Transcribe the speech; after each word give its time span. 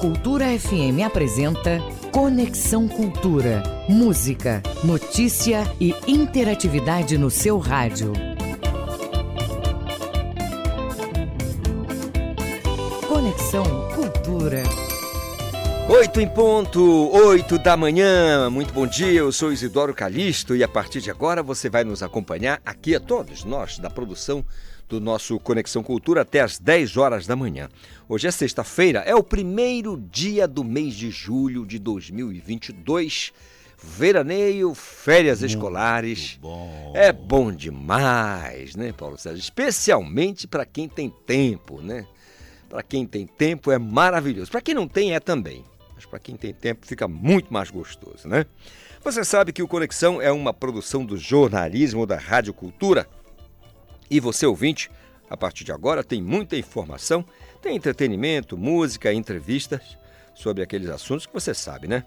Cultura 0.00 0.46
FM 0.56 1.04
apresenta 1.04 1.80
Conexão 2.12 2.86
Cultura. 2.86 3.64
Música, 3.88 4.62
notícia 4.84 5.64
e 5.80 5.92
interatividade 6.06 7.18
no 7.18 7.28
seu 7.28 7.58
rádio. 7.58 8.12
Conexão 13.08 13.64
Cultura. 13.92 14.62
Oito 15.88 16.20
em 16.20 16.28
ponto, 16.28 17.10
oito 17.10 17.58
da 17.58 17.76
manhã. 17.76 18.48
Muito 18.50 18.72
bom 18.72 18.86
dia, 18.86 19.18
eu 19.18 19.32
sou 19.32 19.52
Isidoro 19.52 19.92
Calixto 19.92 20.54
e 20.54 20.62
a 20.62 20.68
partir 20.68 21.00
de 21.00 21.10
agora 21.10 21.42
você 21.42 21.68
vai 21.68 21.82
nos 21.82 22.04
acompanhar 22.04 22.60
aqui 22.64 22.94
a 22.94 23.00
todos 23.00 23.42
nós 23.42 23.80
da 23.80 23.90
produção 23.90 24.44
do 24.88 25.00
nosso 25.00 25.38
Conexão 25.38 25.82
Cultura 25.82 26.22
até 26.22 26.40
às 26.40 26.58
10 26.58 26.96
horas 26.96 27.26
da 27.26 27.36
manhã. 27.36 27.68
Hoje 28.08 28.26
é 28.26 28.30
sexta-feira, 28.30 29.00
é 29.00 29.14
o 29.14 29.22
primeiro 29.22 29.96
dia 30.10 30.48
do 30.48 30.64
mês 30.64 30.94
de 30.94 31.10
julho 31.10 31.66
de 31.66 31.78
2022. 31.78 33.32
Veraneio, 33.80 34.74
férias 34.74 35.40
Muito 35.40 35.52
escolares. 35.52 36.38
Bom. 36.40 36.92
É 36.96 37.12
bom 37.12 37.52
demais, 37.52 38.74
né, 38.74 38.92
Paulo 38.92 39.16
Sérgio? 39.16 39.40
Especialmente 39.40 40.48
para 40.48 40.64
quem 40.64 40.88
tem 40.88 41.12
tempo, 41.24 41.80
né? 41.80 42.06
Para 42.68 42.82
quem 42.82 43.06
tem 43.06 43.26
tempo 43.26 43.70
é 43.70 43.78
maravilhoso. 43.78 44.50
Para 44.50 44.60
quem 44.60 44.74
não 44.74 44.88
tem 44.88 45.14
é 45.14 45.20
também. 45.20 45.64
Mas 45.94 46.06
para 46.06 46.18
quem 46.18 46.36
tem 46.36 46.52
tempo 46.52 46.86
fica 46.86 47.06
muito 47.06 47.52
mais 47.52 47.70
gostoso, 47.70 48.26
né? 48.26 48.46
Você 49.04 49.24
sabe 49.24 49.52
que 49.52 49.62
o 49.62 49.68
Conexão 49.68 50.20
é 50.20 50.30
uma 50.32 50.52
produção 50.52 51.04
do 51.04 51.16
jornalismo 51.16 52.04
da 52.04 52.16
Rádio 52.16 52.52
Cultura 52.52 53.06
e 54.10 54.20
você, 54.20 54.46
ouvinte, 54.46 54.90
a 55.28 55.36
partir 55.36 55.64
de 55.64 55.72
agora 55.72 56.02
tem 56.02 56.22
muita 56.22 56.56
informação, 56.56 57.24
tem 57.60 57.76
entretenimento, 57.76 58.56
música, 58.56 59.12
entrevistas 59.12 59.98
sobre 60.34 60.62
aqueles 60.62 60.88
assuntos 60.88 61.26
que 61.26 61.32
você 61.32 61.52
sabe, 61.52 61.88
né? 61.88 62.04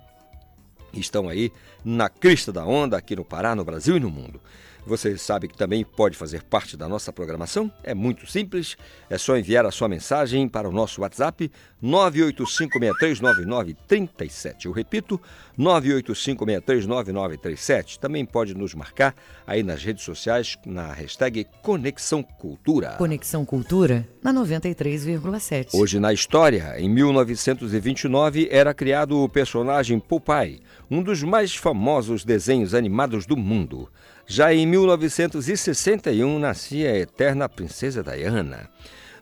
Estão 0.94 1.30
aí 1.30 1.52
na 1.84 2.10
crista 2.10 2.52
da 2.52 2.66
onda 2.66 2.98
aqui 2.98 3.16
no 3.16 3.24
Pará, 3.24 3.56
no 3.56 3.64
Brasil 3.64 3.98
e 3.98 4.00
no 4.00 4.10
mundo. 4.10 4.42
Você 4.86 5.18
sabe 5.18 5.48
que 5.48 5.58
também 5.58 5.86
pode 5.86 6.18
fazer 6.18 6.44
parte 6.44 6.76
da 6.76 6.86
nossa 6.88 7.14
programação? 7.14 7.72
É 7.84 7.94
muito 7.94 8.26
simples, 8.26 8.76
é 9.10 9.18
só 9.18 9.38
enviar 9.38 9.66
a 9.66 9.72
sua 9.72 9.88
mensagem 9.88 10.50
para 10.50 10.68
o 10.68 10.72
nosso 10.72 11.02
WhatsApp 11.02 11.52
985639937. 11.84 14.66
Eu 14.66 14.72
repito, 14.72 15.22
985639937. 15.58 17.98
Também 18.00 18.24
pode 18.26 18.54
nos 18.56 18.74
marcar 18.74 19.14
aí 19.46 19.62
nas 19.64 19.84
redes 19.84 20.04
sociais 20.04 20.58
na 20.66 20.94
hashtag 20.94 21.46
Conexão 21.62 22.24
Cultura. 22.24 22.96
Conexão 22.98 23.46
Cultura 23.46 24.08
na 24.24 24.34
93,7. 24.34 25.68
Hoje 25.74 26.00
na 26.00 26.12
história, 26.12 26.74
em 26.80 26.90
1929 26.90 28.48
era 28.52 28.74
criado 28.74 29.20
o 29.20 29.30
personagem 29.30 30.00
Popeye, 30.00 30.64
um 30.90 31.04
dos 31.04 31.22
mais 31.24 31.56
famosos 31.56 32.26
desenhos 32.26 32.74
animados 32.74 33.28
do 33.28 33.38
mundo. 33.38 33.88
Já 34.26 34.54
em 34.54 34.66
1961 34.66 36.40
nascia 36.40 36.92
a 36.92 36.98
eterna 36.98 37.50
princesa 37.50 38.04
Diana. 38.04 38.70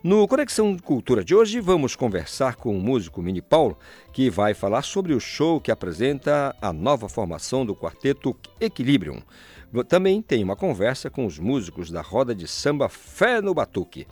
No 0.02 0.26
Conexão 0.26 0.78
Cultura 0.78 1.24
de 1.24 1.34
hoje, 1.34 1.60
vamos 1.60 1.94
conversar 1.94 2.56
com 2.56 2.76
o 2.76 2.80
músico 2.80 3.20
Mini 3.20 3.42
Paulo, 3.42 3.76
que 4.12 4.30
vai 4.30 4.54
falar 4.54 4.82
sobre 4.82 5.12
o 5.12 5.20
show 5.20 5.60
que 5.60 5.70
apresenta 5.70 6.56
a 6.60 6.72
nova 6.72 7.08
formação 7.08 7.66
do 7.66 7.74
quarteto 7.74 8.34
Equilibrium. 8.60 9.20
Também 9.88 10.22
tem 10.22 10.42
uma 10.42 10.56
conversa 10.56 11.10
com 11.10 11.26
os 11.26 11.38
músicos 11.38 11.90
da 11.90 12.00
roda 12.00 12.34
de 12.34 12.48
samba 12.48 12.88
Fé 12.88 13.40
no 13.40 13.52
Batuque. 13.52 14.06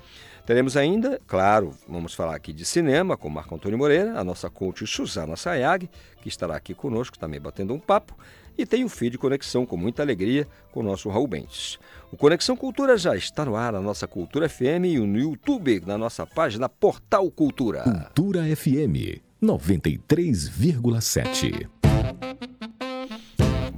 Teremos 0.44 0.76
ainda, 0.76 1.20
claro, 1.26 1.74
vamos 1.86 2.14
falar 2.14 2.34
aqui 2.34 2.52
de 2.52 2.64
cinema 2.64 3.16
com 3.16 3.28
Marco 3.28 3.54
Antônio 3.54 3.76
Moreira, 3.76 4.18
a 4.18 4.24
nossa 4.24 4.48
coach 4.48 4.86
Suzana 4.86 5.36
Sayag, 5.36 5.90
que 6.22 6.28
estará 6.28 6.56
aqui 6.56 6.74
conosco 6.74 7.18
também 7.18 7.40
batendo 7.40 7.74
um 7.74 7.78
papo, 7.78 8.16
e 8.58 8.66
tem 8.66 8.84
o 8.84 8.88
feed 8.88 9.16
Conexão 9.16 9.64
com 9.64 9.76
muita 9.76 10.02
alegria 10.02 10.48
com 10.72 10.80
o 10.80 10.82
nosso 10.82 11.08
Raul 11.08 11.28
Bentes. 11.28 11.78
O 12.10 12.16
Conexão 12.16 12.56
Cultura 12.56 12.98
já 12.98 13.14
está 13.14 13.44
no 13.44 13.54
ar 13.54 13.72
na 13.72 13.80
nossa 13.80 14.08
Cultura 14.08 14.48
FM 14.48 14.86
e 14.86 14.98
no 14.98 15.18
YouTube, 15.18 15.80
na 15.86 15.96
nossa 15.96 16.26
página 16.26 16.68
Portal 16.68 17.30
Cultura. 17.30 17.82
Cultura 17.82 18.42
FM 18.56 19.22
93,7. 19.42 21.68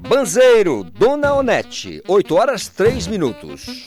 Banzeiro, 0.08 0.82
Dona 0.82 1.34
Onete, 1.34 2.02
8 2.08 2.34
horas 2.34 2.68
3 2.68 3.06
minutos. 3.06 3.84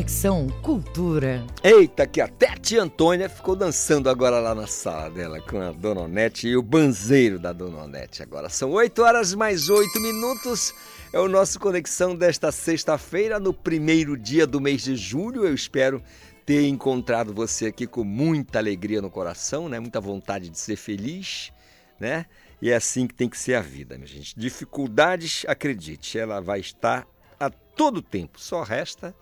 Conexão 0.00 0.46
Cultura. 0.62 1.46
Eita, 1.62 2.06
que 2.06 2.22
até 2.22 2.48
a 2.48 2.56
tia 2.56 2.82
Antônia 2.82 3.28
ficou 3.28 3.54
dançando 3.54 4.08
agora 4.08 4.40
lá 4.40 4.54
na 4.54 4.66
sala 4.66 5.10
dela 5.10 5.42
com 5.42 5.60
a 5.60 5.72
Dona 5.72 6.00
Onete 6.00 6.48
e 6.48 6.56
o 6.56 6.62
banzeiro 6.62 7.38
da 7.38 7.52
Dona 7.52 7.82
Onete. 7.82 8.22
Agora 8.22 8.48
são 8.48 8.70
8 8.70 9.02
horas 9.02 9.34
mais 9.34 9.68
8 9.68 10.00
minutos. 10.00 10.72
É 11.12 11.20
o 11.20 11.28
nosso 11.28 11.60
Conexão 11.60 12.16
desta 12.16 12.50
sexta-feira, 12.50 13.38
no 13.38 13.52
primeiro 13.52 14.16
dia 14.16 14.46
do 14.46 14.58
mês 14.58 14.84
de 14.84 14.96
julho. 14.96 15.44
Eu 15.44 15.52
espero 15.52 16.02
ter 16.46 16.66
encontrado 16.66 17.34
você 17.34 17.66
aqui 17.66 17.86
com 17.86 18.02
muita 18.02 18.58
alegria 18.58 19.02
no 19.02 19.10
coração, 19.10 19.68
né? 19.68 19.78
Muita 19.78 20.00
vontade 20.00 20.48
de 20.48 20.58
ser 20.58 20.76
feliz, 20.76 21.52
né? 22.00 22.24
E 22.62 22.70
é 22.70 22.74
assim 22.74 23.06
que 23.06 23.12
tem 23.12 23.28
que 23.28 23.38
ser 23.38 23.52
a 23.52 23.60
vida, 23.60 23.96
minha 23.96 24.06
gente. 24.06 24.34
Dificuldades, 24.34 25.44
acredite, 25.46 26.18
ela 26.18 26.40
vai 26.40 26.60
estar 26.60 27.06
a 27.38 27.50
todo 27.50 28.00
tempo. 28.00 28.40
Só 28.40 28.62
resta 28.62 29.14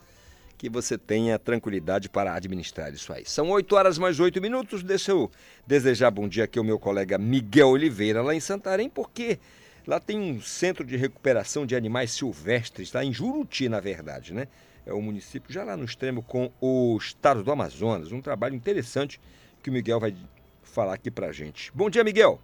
que 0.59 0.69
você 0.69 0.99
tenha 0.99 1.39
tranquilidade 1.39 2.09
para 2.09 2.35
administrar 2.35 2.93
isso 2.93 3.13
aí. 3.13 3.25
São 3.25 3.49
8 3.49 3.77
horas 3.77 3.97
mais 3.97 4.19
8 4.19 4.43
minutos. 4.43 4.83
Deixa 4.83 5.13
eu 5.13 5.31
desejar 5.65 6.11
bom 6.11 6.27
dia 6.27 6.45
aqui 6.45 6.59
ao 6.59 6.65
meu 6.65 6.81
colega 6.81 7.17
Miguel 7.17 7.69
Oliveira, 7.69 8.21
lá 8.21 8.35
em 8.35 8.41
Santarém, 8.41 8.91
porque 8.91 9.39
lá 9.87 10.01
tem 10.01 10.19
um 10.19 10.41
centro 10.41 10.85
de 10.85 10.97
recuperação 10.97 11.65
de 11.65 11.77
animais 11.77 12.11
silvestres, 12.11 12.93
lá 12.93 13.05
em 13.05 13.13
Juruti, 13.13 13.69
na 13.69 13.79
verdade, 13.79 14.35
né? 14.35 14.49
É 14.85 14.93
o 14.93 15.01
município 15.01 15.53
já 15.53 15.63
lá 15.63 15.77
no 15.77 15.85
extremo 15.85 16.23
com 16.23 16.51
o 16.61 16.97
estado 16.97 17.45
do 17.45 17.53
Amazonas. 17.53 18.11
Um 18.11 18.21
trabalho 18.21 18.57
interessante 18.57 19.21
que 19.63 19.71
o 19.71 19.73
Miguel 19.73 20.01
vai 20.01 20.15
falar 20.63 20.95
aqui 20.95 21.11
pra 21.11 21.31
gente. 21.31 21.71
Bom 21.73 21.89
dia, 21.89 22.03
Miguel. 22.03 22.41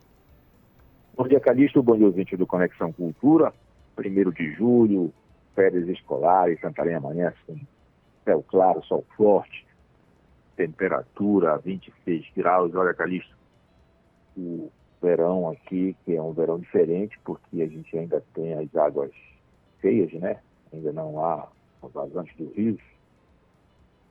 Bom 1.16 1.26
dia, 1.26 1.40
Calixto. 1.40 1.82
Bom 1.82 1.96
dia, 1.96 2.06
ouvinte 2.06 2.36
do 2.36 2.46
Conexão 2.46 2.92
Cultura. 2.92 3.52
Primeiro 3.96 4.32
de 4.32 4.52
julho, 4.52 5.12
férias 5.54 5.88
escolares, 5.88 6.60
Santarém 6.60 6.94
amanhece 6.94 7.36
com 7.46 7.56
céu 8.24 8.42
claro, 8.42 8.82
sol 8.84 9.04
forte, 9.16 9.66
temperatura 10.56 11.58
26 11.58 12.26
graus. 12.36 12.74
Olha, 12.74 12.94
Calixto, 12.94 13.36
o 14.36 14.70
verão 15.00 15.50
aqui, 15.50 15.96
que 16.04 16.16
é 16.16 16.22
um 16.22 16.32
verão 16.32 16.58
diferente, 16.58 17.18
porque 17.24 17.62
a 17.62 17.66
gente 17.66 17.96
ainda 17.96 18.22
tem 18.32 18.54
as 18.54 18.74
águas 18.74 19.12
cheias, 19.80 20.12
né? 20.14 20.40
Ainda 20.72 20.92
não 20.92 21.24
há 21.24 21.48
vazantes 21.82 22.34
do 22.36 22.50
rio, 22.52 22.78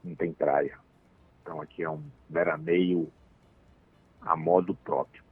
não 0.04 0.16
tem 0.16 0.32
praia. 0.32 0.78
Então 1.42 1.60
aqui 1.62 1.84
é 1.84 1.90
um 1.90 2.04
veraneio 2.30 3.12
a 4.22 4.36
modo 4.36 4.76
próprio. 4.76 5.24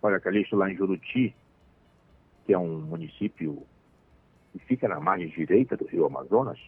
Olha, 0.00 0.20
Calixto, 0.20 0.56
lá 0.56 0.70
em 0.70 0.76
Juruti, 0.76 1.34
que 2.44 2.52
é 2.52 2.58
um 2.58 2.80
município 2.80 3.66
que 4.52 4.58
fica 4.60 4.88
na 4.88 5.00
margem 5.00 5.28
direita 5.28 5.76
do 5.76 5.86
rio 5.86 6.06
Amazonas, 6.06 6.58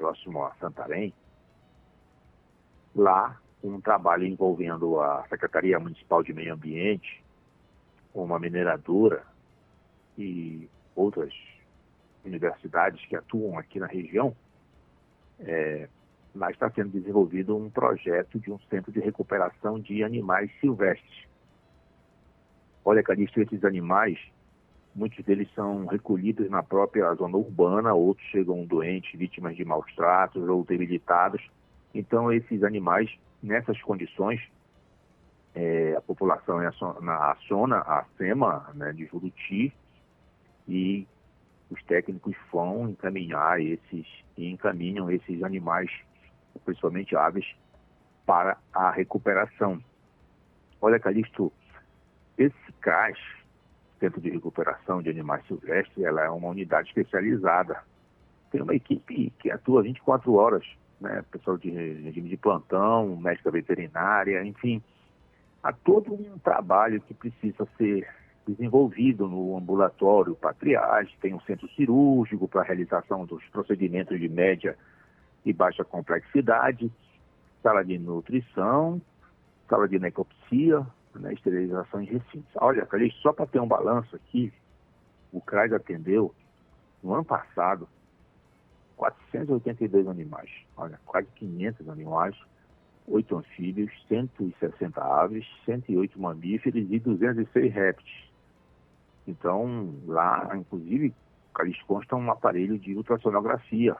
próximo 0.00 0.42
a 0.42 0.54
Santarém, 0.54 1.12
lá 2.96 3.38
um 3.62 3.78
trabalho 3.82 4.24
envolvendo 4.24 4.98
a 4.98 5.26
Secretaria 5.28 5.78
Municipal 5.78 6.22
de 6.22 6.32
Meio 6.32 6.54
Ambiente, 6.54 7.22
uma 8.14 8.38
mineradora 8.38 9.22
e 10.16 10.66
outras 10.96 11.34
universidades 12.24 13.04
que 13.04 13.14
atuam 13.14 13.58
aqui 13.58 13.78
na 13.78 13.86
região, 13.86 14.34
é, 15.38 15.86
lá 16.34 16.50
está 16.50 16.70
sendo 16.70 16.88
desenvolvido 16.88 17.54
um 17.54 17.68
projeto 17.68 18.40
de 18.40 18.50
um 18.50 18.58
centro 18.70 18.90
de 18.90 19.00
recuperação 19.00 19.78
de 19.78 20.02
animais 20.02 20.50
silvestres. 20.60 21.28
Olha, 22.82 23.02
Calixto, 23.02 23.42
esses 23.42 23.62
animais 23.64 24.18
Muitos 25.00 25.24
deles 25.24 25.48
são 25.54 25.86
recolhidos 25.86 26.50
na 26.50 26.62
própria 26.62 27.14
zona 27.14 27.34
urbana, 27.34 27.94
outros 27.94 28.26
chegam 28.26 28.66
doentes, 28.66 29.18
vítimas 29.18 29.56
de 29.56 29.64
maus 29.64 29.90
tratos 29.94 30.46
ou 30.46 30.62
debilitados. 30.62 31.40
Então, 31.94 32.30
esses 32.30 32.62
animais, 32.62 33.10
nessas 33.42 33.80
condições, 33.80 34.42
é, 35.54 35.94
a 35.96 36.02
população 36.02 36.58
aciona 36.58 37.78
a 37.78 38.04
SEMA 38.18 38.70
né, 38.74 38.92
de 38.92 39.06
Juruti 39.06 39.72
e 40.68 41.08
os 41.70 41.82
técnicos 41.84 42.36
vão 42.52 42.90
encaminhar 42.90 43.58
esses 43.58 44.06
e 44.36 44.50
encaminham 44.50 45.10
esses 45.10 45.42
animais, 45.42 45.90
principalmente 46.62 47.16
aves, 47.16 47.46
para 48.26 48.58
a 48.70 48.90
recuperação. 48.90 49.82
Olha, 50.78 51.00
Calixto, 51.00 51.50
esse 52.36 52.72
CAS, 52.82 53.18
Centro 54.00 54.20
de 54.20 54.30
Recuperação 54.30 55.02
de 55.02 55.10
Animais 55.10 55.46
Silvestres, 55.46 56.04
ela 56.04 56.24
é 56.24 56.30
uma 56.30 56.48
unidade 56.48 56.88
especializada. 56.88 57.84
Tem 58.50 58.62
uma 58.62 58.74
equipe 58.74 59.30
que 59.38 59.50
atua 59.50 59.82
24 59.82 60.32
horas, 60.34 60.66
né? 61.00 61.22
Pessoal 61.30 61.58
de 61.58 61.70
regime 61.70 62.30
de 62.30 62.36
plantão, 62.36 63.14
médica 63.16 63.50
veterinária, 63.50 64.42
enfim. 64.42 64.82
Há 65.62 65.72
todo 65.72 66.14
um 66.14 66.38
trabalho 66.38 67.00
que 67.02 67.12
precisa 67.12 67.68
ser 67.76 68.08
desenvolvido 68.46 69.28
no 69.28 69.56
ambulatório 69.56 70.34
para 70.34 70.54
triagem, 70.54 71.14
tem 71.20 71.34
um 71.34 71.40
centro 71.40 71.68
cirúrgico 71.74 72.48
para 72.48 72.62
realização 72.62 73.26
dos 73.26 73.44
procedimentos 73.48 74.18
de 74.18 74.28
média 74.28 74.76
e 75.44 75.52
baixa 75.52 75.84
complexidade, 75.84 76.90
sala 77.62 77.84
de 77.84 77.98
nutrição, 77.98 79.00
sala 79.68 79.86
de 79.86 79.98
necropsia, 79.98 80.84
né, 81.18 81.32
esterilização 81.32 82.00
em 82.00 82.06
recintos. 82.06 82.50
Olha, 82.56 82.86
Calixto, 82.86 83.20
só 83.20 83.32
para 83.32 83.46
ter 83.46 83.60
um 83.60 83.66
balanço 83.66 84.14
aqui, 84.14 84.52
o 85.32 85.40
CRAS 85.40 85.72
atendeu, 85.72 86.34
no 87.02 87.14
ano 87.14 87.24
passado, 87.24 87.88
482 88.96 90.06
animais. 90.06 90.50
Olha, 90.76 91.00
quase 91.06 91.28
500 91.36 91.88
animais, 91.88 92.36
8 93.08 93.36
anfíbios, 93.36 93.90
160 94.08 95.02
aves, 95.02 95.46
108 95.64 96.20
mamíferos 96.20 96.86
e 96.90 96.98
206 96.98 97.72
répteis. 97.72 98.30
Então, 99.26 99.94
lá, 100.06 100.50
inclusive, 100.54 101.14
Calixto 101.54 101.84
consta 101.86 102.16
um 102.16 102.30
aparelho 102.30 102.78
de 102.78 102.94
ultrassonografia 102.94 103.96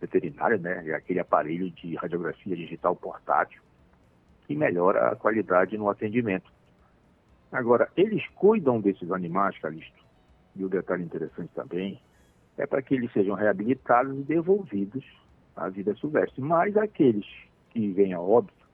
veterinária, 0.00 0.58
né? 0.58 0.88
É 0.88 0.94
aquele 0.94 1.20
aparelho 1.20 1.70
de 1.70 1.94
radiografia 1.94 2.56
digital 2.56 2.96
portátil 2.96 3.62
que 4.50 4.56
melhora 4.56 5.12
a 5.12 5.14
qualidade 5.14 5.78
no 5.78 5.88
atendimento. 5.88 6.50
Agora, 7.52 7.88
eles 7.96 8.26
cuidam 8.30 8.80
desses 8.80 9.08
animais, 9.12 9.56
Calixto, 9.58 10.04
e 10.56 10.64
o 10.64 10.68
detalhe 10.68 11.04
interessante 11.04 11.50
também 11.54 12.00
é 12.58 12.66
para 12.66 12.82
que 12.82 12.94
eles 12.94 13.12
sejam 13.12 13.36
reabilitados 13.36 14.18
e 14.18 14.22
devolvidos 14.22 15.04
à 15.54 15.68
vida 15.68 15.94
silvestre. 15.94 16.42
Mas 16.42 16.76
aqueles 16.76 17.24
que 17.68 17.92
vêm 17.92 18.12
a 18.12 18.20
óbito, 18.20 18.66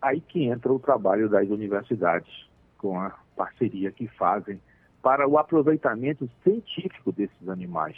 aí 0.00 0.20
que 0.20 0.44
entra 0.44 0.72
o 0.72 0.78
trabalho 0.78 1.28
das 1.28 1.48
universidades, 1.48 2.48
com 2.76 3.00
a 3.00 3.10
parceria 3.34 3.90
que 3.90 4.06
fazem 4.06 4.60
para 5.02 5.26
o 5.26 5.38
aproveitamento 5.38 6.30
científico 6.44 7.10
desses 7.10 7.48
animais. 7.48 7.96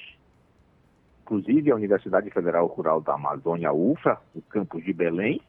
Inclusive, 1.24 1.72
a 1.72 1.76
Universidade 1.76 2.30
Federal 2.30 2.66
Rural 2.68 3.02
da 3.02 3.16
Amazônia, 3.16 3.70
UFRA, 3.70 4.18
o 4.34 4.40
campus 4.40 4.82
de 4.82 4.94
Belém, 4.94 5.42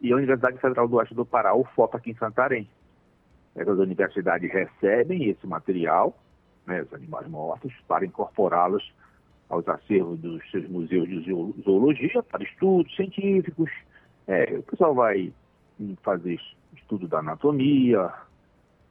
e 0.00 0.12
a 0.12 0.16
Universidade 0.16 0.58
Federal 0.58 0.88
do 0.88 0.96
Oeste 0.96 1.14
do 1.14 1.24
Pará, 1.24 1.54
o 1.54 1.64
FOPA, 1.64 1.98
aqui 1.98 2.10
em 2.10 2.16
Santarém. 2.16 2.68
Essas 3.54 3.78
universidades 3.78 4.50
recebem 4.52 5.30
esse 5.30 5.46
material, 5.46 6.16
né, 6.66 6.82
os 6.82 6.92
animais 6.92 7.26
mortos, 7.28 7.72
para 7.88 8.04
incorporá-los 8.04 8.92
aos 9.48 9.66
acervos 9.68 10.18
dos 10.18 10.50
seus 10.50 10.68
museus 10.68 11.08
de 11.08 11.22
zoologia, 11.62 12.22
para 12.22 12.42
estudos 12.42 12.94
científicos. 12.94 13.70
É, 14.26 14.58
o 14.58 14.62
pessoal 14.62 14.94
vai 14.94 15.32
fazer 16.02 16.38
estudo 16.74 17.08
da 17.08 17.20
anatomia, 17.20 18.12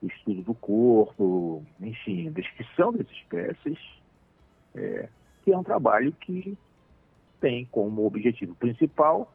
estudo 0.01 0.41
do 0.41 0.53
corpo, 0.53 1.63
enfim, 1.79 2.31
descrição 2.31 2.93
das 2.93 3.07
espécies, 3.11 3.77
é, 4.75 5.09
que 5.43 5.51
é 5.51 5.57
um 5.57 5.63
trabalho 5.63 6.11
que 6.13 6.57
tem 7.39 7.65
como 7.65 8.05
objetivo 8.05 8.55
principal 8.55 9.31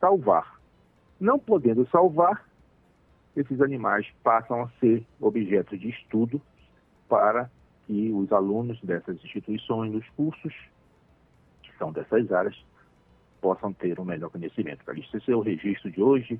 salvar 0.00 0.53
não 1.24 1.38
podendo 1.38 1.88
salvar, 1.90 2.46
esses 3.34 3.60
animais 3.60 4.06
passam 4.22 4.62
a 4.62 4.68
ser 4.78 5.04
objeto 5.18 5.76
de 5.76 5.88
estudo 5.88 6.40
para 7.08 7.50
que 7.86 8.12
os 8.12 8.30
alunos 8.30 8.78
dessas 8.82 9.16
instituições, 9.24 9.90
dos 9.90 10.08
cursos, 10.10 10.54
que 11.62 11.70
são 11.78 11.90
dessas 11.90 12.30
áreas, 12.30 12.54
possam 13.40 13.72
ter 13.72 13.98
um 13.98 14.04
melhor 14.04 14.30
conhecimento. 14.30 14.84
Esse 15.14 15.32
é 15.32 15.34
o 15.34 15.40
registro 15.40 15.90
de 15.90 16.02
hoje. 16.02 16.38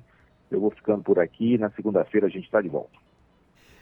Eu 0.49 0.61
vou 0.61 0.71
ficando 0.71 1.03
por 1.03 1.19
aqui. 1.19 1.57
Na 1.57 1.69
segunda-feira 1.71 2.27
a 2.27 2.29
gente 2.29 2.45
está 2.45 2.61
de 2.61 2.69
volta. 2.69 2.97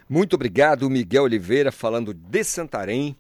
Muito 0.10 0.36
obrigado, 0.36 0.90
Miguel 0.90 1.24
Oliveira, 1.24 1.72
falando 1.72 2.14
de 2.14 2.44
Santarém 2.44 3.16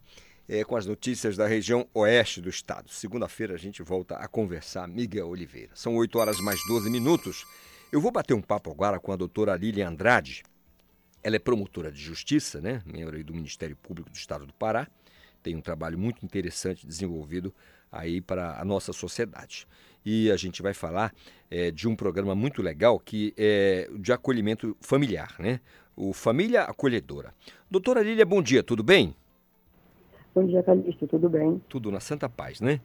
é, 0.47 0.63
com 0.63 0.75
as 0.75 0.85
notícias 0.85 1.37
da 1.37 1.47
região 1.47 1.87
oeste 1.93 2.41
do 2.41 2.49
estado. 2.49 2.89
Segunda-feira 2.89 3.53
a 3.53 3.57
gente 3.57 3.81
volta 3.81 4.15
a 4.15 4.27
conversar, 4.27 4.87
Miguel 4.87 5.27
Oliveira. 5.27 5.71
São 5.73 5.95
8 5.95 6.19
horas 6.19 6.39
mais 6.39 6.59
12 6.67 6.89
minutos. 6.89 7.45
Eu 7.93 8.01
vou 8.01 8.09
bater 8.09 8.33
um 8.33 8.41
papo 8.41 8.71
agora 8.71 9.00
com 9.00 9.12
a 9.12 9.15
doutora 9.15 9.55
Lilian 9.55 9.89
Andrade. 9.89 10.41
Ela 11.21 11.35
é 11.35 11.39
promotora 11.39 11.91
de 11.91 12.01
justiça, 12.01 12.59
né? 12.59 12.81
Membro 12.88 13.23
do 13.23 13.35
Ministério 13.35 13.75
Público 13.75 14.09
do 14.09 14.15
Estado 14.15 14.47
do 14.47 14.53
Pará. 14.53 14.88
tem 15.43 15.55
um 15.55 15.62
trabalho 15.62 15.95
muito 15.95 16.25
interessante 16.25 16.88
desenvolvido 16.88 17.53
aí 17.91 18.19
para 18.19 18.59
a 18.59 18.65
nossa 18.65 18.91
sociedade. 18.93 19.67
E 20.03 20.31
a 20.31 20.35
gente 20.35 20.59
vai 20.63 20.73
falar 20.73 21.13
é, 21.51 21.69
de 21.69 21.88
um 21.88 21.95
programa 21.95 22.33
muito 22.33 22.63
legal 22.63 23.00
que 23.00 23.31
é 23.38 23.88
de 24.00 24.12
acolhimento 24.12 24.75
familiar, 24.81 25.35
né? 25.38 25.59
O 25.95 26.13
Família 26.13 26.63
Acolhedora. 26.63 27.31
Doutora 27.69 28.01
Lília, 28.01 28.25
bom 28.25 28.41
dia, 28.41 28.63
tudo 28.63 28.81
bem? 28.81 29.15
Bom 30.33 30.47
dia, 30.47 30.63
Calixto, 30.63 31.05
tudo 31.05 31.29
bem? 31.29 31.62
Tudo 31.69 31.91
na 31.91 32.00
Santa 32.00 32.27
Paz, 32.27 32.59
né? 32.59 32.81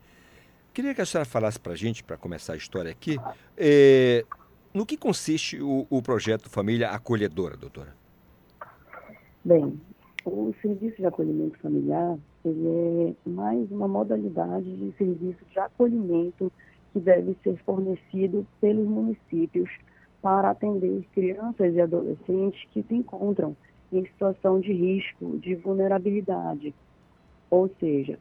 Queria 0.75 0.95
que 0.95 1.01
a 1.01 1.07
senhora 1.07 1.25
falasse 1.25 1.59
para 1.59 1.73
a 1.73 1.77
gente, 1.77 2.05
para 2.05 2.19
começar 2.19 2.53
a 2.53 2.57
história 2.57 2.91
aqui, 2.91 3.17
é, 3.57 4.25
no 4.73 4.87
que 4.87 4.97
consiste 4.97 5.61
o, 5.61 5.87
o 5.91 6.03
projeto 6.03 6.49
Família 6.51 6.91
Acolhedora, 6.91 7.57
doutora? 7.57 7.95
Bem, 9.45 9.81
o 10.25 10.55
serviço 10.61 10.97
de 10.97 11.07
acolhimento 11.07 11.59
familiar 11.59 12.19
ele 12.45 13.17
é 13.27 13.29
mais 13.29 13.71
uma 13.71 13.89
modalidade 13.89 14.77
de 14.77 14.93
serviço 14.97 15.45
de 15.51 15.59
acolhimento 15.59 16.53
que 16.93 17.01
deve 17.01 17.37
ser 17.43 17.57
fornecido 17.65 18.47
pelos 18.61 18.87
municípios 18.87 19.71
para 20.23 20.51
atender 20.51 21.05
crianças 21.15 21.75
e 21.75 21.81
adolescentes 21.81 22.63
que 22.73 22.83
se 22.83 22.95
encontram 22.95 23.57
em 23.93 24.05
situação 24.07 24.61
de 24.61 24.73
risco, 24.73 25.39
de 25.39 25.55
vulnerabilidade. 25.57 26.75
Ou 27.51 27.71
seja, 27.81 28.19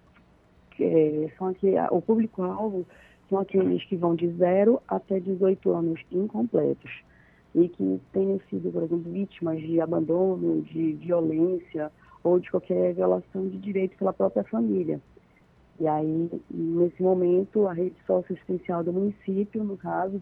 é, 0.79 1.29
são 1.37 1.47
aqui, 1.47 1.73
o 1.91 2.01
público-alvo 2.01 2.85
são 3.29 3.39
aqueles 3.39 3.83
que 3.85 3.95
vão 3.95 4.15
de 4.15 4.27
0 4.29 4.81
até 4.87 5.19
18 5.19 5.71
anos 5.71 6.01
incompletos 6.11 6.91
e 7.53 7.67
que 7.69 7.99
tenham 8.11 8.39
sido, 8.49 8.71
por 8.71 8.83
exemplo, 8.83 9.11
vítimas 9.11 9.59
de 9.59 9.81
abandono, 9.81 10.61
de 10.61 10.93
violência 10.93 11.91
ou 12.23 12.39
de 12.39 12.49
qualquer 12.51 12.93
violação 12.93 13.47
de 13.47 13.57
direito 13.57 13.97
pela 13.97 14.13
própria 14.13 14.43
família. 14.43 15.01
E 15.79 15.87
aí, 15.87 16.29
nesse 16.49 17.01
momento, 17.01 17.67
a 17.67 17.73
rede 17.73 17.95
socioassistencial 18.05 18.83
do 18.83 18.91
município, 18.91 19.63
no 19.63 19.77
caso, 19.77 20.21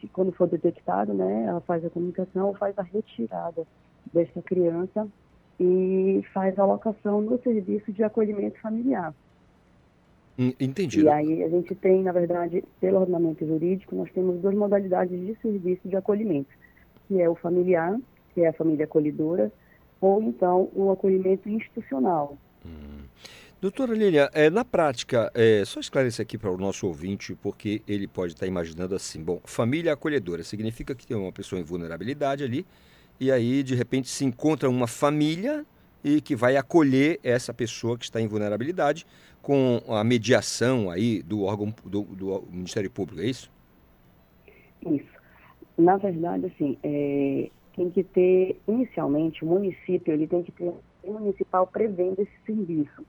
se, 0.00 0.06
quando 0.08 0.32
for 0.32 0.46
detectado, 0.46 1.14
né, 1.14 1.44
ela 1.46 1.60
faz 1.60 1.84
a 1.84 1.90
comunicação 1.90 2.48
ou 2.48 2.54
faz 2.54 2.78
a 2.78 2.82
retirada 2.82 3.66
dessa 4.12 4.42
criança 4.42 5.08
e 5.58 6.22
faz 6.32 6.58
a 6.58 6.62
alocação 6.62 7.20
no 7.20 7.38
serviço 7.42 7.92
de 7.92 8.02
acolhimento 8.02 8.58
familiar. 8.60 9.14
Entendido. 10.58 11.04
E 11.04 11.08
aí 11.10 11.42
a 11.42 11.48
gente 11.48 11.74
tem, 11.74 12.02
na 12.02 12.12
verdade, 12.12 12.64
pelo 12.80 13.00
ordenamento 13.00 13.46
jurídico, 13.46 13.94
nós 13.94 14.10
temos 14.12 14.40
duas 14.40 14.54
modalidades 14.54 15.18
de 15.20 15.36
serviço 15.42 15.86
de 15.86 15.96
acolhimento, 15.96 16.48
que 17.06 17.20
é 17.20 17.28
o 17.28 17.34
familiar, 17.34 17.98
que 18.34 18.40
é 18.40 18.48
a 18.48 18.52
família 18.54 18.86
acolhedora, 18.86 19.52
ou 20.00 20.22
então 20.22 20.70
o 20.74 20.90
acolhimento 20.90 21.46
institucional. 21.48 22.38
Hum. 22.64 23.04
Doutora 23.60 23.92
Lília, 23.92 24.30
é, 24.32 24.48
na 24.48 24.64
prática, 24.64 25.30
é, 25.34 25.62
só 25.66 25.80
esclarecer 25.80 26.22
aqui 26.22 26.38
para 26.38 26.50
o 26.50 26.56
nosso 26.56 26.86
ouvinte, 26.86 27.34
porque 27.42 27.82
ele 27.86 28.08
pode 28.08 28.32
estar 28.32 28.46
imaginando 28.46 28.94
assim, 28.94 29.22
bom, 29.22 29.38
família 29.44 29.92
acolhedora 29.92 30.42
significa 30.42 30.94
que 30.94 31.06
tem 31.06 31.14
uma 31.14 31.30
pessoa 31.30 31.60
em 31.60 31.62
vulnerabilidade 31.62 32.42
ali, 32.42 32.64
e 33.20 33.30
aí 33.30 33.62
de 33.62 33.74
repente 33.74 34.08
se 34.08 34.24
encontra 34.24 34.70
uma 34.70 34.86
família 34.86 35.66
e 36.02 36.20
que 36.20 36.34
vai 36.34 36.56
acolher 36.56 37.20
essa 37.22 37.52
pessoa 37.52 37.98
que 37.98 38.04
está 38.04 38.20
em 38.20 38.26
vulnerabilidade 38.26 39.06
com 39.42 39.82
a 39.88 40.04
mediação 40.04 40.90
aí 40.90 41.22
do 41.22 41.42
órgão 41.42 41.74
do, 41.84 42.02
do 42.02 42.44
Ministério 42.50 42.90
Público, 42.90 43.20
é 43.20 43.26
isso? 43.26 43.50
Isso. 44.86 45.20
Na 45.76 45.96
verdade, 45.96 46.46
assim, 46.46 46.76
é, 46.82 47.50
tem 47.74 47.90
que 47.90 48.04
ter, 48.04 48.60
inicialmente, 48.68 49.44
o 49.44 49.48
município 49.48 50.12
ele 50.12 50.26
tem 50.26 50.42
que 50.42 50.52
ter 50.52 50.72
um 51.04 51.12
municipal 51.12 51.66
prevendo 51.66 52.20
esse 52.20 52.32
serviço. 52.44 53.04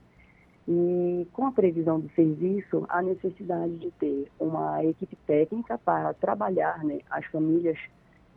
E 0.67 1.27
com 1.33 1.47
a 1.47 1.51
previsão 1.51 1.99
do 1.99 2.09
serviço, 2.11 2.85
há 2.87 3.01
necessidade 3.01 3.75
de 3.77 3.91
ter 3.91 4.31
uma 4.39 4.83
equipe 4.85 5.17
técnica 5.27 5.77
para 5.77 6.13
trabalhar 6.13 6.83
né, 6.83 6.99
as 7.09 7.25
famílias 7.25 7.77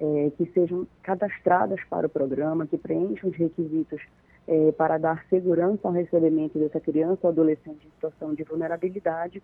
é, 0.00 0.32
que 0.36 0.50
sejam 0.52 0.86
cadastradas 1.02 1.80
para 1.88 2.06
o 2.06 2.10
programa, 2.10 2.66
que 2.66 2.78
preencham 2.78 3.30
os 3.30 3.36
requisitos 3.36 4.00
é, 4.46 4.72
para 4.72 4.98
dar 4.98 5.24
segurança 5.28 5.80
ao 5.88 5.92
recebimento 5.92 6.58
dessa 6.58 6.80
criança 6.80 7.20
ou 7.22 7.30
adolescente 7.30 7.86
em 7.86 7.90
situação 7.90 8.34
de 8.34 8.44
vulnerabilidade. 8.44 9.42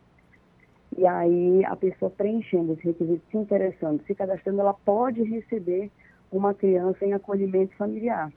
E 0.97 1.07
aí, 1.07 1.65
a 1.65 1.77
pessoa 1.77 2.11
preenchendo 2.11 2.73
esse 2.73 2.85
requisito, 2.85 3.23
se 3.31 3.37
interessando, 3.37 4.03
se 4.05 4.15
cadastrando, 4.15 4.61
ela 4.61 4.75
pode 4.75 5.23
receber 5.23 5.91
uma 6.31 6.53
criança 6.53 7.05
em 7.05 7.13
acolhimento 7.13 7.75
familiar. 7.77 8.33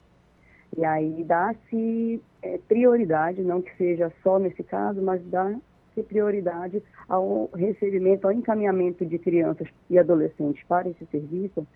E 0.76 0.84
aí 0.84 1.22
dá-se 1.24 2.20
é, 2.42 2.58
prioridade, 2.66 3.42
não 3.42 3.62
que 3.62 3.76
seja 3.76 4.12
só 4.22 4.38
nesse 4.38 4.62
caso, 4.62 5.00
mas 5.00 5.24
dá-se 5.26 6.02
prioridade 6.08 6.82
ao 7.08 7.48
recebimento, 7.54 8.26
ao 8.26 8.32
encaminhamento 8.32 9.06
de 9.06 9.18
crianças 9.18 9.68
e 9.88 9.98
adolescentes 9.98 10.64
para 10.66 10.88
esse 10.88 11.06
serviço, 11.06 11.66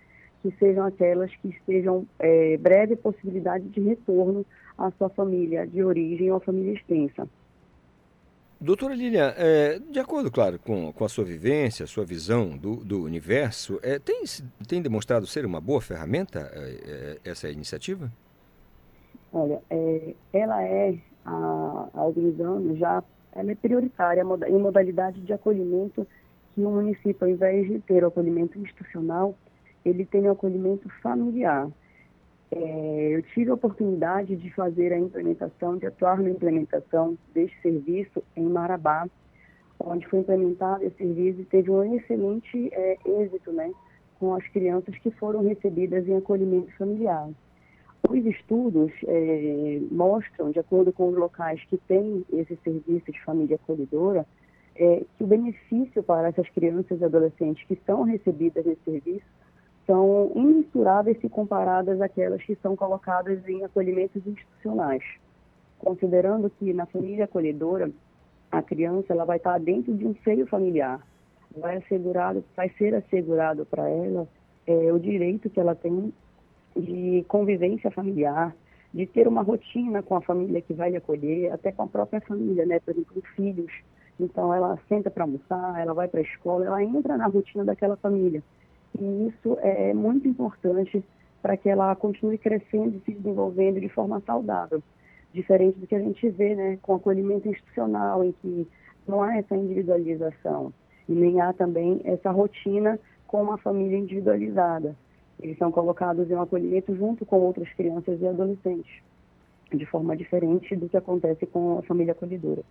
que 0.43 0.53
sejam 0.59 0.85
aquelas 0.85 1.35
que 1.37 1.49
estejam 1.49 2.07
é, 2.19 2.57
breve 2.57 2.97
possibilidade 2.97 3.69
de 3.69 3.81
retorno 3.81 4.45
à 4.77 4.91
sua 4.93 5.09
família 5.09 5.67
de 5.67 5.83
origem 5.83 6.31
ou 6.31 6.37
à 6.37 6.41
família 6.41 6.73
extensa. 6.73 7.29
Doutora 8.61 8.93
Lilian, 8.93 9.35
é, 9.37 9.79
de 9.79 10.01
acordo, 10.01 10.33
claro, 10.33 10.59
com, 10.59 10.93
com 10.93 11.05
a 11.05 11.09
sua 11.09 11.25
vivência, 11.25 11.85
a 11.85 11.87
sua 11.87 12.05
visão 12.05 12.57
do, 12.57 12.77
do 12.77 13.05
universo, 13.05 13.79
é, 13.83 14.01
tem, 14.01 14.25
tem 14.67 14.83
demonstrado 14.83 15.27
ser 15.27 15.47
uma 15.47 15.61
boa 15.61 15.81
ferramenta 15.81 16.51
é, 16.53 17.19
é 17.25 17.31
essa 17.31 17.49
iniciativa? 17.49 18.11
Olha, 19.33 19.63
é, 19.71 20.15
ela 20.33 20.61
é, 20.65 20.99
há, 21.25 21.89
há 21.95 22.01
alguns 22.01 22.41
anos 22.41 22.79
já, 22.79 23.03
ela 23.33 23.53
é 23.53 23.55
prioritária 23.55 24.23
em 24.23 24.59
modalidade 24.59 25.21
de 25.21 25.33
acolhimento 25.33 26.05
que 26.55 26.61
o 26.61 26.71
município, 26.71 27.17
ao 27.21 27.29
invés 27.29 27.69
de 27.69 27.79
ter 27.81 28.03
o 28.03 28.09
acolhimento 28.09 28.59
institucional, 28.59 29.37
ele 29.89 30.05
tem 30.05 30.29
o 30.29 30.33
acolhimento 30.33 30.89
familiar. 31.03 31.69
É, 32.51 33.09
eu 33.13 33.23
tive 33.23 33.51
a 33.51 33.55
oportunidade 33.55 34.35
de 34.37 34.51
fazer 34.55 34.93
a 34.93 34.99
implementação, 34.99 35.77
de 35.77 35.87
atuar 35.87 36.21
na 36.21 36.31
implementação 36.31 37.17
deste 37.35 37.61
serviço 37.61 38.23
em 38.37 38.45
Marabá, 38.45 39.07
onde 39.79 40.07
foi 40.09 40.21
implementado 40.21 40.85
esse 40.85 40.97
serviço 40.97 41.41
e 41.43 41.45
teve 41.45 41.71
um 41.71 41.95
excelente 41.95 42.71
é, 42.73 42.97
êxito 43.05 43.53
né, 43.53 43.71
com 44.19 44.35
as 44.35 44.47
crianças 44.49 44.97
que 44.99 45.11
foram 45.13 45.43
recebidas 45.43 46.09
em 46.09 46.17
acolhimento 46.17 46.73
familiar. 46.77 47.29
Os 48.09 48.25
estudos 48.25 48.93
é, 49.07 49.81
mostram, 49.91 50.51
de 50.51 50.59
acordo 50.59 50.93
com 50.93 51.09
os 51.09 51.17
locais 51.17 51.63
que 51.65 51.77
têm 51.77 52.25
esse 52.33 52.57
serviço 52.65 53.13
de 53.13 53.23
família 53.25 53.57
acolhedora, 53.57 54.27
é, 54.75 55.05
que 55.17 55.25
o 55.25 55.27
benefício 55.27 56.03
para 56.03 56.29
essas 56.29 56.49
crianças 56.51 57.01
e 57.01 57.05
adolescentes 57.05 57.67
que 57.67 57.77
são 57.85 58.05
recebidas 58.05 58.65
nesse 58.65 58.81
serviço 58.85 59.38
são 59.89 60.31
imensuráveis 60.35 61.19
se 61.19 61.31
comparadas 61.31 61.99
àquelas 62.03 62.43
que 62.43 62.55
são 62.57 62.77
colocadas 62.77 63.49
em 63.49 63.65
acolhimentos 63.65 64.21
institucionais. 64.27 65.03
Considerando 65.79 66.51
que 66.51 66.75
na 66.75 66.85
família 66.85 67.25
acolhedora, 67.25 67.91
a 68.53 68.61
criança 68.61 69.15
ela 69.15 69.25
vai 69.25 69.39
estar 69.39 69.59
dentro 69.59 69.95
de 69.95 70.07
um 70.07 70.15
seio 70.23 70.47
familiar, 70.47 71.01
vai, 71.57 71.79
assegurado, 71.79 72.45
vai 72.55 72.69
ser 72.77 72.95
assegurado 72.95 73.65
para 73.65 73.89
ela 73.89 74.29
é, 74.67 74.93
o 74.93 74.99
direito 74.99 75.49
que 75.49 75.59
ela 75.59 75.75
tem 75.75 76.13
de 76.77 77.25
convivência 77.27 77.91
familiar, 77.91 78.55
de 78.93 79.07
ter 79.07 79.27
uma 79.27 79.43
rotina 79.43 80.03
com 80.03 80.17
a 80.17 80.21
família 80.21 80.61
que 80.61 80.75
vai 80.75 80.91
lhe 80.91 80.97
acolher, 80.97 81.51
até 81.51 81.73
com 81.73 81.83
a 81.83 81.87
própria 81.87 82.21
família, 82.21 82.67
né? 82.67 82.79
Por 82.81 82.93
exemplo, 82.93 83.23
filhos. 83.35 83.73
Então, 84.21 84.53
ela 84.53 84.79
senta 84.89 85.11
para 85.11 85.25
almoçar, 85.25 85.81
ela 85.81 85.95
vai 85.95 86.09
para 86.09 86.21
a 86.21 86.23
escola, 86.23 86.67
ela 86.67 86.83
entra 86.83 87.17
na 87.17 87.27
rotina 87.27 87.65
daquela 87.65 87.97
família. 87.97 88.43
E 88.99 89.29
isso 89.29 89.59
é 89.61 89.93
muito 89.95 90.29
importante 90.29 91.03
para 91.43 91.57
que 91.57 91.69
ela 91.69 91.95
continue 91.95 92.39
crescendo 92.39 92.97
e 92.97 93.01
se 93.01 93.13
desenvolvendo 93.13 93.81
de 93.81 93.89
forma 93.89 94.21
saudável. 94.27 94.83
Diferente 95.33 95.79
do 95.79 95.87
que 95.87 95.95
a 95.95 96.01
gente 96.01 96.29
vê 96.31 96.55
né, 96.55 96.79
com 96.83 96.95
acolhimento 96.95 97.49
institucional, 97.49 98.25
em 98.25 98.33
que 98.33 98.67
não 99.07 99.23
há 99.23 99.37
essa 99.37 99.57
individualização 99.57 100.73
e 101.09 101.13
nem 101.13 101.41
há 101.41 101.53
também 101.53 102.01
essa 102.05 102.31
rotina 102.31 102.99
com 103.27 103.43
uma 103.43 103.59
família 103.59 103.97
individualizada. 103.97 104.95
Eles 105.41 105.57
são 105.59 105.71
colocados 105.71 106.31
em 106.31 106.35
um 106.35 106.43
acolhimento 106.43 106.95
junto 106.97 107.25
com 107.25 107.39
outras 107.41 107.73
crianças 107.75 108.21
e 108.21 108.27
adolescentes, 108.27 109.01
de 109.73 109.87
forma 109.87 110.17
diferente 110.17 110.75
do 110.75 110.89
que 110.89 110.97
acontece 110.97 111.47
com 111.47 111.79
a 111.79 111.83
família 111.83 112.13
acolhedora. 112.13 112.63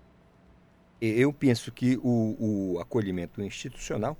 Eu 0.99 1.31
penso 1.31 1.71
que 1.71 1.97
o, 2.03 2.73
o 2.75 2.79
acolhimento 2.79 3.41
institucional 3.41 4.17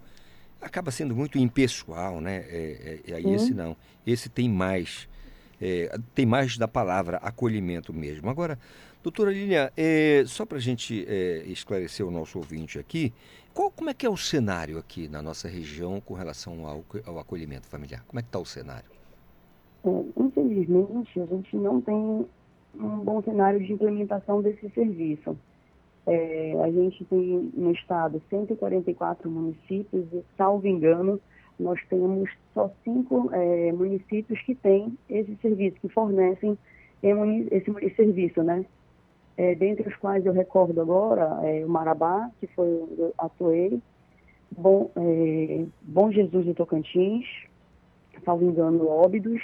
acaba 0.61 0.91
sendo 0.91 1.15
muito 1.15 1.37
impessoal, 1.37 2.19
né? 2.21 2.45
É, 2.49 2.99
é, 3.07 3.13
é 3.13 3.29
esse 3.33 3.53
não. 3.53 3.75
Esse 4.05 4.29
tem 4.29 4.49
mais. 4.49 5.07
É, 5.61 5.97
tem 6.13 6.25
mais 6.25 6.57
da 6.57 6.67
palavra 6.67 7.17
acolhimento 7.17 7.91
mesmo. 7.91 8.29
Agora, 8.29 8.59
doutora 9.01 9.31
Lilian, 9.31 9.71
é, 9.75 10.23
só 10.27 10.45
para 10.45 10.57
a 10.57 10.61
gente 10.61 11.05
é, 11.07 11.43
esclarecer 11.47 12.05
o 12.05 12.11
nosso 12.11 12.37
ouvinte 12.37 12.77
aqui, 12.77 13.11
qual, 13.53 13.71
como 13.71 13.89
é 13.89 13.93
que 13.93 14.05
é 14.05 14.09
o 14.09 14.15
cenário 14.15 14.77
aqui 14.77 15.07
na 15.07 15.19
nossa 15.19 15.47
região 15.47 15.99
com 15.99 16.13
relação 16.13 16.67
ao, 16.67 16.85
ao 17.05 17.17
acolhimento 17.17 17.65
familiar? 17.65 18.03
Como 18.07 18.19
é 18.19 18.21
que 18.21 18.29
está 18.29 18.37
o 18.37 18.45
cenário? 18.45 18.89
É, 19.83 19.89
infelizmente, 20.21 21.19
a 21.19 21.25
gente 21.25 21.55
não 21.55 21.81
tem 21.81 21.95
um 22.75 22.99
bom 22.99 23.21
cenário 23.23 23.59
de 23.59 23.73
implementação 23.73 24.41
desse 24.43 24.69
serviço. 24.69 25.35
É, 26.07 26.53
a 26.63 26.71
gente 26.71 27.03
tem 27.05 27.51
no 27.53 27.71
estado 27.71 28.21
144 28.29 29.29
municípios 29.29 30.05
e, 30.13 30.23
salvo 30.37 30.65
engano, 30.65 31.19
nós 31.59 31.79
temos 31.89 32.29
só 32.53 32.71
cinco 32.83 33.29
é, 33.33 33.73
municípios 33.73 34.41
que 34.43 34.55
têm 34.55 34.97
esse 35.09 35.35
serviço, 35.41 35.75
que 35.81 35.89
fornecem 35.89 36.57
esse, 37.03 37.95
serviço, 37.95 38.41
né? 38.41 38.65
É, 39.35 39.53
dentre 39.53 39.87
os 39.87 39.95
quais 39.97 40.25
eu 40.25 40.31
recordo 40.31 40.79
agora 40.81 41.41
é, 41.43 41.65
o 41.65 41.69
Marabá, 41.69 42.31
que 42.39 42.47
foi 42.47 42.67
eu 42.67 43.13
atuei, 43.17 43.79
Bom, 44.49 44.89
é, 44.95 45.65
Bom 45.81 46.09
Jesus 46.09 46.45
do 46.45 46.53
Tocantins, 46.53 47.25
salvo 48.23 48.45
engano, 48.45 48.87
Óbidos, 48.87 49.41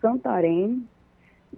Santarém 0.00 0.88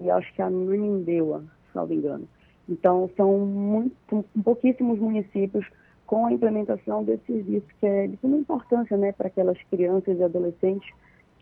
e 0.01 0.11
acho 0.11 0.33
que 0.35 0.43
a 0.43 0.51
Nanindeua, 0.51 1.45
salvo 1.73 1.95
engano. 1.95 2.29
Então, 2.69 3.09
são 3.17 3.39
muito, 3.39 4.25
pouquíssimos 4.43 4.99
municípios 4.99 5.67
com 6.07 6.27
a 6.27 6.33
implementação 6.33 7.05
desse 7.05 7.25
serviço, 7.27 7.67
que 7.81 7.87
é 7.87 8.07
de 8.07 8.17
suma 8.19 8.37
importância 8.37 8.97
né, 8.97 9.13
para 9.13 9.29
aquelas 9.29 9.61
crianças 9.65 10.19
e 10.19 10.23
adolescentes 10.23 10.89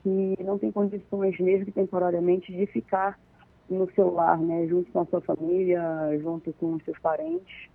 que 0.02 0.36
não 0.42 0.58
têm 0.58 0.70
condições, 0.70 1.38
mesmo 1.38 1.72
temporariamente, 1.72 2.52
de 2.52 2.66
ficar 2.66 3.18
no 3.68 3.90
seu 3.92 4.12
lar, 4.12 4.38
né, 4.38 4.66
junto 4.66 4.90
com 4.92 5.00
a 5.00 5.06
sua 5.06 5.20
família, 5.22 5.82
junto 6.22 6.52
com 6.54 6.74
os 6.74 6.84
seus 6.84 6.98
parentes. 6.98 7.68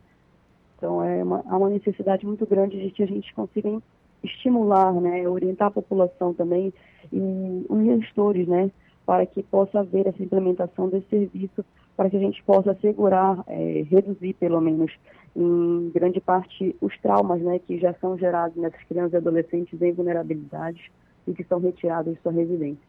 Então, 0.77 1.03
é 1.03 1.23
uma, 1.23 1.43
há 1.47 1.57
uma 1.57 1.69
necessidade 1.69 2.25
muito 2.25 2.45
grande 2.45 2.79
de 2.81 2.91
que 2.91 3.03
a 3.03 3.07
gente 3.07 3.33
consiga 3.33 3.81
estimular, 4.23 4.93
né, 4.93 5.27
orientar 5.27 5.69
a 5.69 5.71
população 5.71 6.33
também 6.33 6.73
e 7.11 7.65
os 7.67 7.83
gestores, 7.83 8.47
né, 8.47 8.71
para 9.05 9.25
que 9.25 9.41
possa 9.43 9.79
haver 9.79 10.07
essa 10.07 10.21
implementação 10.21 10.87
desse 10.89 11.07
serviço, 11.09 11.65
para 11.99 12.09
que 12.09 12.15
a 12.15 12.19
gente 12.21 12.41
possa 12.43 12.71
assegurar, 12.71 13.43
é, 13.45 13.85
reduzir 13.91 14.33
pelo 14.35 14.61
menos 14.61 14.89
em 15.35 15.91
grande 15.93 16.21
parte 16.21 16.73
os 16.79 16.97
traumas, 16.99 17.41
né, 17.41 17.59
que 17.59 17.77
já 17.77 17.93
são 17.95 18.17
gerados 18.17 18.55
nessas 18.55 18.81
crianças 18.83 19.11
e 19.11 19.17
adolescentes 19.17 19.81
em 19.81 19.91
vulnerabilidades 19.91 20.81
e 21.27 21.33
que 21.33 21.43
são 21.43 21.59
retirados 21.59 22.13
de 22.13 22.21
sua 22.21 22.31
residência. 22.31 22.81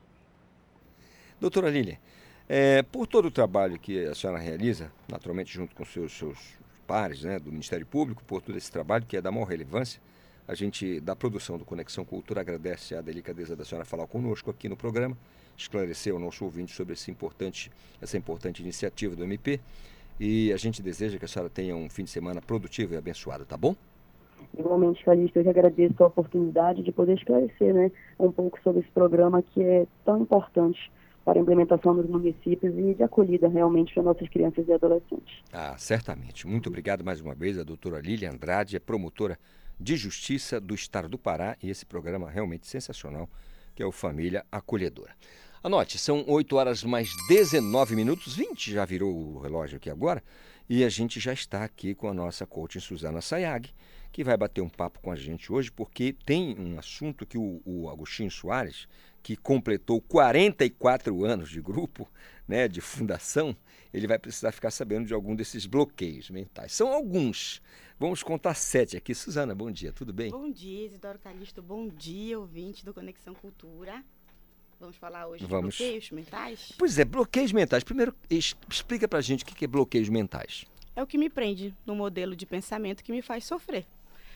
Doutora 1.40 1.68
Lília, 1.68 1.98
é, 2.48 2.84
por 2.84 3.08
todo 3.08 3.26
o 3.26 3.30
trabalho 3.32 3.80
que 3.80 4.04
a 4.04 4.14
senhora 4.14 4.38
realiza, 4.38 4.92
naturalmente 5.10 5.52
junto 5.52 5.74
com 5.74 5.84
seus, 5.84 6.16
seus 6.16 6.56
pares 6.86 7.24
né, 7.24 7.40
do 7.40 7.50
Ministério 7.50 7.86
Público, 7.86 8.22
por 8.24 8.40
todo 8.40 8.56
esse 8.56 8.70
trabalho 8.70 9.04
que 9.08 9.16
é 9.16 9.20
da 9.20 9.32
maior 9.32 9.46
relevância, 9.46 10.00
a 10.46 10.54
gente, 10.54 11.00
da 11.00 11.16
produção 11.16 11.58
do 11.58 11.64
Conexão 11.64 12.04
Cultura, 12.04 12.42
agradece 12.42 12.94
a 12.94 13.00
delicadeza 13.00 13.56
da 13.56 13.64
senhora 13.64 13.84
falar 13.84 14.06
conosco 14.06 14.52
aqui 14.52 14.68
no 14.68 14.76
programa, 14.76 15.18
esclarecer 15.62 16.12
ao 16.12 16.18
nosso 16.18 16.44
ouvinte 16.44 16.72
sobre 16.72 16.94
esse 16.94 17.10
importante, 17.10 17.70
essa 18.00 18.16
importante 18.16 18.62
iniciativa 18.62 19.14
do 19.14 19.24
MP. 19.24 19.60
E 20.18 20.52
a 20.52 20.56
gente 20.56 20.82
deseja 20.82 21.18
que 21.18 21.24
a 21.24 21.28
senhora 21.28 21.50
tenha 21.50 21.74
um 21.74 21.88
fim 21.88 22.04
de 22.04 22.10
semana 22.10 22.40
produtivo 22.42 22.94
e 22.94 22.96
abençoado, 22.96 23.44
tá 23.44 23.56
bom? 23.56 23.74
Igualmente, 24.58 25.04
Calixto, 25.04 25.38
eu 25.38 25.44
que 25.44 25.48
agradeço 25.48 26.02
a 26.02 26.06
oportunidade 26.06 26.82
de 26.82 26.92
poder 26.92 27.16
esclarecer 27.16 27.72
né, 27.72 27.90
um 28.18 28.30
pouco 28.32 28.60
sobre 28.62 28.80
esse 28.80 28.90
programa 28.90 29.42
que 29.42 29.62
é 29.62 29.86
tão 30.04 30.20
importante 30.20 30.90
para 31.24 31.38
a 31.38 31.42
implementação 31.42 31.94
dos 31.94 32.08
municípios 32.08 32.76
e 32.76 32.94
de 32.94 33.02
acolhida 33.02 33.48
realmente 33.48 33.94
para 33.94 34.02
nossas 34.02 34.28
crianças 34.28 34.66
e 34.66 34.72
adolescentes. 34.72 35.42
Ah, 35.52 35.76
certamente. 35.78 36.46
Muito 36.46 36.68
obrigado 36.68 37.04
mais 37.04 37.20
uma 37.20 37.34
vez 37.34 37.58
a 37.58 37.62
doutora 37.62 38.00
Lília 38.00 38.30
Andrade, 38.30 38.76
é 38.76 38.80
promotora 38.80 39.38
de 39.78 39.96
Justiça 39.96 40.60
do 40.60 40.74
Estado 40.74 41.08
do 41.08 41.18
Pará 41.18 41.56
e 41.62 41.70
esse 41.70 41.86
programa 41.86 42.28
realmente 42.28 42.66
sensacional 42.66 43.28
que 43.74 43.82
é 43.82 43.86
o 43.86 43.92
Família 43.92 44.44
Acolhedora. 44.50 45.14
Anote, 45.62 45.98
são 45.98 46.24
8 46.26 46.56
horas 46.56 46.82
mais 46.82 47.10
19 47.28 47.94
minutos, 47.94 48.34
20 48.34 48.72
já 48.72 48.82
virou 48.86 49.14
o 49.14 49.38
relógio 49.40 49.76
aqui 49.76 49.90
agora, 49.90 50.24
e 50.66 50.82
a 50.82 50.88
gente 50.88 51.20
já 51.20 51.34
está 51.34 51.62
aqui 51.62 51.94
com 51.94 52.08
a 52.08 52.14
nossa 52.14 52.46
coaching 52.46 52.80
Suzana 52.80 53.20
Sayag, 53.20 53.68
que 54.10 54.24
vai 54.24 54.38
bater 54.38 54.62
um 54.62 54.70
papo 54.70 55.00
com 55.00 55.12
a 55.12 55.16
gente 55.16 55.52
hoje, 55.52 55.70
porque 55.70 56.16
tem 56.24 56.58
um 56.58 56.78
assunto 56.78 57.26
que 57.26 57.36
o, 57.36 57.60
o 57.66 57.90
Agostinho 57.90 58.30
Soares, 58.30 58.88
que 59.22 59.36
completou 59.36 60.00
44 60.00 61.26
anos 61.26 61.50
de 61.50 61.60
grupo, 61.60 62.08
né, 62.48 62.66
de 62.66 62.80
fundação, 62.80 63.54
ele 63.92 64.06
vai 64.06 64.18
precisar 64.18 64.52
ficar 64.52 64.70
sabendo 64.70 65.08
de 65.08 65.12
algum 65.12 65.36
desses 65.36 65.66
bloqueios 65.66 66.30
mentais. 66.30 66.72
São 66.72 66.90
alguns. 66.90 67.60
Vamos 67.98 68.22
contar 68.22 68.54
sete 68.54 68.96
aqui. 68.96 69.14
Suzana, 69.14 69.54
bom 69.54 69.70
dia, 69.70 69.92
tudo 69.92 70.10
bem? 70.10 70.30
Bom 70.30 70.50
dia, 70.50 70.86
Isidoro 70.86 71.18
Calixto, 71.18 71.60
bom 71.60 71.86
dia, 71.86 72.38
ouvinte 72.38 72.82
do 72.82 72.94
Conexão 72.94 73.34
Cultura. 73.34 74.02
Vamos 74.80 74.96
falar 74.96 75.26
hoje 75.26 75.44
Vamos. 75.44 75.74
de 75.74 75.82
bloqueios 75.82 76.10
mentais? 76.10 76.72
Pois 76.78 76.98
é, 76.98 77.04
bloqueios 77.04 77.52
mentais. 77.52 77.84
Primeiro, 77.84 78.16
explica 78.30 79.06
pra 79.06 79.20
gente 79.20 79.44
o 79.44 79.46
que 79.46 79.62
é 79.62 79.68
bloqueios 79.68 80.08
mentais. 80.08 80.64
É 80.96 81.02
o 81.02 81.06
que 81.06 81.18
me 81.18 81.28
prende 81.28 81.74
no 81.84 81.94
modelo 81.94 82.34
de 82.34 82.46
pensamento 82.46 83.04
que 83.04 83.12
me 83.12 83.20
faz 83.20 83.44
sofrer. 83.44 83.86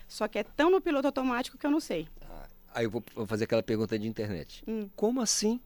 Só 0.06 0.28
que 0.28 0.38
é 0.38 0.44
tão 0.44 0.70
no 0.70 0.82
piloto 0.82 1.06
automático 1.06 1.56
que 1.56 1.66
eu 1.66 1.70
não 1.70 1.80
sei. 1.80 2.06
Ah, 2.20 2.46
aí 2.74 2.84
eu 2.84 2.90
vou 2.90 3.02
fazer 3.26 3.44
aquela 3.44 3.62
pergunta 3.62 3.98
de 3.98 4.06
internet. 4.06 4.62
Hum. 4.68 4.90
Como 4.94 5.22
assim? 5.22 5.58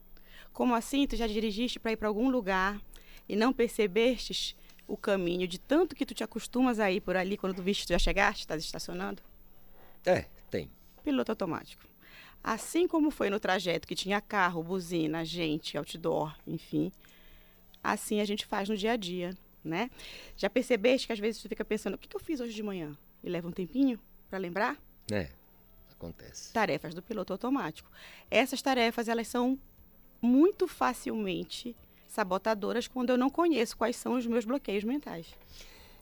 Como 0.53 0.73
assim? 0.73 1.05
Tu 1.05 1.17
já 1.17 1.27
dirigiste 1.27 1.77
para 1.77 1.91
ir 1.91 1.97
para 1.97 2.07
algum 2.07 2.29
lugar 2.29 2.79
e 3.27 3.35
não 3.35 3.51
percebestes 3.51 4.55
o 4.87 4.95
caminho 4.95 5.45
de 5.45 5.59
tanto 5.59 5.93
que 5.93 6.05
tu 6.05 6.13
te 6.13 6.23
acostumas 6.23 6.79
a 6.79 6.89
ir 6.89 7.01
por 7.01 7.17
ali 7.17 7.37
quando 7.37 7.53
tu 7.53 7.61
viste 7.61 7.85
tu 7.85 7.91
já 7.91 7.99
chegaste, 7.99 8.43
estás 8.43 8.63
estacionando? 8.63 9.21
É, 10.05 10.25
tem. 10.49 10.71
Piloto 11.03 11.33
automático. 11.33 11.88
Assim 12.43 12.87
como 12.87 13.11
foi 13.11 13.29
no 13.29 13.39
trajeto 13.39 13.87
que 13.87 13.95
tinha 13.95 14.21
carro, 14.21 14.63
buzina, 14.63 15.25
gente, 15.25 15.77
outdoor, 15.77 16.35
enfim, 16.47 16.91
assim 17.83 18.21
a 18.21 18.25
gente 18.25 18.45
faz 18.45 18.69
no 18.69 18.77
dia 18.77 18.93
a 18.93 18.95
dia, 18.95 19.35
né? 19.63 19.89
Já 20.37 20.49
percebeste 20.49 21.07
que 21.07 21.13
às 21.13 21.19
vezes 21.19 21.41
tu 21.41 21.49
fica 21.49 21.65
pensando, 21.65 21.95
o 21.95 21.97
que, 21.97 22.07
que 22.07 22.15
eu 22.15 22.19
fiz 22.19 22.39
hoje 22.39 22.53
de 22.53 22.63
manhã? 22.63 22.97
E 23.23 23.29
leva 23.29 23.47
um 23.47 23.51
tempinho 23.51 23.99
para 24.29 24.39
lembrar? 24.39 24.77
É, 25.11 25.29
acontece. 25.91 26.53
Tarefas 26.53 26.93
do 26.93 27.01
piloto 27.01 27.33
automático. 27.33 27.91
Essas 28.31 28.61
tarefas, 28.61 29.09
elas 29.09 29.27
são 29.27 29.59
muito 30.21 30.67
facilmente 30.67 31.75
sabotadoras 32.07 32.87
quando 32.87 33.11
eu 33.11 33.17
não 33.17 33.29
conheço 33.29 33.77
quais 33.77 33.95
são 33.95 34.13
os 34.13 34.25
meus 34.25 34.45
bloqueios 34.45 34.83
mentais. 34.83 35.27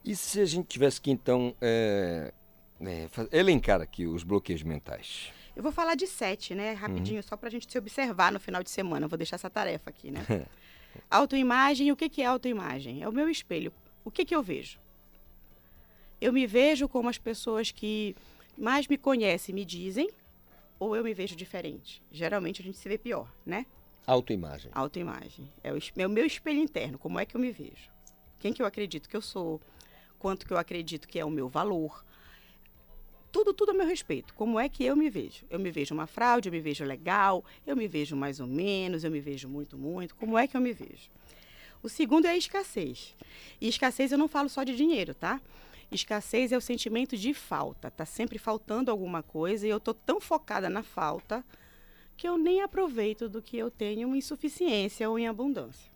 E 0.06 0.16
se 0.16 0.40
a 0.40 0.46
gente 0.46 0.68
tivesse 0.68 1.02
que, 1.02 1.12
então, 1.12 1.54
é, 1.60 2.34
é, 2.80 3.10
elencar 3.32 3.82
aqui 3.82 4.06
os 4.06 4.24
bloqueios 4.24 4.64
mentais? 4.64 5.34
Eu 5.58 5.64
vou 5.64 5.72
falar 5.72 5.96
de 5.96 6.06
sete, 6.06 6.54
né? 6.54 6.74
Rapidinho, 6.74 7.18
uhum. 7.18 7.24
só 7.24 7.36
para 7.36 7.48
a 7.48 7.52
gente 7.52 7.70
se 7.70 7.76
observar 7.80 8.32
no 8.32 8.40
final 8.40 8.62
de 8.62 8.70
semana. 8.70 9.06
Eu 9.06 9.10
vou 9.10 9.18
deixar 9.18 9.38
essa 9.38 9.50
tarefa 9.50 9.90
aqui, 9.90 10.12
né? 10.12 10.24
autoimagem, 11.10 11.92
o 11.92 11.96
que, 11.96 12.08
que 12.08 12.22
é 12.22 12.28
autoimagem? 12.28 13.02
É 13.02 13.10
o 13.10 13.12
meu 13.12 13.28
espelho. 13.28 13.74
O 14.06 14.12
que, 14.12 14.24
que 14.24 14.36
eu 14.36 14.44
vejo? 14.44 14.78
Eu 16.22 16.32
me 16.32 16.46
vejo 16.46 16.88
como 16.88 17.10
as 17.10 17.18
pessoas 17.18 17.72
que 17.72 18.16
mais 18.56 18.88
me 18.88 19.00
conhecem 19.00 19.56
me 19.56 19.66
dizem, 19.66 20.12
ou 20.78 20.96
eu 20.96 21.04
me 21.04 21.12
vejo 21.12 21.36
diferente? 21.36 22.04
Geralmente 22.12 22.62
a 22.62 22.64
gente 22.64 22.78
se 22.78 22.88
vê 22.88 22.96
pior, 22.96 23.28
né? 23.44 23.66
Autoimagem. 24.06 24.70
Autoimagem. 24.76 25.52
É 25.64 25.74
o, 25.74 25.80
é 25.98 26.06
o 26.06 26.10
meu 26.10 26.28
espelho 26.28 26.60
interno, 26.60 27.00
como 27.00 27.20
é 27.20 27.26
que 27.26 27.36
eu 27.36 27.42
me 27.42 27.52
vejo. 27.52 27.90
Quem 28.38 28.54
que 28.54 28.62
eu 28.62 28.66
acredito 28.68 29.10
que 29.10 29.18
eu 29.18 29.24
sou, 29.24 29.60
quanto 30.20 30.46
que 30.46 30.54
eu 30.54 30.58
acredito 30.58 31.08
que 31.08 31.18
é 31.18 31.26
o 31.26 31.32
meu 31.32 31.50
valor. 31.50 32.06
Tudo, 33.32 33.54
tudo 33.54 33.72
a 33.72 33.74
meu 33.74 33.86
respeito. 33.86 34.34
Como 34.34 34.60
é 34.60 34.70
que 34.70 34.84
eu 34.84 34.96
me 34.96 35.10
vejo? 35.10 35.46
Eu 35.50 35.60
me 35.60 35.70
vejo 35.70 35.94
uma 35.94 36.08
fraude, 36.08 36.50
eu 36.50 36.54
me 36.54 36.60
vejo 36.60 36.84
legal, 36.86 37.44
eu 37.66 37.76
me 37.76 37.88
vejo 37.88 38.16
mais 38.16 38.40
ou 38.40 38.48
menos, 38.48 39.04
eu 39.04 39.12
me 39.12 39.20
vejo 39.20 39.48
muito, 39.48 39.78
muito. 39.78 40.16
Como 40.16 40.38
é 40.38 40.48
que 40.48 40.56
eu 40.56 40.62
me 40.62 40.74
vejo? 40.74 41.10
O 41.84 41.90
segundo 41.90 42.26
é 42.26 42.32
a 42.32 42.38
escassez. 42.38 43.16
E 43.62 43.68
escassez 43.68 44.12
eu 44.12 44.18
não 44.18 44.28
falo 44.28 44.50
só 44.50 44.64
de 44.64 44.76
dinheiro, 44.76 45.14
tá? 45.14 45.42
Escassez 45.92 46.52
é 46.52 46.58
o 46.58 46.62
sentimento 46.62 47.16
de 47.16 47.34
falta. 47.34 47.92
Tá 47.92 48.06
sempre 48.06 48.38
faltando 48.38 48.92
alguma 48.92 49.22
coisa 49.24 49.66
e 49.66 49.70
eu 49.70 49.80
tô 49.80 49.94
tão 49.94 50.20
focada 50.20 50.70
na 50.70 50.84
falta 50.84 51.46
que 52.18 52.28
eu 52.28 52.38
nem 52.38 52.62
aproveito 52.62 53.30
do 53.30 53.42
que 53.42 53.58
eu 53.58 53.70
tenho 53.70 54.14
em 54.16 54.18
insuficiência 54.18 55.10
ou 55.10 55.20
em 55.20 55.28
abundância. 55.28 55.92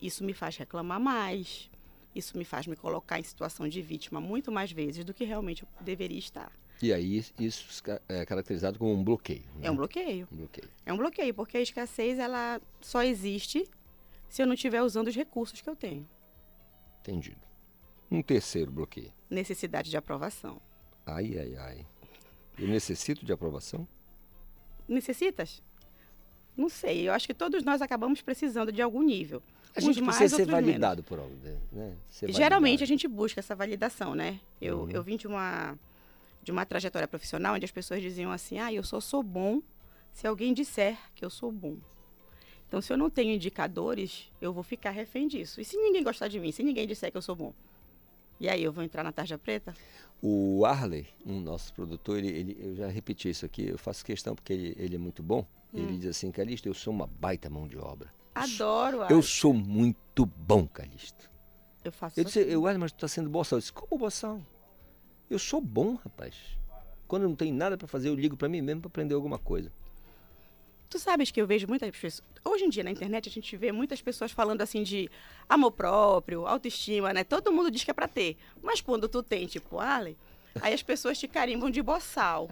Isso 0.00 0.24
me 0.24 0.32
faz 0.32 0.56
reclamar 0.56 0.98
mais, 0.98 1.70
isso 2.14 2.36
me 2.36 2.44
faz 2.44 2.66
me 2.66 2.76
colocar 2.76 3.18
em 3.18 3.22
situação 3.22 3.68
de 3.68 3.80
vítima 3.82 4.20
muito 4.20 4.50
mais 4.50 4.72
vezes 4.72 5.04
do 5.04 5.14
que 5.14 5.24
realmente 5.24 5.62
eu 5.62 5.68
deveria 5.80 6.18
estar. 6.18 6.52
E 6.82 6.92
aí 6.92 7.24
isso 7.38 7.82
é 8.08 8.24
caracterizado 8.24 8.78
como 8.78 8.92
um 8.92 9.02
bloqueio. 9.02 9.44
Né? 9.56 9.66
É 9.66 9.70
um 9.70 9.76
bloqueio. 9.76 10.28
um 10.30 10.36
bloqueio. 10.36 10.70
É 10.86 10.92
um 10.92 10.96
bloqueio, 10.96 11.34
porque 11.34 11.56
a 11.56 11.60
escassez 11.60 12.18
ela 12.18 12.60
só 12.80 13.02
existe 13.02 13.68
se 14.28 14.42
eu 14.42 14.46
não 14.46 14.54
estiver 14.54 14.82
usando 14.82 15.08
os 15.08 15.16
recursos 15.16 15.60
que 15.60 15.68
eu 15.68 15.74
tenho. 15.74 16.08
Entendido. 17.00 17.40
Um 18.10 18.22
terceiro 18.22 18.70
bloqueio. 18.70 19.12
Necessidade 19.28 19.90
de 19.90 19.96
aprovação. 19.96 20.60
Ai, 21.04 21.36
ai, 21.38 21.56
ai. 21.56 21.86
Eu 22.58 22.68
necessito 22.68 23.24
de 23.24 23.32
aprovação? 23.32 23.86
necessitas? 24.88 25.62
Não 26.56 26.68
sei, 26.68 27.06
eu 27.08 27.12
acho 27.12 27.26
que 27.26 27.34
todos 27.34 27.62
nós 27.62 27.80
acabamos 27.82 28.20
precisando 28.20 28.72
de 28.72 28.82
algum 28.82 29.02
nível. 29.02 29.42
A 29.78 29.80
gente 29.80 30.02
precisa 30.02 30.36
ser 30.36 30.46
validado 30.46 30.96
menos. 30.96 31.08
por 31.08 31.18
algo, 31.18 31.34
né? 31.72 31.96
Ser 32.08 32.32
Geralmente 32.32 32.80
validado. 32.80 32.82
a 32.84 32.86
gente 32.86 33.08
busca 33.08 33.40
essa 33.40 33.54
validação, 33.54 34.14
né? 34.14 34.40
Eu, 34.60 34.80
uhum. 34.80 34.90
eu 34.90 35.02
vim 35.02 35.16
de 35.16 35.26
uma, 35.26 35.78
de 36.42 36.50
uma 36.50 36.66
trajetória 36.66 37.06
profissional 37.06 37.54
onde 37.54 37.64
as 37.64 37.70
pessoas 37.70 38.02
diziam 38.02 38.30
assim, 38.30 38.58
ah, 38.58 38.72
eu 38.72 38.82
só 38.82 39.00
sou 39.00 39.22
bom 39.22 39.62
se 40.12 40.26
alguém 40.26 40.52
disser 40.52 40.98
que 41.14 41.24
eu 41.24 41.30
sou 41.30 41.52
bom. 41.52 41.76
Então, 42.66 42.82
se 42.82 42.92
eu 42.92 42.98
não 42.98 43.08
tenho 43.08 43.32
indicadores, 43.32 44.30
eu 44.40 44.52
vou 44.52 44.62
ficar 44.62 44.90
refém 44.90 45.26
disso. 45.26 45.60
E 45.60 45.64
se 45.64 45.76
ninguém 45.76 46.02
gostar 46.02 46.28
de 46.28 46.38
mim, 46.38 46.52
se 46.52 46.62
ninguém 46.62 46.86
disser 46.86 47.10
que 47.10 47.16
eu 47.16 47.22
sou 47.22 47.34
bom? 47.34 47.54
E 48.38 48.48
aí, 48.48 48.62
eu 48.62 48.70
vou 48.70 48.84
entrar 48.84 49.02
na 49.02 49.10
tarja 49.10 49.38
preta? 49.38 49.74
O 50.22 50.64
Arley, 50.66 51.06
um 51.24 51.40
nosso 51.40 51.72
produtor, 51.72 52.18
ele, 52.18 52.28
ele, 52.28 52.56
eu 52.60 52.74
já 52.76 52.88
repeti 52.88 53.30
isso 53.30 53.46
aqui, 53.46 53.68
eu 53.68 53.78
faço 53.78 54.04
questão 54.04 54.34
porque 54.34 54.52
ele, 54.52 54.76
ele 54.78 54.96
é 54.96 54.98
muito 54.98 55.22
bom. 55.22 55.46
Hum. 55.72 55.78
Ele 55.78 55.98
diz 55.98 56.10
assim, 56.10 56.30
Calixto, 56.30 56.68
eu 56.68 56.74
sou 56.74 56.92
uma 56.92 57.06
baita 57.06 57.48
mão 57.48 57.66
de 57.66 57.78
obra. 57.78 58.12
Adoro, 58.42 59.02
Eu 59.10 59.22
sou 59.22 59.52
muito 59.52 60.26
bom, 60.26 60.66
Calixto. 60.66 61.28
Eu 61.84 61.92
faço 61.92 62.18
Eu 62.18 62.24
disse, 62.24 62.40
eu, 62.40 62.62
olha, 62.62 62.78
mas 62.78 62.92
tu 62.92 62.98
tá 62.98 63.08
sendo 63.08 63.30
boçal. 63.30 63.56
Eu 63.56 63.60
disse, 63.60 63.72
como 63.72 63.98
boçal? 63.98 64.40
Eu 65.30 65.38
sou 65.38 65.60
bom, 65.60 65.94
rapaz. 65.94 66.34
Quando 67.06 67.22
não 67.22 67.34
tem 67.34 67.52
nada 67.52 67.76
para 67.76 67.88
fazer, 67.88 68.08
eu 68.08 68.14
ligo 68.14 68.36
para 68.36 68.48
mim 68.48 68.60
mesmo 68.60 68.82
para 68.82 68.88
aprender 68.88 69.14
alguma 69.14 69.38
coisa. 69.38 69.72
Tu 70.90 70.98
sabes 70.98 71.30
que 71.30 71.40
eu 71.40 71.46
vejo 71.46 71.66
muitas 71.66 71.90
pessoas. 71.90 72.26
Hoje 72.44 72.64
em 72.64 72.70
dia 72.70 72.82
na 72.82 72.90
internet 72.90 73.28
a 73.28 73.32
gente 73.32 73.56
vê 73.56 73.70
muitas 73.70 74.00
pessoas 74.00 74.32
falando 74.32 74.62
assim 74.62 74.82
de 74.82 75.10
amor 75.48 75.72
próprio, 75.72 76.46
autoestima, 76.46 77.12
né? 77.12 77.24
Todo 77.24 77.52
mundo 77.52 77.70
diz 77.70 77.84
que 77.84 77.90
é 77.90 77.94
pra 77.94 78.08
ter. 78.08 78.38
Mas 78.62 78.80
quando 78.80 79.08
tu 79.08 79.22
tem, 79.22 79.46
tipo, 79.46 79.78
Ale, 79.78 80.16
aí 80.60 80.72
as 80.72 80.82
pessoas 80.82 81.18
te 81.18 81.28
carimbam 81.28 81.70
de 81.70 81.82
boçal. 81.82 82.50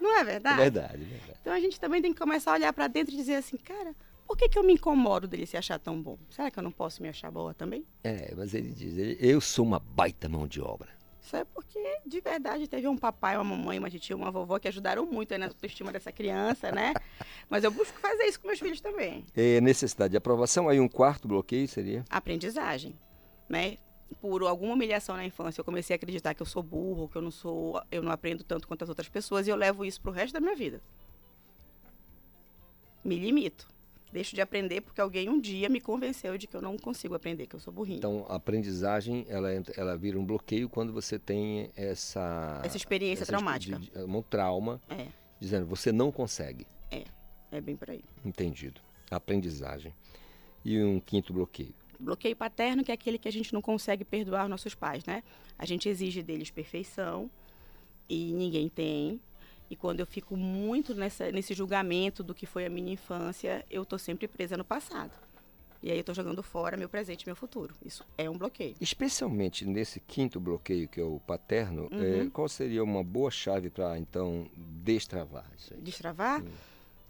Não 0.00 0.18
é 0.18 0.24
verdade? 0.24 0.60
É 0.60 0.70
verdade, 0.70 1.02
é 1.02 1.06
verdade. 1.06 1.38
Então 1.40 1.52
a 1.52 1.60
gente 1.60 1.78
também 1.78 2.02
tem 2.02 2.12
que 2.12 2.18
começar 2.18 2.52
a 2.52 2.54
olhar 2.54 2.72
para 2.72 2.88
dentro 2.88 3.14
e 3.14 3.16
dizer 3.16 3.36
assim, 3.36 3.56
cara, 3.56 3.94
por 4.30 4.36
que, 4.36 4.48
que 4.48 4.56
eu 4.56 4.62
me 4.62 4.74
incomodo 4.74 5.26
dele 5.26 5.44
se 5.44 5.56
achar 5.56 5.76
tão 5.76 6.00
bom? 6.00 6.16
Será 6.30 6.52
que 6.52 6.58
eu 6.60 6.62
não 6.62 6.70
posso 6.70 7.02
me 7.02 7.08
achar 7.08 7.32
boa 7.32 7.52
também? 7.52 7.84
É, 8.04 8.32
mas 8.36 8.54
ele 8.54 8.70
diz, 8.70 8.96
ele, 8.96 9.18
eu 9.18 9.40
sou 9.40 9.66
uma 9.66 9.80
baita 9.80 10.28
mão 10.28 10.46
de 10.46 10.60
obra. 10.60 10.88
Isso 11.20 11.34
é 11.34 11.44
porque, 11.44 12.00
de 12.06 12.20
verdade, 12.20 12.68
teve 12.68 12.86
um 12.86 12.96
papai, 12.96 13.34
uma 13.36 13.42
mamãe, 13.42 13.80
uma 13.80 13.90
titia, 13.90 14.14
uma 14.14 14.30
vovó 14.30 14.60
que 14.60 14.68
ajudaram 14.68 15.04
muito 15.04 15.32
aí 15.32 15.38
na 15.38 15.46
autoestima 15.46 15.90
dessa 15.90 16.12
criança, 16.12 16.70
né? 16.70 16.94
Mas 17.50 17.64
eu 17.64 17.72
busco 17.72 17.98
fazer 17.98 18.22
isso 18.22 18.38
com 18.38 18.46
meus 18.46 18.60
filhos 18.60 18.80
também. 18.80 19.26
É 19.34 19.60
necessidade 19.60 20.12
de 20.12 20.16
aprovação, 20.16 20.68
aí 20.68 20.78
um 20.78 20.88
quarto 20.88 21.26
bloqueio 21.26 21.66
seria? 21.66 22.04
Aprendizagem, 22.08 22.96
né? 23.48 23.78
Por 24.20 24.44
alguma 24.44 24.74
humilhação 24.74 25.16
na 25.16 25.26
infância, 25.26 25.60
eu 25.60 25.64
comecei 25.64 25.94
a 25.94 25.96
acreditar 25.96 26.34
que 26.34 26.42
eu 26.42 26.46
sou 26.46 26.62
burro, 26.62 27.08
que 27.08 27.18
eu 27.18 27.22
não 27.22 27.32
sou, 27.32 27.82
eu 27.90 28.00
não 28.00 28.12
aprendo 28.12 28.44
tanto 28.44 28.68
quanto 28.68 28.84
as 28.84 28.88
outras 28.88 29.08
pessoas 29.08 29.48
e 29.48 29.50
eu 29.50 29.56
levo 29.56 29.84
isso 29.84 30.00
pro 30.00 30.12
resto 30.12 30.34
da 30.34 30.40
minha 30.40 30.54
vida. 30.54 30.80
Me 33.02 33.18
limito. 33.18 33.79
Deixo 34.12 34.34
de 34.34 34.40
aprender 34.40 34.80
porque 34.80 35.00
alguém 35.00 35.28
um 35.28 35.40
dia 35.40 35.68
me 35.68 35.80
convenceu 35.80 36.36
de 36.36 36.46
que 36.46 36.56
eu 36.56 36.60
não 36.60 36.76
consigo 36.76 37.14
aprender, 37.14 37.46
que 37.46 37.54
eu 37.54 37.60
sou 37.60 37.72
burrinho. 37.72 37.98
Então, 37.98 38.26
a 38.28 38.34
aprendizagem, 38.36 39.24
ela, 39.28 39.48
ela 39.76 39.96
vira 39.96 40.18
um 40.18 40.24
bloqueio 40.24 40.68
quando 40.68 40.92
você 40.92 41.18
tem 41.18 41.70
essa... 41.76 42.60
Essa 42.64 42.76
experiência 42.76 43.24
traumática. 43.24 43.78
de- 43.78 43.92
um 43.98 44.20
trauma, 44.22 44.80
É, 44.88 45.06
dizendo, 45.38 45.66
você 45.66 45.92
não 45.92 46.10
consegue. 46.10 46.66
é 47.52 47.60
bem 47.60 47.76
por 47.76 47.90
aí. 47.90 48.02
Entendido. 48.24 48.80
Aprendizagem. 49.10 49.92
E 50.64 50.80
um 50.82 51.00
quinto 51.00 51.32
bloqueio. 51.32 51.74
Bloqueio 51.98 52.34
paterno, 52.36 52.82
que 52.84 52.90
é 52.90 52.94
aquele 52.94 53.18
que 53.18 53.28
a 53.28 53.32
gente 53.32 53.52
não 53.52 53.60
consegue 53.60 54.04
perdoar 54.04 54.44
os 54.44 54.50
nossos 54.50 54.74
pais, 54.74 55.04
né? 55.04 55.22
A 55.58 55.66
gente 55.66 55.88
exige 55.88 56.22
deles 56.22 56.50
perfeição 56.50 57.30
e 58.08 58.32
ninguém 58.32 58.68
tem. 58.68 59.20
E 59.70 59.76
quando 59.76 60.00
eu 60.00 60.06
fico 60.06 60.36
muito 60.36 60.94
nessa, 60.94 61.30
nesse 61.30 61.54
julgamento 61.54 62.22
do 62.24 62.34
que 62.34 62.44
foi 62.44 62.66
a 62.66 62.70
minha 62.70 62.92
infância, 62.92 63.64
eu 63.70 63.84
tô 63.86 63.96
sempre 63.96 64.26
presa 64.26 64.56
no 64.56 64.64
passado. 64.64 65.12
E 65.82 65.90
aí 65.90 65.96
eu 65.96 66.04
tô 66.04 66.12
jogando 66.12 66.42
fora 66.42 66.76
meu 66.76 66.88
presente 66.88 67.22
e 67.22 67.26
meu 67.26 67.36
futuro. 67.36 67.74
Isso 67.82 68.04
é 68.18 68.28
um 68.28 68.36
bloqueio. 68.36 68.74
Especialmente 68.80 69.64
nesse 69.64 69.98
quinto 70.00 70.38
bloqueio, 70.40 70.86
que 70.88 71.00
é 71.00 71.04
o 71.04 71.20
paterno, 71.20 71.88
Uhum. 71.90 72.22
eh, 72.26 72.30
qual 72.30 72.48
seria 72.48 72.82
uma 72.84 73.02
boa 73.02 73.30
chave 73.30 73.70
para, 73.70 73.96
então, 73.96 74.50
destravar 74.56 75.46
isso 75.56 75.72
aí? 75.72 75.80
Destravar, 75.80 76.42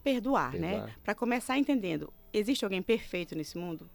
perdoar, 0.04 0.52
né? 0.52 0.70
Perdoar. 0.72 0.98
Para 1.02 1.14
começar 1.16 1.58
entendendo, 1.58 2.12
existe 2.32 2.64
alguém 2.64 2.80
perfeito 2.82 3.34
nesse 3.34 3.58
mundo? 3.58 3.90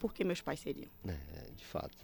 Por 0.00 0.12
que 0.14 0.22
meus 0.22 0.40
pais 0.40 0.60
seriam? 0.60 0.88
É, 1.08 1.50
de 1.56 1.64
fato. 1.64 1.96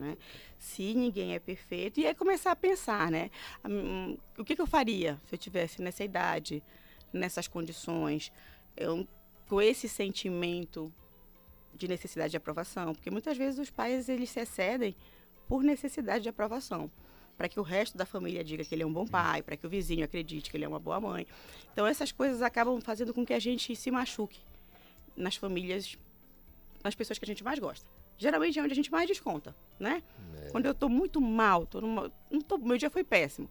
Né? 0.00 0.16
Se 0.58 0.94
ninguém 0.94 1.34
é 1.34 1.38
perfeito, 1.38 2.00
e 2.00 2.06
aí 2.06 2.14
começar 2.14 2.50
a 2.50 2.56
pensar, 2.56 3.10
né? 3.10 3.30
Hum, 3.64 4.16
o 4.38 4.44
que, 4.44 4.56
que 4.56 4.62
eu 4.62 4.66
faria 4.66 5.20
se 5.28 5.34
eu 5.34 5.38
tivesse 5.38 5.82
nessa 5.82 6.02
idade, 6.02 6.62
nessas 7.12 7.46
condições, 7.46 8.32
eu, 8.76 9.06
com 9.48 9.60
esse 9.60 9.88
sentimento 9.88 10.92
de 11.74 11.86
necessidade 11.86 12.30
de 12.30 12.36
aprovação? 12.36 12.94
Porque 12.94 13.10
muitas 13.10 13.36
vezes 13.36 13.60
os 13.60 13.70
pais 13.70 14.08
eles 14.08 14.30
se 14.30 14.40
excedem 14.40 14.96
por 15.46 15.62
necessidade 15.62 16.22
de 16.22 16.28
aprovação, 16.28 16.90
para 17.36 17.48
que 17.48 17.60
o 17.60 17.62
resto 17.62 17.98
da 17.98 18.06
família 18.06 18.42
diga 18.42 18.64
que 18.64 18.74
ele 18.74 18.82
é 18.82 18.86
um 18.86 18.92
bom 18.92 19.06
pai, 19.06 19.42
para 19.42 19.56
que 19.56 19.66
o 19.66 19.70
vizinho 19.70 20.04
acredite 20.04 20.50
que 20.50 20.56
ele 20.56 20.64
é 20.64 20.68
uma 20.68 20.80
boa 20.80 21.00
mãe. 21.00 21.26
Então 21.72 21.86
essas 21.86 22.10
coisas 22.10 22.40
acabam 22.40 22.80
fazendo 22.80 23.12
com 23.12 23.24
que 23.24 23.34
a 23.34 23.38
gente 23.38 23.76
se 23.76 23.90
machuque 23.90 24.40
nas 25.16 25.36
famílias, 25.36 25.98
nas 26.82 26.94
pessoas 26.94 27.18
que 27.18 27.24
a 27.24 27.28
gente 27.28 27.44
mais 27.44 27.58
gosta. 27.58 27.99
Geralmente 28.20 28.58
é 28.58 28.62
onde 28.62 28.72
a 28.72 28.76
gente 28.76 28.92
mais 28.92 29.08
desconta, 29.08 29.56
né? 29.78 30.02
Quando 30.52 30.66
eu 30.66 30.74
tô 30.74 30.90
muito 30.90 31.22
mal, 31.22 31.64
tô 31.64 31.80
numa, 31.80 32.12
não 32.30 32.42
tô, 32.42 32.58
meu 32.58 32.76
dia 32.76 32.90
foi 32.90 33.02
péssimo. 33.02 33.48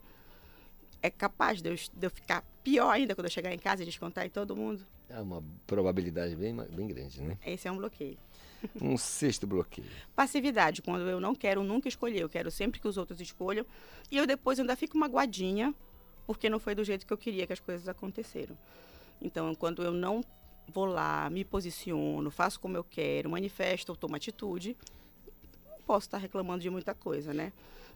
É 1.02 1.10
capaz 1.10 1.60
de 1.60 1.72
eu, 1.72 1.76
de 1.76 2.06
eu 2.06 2.12
ficar 2.12 2.46
pior 2.64 2.92
ainda 2.92 3.16
quando 3.16 3.26
eu 3.26 3.32
chegar 3.32 3.52
em 3.52 3.58
casa 3.58 3.82
e 3.82 3.86
descontar 3.86 4.28
em 4.28 4.30
todo 4.30 4.56
mundo? 4.56 4.86
É 5.10 5.20
uma 5.20 5.44
probabilidade 5.66 6.36
bem, 6.36 6.56
bem 6.56 6.88
grande, 6.88 7.20
né? 7.20 7.36
Esse 7.44 7.68
é 7.68 7.72
um 7.72 7.78
bloqueio. 7.78 8.18
Um 8.80 8.98
sexto 8.98 9.48
bloqueio. 9.48 9.88
Passividade, 10.14 10.82
quando 10.82 11.10
eu 11.10 11.20
não 11.22 11.34
quero 11.34 11.64
nunca 11.64 11.88
escolher, 11.88 12.20
eu 12.20 12.30
quero 12.30 12.52
sempre 12.52 12.78
que 12.80 12.88
os 12.88 12.98
outros 12.98 13.20
escolham. 13.22 13.66
E 14.12 14.18
eu 14.18 14.28
depois 14.28 14.60
ainda 14.60 14.76
fico 14.76 14.98
magoadinha, 14.98 15.74
porque 16.28 16.50
não 16.50 16.60
foi 16.60 16.76
do 16.76 16.84
jeito 16.84 17.08
que 17.08 17.14
eu 17.14 17.18
queria 17.18 17.48
que 17.48 17.54
as 17.54 17.60
coisas 17.62 17.88
aconteceram. 17.88 18.58
Então, 19.22 19.56
quando 19.56 19.82
eu 19.82 19.94
não 19.94 20.22
vou 20.70 20.86
lá, 20.86 21.30
me 21.30 21.44
posiciono, 21.44 22.32
faço 22.32 22.60
como 22.60 22.78
eu 22.78 22.84
quero, 22.84 23.30
manifesto 23.30 23.96
tomo 23.96 24.16
atitude, 24.16 24.78
não 25.66 25.82
posso 25.86 26.08
estar 26.08 26.18
reclamando 26.18 26.62
de 26.62 26.70
muita 26.70 26.94
coisa, 26.94 27.34
né? 27.34 27.52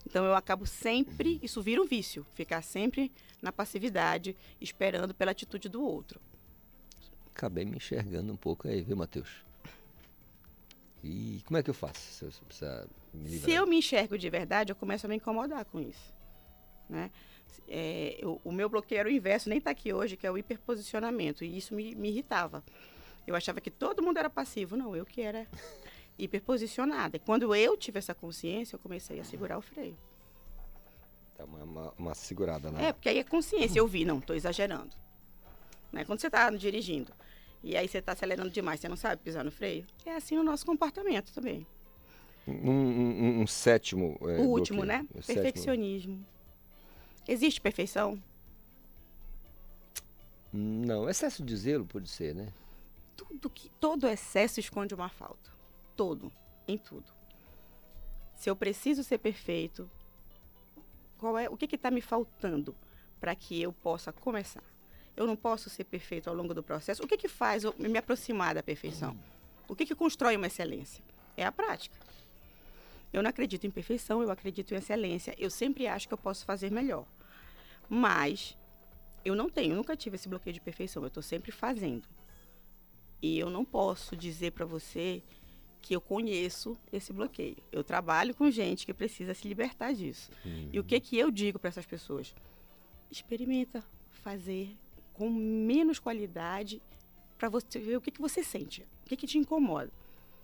Então 0.05 0.25
eu 0.25 0.35
acabo 0.35 0.65
sempre, 0.65 1.39
isso 1.41 1.61
vira 1.61 1.81
um 1.81 1.85
vício, 1.85 2.25
ficar 2.33 2.61
sempre 2.61 3.11
na 3.41 3.51
passividade, 3.51 4.35
esperando 4.59 5.13
pela 5.13 5.31
atitude 5.31 5.69
do 5.69 5.81
outro. 5.81 6.19
Acabei 7.33 7.65
me 7.65 7.77
enxergando 7.77 8.31
um 8.31 8.37
pouco 8.37 8.67
aí, 8.67 8.81
viu, 8.81 8.95
Matheus? 8.95 9.43
E 11.03 11.41
como 11.45 11.57
é 11.57 11.63
que 11.63 11.69
eu 11.69 11.73
faço 11.73 11.99
se 11.99 12.23
eu 12.23 12.31
se 12.31 12.65
eu 12.65 12.89
me 13.13 13.29
livrar? 13.29 13.45
Se 13.45 13.51
eu 13.51 13.67
me 13.67 13.77
enxergo 13.77 14.17
de 14.17 14.29
verdade, 14.29 14.71
eu 14.71 14.75
começo 14.75 15.05
a 15.05 15.09
me 15.09 15.15
incomodar 15.15 15.65
com 15.65 15.79
isso. 15.81 16.13
Né? 16.89 17.11
É, 17.67 18.17
eu- 18.19 18.39
o 18.43 18.51
meu 18.51 18.69
bloqueio 18.69 18.99
era 18.99 19.09
o 19.09 19.11
inverso, 19.11 19.49
nem 19.49 19.57
está 19.57 19.71
aqui 19.71 19.93
hoje, 19.93 20.15
que 20.17 20.25
é 20.27 20.31
o 20.31 20.37
hiperposicionamento. 20.37 21.43
E 21.43 21.57
isso 21.57 21.73
me, 21.73 21.93
me 21.95 22.09
irritava. 22.09 22.63
Eu 23.25 23.35
achava 23.35 23.61
que 23.61 23.71
todo 23.71 24.01
mundo 24.03 24.17
era 24.17 24.29
passivo. 24.29 24.75
Não, 24.75 24.95
eu 24.95 25.05
que 25.05 25.21
era 25.21 25.47
hiperposicionada. 26.17 27.17
E 27.17 27.19
quando 27.19 27.53
eu 27.55 27.75
tive 27.77 27.99
essa 27.99 28.13
consciência, 28.13 28.75
eu 28.75 28.79
comecei 28.79 29.19
a 29.19 29.23
segurar 29.23 29.57
o 29.57 29.61
freio. 29.61 29.97
Dá 31.37 31.45
uma, 31.45 31.63
uma, 31.63 31.93
uma 31.97 32.15
segurada 32.15 32.69
lá. 32.69 32.81
É, 32.81 32.93
porque 32.93 33.09
aí 33.09 33.17
é 33.19 33.23
consciência. 33.23 33.79
Eu 33.79 33.87
vi, 33.87 34.05
não, 34.05 34.19
estou 34.19 34.35
exagerando. 34.35 34.95
Né? 35.91 36.03
Quando 36.05 36.19
você 36.19 36.27
está 36.27 36.49
dirigindo 36.51 37.11
e 37.63 37.77
aí 37.77 37.87
você 37.87 37.99
está 37.99 38.11
acelerando 38.13 38.49
demais, 38.49 38.79
você 38.79 38.89
não 38.89 38.95
sabe 38.97 39.21
pisar 39.21 39.43
no 39.43 39.51
freio, 39.51 39.85
é 40.05 40.15
assim 40.15 40.37
o 40.37 40.43
nosso 40.43 40.65
comportamento 40.65 41.31
também. 41.33 41.65
Um, 42.47 42.51
um- 42.69 43.41
um 43.41 43.47
sétimo. 43.47 44.17
é, 44.21 44.37
o 44.41 44.47
último, 44.47 44.81
bloqueio. 44.81 45.01
né? 45.03 45.07
O 45.15 45.21
sétimo. 45.21 45.63
Existe 47.27 47.61
perfeição? 47.61 48.21
Não, 50.51 51.09
excesso 51.09 51.43
de 51.43 51.55
zelo 51.55 51.85
pode 51.85 52.09
ser, 52.09 52.35
né? 52.35 52.53
Tudo 53.17 53.49
que 53.49 53.69
todo 53.79 54.07
excesso 54.07 54.59
esconde 54.59 54.93
uma 54.93 55.09
falta. 55.09 55.51
Todo, 55.95 56.31
em 56.67 56.77
tudo. 56.77 57.11
Se 58.35 58.49
eu 58.49 58.55
preciso 58.55 59.03
ser 59.03 59.17
perfeito, 59.19 59.89
qual 61.17 61.37
é 61.37 61.49
o 61.49 61.55
que 61.55 61.73
está 61.73 61.89
me 61.89 62.01
faltando 62.01 62.75
para 63.19 63.33
que 63.33 63.61
eu 63.61 63.71
possa 63.71 64.11
começar? 64.11 64.63
Eu 65.15 65.25
não 65.25 65.35
posso 65.35 65.69
ser 65.69 65.85
perfeito 65.85 66.29
ao 66.29 66.35
longo 66.35 66.53
do 66.53 66.61
processo. 66.61 67.03
O 67.03 67.07
que, 67.07 67.17
que 67.17 67.27
faz 67.27 67.63
eu 67.63 67.73
me 67.77 67.97
aproximar 67.97 68.53
da 68.55 68.61
perfeição? 68.61 69.17
O 69.67 69.75
que, 69.75 69.85
que 69.85 69.95
constrói 69.95 70.35
uma 70.35 70.47
excelência? 70.47 71.03
É 71.37 71.45
a 71.45 71.51
prática. 71.51 71.95
Eu 73.13 73.23
não 73.23 73.29
acredito 73.29 73.65
em 73.65 73.71
perfeição, 73.71 74.21
eu 74.21 74.31
acredito 74.31 74.73
em 74.73 74.77
excelência. 74.77 75.35
Eu 75.37 75.49
sempre 75.49 75.87
acho 75.87 76.07
que 76.07 76.13
eu 76.13 76.17
posso 76.17 76.45
fazer 76.45 76.71
melhor. 76.71 77.05
Mas 77.89 78.57
eu 79.23 79.35
não 79.35 79.49
tenho, 79.49 79.75
nunca 79.75 79.95
tive 79.95 80.15
esse 80.15 80.27
bloqueio 80.27 80.53
de 80.53 80.61
perfeição. 80.61 81.03
Eu 81.03 81.07
estou 81.07 81.23
sempre 81.23 81.51
fazendo. 81.51 82.07
E 83.21 83.39
eu 83.39 83.49
não 83.49 83.63
posso 83.63 84.15
dizer 84.15 84.51
para 84.51 84.65
você 84.65 85.23
que 85.81 85.95
eu 85.95 86.01
conheço 86.01 86.77
esse 86.91 87.11
bloqueio. 87.11 87.57
Eu 87.71 87.83
trabalho 87.83 88.33
com 88.33 88.49
gente 88.49 88.85
que 88.85 88.93
precisa 88.93 89.33
se 89.33 89.47
libertar 89.47 89.93
disso. 89.93 90.31
E 90.71 90.79
o 90.79 90.83
que 90.83 90.99
que 90.99 91.17
eu 91.17 91.29
digo 91.29 91.59
para 91.59 91.69
essas 91.69 91.85
pessoas? 91.85 92.33
Experimenta 93.11 93.83
fazer 94.09 94.77
com 95.13 95.29
menos 95.29 95.99
qualidade 95.99 96.81
para 97.37 97.49
você 97.49 97.79
ver 97.79 97.97
o 97.97 98.01
que, 98.01 98.11
que 98.11 98.21
você 98.21 98.43
sente, 98.43 98.81
o 99.05 99.09
que, 99.09 99.17
que 99.17 99.27
te 99.27 99.37
incomoda. 99.37 99.91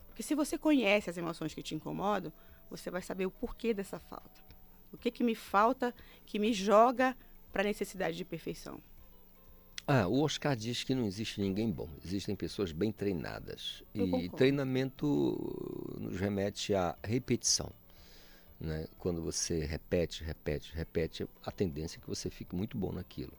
Porque 0.07 0.21
se 0.21 0.35
você 0.35 0.57
conhece 0.57 1.09
as 1.09 1.17
emoções 1.17 1.53
que 1.53 1.63
te 1.63 1.73
incomodam, 1.73 2.31
você 2.69 2.91
vai 2.91 3.01
saber 3.01 3.25
o 3.25 3.31
porquê 3.31 3.73
dessa 3.73 3.99
falta. 3.99 4.43
O 4.91 4.97
que, 4.97 5.09
que 5.09 5.23
me 5.23 5.35
falta 5.35 5.93
que 6.25 6.37
me 6.37 6.51
joga 6.51 7.15
para 7.51 7.61
a 7.61 7.65
necessidade 7.65 8.17
de 8.17 8.25
perfeição. 8.25 8.81
Ah, 9.87 10.07
o 10.07 10.21
Oscar 10.21 10.55
diz 10.55 10.83
que 10.83 10.93
não 10.93 11.07
existe 11.07 11.41
ninguém 11.41 11.71
bom. 11.71 11.89
Existem 12.05 12.35
pessoas 12.35 12.71
bem 12.71 12.91
treinadas. 12.91 13.83
Eu 13.93 14.05
e 14.05 14.11
concordo. 14.11 14.37
treinamento 14.37 15.97
nos 15.99 16.19
remete 16.19 16.75
à 16.75 16.95
repetição. 17.03 17.71
Né? 18.59 18.85
Quando 18.99 19.21
você 19.21 19.65
repete, 19.65 20.23
repete, 20.23 20.75
repete, 20.75 21.27
a 21.43 21.51
tendência 21.51 21.97
é 21.97 22.01
que 22.01 22.07
você 22.07 22.29
fique 22.29 22.55
muito 22.55 22.77
bom 22.77 22.91
naquilo. 22.91 23.33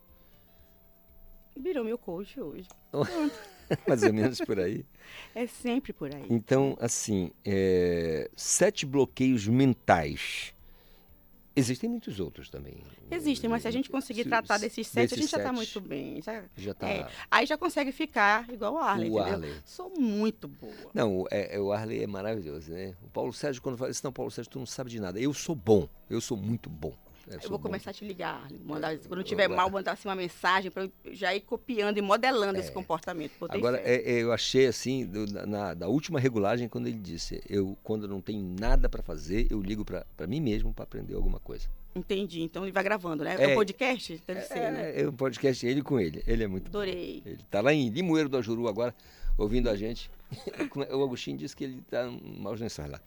Virou 1.56 1.84
meu 1.84 1.98
coach 1.98 2.40
hoje. 2.40 2.66
Mais 3.86 4.02
ou 4.02 4.12
menos 4.12 4.40
por 4.40 4.58
aí. 4.58 4.84
É 5.34 5.46
sempre 5.46 5.92
por 5.92 6.14
aí. 6.14 6.26
Então, 6.28 6.76
assim, 6.80 7.30
é, 7.44 8.30
sete 8.36 8.86
bloqueios 8.86 9.46
mentais. 9.46 10.54
Existem 11.60 11.88
muitos 11.90 12.18
outros 12.20 12.48
também. 12.50 12.78
Existem, 13.10 13.48
mas 13.48 13.62
se 13.62 13.68
a 13.68 13.70
gente 13.70 13.88
conseguir 13.90 14.24
Se- 14.24 14.28
tratar 14.28 14.58
desses 14.58 14.86
sete, 14.86 15.14
a 15.14 15.16
gente 15.16 15.30
já 15.30 15.38
está 15.38 15.52
muito 15.52 15.80
bem. 15.80 16.20
Já, 16.22 16.42
Já 16.56 16.74
tá. 16.74 16.88
é, 16.88 17.08
aí 17.30 17.46
já 17.46 17.56
consegue 17.56 17.92
ficar 17.92 18.48
igual 18.50 18.74
o 18.74 18.78
Arley, 18.78 19.10
O 19.10 19.18
entendeu? 19.18 19.32
Arley. 19.34 19.54
Sou 19.64 19.92
muito 19.98 20.48
boa. 20.48 20.72
Não, 20.94 21.24
é, 21.30 21.56
é- 21.56 21.60
o 21.60 21.72
Arley 21.72 22.02
é 22.02 22.06
maravilhoso, 22.06 22.72
né? 22.72 22.94
O 23.02 23.08
Paulo 23.08 23.32
Sérgio, 23.32 23.60
quando 23.62 23.76
fala 23.76 23.90
isso, 23.90 24.00
não, 24.04 24.12
Paulo 24.12 24.30
Sérgio, 24.30 24.50
tu 24.50 24.58
não 24.58 24.66
sabe 24.66 24.90
de 24.90 24.98
nada. 25.00 25.20
Eu 25.20 25.32
sou 25.34 25.54
bom, 25.54 25.88
eu 26.08 26.20
sou 26.20 26.36
muito 26.36 26.68
bom. 26.68 26.94
Eu 27.36 27.40
sou 27.40 27.50
vou 27.50 27.58
bom. 27.58 27.62
começar 27.64 27.90
a 27.90 27.92
te 27.92 28.04
ligar, 28.04 28.48
mandar, 28.64 28.96
quando 28.98 29.20
eu 29.20 29.24
tiver 29.24 29.44
Agora- 29.44 29.60
mal, 29.62 29.70
mandar 29.70 29.92
assim 29.92 30.08
uma 30.08 30.14
mensagem 30.16 30.70
para 30.70 30.84
eu 30.84 30.92
já 31.12 31.34
ir 31.34 31.40
copiando 31.40 31.98
e 31.98 32.02
modelando 32.02 32.58
esse 32.58 32.72
comportamento. 32.72 33.32
Agora, 33.48 33.78
é- 33.84 33.96
é, 34.18 34.22
eu 34.22 34.32
achei 34.32 34.66
assim, 34.66 35.06
do- 35.06 35.26
na, 35.32 35.46
na- 35.46 35.74
da 35.74 35.88
última 35.88 36.18
regulagem, 36.20 36.68
quando 36.68 36.86
ele 36.86 36.98
disse, 36.98 37.40
eu 37.48 37.76
quando 37.82 38.08
não 38.08 38.20
tenho 38.20 38.42
nada 38.58 38.88
para 38.88 39.02
fazer, 39.02 39.46
eu 39.50 39.60
ligo 39.60 39.84
para 39.84 40.04
mim 40.26 40.40
mesmo 40.40 40.72
para 40.74 40.84
aprender 40.84 41.14
alguma 41.14 41.38
coisa. 41.40 41.68
Entendi. 41.94 42.42
Então 42.42 42.62
ele 42.64 42.72
vai 42.72 42.84
gravando, 42.84 43.24
né? 43.24 43.36
É, 43.38 43.44
É. 43.44 43.48
um 43.48 43.54
podcast? 43.54 44.22
Deve 44.26 44.42
ser, 44.42 44.70
né? 44.72 44.92
É, 44.96 45.02
é 45.02 45.08
um 45.08 45.12
podcast 45.12 45.66
ele 45.66 45.82
com 45.82 45.98
ele, 45.98 46.22
ele 46.26 46.44
é 46.44 46.46
muito 46.46 46.70
bom. 46.70 46.78
Adorei. 46.78 47.22
Ele 47.26 47.40
tá 47.50 47.60
lá 47.60 47.72
em 47.72 47.88
Limoeiro 47.88 48.28
do 48.28 48.36
Ajuru 48.36 48.68
agora, 48.68 48.94
ouvindo 49.36 49.68
a 49.68 49.74
gente. 49.76 50.10
o 50.92 51.04
Agostinho 51.04 51.36
disse 51.36 51.56
que 51.56 51.64
ele 51.64 51.78
está 51.78 52.10
maus 52.38 52.60
lençóis 52.60 52.90
lá. 52.90 53.00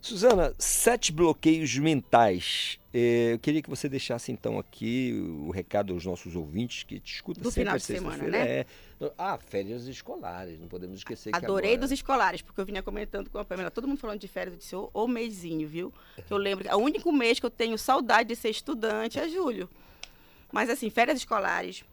Suzana, 0.00 0.54
sete 0.58 1.12
bloqueios 1.12 1.76
mentais. 1.78 2.78
É, 2.92 3.32
eu 3.32 3.38
queria 3.38 3.60
que 3.60 3.68
você 3.68 3.88
deixasse 3.88 4.30
então 4.30 4.58
aqui 4.58 5.12
o 5.46 5.50
recado 5.50 5.92
aos 5.92 6.04
nossos 6.04 6.36
ouvintes 6.36 6.84
que 6.84 7.00
te 7.00 7.14
escutam 7.14 7.42
Do 7.42 7.50
sempre 7.50 7.62
final 7.62 7.76
de 7.76 7.84
semana, 7.84 8.28
né? 8.28 8.48
É. 8.48 8.66
Ah, 9.18 9.36
férias 9.36 9.86
escolares, 9.86 10.58
não 10.58 10.68
podemos 10.68 10.98
esquecer 10.98 11.30
que 11.30 11.36
Adorei 11.36 11.76
dos 11.76 11.90
escolares, 11.90 12.40
porque 12.40 12.60
eu 12.60 12.64
vinha 12.64 12.82
comentando 12.82 13.28
com 13.28 13.38
a 13.38 13.44
Pamela, 13.44 13.70
todo 13.70 13.88
mundo 13.88 13.98
falando 13.98 14.20
de 14.20 14.28
férias, 14.28 14.54
eu 14.54 14.58
disse, 14.58 14.76
ô, 14.76 14.90
ô 14.94 15.06
mêsinho, 15.06 15.68
viu? 15.68 15.92
Que 16.26 16.32
eu 16.32 16.38
lembro, 16.38 16.64
que 16.64 16.74
o 16.74 16.78
único 16.78 17.12
mês 17.12 17.38
que 17.38 17.44
eu 17.44 17.50
tenho 17.50 17.76
saudade 17.76 18.28
de 18.28 18.36
ser 18.36 18.50
estudante 18.50 19.18
é 19.18 19.28
julho. 19.28 19.68
Mas 20.52 20.70
assim, 20.70 20.88
férias 20.88 21.18
escolares, 21.18 21.84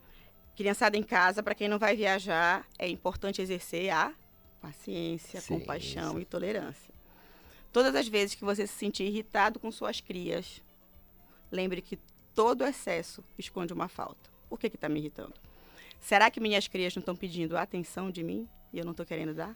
criançada 0.56 0.96
em 0.96 1.04
casa, 1.04 1.42
para 1.42 1.56
quem 1.56 1.68
não 1.68 1.80
vai 1.80 1.96
viajar, 1.96 2.66
é 2.78 2.88
importante 2.88 3.42
exercer 3.42 3.90
a 3.90 4.14
paciência, 4.62 5.41
Sim, 5.41 5.60
compaixão 5.60 6.19
e 6.19 6.26
tolerância. 6.26 6.93
Todas 7.74 7.95
as 7.95 8.08
vezes 8.08 8.36
que 8.36 8.45
você 8.45 8.67
se 8.67 8.74
sentir 8.74 9.04
irritado 9.04 9.60
com 9.60 9.71
suas 9.71 10.00
crias, 10.00 10.62
lembre 11.52 11.82
que 11.82 11.97
todo 12.36 12.63
excesso 12.63 13.24
esconde 13.38 13.74
uma 13.74 13.88
falta. 13.88 14.30
Por 14.50 14.60
que 14.60 14.67
está 14.67 14.88
me 14.88 15.00
irritando? 15.00 15.34
Será 16.00 16.30
que 16.30 16.39
minhas 16.39 16.67
crias 16.67 16.95
não 16.95 17.00
estão 17.00 17.15
pedindo 17.15 17.58
atenção 17.58 18.12
de 18.12 18.24
mim 18.24 18.47
e 18.71 18.80
eu 18.80 18.86
não 18.86 18.91
estou 18.91 19.06
querendo 19.06 19.34
dar? 19.34 19.56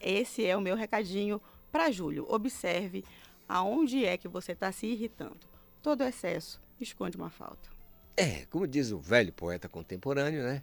Esse 0.00 0.44
é 0.44 0.56
o 0.56 0.60
meu 0.60 0.74
recadinho 0.74 1.40
para 1.70 1.90
Júlio. 1.90 2.26
Observe 2.28 3.04
aonde 3.48 4.04
é 4.04 4.16
que 4.16 4.28
você 4.28 4.52
está 4.52 4.72
se 4.72 4.86
irritando. 4.86 5.38
Todo 5.82 6.02
excesso 6.02 6.60
esconde 6.80 7.16
uma 7.16 7.30
falta. 7.30 7.68
É, 8.16 8.44
como 8.46 8.66
diz 8.66 8.90
o 8.90 8.98
velho 8.98 9.32
poeta 9.32 9.68
contemporâneo, 9.68 10.42
né? 10.42 10.62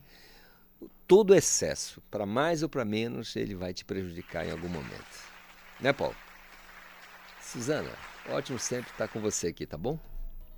Todo 1.07 1.33
excesso, 1.33 2.01
para 2.11 2.25
mais 2.25 2.63
ou 2.63 2.69
para 2.69 2.83
menos, 2.83 3.35
ele 3.35 3.55
vai 3.55 3.73
te 3.73 3.85
prejudicar 3.85 4.45
em 4.45 4.51
algum 4.51 4.67
momento. 4.67 5.27
Né, 5.79 5.93
Paulo? 5.93 6.15
Suzana, 7.41 7.89
ótimo 8.29 8.59
sempre 8.59 8.91
estar 8.91 9.07
com 9.07 9.21
você 9.21 9.47
aqui, 9.47 9.65
tá 9.65 9.77
bom? 9.77 9.97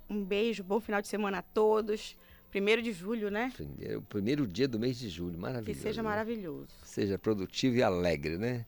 Um 0.08 0.24
beijo, 0.24 0.64
bom 0.64 0.80
final 0.80 1.00
de 1.00 1.06
semana 1.06 1.38
a 1.38 1.42
todos. 1.42 2.16
Primeiro 2.50 2.82
de 2.82 2.92
julho, 2.92 3.30
né? 3.30 3.52
Primeiro, 3.54 4.00
o 4.00 4.02
primeiro 4.02 4.44
dia 4.44 4.66
do 4.66 4.78
mês 4.78 4.98
de 4.98 5.08
julho, 5.08 5.34
Que 5.34 5.38
maravilhoso. 5.40 5.80
seja 5.82 6.02
né? 6.02 6.08
maravilhoso. 6.08 6.68
Seja 6.82 7.16
produtivo 7.16 7.76
e 7.76 7.82
alegre, 7.82 8.36
né? 8.38 8.66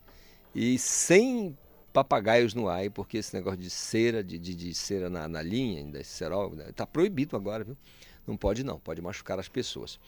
E 0.55 0.79
sem 0.79 1.57
papagaios 1.91 2.53
no 2.53 2.69
ar, 2.69 2.89
porque 2.91 3.17
esse 3.17 3.35
negócio 3.35 3.59
de 3.59 3.69
cera, 3.69 4.23
de, 4.23 4.39
de, 4.39 4.55
de 4.55 4.73
cera 4.73 5.09
na, 5.09 5.27
na 5.27 5.41
linha, 5.41 5.83
da 5.85 6.03
cerol, 6.03 6.55
né, 6.55 6.71
tá 6.73 6.87
proibido 6.87 7.35
agora, 7.35 7.63
viu? 7.65 7.77
Não 8.25 8.37
pode 8.37 8.63
não, 8.63 8.79
pode 8.79 9.01
machucar 9.01 9.37
as 9.37 9.49
pessoas. 9.49 9.99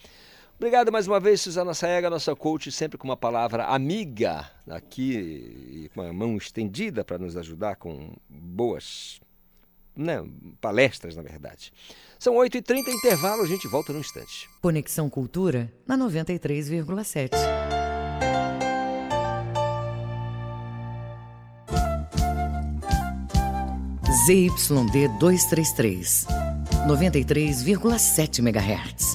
Obrigado 0.57 0.89
mais 0.89 1.05
uma 1.05 1.19
vez, 1.19 1.41
Suzana 1.41 1.73
Saega, 1.73 2.09
nossa 2.09 2.33
coach, 2.33 2.71
sempre 2.71 2.97
com 2.97 3.05
uma 3.05 3.17
palavra 3.17 3.65
amiga 3.65 4.49
aqui, 4.69 5.89
com 5.93 6.01
uma 6.01 6.13
mão 6.13 6.37
estendida 6.37 7.03
para 7.03 7.17
nos 7.17 7.35
ajudar 7.35 7.75
com 7.75 8.15
boas 8.29 9.19
né, 9.95 10.25
palestras, 10.61 11.15
na 11.15 11.21
verdade. 11.21 11.73
São 12.17 12.35
8h30, 12.35 12.87
intervalo, 12.87 13.43
a 13.43 13.47
gente 13.47 13.67
volta 13.67 13.91
num 13.91 13.99
instante. 13.99 14.49
Conexão 14.61 15.09
Cultura 15.09 15.71
na 15.85 15.97
93,7. 15.97 17.31
ZYD 24.25 25.07
233, 25.19 26.25
93,7 26.87 28.39
MHz. 28.39 29.14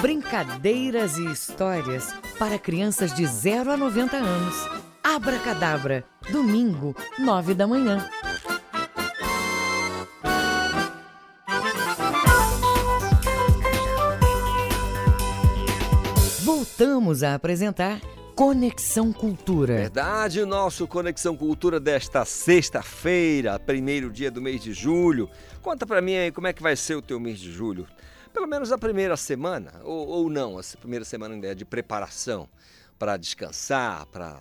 Brincadeiras 0.00 1.18
e 1.18 1.24
histórias 1.24 2.14
para 2.38 2.56
crianças 2.56 3.12
de 3.12 3.26
0 3.26 3.72
a 3.72 3.76
90 3.76 4.16
anos. 4.16 4.54
Abracadabra, 5.02 6.04
domingo, 6.30 6.94
9 7.18 7.52
da 7.52 7.66
manhã. 7.66 8.08
Voltamos 16.76 17.22
a 17.22 17.36
apresentar 17.36 18.00
Conexão 18.34 19.12
Cultura. 19.12 19.76
Verdade, 19.76 20.40
o 20.40 20.46
nosso 20.46 20.88
Conexão 20.88 21.36
Cultura 21.36 21.78
desta 21.78 22.24
sexta-feira, 22.24 23.60
primeiro 23.60 24.10
dia 24.10 24.28
do 24.28 24.42
mês 24.42 24.60
de 24.60 24.72
julho. 24.72 25.30
Conta 25.62 25.86
pra 25.86 26.02
mim 26.02 26.16
aí 26.16 26.32
como 26.32 26.48
é 26.48 26.52
que 26.52 26.60
vai 26.60 26.74
ser 26.74 26.96
o 26.96 27.02
teu 27.02 27.20
mês 27.20 27.38
de 27.38 27.52
julho. 27.52 27.86
Pelo 28.32 28.48
menos 28.48 28.72
a 28.72 28.78
primeira 28.78 29.16
semana, 29.16 29.70
ou, 29.84 30.08
ou 30.08 30.28
não, 30.28 30.58
a 30.58 30.62
primeira 30.80 31.04
semana 31.04 31.36
ainda 31.36 31.46
é 31.46 31.54
de 31.54 31.64
preparação 31.64 32.48
para 32.98 33.16
descansar, 33.16 34.04
para 34.06 34.36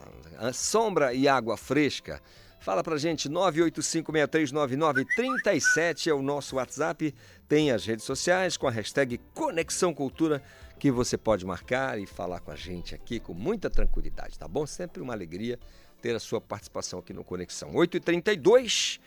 sombra 0.54 1.14
e 1.14 1.28
água 1.28 1.56
fresca. 1.56 2.20
Fala 2.60 2.82
pra 2.82 2.98
gente, 2.98 3.30
985639937 3.30 6.08
é 6.08 6.14
o 6.16 6.24
nosso 6.24 6.56
WhatsApp. 6.56 7.14
Tem 7.48 7.70
as 7.70 7.86
redes 7.86 8.06
sociais 8.06 8.58
com 8.58 8.68
a 8.68 8.72
hashtag 8.72 9.22
Conexão 9.36 9.94
Cultura 9.94 10.42
que 10.84 10.92
você 10.92 11.18
pode 11.18 11.46
marcar 11.46 11.98
e 11.98 12.06
falar 12.06 12.42
com 12.42 12.52
a 12.52 12.58
gente 12.58 12.94
aqui 12.94 13.18
com 13.18 13.34
muita 13.34 13.70
tranquilidade, 13.70 14.38
tá 14.38 14.50
bom? 14.50 14.66
Sempre 14.66 15.02
uma 15.02 15.14
alegria 15.14 15.58
ter 16.02 16.14
a 16.14 16.20
sua 16.20 16.42
participação 16.42 17.00
aqui 17.00 17.14
no 17.14 17.24
Conexão. 17.24 17.72
8h32, 17.72 19.00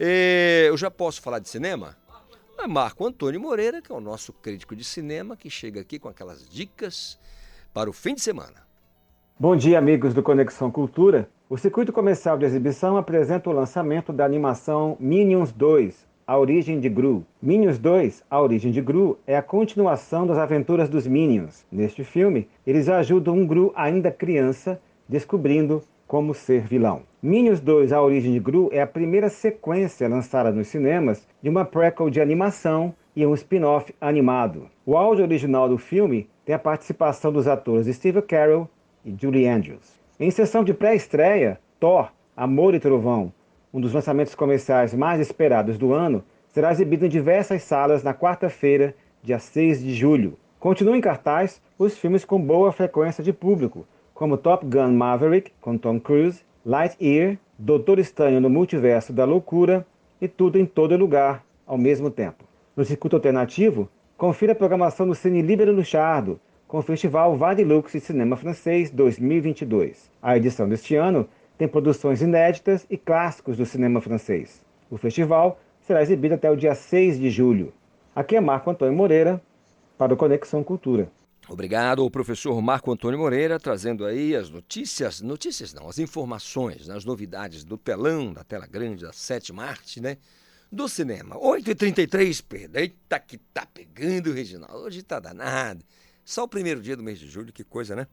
eh, 0.00 0.64
eu 0.68 0.76
já 0.76 0.90
posso 0.90 1.22
falar 1.22 1.38
de 1.38 1.48
cinema? 1.48 1.96
É 2.58 2.66
Marco 2.66 3.06
Antônio 3.06 3.40
Moreira, 3.40 3.80
que 3.80 3.92
é 3.92 3.94
o 3.94 4.00
nosso 4.00 4.32
crítico 4.32 4.74
de 4.74 4.82
cinema, 4.82 5.36
que 5.36 5.48
chega 5.48 5.80
aqui 5.80 6.00
com 6.00 6.08
aquelas 6.08 6.48
dicas 6.48 7.16
para 7.72 7.88
o 7.88 7.92
fim 7.92 8.16
de 8.16 8.22
semana. 8.22 8.66
Bom 9.38 9.54
dia, 9.54 9.78
amigos 9.78 10.12
do 10.12 10.24
Conexão 10.24 10.68
Cultura. 10.68 11.30
O 11.48 11.56
circuito 11.56 11.92
comercial 11.92 12.36
de 12.38 12.44
exibição 12.44 12.96
apresenta 12.96 13.48
o 13.48 13.52
lançamento 13.52 14.12
da 14.12 14.24
animação 14.24 14.96
Minions 14.98 15.52
2, 15.52 15.94
A 16.30 16.38
Origem 16.38 16.78
de 16.78 16.88
Gru. 16.88 17.26
Minions 17.42 17.76
2, 17.76 18.22
A 18.30 18.40
Origem 18.40 18.70
de 18.70 18.80
Gru 18.80 19.18
é 19.26 19.36
a 19.36 19.42
continuação 19.42 20.24
das 20.24 20.38
aventuras 20.38 20.88
dos 20.88 21.04
Minions. 21.04 21.66
Neste 21.72 22.04
filme, 22.04 22.46
eles 22.64 22.88
ajudam 22.88 23.36
um 23.36 23.44
Gru 23.44 23.72
ainda 23.74 24.12
criança 24.12 24.80
descobrindo 25.08 25.82
como 26.06 26.32
ser 26.32 26.60
vilão. 26.60 27.02
Minions 27.20 27.58
2, 27.58 27.92
A 27.92 28.00
Origem 28.00 28.32
de 28.32 28.38
Gru 28.38 28.68
é 28.70 28.80
a 28.80 28.86
primeira 28.86 29.28
sequência 29.28 30.08
lançada 30.08 30.52
nos 30.52 30.68
cinemas 30.68 31.26
de 31.42 31.48
uma 31.48 31.64
prequel 31.64 32.08
de 32.08 32.20
animação 32.20 32.94
e 33.16 33.26
um 33.26 33.34
spin-off 33.34 33.92
animado. 34.00 34.68
O 34.86 34.96
áudio 34.96 35.24
original 35.24 35.68
do 35.68 35.78
filme 35.78 36.28
tem 36.44 36.54
a 36.54 36.60
participação 36.60 37.32
dos 37.32 37.48
atores 37.48 37.92
Steve 37.92 38.22
Carell 38.22 38.70
e 39.04 39.12
Julie 39.20 39.48
Andrews. 39.48 39.98
Em 40.20 40.30
sessão 40.30 40.62
de 40.62 40.72
pré-estreia, 40.72 41.58
Thor, 41.80 42.12
Amor 42.36 42.72
e 42.76 42.78
Trovão, 42.78 43.32
um 43.72 43.80
dos 43.80 43.92
lançamentos 43.92 44.34
comerciais 44.34 44.94
mais 44.94 45.20
esperados 45.20 45.78
do 45.78 45.92
ano, 45.92 46.24
será 46.48 46.72
exibido 46.72 47.06
em 47.06 47.08
diversas 47.08 47.62
salas 47.62 48.02
na 48.02 48.12
quarta-feira, 48.12 48.94
dia 49.22 49.38
6 49.38 49.82
de 49.82 49.94
julho. 49.94 50.36
Continuam 50.58 50.96
em 50.96 51.00
cartaz 51.00 51.62
os 51.78 51.96
filmes 51.96 52.24
com 52.24 52.40
boa 52.40 52.72
frequência 52.72 53.22
de 53.22 53.32
público, 53.32 53.86
como 54.12 54.36
Top 54.36 54.66
Gun 54.66 54.92
Maverick, 54.92 55.52
com 55.60 55.78
Tom 55.78 55.98
Cruise, 55.98 56.42
Lightyear, 56.66 57.38
Doutor 57.58 57.98
Estranho 57.98 58.40
no 58.40 58.50
Multiverso 58.50 59.12
da 59.12 59.24
Loucura 59.24 59.86
e 60.20 60.28
Tudo 60.28 60.58
em 60.58 60.66
Todo 60.66 60.96
Lugar 60.96 61.44
ao 61.66 61.78
mesmo 61.78 62.10
tempo. 62.10 62.44
No 62.76 62.84
circuito 62.84 63.16
alternativo, 63.16 63.88
confira 64.16 64.52
a 64.52 64.56
programação 64.56 65.06
do 65.06 65.14
Cine 65.14 65.40
Libero 65.40 65.72
Luchardo, 65.72 66.40
com 66.66 66.78
o 66.78 66.82
Festival 66.82 67.36
Vadilux 67.36 67.92
de 67.92 68.00
Cinema 68.00 68.36
Francês 68.36 68.90
2022. 68.90 70.10
A 70.20 70.36
edição 70.36 70.68
deste 70.68 70.96
ano 70.96 71.28
tem 71.60 71.68
produções 71.68 72.22
inéditas 72.22 72.86
e 72.88 72.96
clássicos 72.96 73.54
do 73.54 73.66
cinema 73.66 74.00
francês. 74.00 74.64
O 74.90 74.96
festival 74.96 75.60
será 75.82 76.00
exibido 76.00 76.34
até 76.34 76.50
o 76.50 76.56
dia 76.56 76.74
6 76.74 77.18
de 77.18 77.28
julho. 77.28 77.70
Aqui 78.16 78.34
é 78.34 78.40
Marco 78.40 78.70
Antônio 78.70 78.96
Moreira, 78.96 79.42
para 79.98 80.14
o 80.14 80.16
Conexão 80.16 80.64
Cultura. 80.64 81.12
Obrigado 81.50 82.00
ao 82.00 82.10
professor 82.10 82.58
Marco 82.62 82.90
Antônio 82.90 83.18
Moreira, 83.18 83.60
trazendo 83.60 84.06
aí 84.06 84.34
as 84.34 84.48
notícias, 84.48 85.20
notícias 85.20 85.74
não, 85.74 85.86
as 85.86 85.98
informações, 85.98 86.88
as 86.88 87.04
novidades 87.04 87.62
do 87.62 87.76
telão, 87.76 88.32
da 88.32 88.42
tela 88.42 88.66
grande, 88.66 89.04
da 89.04 89.12
sétima 89.12 89.64
arte, 89.64 90.00
né? 90.00 90.16
Do 90.72 90.88
cinema. 90.88 91.36
8h33, 91.36 92.42
Pedro. 92.48 92.80
Eita 92.80 93.20
que 93.20 93.36
tá 93.36 93.66
pegando, 93.66 94.32
Reginaldo. 94.32 94.86
Hoje 94.86 95.02
tá 95.02 95.20
danado. 95.20 95.84
Só 96.24 96.44
o 96.44 96.48
primeiro 96.48 96.80
dia 96.80 96.96
do 96.96 97.02
mês 97.02 97.18
de 97.18 97.28
julho, 97.28 97.52
que 97.52 97.64
coisa, 97.64 97.94
né? 97.94 98.06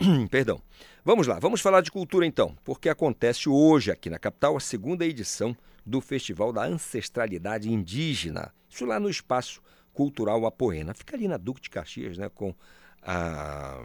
Perdão. 0.30 0.62
Vamos 1.04 1.26
lá, 1.26 1.38
vamos 1.38 1.60
falar 1.60 1.80
de 1.82 1.90
cultura 1.90 2.26
então, 2.26 2.56
porque 2.64 2.88
acontece 2.88 3.48
hoje 3.48 3.90
aqui 3.90 4.08
na 4.08 4.18
capital 4.18 4.56
a 4.56 4.60
segunda 4.60 5.04
edição 5.04 5.56
do 5.84 6.00
Festival 6.00 6.52
da 6.52 6.64
Ancestralidade 6.64 7.70
Indígena. 7.70 8.52
Isso 8.68 8.84
lá 8.86 8.98
no 8.98 9.10
Espaço 9.10 9.62
Cultural 9.92 10.46
Apoena. 10.46 10.94
Fica 10.94 11.16
ali 11.16 11.28
na 11.28 11.36
Duque 11.36 11.60
de 11.60 11.70
Caxias, 11.70 12.16
né, 12.16 12.28
com 12.28 12.54
a 13.02 13.82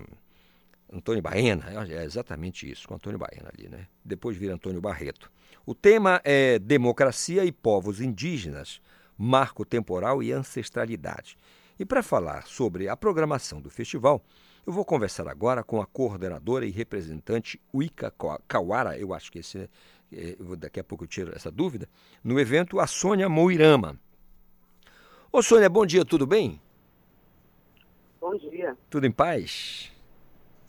Antônio 0.92 1.22
Baena, 1.22 1.66
é 1.90 2.04
exatamente 2.04 2.70
isso, 2.70 2.88
com 2.88 2.96
Antônio 2.96 3.20
Baena 3.20 3.50
ali, 3.54 3.68
né? 3.68 3.88
Depois 4.04 4.38
vira 4.38 4.54
Antônio 4.54 4.80
Barreto. 4.80 5.32
O 5.66 5.74
tema 5.74 6.22
é 6.24 6.60
Democracia 6.60 7.44
e 7.44 7.52
Povos 7.52 8.00
Indígenas, 8.00 8.80
Marco 9.18 9.66
Temporal 9.66 10.22
e 10.22 10.32
Ancestralidade. 10.32 11.38
E 11.78 11.86
para 11.86 12.04
falar 12.04 12.46
sobre 12.46 12.88
a 12.88 12.96
programação 12.96 13.60
do 13.60 13.70
festival, 13.70 14.24
eu 14.66 14.74
vou 14.74 14.84
conversar 14.84 15.28
agora 15.28 15.64
com 15.64 15.80
a 15.80 15.86
coordenadora 15.86 16.66
e 16.66 16.72
representante 16.72 17.62
Uika 17.74 18.12
Kawara, 18.48 18.98
eu 18.98 19.14
acho 19.14 19.32
que 19.32 19.40
esse, 19.40 19.70
é, 20.12 20.36
daqui 20.58 20.80
a 20.80 20.84
pouco 20.84 21.04
eu 21.04 21.08
tiro 21.08 21.36
essa 21.36 21.52
dúvida, 21.52 21.88
no 22.24 22.40
evento 22.40 22.80
a 22.80 22.88
Sônia 22.88 23.30
Moirama. 23.30 24.00
Ô 25.32 25.42
Sônia, 25.42 25.70
bom 25.70 25.86
dia, 25.86 26.04
tudo 26.04 26.26
bem? 26.26 26.60
Bom 28.20 28.36
dia. 28.38 28.76
Tudo 28.90 29.06
em 29.06 29.12
paz? 29.12 29.92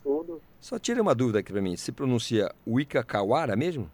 Tudo. 0.03 0.41
Só 0.59 0.77
tira 0.77 1.01
uma 1.01 1.15
dúvida 1.15 1.39
aqui 1.39 1.51
para 1.51 1.61
mim, 1.61 1.75
se 1.75 1.91
pronuncia 1.91 2.53
Uika 2.67 3.03
Kawara 3.03 3.55
mesmo? 3.55 3.89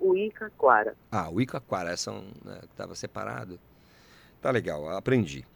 Uika 0.00 0.50
Quara. 0.56 0.96
Ah, 1.10 1.30
Uika 1.30 1.60
Quara, 1.60 1.90
essa 1.90 2.10
né, 2.10 2.60
estava 2.64 2.94
separado. 2.94 3.60
Tá 4.40 4.50
legal, 4.50 4.88
aprendi. 4.90 5.46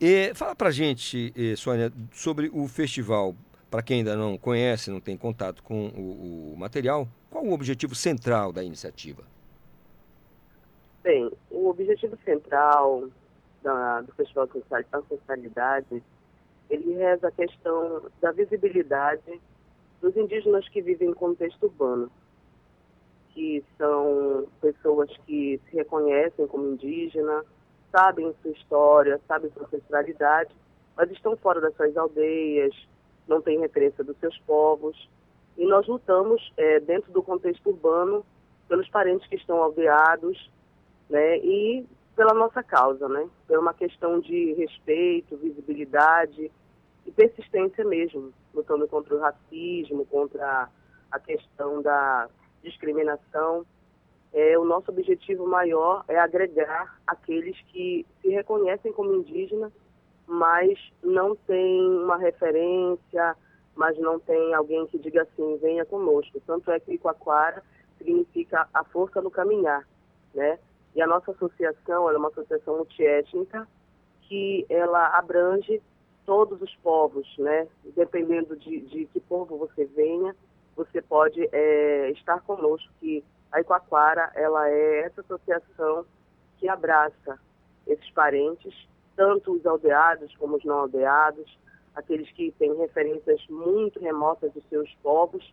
E 0.00 0.32
fala 0.34 0.54
pra 0.54 0.70
gente, 0.70 1.32
Sônia, 1.56 1.92
sobre 2.12 2.50
o 2.52 2.66
festival. 2.66 3.34
Para 3.70 3.82
quem 3.82 3.98
ainda 3.98 4.16
não 4.16 4.36
conhece, 4.36 4.90
não 4.90 5.00
tem 5.00 5.16
contato 5.16 5.62
com 5.62 5.88
o, 5.88 6.52
o 6.52 6.56
material, 6.58 7.08
qual 7.30 7.44
o 7.44 7.52
objetivo 7.52 7.94
central 7.94 8.52
da 8.52 8.62
iniciativa? 8.62 9.22
Bem, 11.02 11.32
o 11.50 11.68
objetivo 11.70 12.16
central 12.24 13.08
da, 13.62 14.02
do 14.02 14.12
Festival 14.12 14.46
de 14.46 14.62
Ancestralidade, 14.92 16.02
ele 16.68 16.94
reza 16.94 17.28
a 17.28 17.32
questão 17.32 18.02
da 18.20 18.30
visibilidade 18.32 19.40
dos 20.00 20.16
indígenas 20.16 20.68
que 20.68 20.82
vivem 20.82 21.10
em 21.10 21.14
contexto 21.14 21.64
urbano, 21.64 22.10
que 23.30 23.64
são 23.78 24.46
pessoas 24.60 25.10
que 25.26 25.58
se 25.64 25.76
reconhecem 25.76 26.46
como 26.46 26.72
indígena, 26.72 27.44
sabem 27.92 28.34
sua 28.42 28.50
história, 28.50 29.20
sabem 29.28 29.50
sua 29.52 29.66
ancestralidade, 29.66 30.50
mas 30.96 31.10
estão 31.10 31.36
fora 31.36 31.60
das 31.60 31.76
suas 31.76 31.96
aldeias, 31.96 32.74
não 33.28 33.40
têm 33.40 33.60
referência 33.60 34.02
dos 34.02 34.16
seus 34.18 34.36
povos. 34.40 35.08
E 35.56 35.66
nós 35.66 35.86
lutamos 35.86 36.52
é, 36.56 36.80
dentro 36.80 37.12
do 37.12 37.22
contexto 37.22 37.68
urbano 37.68 38.24
pelos 38.68 38.88
parentes 38.88 39.28
que 39.28 39.36
estão 39.36 39.62
aldeados, 39.62 40.50
né, 41.08 41.38
e 41.38 41.86
pela 42.16 42.32
nossa 42.32 42.62
causa, 42.62 43.06
né, 43.08 43.28
por 43.46 43.58
uma 43.58 43.74
questão 43.74 44.18
de 44.18 44.54
respeito, 44.54 45.36
visibilidade 45.36 46.50
e 47.04 47.12
persistência 47.12 47.84
mesmo, 47.84 48.32
lutando 48.54 48.88
contra 48.88 49.14
o 49.14 49.20
racismo, 49.20 50.06
contra 50.06 50.68
a 51.10 51.18
questão 51.18 51.82
da 51.82 52.28
discriminação 52.62 53.66
é, 54.32 54.58
o 54.58 54.64
nosso 54.64 54.90
objetivo 54.90 55.46
maior 55.46 56.04
é 56.08 56.18
agregar 56.18 56.98
aqueles 57.06 57.60
que 57.68 58.06
se 58.20 58.28
reconhecem 58.28 58.92
como 58.92 59.14
indígenas, 59.14 59.72
mas 60.26 60.78
não 61.02 61.36
tem 61.36 61.82
uma 61.82 62.16
referência, 62.16 63.36
mas 63.74 63.98
não 63.98 64.18
tem 64.18 64.54
alguém 64.54 64.86
que 64.86 64.98
diga 64.98 65.22
assim, 65.22 65.58
venha 65.58 65.84
conosco. 65.84 66.40
Tanto 66.46 66.70
é 66.70 66.80
que 66.80 66.94
Icoaquara 66.94 67.62
significa 67.98 68.66
a 68.72 68.84
força 68.84 69.20
no 69.20 69.30
caminhar, 69.30 69.86
né? 70.34 70.58
E 70.94 71.02
a 71.02 71.06
nossa 71.06 71.32
associação 71.32 72.08
é 72.10 72.16
uma 72.16 72.28
associação 72.28 72.76
multiétnica 72.78 73.66
que 74.22 74.64
ela 74.68 75.08
abrange 75.16 75.82
todos 76.24 76.60
os 76.62 76.74
povos, 76.76 77.26
né? 77.38 77.66
Dependendo 77.94 78.56
de, 78.56 78.80
de 78.80 79.06
que 79.06 79.20
povo 79.20 79.58
você 79.58 79.84
venha, 79.84 80.34
você 80.74 81.02
pode 81.02 81.46
é, 81.52 82.10
estar 82.10 82.40
conosco, 82.40 82.90
que 83.00 83.22
a 83.52 83.60
Icoaquara, 83.60 84.32
ela 84.34 84.68
é 84.68 85.00
essa 85.00 85.20
associação 85.20 86.06
que 86.58 86.68
abraça 86.68 87.38
esses 87.86 88.10
parentes, 88.10 88.74
tanto 89.14 89.52
os 89.52 89.66
aldeados 89.66 90.34
como 90.36 90.56
os 90.56 90.64
não 90.64 90.80
aldeados, 90.80 91.58
aqueles 91.94 92.30
que 92.32 92.50
têm 92.52 92.74
referências 92.76 93.46
muito 93.48 94.00
remotas 94.00 94.52
dos 94.52 94.64
seus 94.68 94.92
povos. 95.02 95.52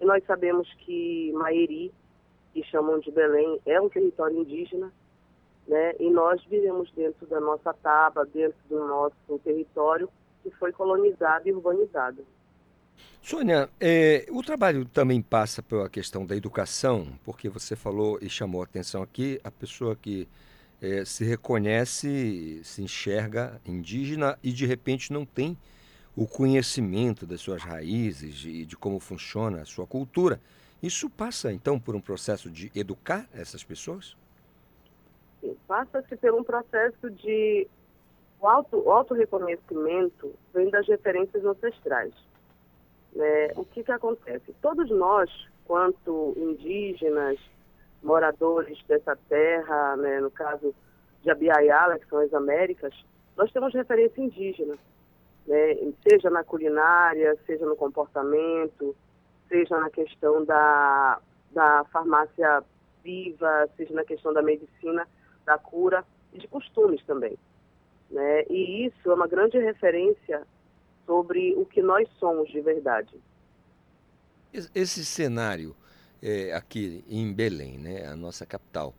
E 0.00 0.04
nós 0.04 0.24
sabemos 0.24 0.72
que 0.80 1.32
Maeri, 1.34 1.92
que 2.52 2.62
chamam 2.64 2.98
de 2.98 3.10
Belém, 3.10 3.60
é 3.64 3.80
um 3.80 3.88
território 3.88 4.38
indígena, 4.38 4.92
né? 5.68 5.94
E 6.00 6.10
nós 6.10 6.42
vivemos 6.44 6.90
dentro 6.92 7.26
da 7.26 7.40
nossa 7.40 7.72
taba, 7.74 8.24
dentro 8.24 8.58
do 8.68 8.86
nosso 8.86 9.38
território 9.44 10.08
que 10.42 10.50
foi 10.52 10.72
colonizado 10.72 11.48
e 11.48 11.52
urbanizado. 11.52 12.24
Sônia, 13.22 13.68
é, 13.80 14.26
o 14.30 14.42
trabalho 14.42 14.84
também 14.84 15.20
passa 15.20 15.62
pela 15.62 15.88
questão 15.88 16.24
da 16.24 16.36
educação, 16.36 17.08
porque 17.24 17.48
você 17.48 17.74
falou 17.74 18.18
e 18.22 18.28
chamou 18.30 18.60
a 18.60 18.64
atenção 18.64 19.02
aqui 19.02 19.40
a 19.42 19.50
pessoa 19.50 19.96
que 19.96 20.28
é, 20.80 21.04
se 21.04 21.24
reconhece, 21.24 22.60
se 22.62 22.82
enxerga 22.82 23.60
indígena 23.66 24.38
e 24.42 24.52
de 24.52 24.66
repente 24.66 25.12
não 25.12 25.24
tem 25.24 25.56
o 26.16 26.26
conhecimento 26.26 27.26
das 27.26 27.40
suas 27.40 27.62
raízes 27.62 28.44
e 28.44 28.64
de, 28.64 28.76
como 28.76 28.98
funciona 29.00 29.62
a 29.62 29.64
sua 29.64 29.86
cultura. 29.86 30.40
Isso 30.82 31.10
passa 31.10 31.52
então 31.52 31.80
por 31.80 31.96
um 31.96 32.00
processo 32.00 32.50
de 32.50 32.70
educar 32.74 33.28
essas 33.34 33.64
pessoas? 33.64 34.16
Passa-se 35.66 36.16
por 36.16 36.34
um 36.34 36.44
processo 36.44 37.10
de 37.10 37.66
o 38.40 38.46
auto, 38.46 38.90
auto 38.90 39.14
reconhecimento 39.14 40.32
vem 40.54 40.70
das 40.70 40.86
referências 40.86 41.44
ancestrais. 41.44 42.12
Né? 43.14 43.48
O 43.56 43.64
que, 43.64 43.82
que 43.82 43.92
acontece? 43.92 44.54
Todos 44.60 44.90
nós, 44.90 45.30
quanto 45.64 46.34
indígenas, 46.36 47.38
moradores 48.02 48.78
dessa 48.86 49.16
terra, 49.28 49.96
né, 49.96 50.20
no 50.20 50.30
caso 50.30 50.74
de 51.22 51.30
Abiaiala, 51.30 51.98
que 51.98 52.08
são 52.08 52.18
as 52.18 52.32
Américas, 52.32 52.94
nós 53.36 53.50
temos 53.52 53.74
referência 53.74 54.20
indígena, 54.20 54.76
né, 55.46 55.74
seja 56.08 56.30
na 56.30 56.44
culinária, 56.44 57.36
seja 57.46 57.66
no 57.66 57.76
comportamento, 57.76 58.94
seja 59.48 59.78
na 59.78 59.90
questão 59.90 60.44
da, 60.44 61.20
da 61.50 61.84
farmácia 61.92 62.62
viva, 63.02 63.68
seja 63.76 63.94
na 63.94 64.04
questão 64.04 64.32
da 64.32 64.42
medicina, 64.42 65.06
da 65.44 65.58
cura 65.58 66.04
e 66.32 66.38
de 66.38 66.48
costumes 66.48 67.04
também. 67.04 67.38
Né? 68.10 68.44
E 68.48 68.86
isso 68.86 69.10
é 69.10 69.14
uma 69.14 69.26
grande 69.26 69.58
referência 69.58 70.42
sobre 71.06 71.54
o 71.54 71.64
que 71.64 71.80
nós 71.80 72.08
somos 72.18 72.50
de 72.50 72.60
verdade. 72.60 73.14
Esse 74.74 75.04
cenário 75.04 75.74
é, 76.22 76.52
aqui 76.52 77.04
em 77.08 77.32
Belém, 77.32 77.78
né, 77.78 78.06
a 78.06 78.16
nossa 78.16 78.44
capital, 78.44 78.94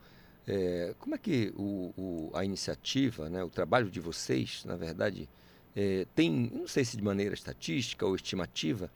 É, 0.50 0.96
como 0.98 1.14
é 1.14 1.18
que 1.18 1.52
o, 1.58 1.92
o, 1.98 2.32
a 2.34 2.46
iniciativa, 2.46 3.30
né, 3.30 3.44
o 3.44 3.50
trabalho 3.50 3.90
de 3.92 4.00
vocês, 4.00 4.64
na 4.64 4.78
verdade, 4.78 5.28
é, 5.76 6.08
tem, 6.16 6.50
não 6.54 6.68
sei 6.68 6.86
se 6.86 6.96
de 6.96 7.04
maneira 7.04 7.34
estatística 7.36 8.06
ou 8.06 8.16
estimativa, 8.16 8.90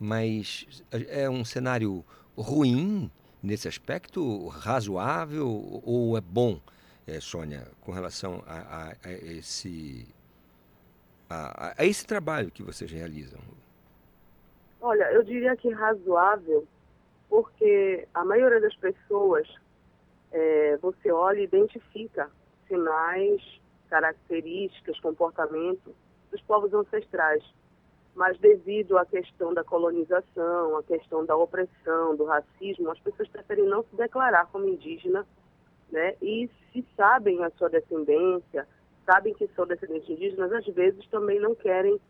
mas 0.00 0.66
é 0.90 1.28
um 1.28 1.44
cenário 1.44 2.02
ruim 2.34 3.10
nesse 3.42 3.68
aspecto, 3.68 4.48
razoável 4.48 5.46
ou 5.84 6.16
é 6.16 6.22
bom, 6.22 6.58
é, 7.06 7.20
Sônia, 7.20 7.68
com 7.82 7.92
relação 7.92 8.42
a, 8.46 8.58
a, 8.78 8.96
a 9.04 9.12
esse, 9.12 10.06
a, 11.34 11.74
a 11.78 11.86
esse 11.86 12.06
trabalho 12.06 12.50
que 12.50 12.62
vocês 12.62 12.90
realizam? 12.90 13.40
Olha, 14.80 15.10
eu 15.12 15.22
diria 15.22 15.56
que 15.56 15.70
razoável, 15.70 16.66
porque 17.28 18.06
a 18.12 18.24
maioria 18.24 18.60
das 18.60 18.76
pessoas 18.76 19.48
é, 20.30 20.76
você 20.78 21.10
olha 21.10 21.40
e 21.40 21.44
identifica 21.44 22.30
sinais, 22.68 23.40
características, 23.88 24.98
comportamento 25.00 25.94
dos 26.30 26.40
povos 26.42 26.74
ancestrais. 26.74 27.42
Mas 28.14 28.38
devido 28.38 28.96
à 28.98 29.04
questão 29.04 29.52
da 29.52 29.64
colonização, 29.64 30.76
à 30.76 30.82
questão 30.82 31.24
da 31.24 31.36
opressão, 31.36 32.14
do 32.14 32.24
racismo, 32.24 32.90
as 32.90 32.98
pessoas 33.00 33.28
preferem 33.28 33.66
não 33.66 33.82
se 33.84 33.96
declarar 33.96 34.46
como 34.46 34.68
indígena, 34.68 35.26
né? 35.90 36.14
E 36.22 36.48
se 36.72 36.84
sabem 36.96 37.42
a 37.42 37.50
sua 37.50 37.68
descendência, 37.68 38.66
sabem 39.04 39.34
que 39.34 39.46
são 39.48 39.66
descendentes 39.66 40.08
indígenas, 40.08 40.52
às 40.52 40.66
vezes 40.66 41.06
também 41.08 41.40
não 41.40 41.54
querem 41.54 42.00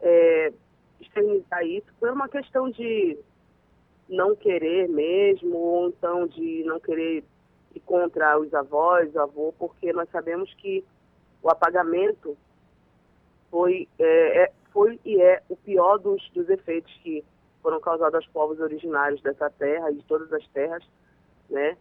é, 0.00 0.52
externizar 1.00 1.64
isso 1.64 1.86
por 1.98 2.10
uma 2.10 2.28
questão 2.28 2.70
de 2.70 3.18
não 4.08 4.36
querer 4.36 4.88
mesmo, 4.88 5.56
ou 5.56 5.88
então 5.88 6.26
de 6.26 6.62
não 6.64 6.78
querer 6.78 7.24
e 7.74 7.80
contra 7.80 8.38
os 8.38 8.54
avós, 8.54 9.12
o 9.14 9.20
avô, 9.20 9.54
porque 9.58 9.92
nós 9.92 10.08
sabemos 10.10 10.52
que 10.54 10.84
o 11.42 11.50
apagamento 11.50 12.36
foi, 13.50 13.88
é, 13.98 14.44
é, 14.44 14.52
foi 14.72 15.00
e 15.04 15.20
é 15.20 15.42
o 15.48 15.56
pior 15.56 15.98
dos, 15.98 16.28
dos 16.30 16.48
efeitos 16.48 16.92
que 17.02 17.24
foram 17.62 17.80
causados 17.80 18.14
aos 18.14 18.26
povos 18.28 18.60
originários 18.60 19.20
dessa 19.22 19.50
terra 19.50 19.90
e 19.90 19.96
de 19.96 20.04
todas 20.04 20.32
as 20.32 20.46
terras, 20.48 20.84
né? 21.50 21.76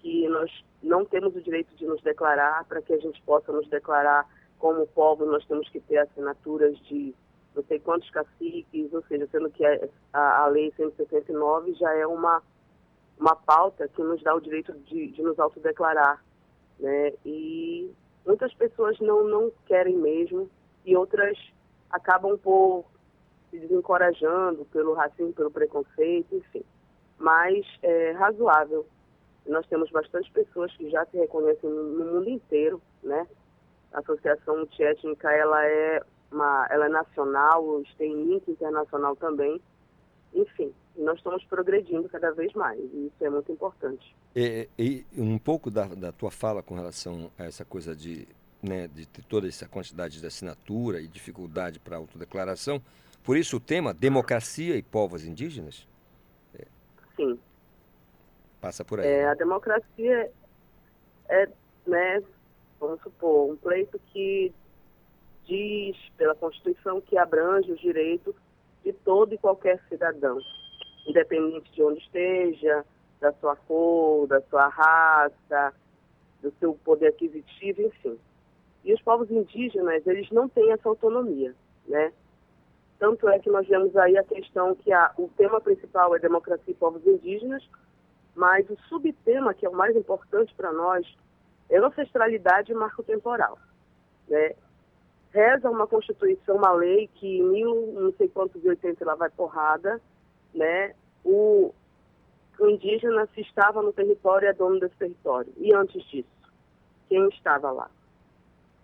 Que 0.00 0.28
nós 0.28 0.50
não 0.82 1.04
temos 1.04 1.34
o 1.36 1.40
direito 1.40 1.74
de 1.76 1.86
nos 1.86 2.00
declarar, 2.02 2.64
para 2.64 2.82
que 2.82 2.92
a 2.92 2.98
gente 2.98 3.20
possa 3.22 3.52
nos 3.52 3.68
declarar 3.68 4.26
como 4.58 4.86
povo, 4.86 5.24
nós 5.24 5.44
temos 5.46 5.68
que 5.68 5.80
ter 5.80 5.98
assinaturas 5.98 6.78
de 6.80 7.14
não 7.54 7.64
sei 7.64 7.80
quantos 7.80 8.08
caciques, 8.10 8.92
ou 8.92 9.02
seja, 9.04 9.26
sendo 9.30 9.50
que 9.50 9.64
a, 9.64 9.88
a, 10.12 10.44
a 10.44 10.46
Lei 10.46 10.72
169 10.76 11.74
já 11.74 11.92
é 11.94 12.06
uma 12.06 12.42
uma 13.20 13.36
pauta 13.36 13.86
que 13.86 14.02
nos 14.02 14.22
dá 14.22 14.34
o 14.34 14.40
direito 14.40 14.72
de, 14.72 15.08
de 15.08 15.22
nos 15.22 15.38
autodeclarar. 15.38 16.24
Né? 16.78 17.12
E 17.24 17.92
muitas 18.26 18.52
pessoas 18.54 18.98
não, 18.98 19.24
não 19.24 19.52
querem 19.66 19.96
mesmo 19.96 20.50
e 20.86 20.96
outras 20.96 21.38
acabam 21.90 22.38
por 22.38 22.86
se 23.50 23.58
desencorajando 23.58 24.64
pelo 24.72 24.94
racismo, 24.94 25.34
pelo 25.34 25.50
preconceito, 25.50 26.34
enfim. 26.34 26.64
Mas 27.18 27.66
é 27.82 28.12
razoável. 28.12 28.86
Nós 29.50 29.66
temos 29.66 29.90
bastante 29.90 30.30
pessoas 30.30 30.74
que 30.76 30.88
já 30.90 31.04
se 31.06 31.16
reconhecem 31.16 31.68
no 31.68 32.04
mundo 32.04 32.30
inteiro, 32.30 32.80
né? 33.02 33.26
A 33.92 33.98
Associação 33.98 34.58
Multiétnica, 34.58 35.28
ela 35.32 35.66
é, 35.66 36.00
uma, 36.30 36.68
ela 36.70 36.86
é 36.86 36.88
nacional, 36.88 37.82
tem 37.98 38.14
link 38.14 38.48
internacional 38.48 39.16
também. 39.16 39.60
Enfim, 40.32 40.72
nós 40.96 41.18
estamos 41.18 41.44
progredindo 41.46 42.08
cada 42.08 42.30
vez 42.30 42.52
mais, 42.52 42.78
e 42.78 43.06
isso 43.06 43.24
é 43.24 43.28
muito 43.28 43.50
importante. 43.50 44.14
E, 44.36 44.68
e 44.78 45.04
um 45.18 45.36
pouco 45.36 45.68
da, 45.68 45.86
da, 45.86 46.12
tua 46.12 46.30
fala 46.30 46.62
com 46.62 46.76
relação 46.76 47.28
a 47.36 47.44
essa 47.44 47.64
coisa 47.64 47.96
de, 47.96 48.28
né, 48.62 48.86
de 48.86 49.06
toda 49.28 49.48
essa 49.48 49.66
quantidade 49.66 50.20
de 50.20 50.26
assinatura 50.26 51.00
e 51.00 51.08
dificuldade 51.08 51.80
para 51.80 51.96
autodeclaração, 51.96 52.80
por 53.24 53.36
isso 53.36 53.56
o 53.56 53.60
tema 53.60 53.92
democracia 53.92 54.76
e 54.76 54.82
povos 54.82 55.24
indígenas? 55.26 55.84
Sim. 57.16 57.38
Passa 58.60 58.84
por 58.84 59.00
aí. 59.00 59.06
É, 59.06 59.28
a 59.28 59.34
democracia 59.34 60.30
é, 61.28 61.48
né, 61.86 62.22
vamos 62.78 63.00
supor, 63.02 63.50
um 63.50 63.56
pleito 63.56 63.98
que 64.12 64.52
diz 65.46 65.96
pela 66.16 66.34
Constituição 66.34 67.00
que 67.00 67.16
abrange 67.16 67.72
os 67.72 67.80
direitos 67.80 68.34
de 68.84 68.92
todo 68.92 69.34
e 69.34 69.38
qualquer 69.38 69.80
cidadão 69.88 70.38
independente 71.06 71.70
de 71.72 71.82
onde 71.82 72.00
esteja, 72.00 72.84
da 73.20 73.32
sua 73.34 73.56
cor, 73.56 74.26
da 74.26 74.40
sua 74.42 74.68
raça, 74.68 75.74
do 76.40 76.52
seu 76.58 76.74
poder 76.84 77.08
aquisitivo, 77.08 77.82
enfim. 77.82 78.18
E 78.84 78.94
os 78.94 79.02
povos 79.02 79.30
indígenas, 79.30 80.06
eles 80.06 80.30
não 80.30 80.48
têm 80.48 80.72
essa 80.72 80.88
autonomia, 80.88 81.54
né? 81.86 82.12
Tanto 82.98 83.28
é 83.28 83.38
que 83.38 83.50
nós 83.50 83.66
vemos 83.66 83.96
aí 83.96 84.16
a 84.16 84.24
questão 84.24 84.74
que 84.74 84.92
a, 84.92 85.12
o 85.18 85.28
tema 85.36 85.60
principal 85.60 86.14
é 86.14 86.18
democracia 86.18 86.72
e 86.72 86.74
povos 86.74 87.06
indígenas, 87.06 87.66
mas 88.34 88.68
o 88.70 88.76
subtema, 88.88 89.54
que 89.54 89.66
é 89.66 89.68
o 89.68 89.74
mais 89.74 89.96
importante 89.96 90.54
para 90.54 90.72
nós, 90.72 91.06
é 91.68 91.78
ancestralidade 91.78 92.72
e 92.72 92.74
marco 92.74 93.02
temporal. 93.02 93.58
Né? 94.28 94.54
Reza 95.32 95.70
uma 95.70 95.86
Constituição, 95.86 96.56
uma 96.56 96.72
lei 96.72 97.08
que 97.14 97.38
em 97.38 97.42
mil, 97.42 97.92
não 97.92 98.12
sei 98.12 98.28
quantos 98.28 98.64
e 98.64 98.68
oitenta 98.68 99.04
lá 99.04 99.14
vai 99.14 99.30
porrada, 99.30 100.00
né, 100.52 100.94
o, 101.24 101.72
o 102.58 102.66
indígena 102.66 103.28
se 103.34 103.40
estava 103.40 103.82
no 103.82 103.92
território 103.92 104.48
é 104.48 104.52
dono 104.52 104.80
desse 104.80 104.96
território. 104.96 105.52
E 105.56 105.72
antes 105.72 106.02
disso, 106.08 106.28
quem 107.08 107.28
estava 107.28 107.70
lá? 107.70 107.90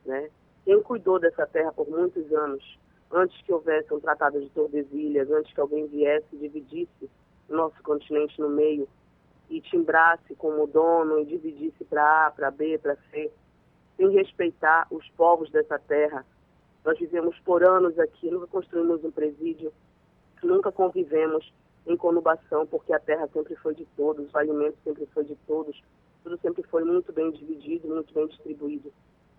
Né? 0.05 0.31
Quem 0.65 0.81
cuidou 0.83 1.19
dessa 1.19 1.47
terra 1.47 1.73
por 1.73 1.89
muitos 1.89 2.33
anos, 2.33 2.79
antes 3.11 3.41
que 3.43 3.53
houvesse 3.53 3.93
um 3.93 4.01
tratado 4.01 4.41
de 4.41 4.49
Tordesilhas, 4.51 5.31
antes 5.31 5.53
que 5.53 5.61
alguém 5.61 5.87
viesse 5.87 6.27
e 6.33 6.39
dividisse 6.39 7.11
o 7.49 7.55
nosso 7.55 7.81
continente 7.83 8.41
no 8.41 8.49
meio 8.49 8.89
e 9.49 9.61
timbrasse 9.61 10.35
como 10.37 10.67
dono 10.67 11.21
e 11.21 11.25
dividisse 11.25 11.85
para 11.85 12.27
A, 12.27 12.31
para 12.31 12.51
B, 12.51 12.79
para 12.79 12.97
C, 13.11 13.31
sem 13.97 14.11
respeitar 14.11 14.87
os 14.91 15.09
povos 15.11 15.51
dessa 15.51 15.79
terra. 15.79 16.25
Nós 16.85 16.99
vivemos 16.99 17.39
por 17.41 17.65
anos 17.65 17.99
aqui, 17.99 18.31
nunca 18.31 18.47
construímos 18.47 19.05
um 19.05 19.11
presídio, 19.11 19.73
nunca 20.43 20.71
convivemos 20.71 21.53
em 21.87 21.97
conubação, 21.97 22.67
porque 22.67 22.93
a 22.93 22.99
terra 22.99 23.29
sempre 23.33 23.55
foi 23.57 23.75
de 23.75 23.87
todos, 23.97 24.33
o 24.33 24.39
alimento 24.39 24.77
sempre 24.85 25.07
foi 25.07 25.25
de 25.25 25.37
todos, 25.47 25.81
tudo 26.23 26.39
sempre 26.39 26.63
foi 26.65 26.85
muito 26.85 27.13
bem 27.13 27.31
dividido, 27.31 27.89
muito 27.89 28.13
bem 28.13 28.27
distribuído. 28.27 28.93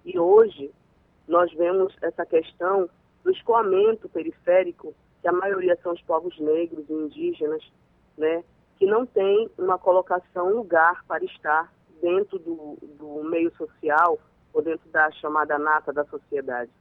E 0.05 0.18
hoje 0.18 0.72
nós 1.28 1.51
vemos 1.53 1.93
essa 2.01 2.26
questão 2.26 2.89
do 3.24 3.32
escoamento 3.32 4.08
periférico, 4.08 4.93
que 5.22 5.28
a 5.28 5.34
maioria 5.34 5.78
são 5.84 5.91
os 5.91 6.01
povos 6.01 6.39
negros 6.39 6.89
e 6.89 6.93
indígenas, 6.93 7.62
né, 8.18 8.43
que 8.78 8.86
não 8.86 9.06
tem 9.06 9.50
uma 9.58 9.78
colocação, 9.78 10.48
um 10.48 10.58
lugar 10.58 11.04
para 11.08 11.24
estar 11.24 11.72
dentro 12.02 12.38
do, 12.40 12.78
do 12.82 13.24
meio 13.24 13.52
social 13.56 14.20
ou 14.54 14.62
dentro 14.62 14.88
da 14.90 15.10
chamada 15.12 15.58
nata 15.58 15.92
da 15.92 16.06
sociedade. 16.06 16.72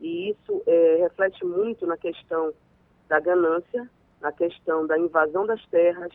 E 0.00 0.30
isso 0.30 0.62
é, 0.66 0.96
reflete 1.00 1.44
muito 1.44 1.86
na 1.86 1.96
questão 1.96 2.52
da 3.08 3.18
ganância, 3.18 3.88
na 4.20 4.32
questão 4.32 4.86
da 4.86 4.98
invasão 4.98 5.46
das 5.46 5.64
terras 5.66 6.12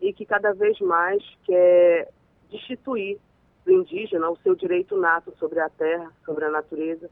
e 0.00 0.12
que 0.12 0.26
cada 0.26 0.52
vez 0.52 0.78
mais 0.80 1.22
quer 1.44 2.10
destituir 2.50 3.18
do 3.64 3.72
indígena 3.72 4.28
o 4.30 4.36
seu 4.38 4.54
direito 4.54 4.96
nato 4.96 5.34
sobre 5.38 5.58
a 5.60 5.70
terra, 5.70 6.12
sobre 6.24 6.44
a 6.44 6.50
natureza, 6.50 7.08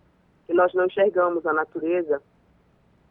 que 0.46 0.52
nós 0.52 0.72
não 0.74 0.84
enxergamos 0.84 1.46
a 1.46 1.52
natureza 1.52 2.22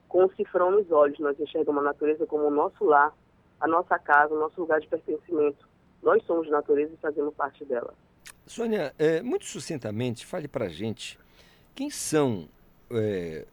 com 0.08 0.26
o 0.26 0.34
cifrão 0.34 0.72
nos 0.72 0.92
olhos, 0.92 1.18
nós 1.20 1.40
enxergamos 1.40 1.82
a 1.82 1.86
natureza 1.86 2.28
como 2.28 2.46
o 2.46 2.52
nosso 2.52 2.84
lar, 2.84 3.14
a 3.62 3.68
nossa 3.68 3.98
casa, 3.98 4.34
o 4.34 4.40
nosso 4.40 4.60
lugar 4.60 4.82
de 4.82 4.88
pertencimento. 4.88 5.70
Nós 6.04 6.22
somos 6.26 6.50
natureza 6.50 6.94
e 6.94 6.98
fazemos 6.98 7.34
parte 7.36 7.64
dela. 7.64 7.94
Sônia, 8.46 8.94
é, 8.98 9.22
muito 9.22 9.46
sucintamente, 9.46 10.26
fale 10.26 10.48
para 10.48 10.66
a 10.66 10.70
gente 10.70 11.18
quem 11.74 11.90
são 11.90 12.50
é, 12.92 13.46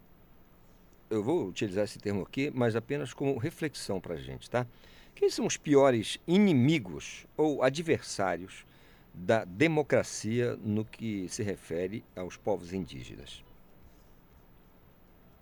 eu 1.11 1.23
vou 1.23 1.47
utilizar 1.47 1.85
esse 1.85 1.99
termo 1.99 2.23
aqui, 2.23 2.51
mas 2.55 2.77
apenas 2.77 3.15
como 3.15 3.39
reflexão 3.39 4.01
para 4.01 4.15
a 4.15 4.19
gente, 4.19 4.51
tá? 4.51 4.67
Quem 5.15 5.31
são 5.31 5.47
os 5.47 5.57
piores 5.57 6.19
inimigos 6.27 7.27
ou 7.37 7.63
adversários 7.63 8.65
da 9.13 9.45
democracia 9.45 10.57
no 10.57 10.85
que 10.85 11.29
se 11.29 11.43
refere 11.43 12.05
aos 12.15 12.37
povos 12.37 12.73
indígenas? 12.73 13.43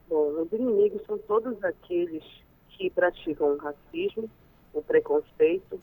Bom, 0.09 0.41
os 0.41 0.53
inimigos 0.53 1.03
são 1.05 1.19
todos 1.19 1.63
aqueles 1.65 2.25
que 2.71 2.89
praticam 2.91 3.57
racismo, 3.59 4.31
o 4.79 4.83
preconceito 4.83 5.81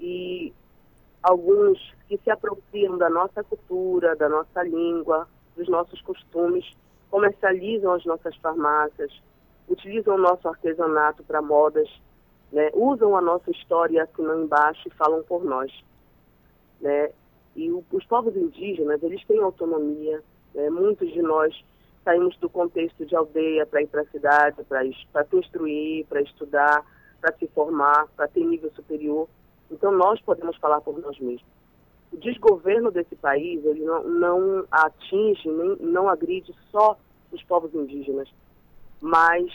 e 0.00 0.52
alguns 1.22 1.78
que 2.08 2.18
se 2.18 2.30
apropriam 2.30 2.96
da 2.96 3.10
nossa 3.10 3.42
cultura, 3.42 4.14
da 4.16 4.28
nossa 4.28 4.62
língua, 4.62 5.28
dos 5.56 5.68
nossos 5.68 6.00
costumes 6.02 6.64
comercializam 7.10 7.92
as 7.92 8.04
nossas 8.04 8.36
farmácias, 8.36 9.12
utilizam 9.68 10.14
o 10.14 10.18
nosso 10.18 10.48
artesanato 10.48 11.22
para 11.24 11.42
modas, 11.42 11.88
né? 12.52 12.70
usam 12.74 13.16
a 13.16 13.20
nossa 13.20 13.50
história 13.50 14.02
assinam 14.02 14.44
embaixo 14.44 14.88
e 14.88 14.94
falam 14.94 15.22
por 15.22 15.44
nós. 15.44 15.72
Né? 16.80 17.10
E 17.56 17.70
o, 17.70 17.84
os 17.92 18.04
povos 18.06 18.36
indígenas, 18.36 19.02
eles 19.02 19.24
têm 19.26 19.40
autonomia. 19.40 20.22
Né? 20.54 20.70
Muitos 20.70 21.12
de 21.12 21.20
nós 21.22 21.54
saímos 22.04 22.36
do 22.38 22.48
contexto 22.48 23.04
de 23.04 23.14
aldeia 23.14 23.66
para 23.66 23.82
ir 23.82 23.88
para 23.88 24.02
a 24.02 24.06
cidade, 24.06 24.64
para 25.12 25.24
construir, 25.24 26.06
para 26.08 26.22
estudar, 26.22 26.84
para 27.20 27.36
se 27.36 27.46
formar, 27.48 28.06
para 28.16 28.28
ter 28.28 28.44
nível 28.44 28.70
superior. 28.72 29.28
Então 29.70 29.92
nós 29.92 30.20
podemos 30.20 30.56
falar 30.56 30.80
por 30.80 30.98
nós 30.98 31.18
mesmos. 31.18 31.46
O 32.12 32.16
desgoverno 32.16 32.90
desse 32.90 33.14
país 33.16 33.64
ele 33.64 33.84
não, 33.84 34.02
não 34.04 34.66
atinge, 34.70 35.48
nem, 35.48 35.76
não 35.80 36.08
agride 36.08 36.54
só 36.70 36.96
os 37.30 37.42
povos 37.44 37.74
indígenas, 37.74 38.28
mas 39.00 39.52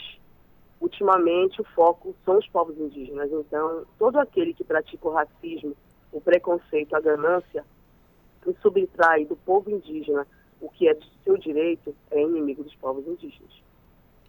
ultimamente 0.80 1.60
o 1.60 1.64
foco 1.64 2.14
são 2.24 2.38
os 2.38 2.46
povos 2.48 2.78
indígenas. 2.78 3.30
Então, 3.32 3.84
todo 3.98 4.18
aquele 4.18 4.54
que 4.54 4.62
pratica 4.62 5.08
o 5.08 5.12
racismo, 5.12 5.74
o 6.12 6.20
preconceito, 6.20 6.94
a 6.94 7.00
ganância, 7.00 7.64
e 8.46 8.54
subtrai 8.60 9.24
do 9.24 9.36
povo 9.36 9.70
indígena 9.70 10.26
o 10.60 10.68
que 10.68 10.86
é 10.88 10.94
de 10.94 11.06
seu 11.24 11.36
direito, 11.36 11.94
é 12.10 12.20
inimigo 12.20 12.62
dos 12.62 12.74
povos 12.76 13.06
indígenas. 13.06 13.52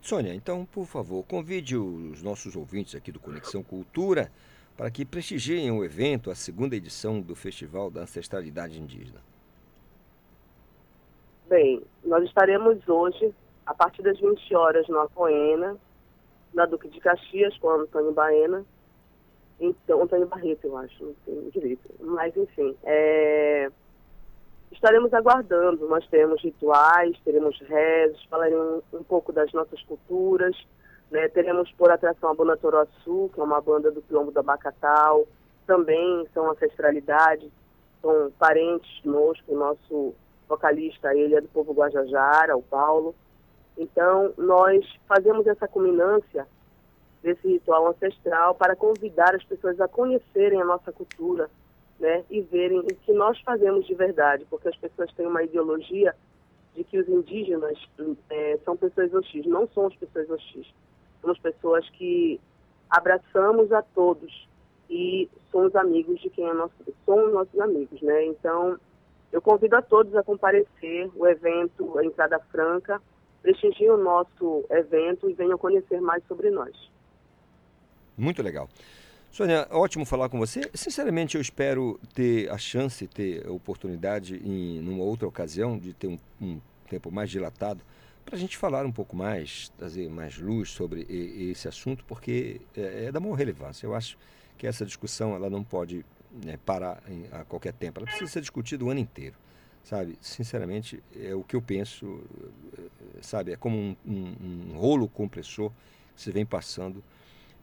Sônia, 0.05 0.35
então, 0.35 0.65
por 0.65 0.85
favor, 0.85 1.23
convide 1.23 1.75
os 1.75 2.21
nossos 2.21 2.55
ouvintes 2.55 2.93
aqui 2.93 3.11
do 3.11 3.19
Conexão 3.19 3.63
Cultura 3.63 4.31
para 4.77 4.91
que 4.91 5.03
prestigiem 5.03 5.71
o 5.71 5.83
evento, 5.83 6.29
a 6.29 6.35
segunda 6.35 6.75
edição 6.75 7.19
do 7.19 7.33
Festival 7.33 7.89
da 7.89 8.01
Ancestralidade 8.01 8.79
Indígena. 8.79 9.19
Bem, 11.49 11.81
nós 12.03 12.23
estaremos 12.23 12.87
hoje, 12.87 13.33
a 13.65 13.73
partir 13.73 14.03
das 14.03 14.19
20 14.19 14.53
horas, 14.53 14.87
no 14.87 14.99
Apoena, 14.99 15.75
na 16.53 16.67
Duque 16.67 16.87
de 16.87 16.99
Caxias, 16.99 17.57
com 17.57 17.67
o 17.67 17.81
Antônio 17.81 18.11
Baena. 18.11 18.63
Então, 19.59 20.03
Antônio 20.03 20.27
Barreto, 20.27 20.65
eu 20.65 20.77
acho, 20.77 21.03
não 21.03 21.15
tenho 21.25 21.51
direito. 21.51 21.89
Mas, 21.99 22.37
enfim, 22.37 22.75
é... 22.83 23.71
estaremos 24.71 25.13
aguardando. 25.13 25.87
Nós 25.87 26.07
teremos 26.07 26.41
rituais, 26.41 27.17
teremos 27.23 27.59
rezos, 27.61 28.23
falaremos 28.29 28.83
um, 28.93 29.03
pouco 29.03 29.31
das 29.31 29.51
nossas 29.53 29.81
culturas, 29.83 30.55
né? 31.11 31.27
Teremos 31.29 31.71
por 31.73 31.91
atração 31.91 32.29
a 32.29 32.35
banda 32.35 32.57
Toroaçu, 32.57 33.29
que 33.33 33.39
é 33.39 33.43
uma 33.43 33.61
banda 33.61 33.91
do 33.91 34.01
Quilombo 34.01 34.31
do 34.31 34.39
Abacatal, 34.39 35.25
também 35.65 36.27
são 36.33 36.49
ancestralidade, 36.51 37.51
são 38.01 38.31
parentes 38.37 38.99
conosco, 39.01 39.53
o 39.53 39.57
nosso 39.57 40.15
vocalista, 40.47 41.15
ele 41.15 41.35
é 41.35 41.41
do 41.41 41.47
povo 41.47 41.73
Guajajara, 41.73 42.55
o 42.55 42.61
Paulo. 42.61 43.15
Então, 43.77 44.33
nós 44.37 44.85
fazemos 45.07 45.47
essa 45.47 45.67
culminância 45.67 46.47
desse 47.21 47.47
ritual 47.47 47.87
ancestral 47.87 48.53
para 48.53 48.75
convidar 48.75 49.35
as 49.35 49.43
pessoas 49.43 49.81
a 49.81 49.87
conhecerem 49.87 50.61
a 50.61 50.65
nossa 50.65 50.91
cultura, 50.91 51.49
né, 51.99 52.23
e 52.29 52.41
verem 52.41 52.79
o 52.79 52.85
que 52.85 53.13
nós 53.13 53.39
fazemos 53.41 53.85
de 53.85 53.93
verdade, 53.93 54.45
porque 54.49 54.67
as 54.67 54.77
pessoas 54.77 55.11
têm 55.13 55.25
uma 55.25 55.43
ideologia 55.43 56.15
de 56.75 56.83
que 56.83 56.97
os 56.97 57.07
indígenas 57.07 57.77
é, 58.29 58.59
são 58.65 58.75
pessoas 58.75 59.13
hostis. 59.13 59.45
Não 59.45 59.67
somos 59.67 59.95
pessoas 59.95 60.29
hostis 60.29 60.67
somos 61.25 61.39
pessoas 61.39 61.89
que 61.89 62.39
abraçamos 62.89 63.71
a 63.71 63.81
todos 63.81 64.47
e 64.87 65.27
somos 65.51 65.75
amigos 65.75 66.21
de 66.21 66.29
quem 66.29 66.47
é 66.47 66.53
nosso, 66.53 66.73
somos 67.03 67.33
nossos 67.33 67.59
amigos, 67.59 67.99
né? 68.01 68.25
Então, 68.25 68.79
eu 69.31 69.41
convido 69.41 69.75
a 69.75 69.81
todos 69.81 70.15
a 70.15 70.23
comparecer 70.23 71.09
o 71.15 71.27
evento, 71.27 71.97
a 71.97 72.05
entrada 72.05 72.39
franca, 72.51 73.01
prestigiem 73.41 73.89
o 73.89 73.97
nosso 73.97 74.63
evento 74.69 75.27
e 75.27 75.33
venham 75.33 75.57
conhecer 75.57 75.99
mais 75.99 76.23
sobre 76.27 76.51
nós. 76.51 76.73
Muito 78.15 78.41
legal. 78.43 78.69
Sônia, 79.35 79.67
ótimo 79.69 80.05
falar 80.05 80.29
com 80.29 80.39
você. 80.39 80.61
Sinceramente, 80.73 81.35
eu 81.35 81.41
espero 81.41 81.99
ter 82.13 82.49
a 82.49 82.57
chance, 82.57 83.05
ter 83.05 83.45
a 83.45 83.51
oportunidade 83.51 84.37
em 84.37 84.79
numa 84.79 85.03
outra 85.03 85.27
ocasião 85.27 85.77
de 85.77 85.91
ter 85.91 86.07
um, 86.07 86.17
um 86.41 86.61
tempo 86.89 87.11
mais 87.11 87.29
dilatado 87.29 87.83
para 88.23 88.37
a 88.37 88.39
gente 88.39 88.55
falar 88.55 88.85
um 88.85 88.93
pouco 88.93 89.13
mais, 89.13 89.67
trazer 89.77 90.09
mais 90.09 90.37
luz 90.37 90.69
sobre 90.69 91.05
esse 91.51 91.67
assunto, 91.67 92.05
porque 92.05 92.61
é, 92.77 93.07
é 93.07 93.11
da 93.11 93.19
maior 93.19 93.33
relevância. 93.33 93.85
Eu 93.85 93.93
acho 93.93 94.17
que 94.57 94.65
essa 94.65 94.85
discussão 94.85 95.35
ela 95.35 95.49
não 95.49 95.65
pode 95.65 96.05
né, 96.45 96.57
parar 96.65 97.03
em, 97.09 97.25
a 97.29 97.43
qualquer 97.43 97.73
tempo, 97.73 97.99
ela 97.99 98.07
precisa 98.07 98.31
ser 98.31 98.39
discutida 98.39 98.85
o 98.85 98.89
ano 98.89 99.01
inteiro, 99.01 99.35
sabe? 99.83 100.17
Sinceramente, 100.21 101.03
é 101.13 101.35
o 101.35 101.43
que 101.43 101.57
eu 101.57 101.61
penso, 101.61 102.23
sabe? 103.19 103.51
É 103.51 103.57
como 103.57 103.77
um, 103.77 103.97
um, 104.07 104.71
um 104.71 104.77
rolo 104.77 105.09
compressor 105.09 105.73
que 106.15 106.21
se 106.21 106.31
vem 106.31 106.45
passando 106.45 107.03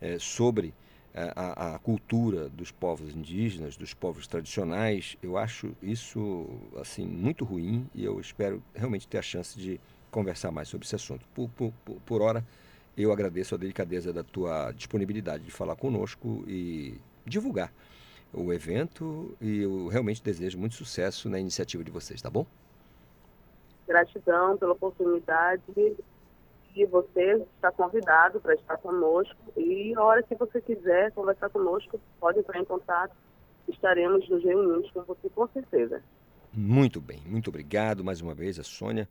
é, 0.02 0.18
sobre 0.18 0.74
a, 1.14 1.74
a, 1.74 1.78
cultura 1.78 2.48
dos 2.48 2.70
povos 2.70 3.14
indígenas, 3.14 3.76
dos 3.76 3.92
povos 3.92 4.26
tradicionais. 4.26 5.16
Eu 5.22 5.36
acho 5.36 5.74
isso 5.82 6.48
assim 6.80 7.06
muito 7.06 7.44
ruim 7.44 7.86
e 7.94 8.04
eu 8.04 8.18
espero 8.20 8.62
realmente 8.74 9.06
ter 9.06 9.18
a 9.18 9.22
chance 9.22 9.58
de 9.58 9.78
conversar 10.10 10.50
mais 10.50 10.68
sobre 10.68 10.86
esse 10.86 10.94
assunto. 10.94 11.24
Por, 11.34 11.48
por, 11.50 11.72
por 12.06 12.22
hora, 12.22 12.44
eu 12.96 13.12
agradeço 13.12 13.54
a 13.54 13.58
delicadeza 13.58 14.12
da 14.12 14.22
tua 14.22 14.72
disponibilidade 14.72 15.44
de 15.44 15.50
falar 15.50 15.76
conosco 15.76 16.44
e 16.46 16.98
divulgar 17.26 17.72
o 18.32 18.52
evento 18.52 19.36
e 19.40 19.62
eu 19.62 19.88
realmente 19.88 20.22
desejo 20.22 20.58
muito 20.58 20.74
sucesso 20.74 21.28
na 21.28 21.38
iniciativa 21.38 21.84
de 21.84 21.90
vocês, 21.90 22.20
tá 22.22 22.30
bom? 22.30 22.46
Gratidão 23.86 24.56
pela 24.56 24.72
oportunidade 24.72 25.62
e 26.74 26.86
você 26.86 27.44
está 27.54 27.70
convidado 27.70 28.40
para 28.40 28.54
estar 28.54 28.76
conosco 28.78 29.36
e 29.56 29.94
a 29.94 30.02
hora 30.02 30.22
que 30.22 30.34
você 30.34 30.60
quiser 30.60 31.12
conversar 31.12 31.50
conosco, 31.50 32.00
pode 32.18 32.38
entrar 32.38 32.60
em 32.60 32.64
contato, 32.64 33.14
estaremos 33.68 34.28
nos 34.28 34.42
reunindo 34.42 34.90
com 34.92 35.02
você 35.02 35.28
com 35.28 35.46
certeza. 35.48 36.02
Muito 36.52 37.00
bem, 37.00 37.20
muito 37.26 37.48
obrigado 37.48 38.04
mais 38.04 38.20
uma 38.20 38.34
vez 38.34 38.58
a 38.58 38.62
Sônia 38.62 39.08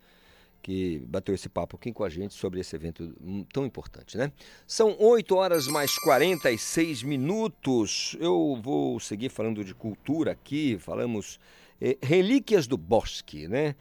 que 0.62 1.00
bateu 1.08 1.34
esse 1.34 1.50
papo 1.50 1.76
aqui 1.76 1.92
com 1.92 2.04
a 2.04 2.10
gente 2.10 2.34
sobre 2.34 2.60
esse 2.60 2.76
evento 2.76 3.14
tão 3.52 3.66
importante, 3.66 4.18
né? 4.18 4.32
São 4.68 4.96
8 5.00 5.36
horas 5.36 5.68
mais 5.68 5.98
46 6.00 7.04
minutos. 7.04 8.16
Eu 8.20 8.60
vou 8.62 9.00
seguir 9.00 9.30
falando 9.30 9.64
de 9.64 9.74
cultura 9.74 10.32
aqui, 10.32 10.78
falamos 10.78 11.40
é, 11.80 11.98
Relíquias 12.02 12.68
do 12.68 12.78
Bosque, 12.78 13.48
né? 13.48 13.76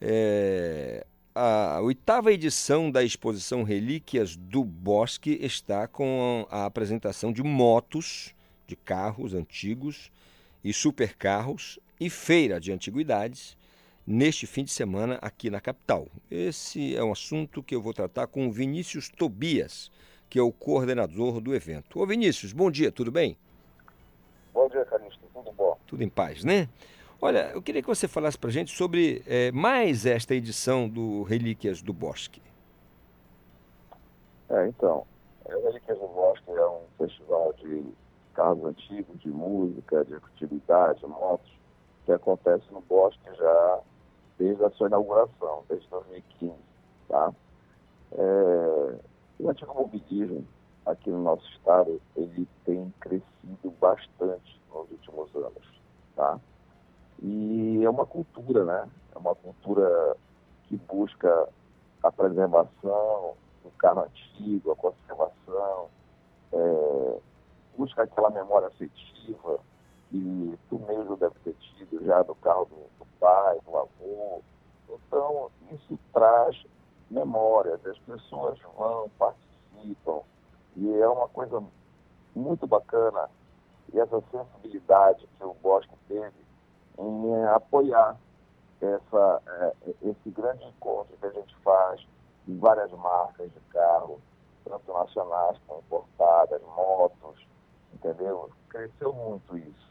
É, 0.00 1.06
a 1.38 1.82
oitava 1.82 2.32
edição 2.32 2.90
da 2.90 3.04
exposição 3.04 3.62
Relíquias 3.62 4.36
do 4.36 4.64
Bosque 4.64 5.38
está 5.42 5.86
com 5.86 6.46
a 6.50 6.64
apresentação 6.64 7.30
de 7.30 7.42
motos, 7.42 8.34
de 8.66 8.74
carros 8.74 9.34
antigos 9.34 10.10
e 10.64 10.72
supercarros 10.72 11.78
e 12.00 12.08
feira 12.08 12.58
de 12.58 12.72
antiguidades 12.72 13.54
neste 14.06 14.46
fim 14.46 14.64
de 14.64 14.70
semana 14.70 15.18
aqui 15.20 15.50
na 15.50 15.60
capital. 15.60 16.08
Esse 16.30 16.96
é 16.96 17.04
um 17.04 17.12
assunto 17.12 17.62
que 17.62 17.74
eu 17.74 17.82
vou 17.82 17.92
tratar 17.92 18.28
com 18.28 18.48
o 18.48 18.50
Vinícius 18.50 19.10
Tobias, 19.10 19.90
que 20.30 20.38
é 20.38 20.42
o 20.42 20.50
coordenador 20.50 21.38
do 21.42 21.54
evento. 21.54 22.00
Ô 22.00 22.06
Vinícius, 22.06 22.54
bom 22.54 22.70
dia, 22.70 22.90
tudo 22.90 23.12
bem? 23.12 23.36
Bom 24.54 24.70
dia, 24.70 24.86
Calixto, 24.86 25.20
tudo 25.34 25.52
bom? 25.52 25.76
Tudo 25.86 26.02
em 26.02 26.08
paz, 26.08 26.42
né? 26.42 26.66
Olha, 27.20 27.50
eu 27.54 27.62
queria 27.62 27.80
que 27.80 27.88
você 27.88 28.06
falasse 28.06 28.36
para 28.36 28.50
a 28.50 28.52
gente 28.52 28.76
sobre 28.76 29.22
é, 29.26 29.50
mais 29.50 30.04
esta 30.04 30.34
edição 30.34 30.86
do 30.86 31.22
Relíquias 31.22 31.80
do 31.80 31.92
Bosque. 31.92 32.42
É, 34.50 34.68
então, 34.68 35.06
o 35.44 35.64
Relíquias 35.64 35.98
do 35.98 36.06
Bosque 36.08 36.50
é 36.50 36.66
um 36.68 36.82
festival 36.98 37.54
de 37.54 37.84
carros 38.34 38.64
antigos, 38.66 39.18
de 39.20 39.28
música, 39.28 40.04
de 40.04 40.14
antiguidade, 40.14 41.06
motos, 41.06 41.50
que 42.04 42.12
acontece 42.12 42.64
no 42.70 42.82
Bosque 42.82 43.34
já 43.34 43.80
desde 44.38 44.62
a 44.62 44.70
sua 44.72 44.88
inauguração, 44.88 45.64
desde 45.70 45.88
2015. 45.88 46.54
Tá? 47.08 47.32
É, 48.12 48.94
o 49.38 49.48
antigo 49.48 49.74
mobilismo 49.74 50.46
aqui 50.84 51.10
no 51.10 51.22
nosso 51.22 51.48
estado, 51.52 52.00
ele 52.14 52.46
tem 52.66 52.92
crescido 53.00 53.70
bastante 53.80 54.60
nos 54.68 54.90
últimos 54.90 55.34
anos. 55.34 55.80
Tá? 56.14 56.38
E 57.22 57.82
é 57.84 57.90
uma 57.90 58.06
cultura, 58.06 58.64
né? 58.64 58.88
É 59.14 59.18
uma 59.18 59.34
cultura 59.34 60.16
que 60.64 60.76
busca 60.76 61.48
a 62.02 62.12
preservação 62.12 63.34
do 63.64 63.70
carro 63.78 64.02
antigo, 64.04 64.72
a 64.72 64.76
conservação, 64.76 65.88
é, 66.52 67.18
busca 67.76 68.02
aquela 68.02 68.30
memória 68.30 68.68
afetiva 68.68 69.58
que 70.10 70.58
tu 70.68 70.78
mesmo 70.80 71.16
deve 71.16 71.34
ter 71.44 71.54
tido 71.54 72.04
já 72.04 72.22
do 72.22 72.34
carro 72.36 72.66
do, 72.66 72.76
do 72.98 73.06
pai, 73.18 73.58
do 73.64 73.76
avô. 73.76 74.42
Então, 74.88 75.50
isso 75.72 75.98
traz 76.12 76.64
memórias, 77.10 77.84
as 77.86 77.98
pessoas 78.00 78.58
vão, 78.76 79.08
participam, 79.18 80.20
e 80.76 80.92
é 80.94 81.08
uma 81.08 81.28
coisa 81.28 81.62
muito 82.34 82.66
bacana, 82.66 83.28
e 83.92 83.98
essa 83.98 84.22
sensibilidade 84.30 85.26
que 85.36 85.44
o 85.44 85.54
Bosque 85.54 85.94
teve 86.08 86.45
em 86.98 87.44
apoiar 87.46 88.16
essa, 88.80 89.42
é, 89.46 89.72
esse 90.02 90.30
grande 90.30 90.64
encontro 90.64 91.16
que 91.18 91.26
a 91.26 91.30
gente 91.30 91.54
faz 91.64 92.00
de 92.46 92.54
várias 92.56 92.90
marcas 92.92 93.50
de 93.52 93.60
carro, 93.72 94.20
tanto 94.64 94.92
nacionais 94.92 95.56
como 95.66 95.80
importadas, 95.80 96.60
motos, 96.62 97.46
entendeu? 97.94 98.50
Cresceu 98.68 99.12
muito 99.12 99.56
isso. 99.56 99.86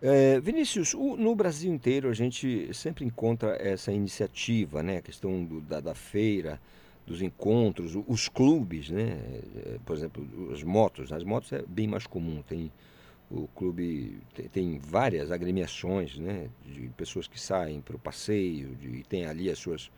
É, 0.00 0.40
Vinícius, 0.40 0.94
o, 0.94 1.16
no 1.16 1.34
Brasil 1.34 1.72
inteiro 1.72 2.08
a 2.08 2.12
gente 2.12 2.74
sempre 2.74 3.04
encontra 3.04 3.56
essa 3.56 3.92
iniciativa, 3.92 4.82
né? 4.82 4.98
A 4.98 5.02
questão 5.02 5.44
do, 5.44 5.60
da, 5.60 5.80
da, 5.80 5.94
feira, 5.94 6.60
dos 7.06 7.22
encontros, 7.22 7.96
os 8.08 8.28
clubes, 8.28 8.90
né? 8.90 9.20
É, 9.64 9.78
por 9.86 9.96
exemplo, 9.96 10.26
as 10.52 10.62
motos. 10.64 11.12
As 11.12 11.22
motos 11.22 11.52
é 11.52 11.62
bem 11.62 11.86
mais 11.86 12.04
comum. 12.04 12.42
Tem 12.42 12.72
o 13.32 13.48
clube 13.54 14.20
tem, 14.52 14.78
várias 14.78 15.30
agremiações, 15.30 16.18
né? 16.18 16.48
De 16.64 16.88
pessoas 16.96 17.26
que 17.26 17.40
saem 17.40 17.80
para 17.80 17.96
o 17.96 17.98
passeio 17.98 18.74
de, 18.76 18.88
e 18.88 19.04
tem 19.04 19.26
ali 19.26 19.50
as 19.50 19.58
suas 19.58 19.90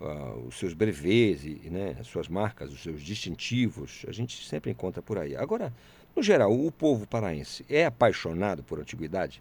uh, 0.00 0.46
os 0.46 0.58
seus 0.58 0.74
brevês 0.74 1.44
e 1.44 1.68
né? 1.70 1.96
as 1.98 2.06
suas 2.06 2.28
marcas, 2.28 2.72
os 2.72 2.82
seus 2.82 3.02
distintivos. 3.02 4.04
A 4.06 4.12
gente 4.12 4.46
sempre 4.46 4.70
encontra 4.70 5.02
por 5.02 5.18
aí. 5.18 5.36
Agora 5.36 5.72
no 6.18 6.22
geral, 6.22 6.52
o 6.52 6.72
povo 6.72 7.06
paraense 7.06 7.64
é 7.70 7.86
apaixonado 7.86 8.62
por 8.64 8.80
antiguidade? 8.80 9.40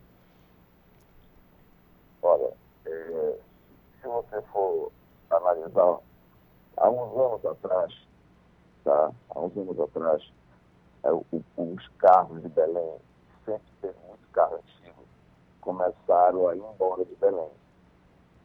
Olha, 2.22 2.54
é, 2.86 3.36
se 4.00 4.08
você 4.08 4.40
for 4.54 4.92
analisar, 5.32 5.98
há 6.78 6.90
uns 6.90 7.20
anos 7.20 7.46
atrás, 7.46 8.08
tá? 8.84 9.12
há 9.30 9.40
uns 9.40 9.58
anos 9.58 9.80
atrás, 9.80 10.32
é, 11.04 11.12
os 11.12 11.88
carros 11.98 12.44
de 12.44 12.50
Belém, 12.50 12.98
sempre 13.48 13.72
teve 13.82 13.98
muito 14.06 14.28
carro 14.34 14.56
antigo, 14.56 15.06
começaram 15.62 16.50
a 16.50 16.56
ir 16.56 16.60
embora 16.60 17.06
de 17.06 17.16
Belém. 17.16 17.50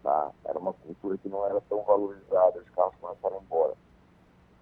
Tá? 0.02 0.30
Era 0.44 0.58
uma 0.58 0.72
cultura 0.72 1.18
que 1.18 1.28
não 1.28 1.44
era 1.44 1.60
tão 1.62 1.82
valorizada, 1.82 2.60
os 2.60 2.70
carros 2.70 2.94
começaram 3.00 3.36
a 3.36 3.40
ir 3.40 3.42
embora. 3.42 3.74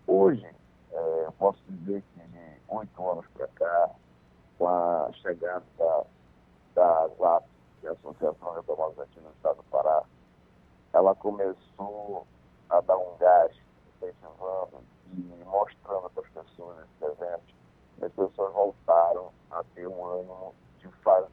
Hoje, 0.06 0.46
é, 0.92 1.24
eu 1.26 1.32
posso 1.32 1.62
dizer 1.68 2.02
que 2.02 2.20
de 2.20 2.60
oito 2.68 3.10
anos 3.10 3.26
para 3.34 3.48
cá, 3.48 3.90
com 4.58 4.66
a 4.66 5.10
chegada 5.22 5.64
da, 5.78 6.04
da 6.74 7.04
ASAP, 7.04 7.44
que 7.80 7.86
é 7.86 7.90
a 7.90 7.92
Associação 7.92 8.52
de 8.52 8.56
Automóveis 8.58 8.98
Antigos 8.98 9.30
do 9.30 9.36
Estado 9.36 9.56
do 9.56 9.62
Pará, 9.64 10.02
ela 10.92 11.14
começou 11.14 12.26
a 12.70 12.80
dar 12.80 12.96
um 12.96 13.16
gás, 13.18 13.54
incentivando 13.94 14.82
e 15.12 15.44
mostrando 15.44 16.10
para 16.10 16.22
as 16.22 16.30
pessoas 16.30 16.78
esses 16.78 17.02
eventos. 17.02 17.59
As 18.02 18.12
pessoas 18.12 18.52
voltaram 18.54 19.30
a 19.50 19.62
ter 19.74 19.86
um 19.86 20.06
ânimo 20.06 20.54
de 20.78 20.88
fazer 21.02 21.30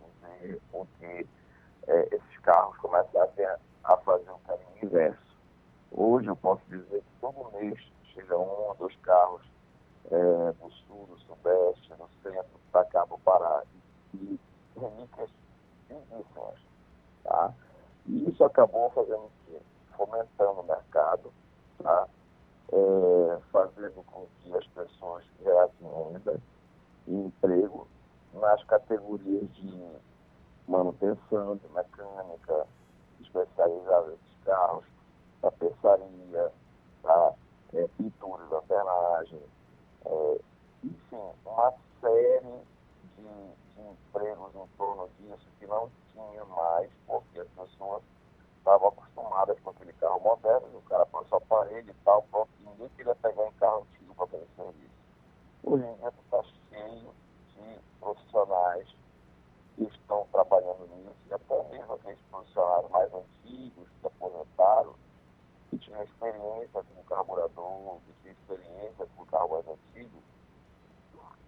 com 0.72 0.86
que 0.99 1.28
é, 1.88 2.15
esses 2.15 2.38
carros 2.39 2.76
começassem 2.78 3.45
a, 3.45 3.57
a 3.86 3.97
fazer 3.97 4.30
um 4.30 4.39
caminho 4.39 4.84
inverso. 4.84 5.38
Hoje 5.91 6.28
eu 6.28 6.36
posso 6.36 6.61
dizer 6.68 7.01
que 7.01 7.20
todo 7.22 7.51
mês 7.53 7.80
chega 8.13 8.38
um 8.38 8.68
ou 8.68 8.76
dois 8.78 8.95
carros 8.97 9.41
é, 10.11 10.51
do 10.53 10.70
sul, 10.72 11.07
do 11.07 11.18
sudeste, 11.20 11.89
do 11.93 12.09
centro, 12.22 12.59
para 12.72 12.86
cá 12.86 13.05
para 13.05 13.15
o 13.15 13.20
Pará, 13.20 13.63
e 14.13 14.39
relíquias 14.76 15.30
lindíssimas. 15.89 16.59
Tá? 17.24 17.53
E 18.05 18.30
isso 18.30 18.43
acabou 18.43 18.89
fazendo 18.91 19.24
o 19.24 19.32
quê? 19.45 19.57
Fomentando 19.95 20.59
o 20.59 20.63
mercado, 20.63 21.32
tá? 21.82 22.07
É, 22.72 23.39
fazendo 23.51 24.03
com 24.07 24.28
que 24.41 24.53
as 24.55 24.68
pessoas 24.68 25.24
gerassem 25.41 25.88
renda 25.88 26.38
e 27.08 27.14
emprego 27.14 27.88
nas 28.34 28.64
categorias 28.66 29.51
de 29.55 29.91
manutenção, 30.68 31.55
de 31.55 31.68
mecânica, 31.74 32.68
especializada 33.22 34.08
nesses 34.08 34.43
carros, 34.43 34.86
tapeçaria, 35.41 36.51
tá? 37.01 37.34
é, 37.74 37.88
pintura 37.97 38.45
de 38.45 38.53
alternagem, 38.53 39.41
é, 40.05 40.39
enfim, 40.84 41.32
uma 41.45 41.74
série 42.01 42.62
de, 43.18 43.24
de 43.76 43.82
empregos 43.82 44.55
em 44.55 44.68
torno 44.78 45.10
disso 45.20 45.47
que 45.60 45.68
não 45.68 45.89
tinha 46.12 46.45
mais, 46.45 46.89
porque 47.05 47.39
as 47.39 47.47
pessoas 47.49 48.03
estavam 48.58 48.89
acostumadas 48.89 49.60
com 49.62 49.70
aquele 49.72 49.93
carro 49.93 50.20
moderno, 50.22 50.78
o 50.78 50.82
cara 50.84 51.05
põe 51.08 51.26
só 51.28 51.38
aparelho 51.38 51.89
e 51.89 52.03
tal, 52.03 52.24
pronto, 52.24 52.49
ninguém 52.62 52.89
queria 52.89 53.16
pegar 53.16 53.47
em 53.47 53.53
carro 53.53 53.86
antigo 53.93 54.16
para 54.16 54.28
fazer 54.28 54.47
serviço. 54.55 54.97
Hoje 55.64 55.86
em 55.86 55.95
dia 55.95 56.08
está 56.08 56.43
profissionais 58.00 58.88
que 59.76 59.84
estão 59.84 60.28
trabalhando 60.32 60.88
nisso, 60.95 61.16
e 61.30 61.34
até 61.34 61.64
mesmo 61.70 61.93
aqueles 61.93 62.20
profissionais 62.32 62.89
mais 62.89 63.14
antigos, 63.14 63.88
que 64.02 64.08
aposentaram, 64.08 64.95
que 65.70 65.78
tinham 65.78 66.04
experiência 66.04 66.84
com 66.84 67.04
carburador, 67.04 68.00
que 68.06 68.14
tinham 68.22 68.34
experiência 68.34 69.08
com 69.16 69.26
carro 69.26 69.50
mais 69.50 69.68
antigo, 69.68 70.24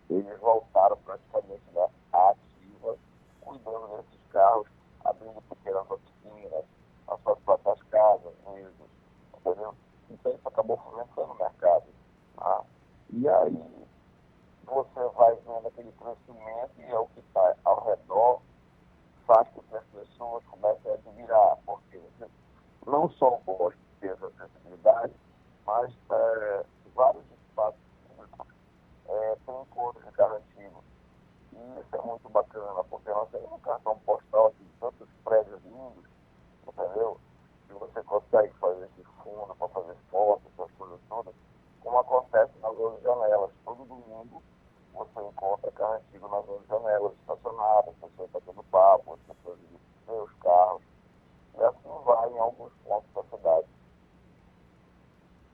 eles 0.10 0.40
voltaram 0.40 0.98
praticamente 0.98 1.64
da 1.74 1.90
ativa, 2.12 2.98
cuidando 3.42 3.98
desses 3.98 4.28
carros, 4.32 4.68
abrindo 5.06 5.42
pequenas 5.50 5.90
oficinas, 5.90 6.66
as 7.08 7.22
suas 7.22 7.40
próprias 7.40 7.82
casas, 7.84 8.34
mesmo, 8.54 8.90
entendeu? 9.38 9.76
Então 10.10 10.32
isso 10.34 10.48
acabou 10.48 10.78
fomentando 10.78 11.32
o 11.32 11.38
mercado. 11.38 11.86
Tá? 12.36 12.64
E 13.12 13.28
aí 13.28 13.79
você 14.70 15.08
vai 15.16 15.36
vendo 15.36 15.68
aquele 15.68 15.92
crescimento 15.94 16.72
e 16.78 16.84
é 16.84 17.00
o 17.00 17.08
que 17.08 17.20
está 17.20 17.56
ao 17.66 17.86
redor 17.86 18.42
faz 19.30 19.48
com 19.50 19.62
que 19.62 19.76
as 19.76 19.84
pessoas 19.86 20.44
comecem 20.46 20.92
a 20.92 20.96
admirar, 20.96 21.58
porque 21.64 22.02
não 22.88 23.08
só 23.12 23.36
o 23.36 23.54
gosto 23.54 23.78
ter 24.00 24.12
essa 24.12 24.26
acessibilidade, 24.26 25.14
mas 25.68 25.94
é, 26.12 26.66
vários 26.96 27.24
espaços 27.32 27.80
públicos 28.08 28.48
é, 29.08 29.38
têm 29.46 29.62
encontros 29.62 30.04
de 30.04 30.12
carro 30.14 30.36
antigo. 30.36 30.84
E 31.54 31.80
isso 31.80 31.96
é 31.96 32.02
muito 32.02 32.28
bacana, 32.30 32.84
porque 32.86 33.10
nós 33.12 33.30
temos 33.30 33.52
um 33.52 33.60
cartão 33.60 34.00
postal 34.00 34.52
de 34.60 34.66
tantos 34.80 35.08
prédios 35.24 35.62
lindos, 35.64 36.06
entendeu? 36.68 37.20
E 37.70 37.74
você 37.74 38.02
consegue 38.02 38.52
fazer 38.54 38.86
esse 38.86 39.04
fundo 39.24 39.56
para 39.56 39.68
fazer 39.68 39.96
fotos, 40.10 40.52
essas 40.58 40.72
coisas 40.72 41.00
todas, 41.08 41.36
como 41.82 42.00
acontece 42.00 42.52
nas 42.64 42.76
outras 42.76 43.04
janelas. 43.04 43.52
Todo 43.64 43.86
domingo 43.86 44.42
você 44.94 45.20
encontra 45.20 45.72
carro 45.72 45.96
antigo 45.96 46.28
nas 46.28 46.68
janelas, 46.68 47.14
estacionadas, 47.22 47.94
as 48.02 48.10
pessoas 48.10 48.30
batendo 48.32 48.64
papo, 48.72 49.14
as 49.14 49.36
pessoas 49.36 49.58
veem 50.08 50.22
os 50.22 50.34
carros. 50.42 50.82
E 51.58 51.64
assim 51.64 52.06
vai 52.06 52.30
em 52.30 52.40
alguns 52.40 52.72
pontos 52.86 53.10
da 53.14 53.38
cidade. 53.38 53.68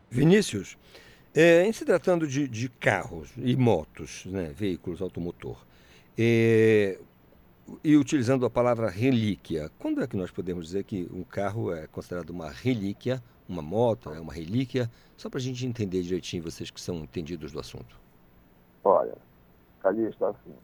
Vinícius, 0.10 0.78
é, 1.34 1.66
em 1.66 1.74
se 1.74 1.84
tratando 1.84 2.28
de, 2.28 2.48
de 2.48 2.70
carros 2.70 3.30
e 3.38 3.56
motos, 3.56 4.26
né, 4.26 4.54
veículos 4.56 5.02
automotor, 5.02 5.58
é, 6.18 6.98
e 7.84 7.98
utilizando 7.98 8.46
a 8.46 8.50
palavra 8.50 8.90
relíquia, 8.90 9.70
quando 9.80 10.02
é 10.02 10.08
que 10.08 10.16
nós 10.16 10.32
podemos 10.32 10.68
dizer 10.68 10.84
que 10.84 11.10
um 11.12 11.24
carro 11.24 11.74
é 11.74 11.88
considerado 11.88 12.30
uma 12.30 12.50
relíquia, 12.50 13.22
uma 13.50 13.62
moto 13.62 14.12
é 14.14 14.20
uma 14.20 14.34
relíquia? 14.34 14.90
Só 15.18 15.30
para 15.30 15.40
a 15.40 15.42
gente 15.42 15.66
entender 15.66 16.02
direitinho, 16.02 16.44
vocês 16.44 16.70
que 16.70 16.80
são 16.80 16.98
entendidos 17.00 17.52
do 17.52 17.60
assunto. 17.60 18.05
Olha, 18.86 19.18
Calixto, 19.82 20.24
assim, 20.26 20.56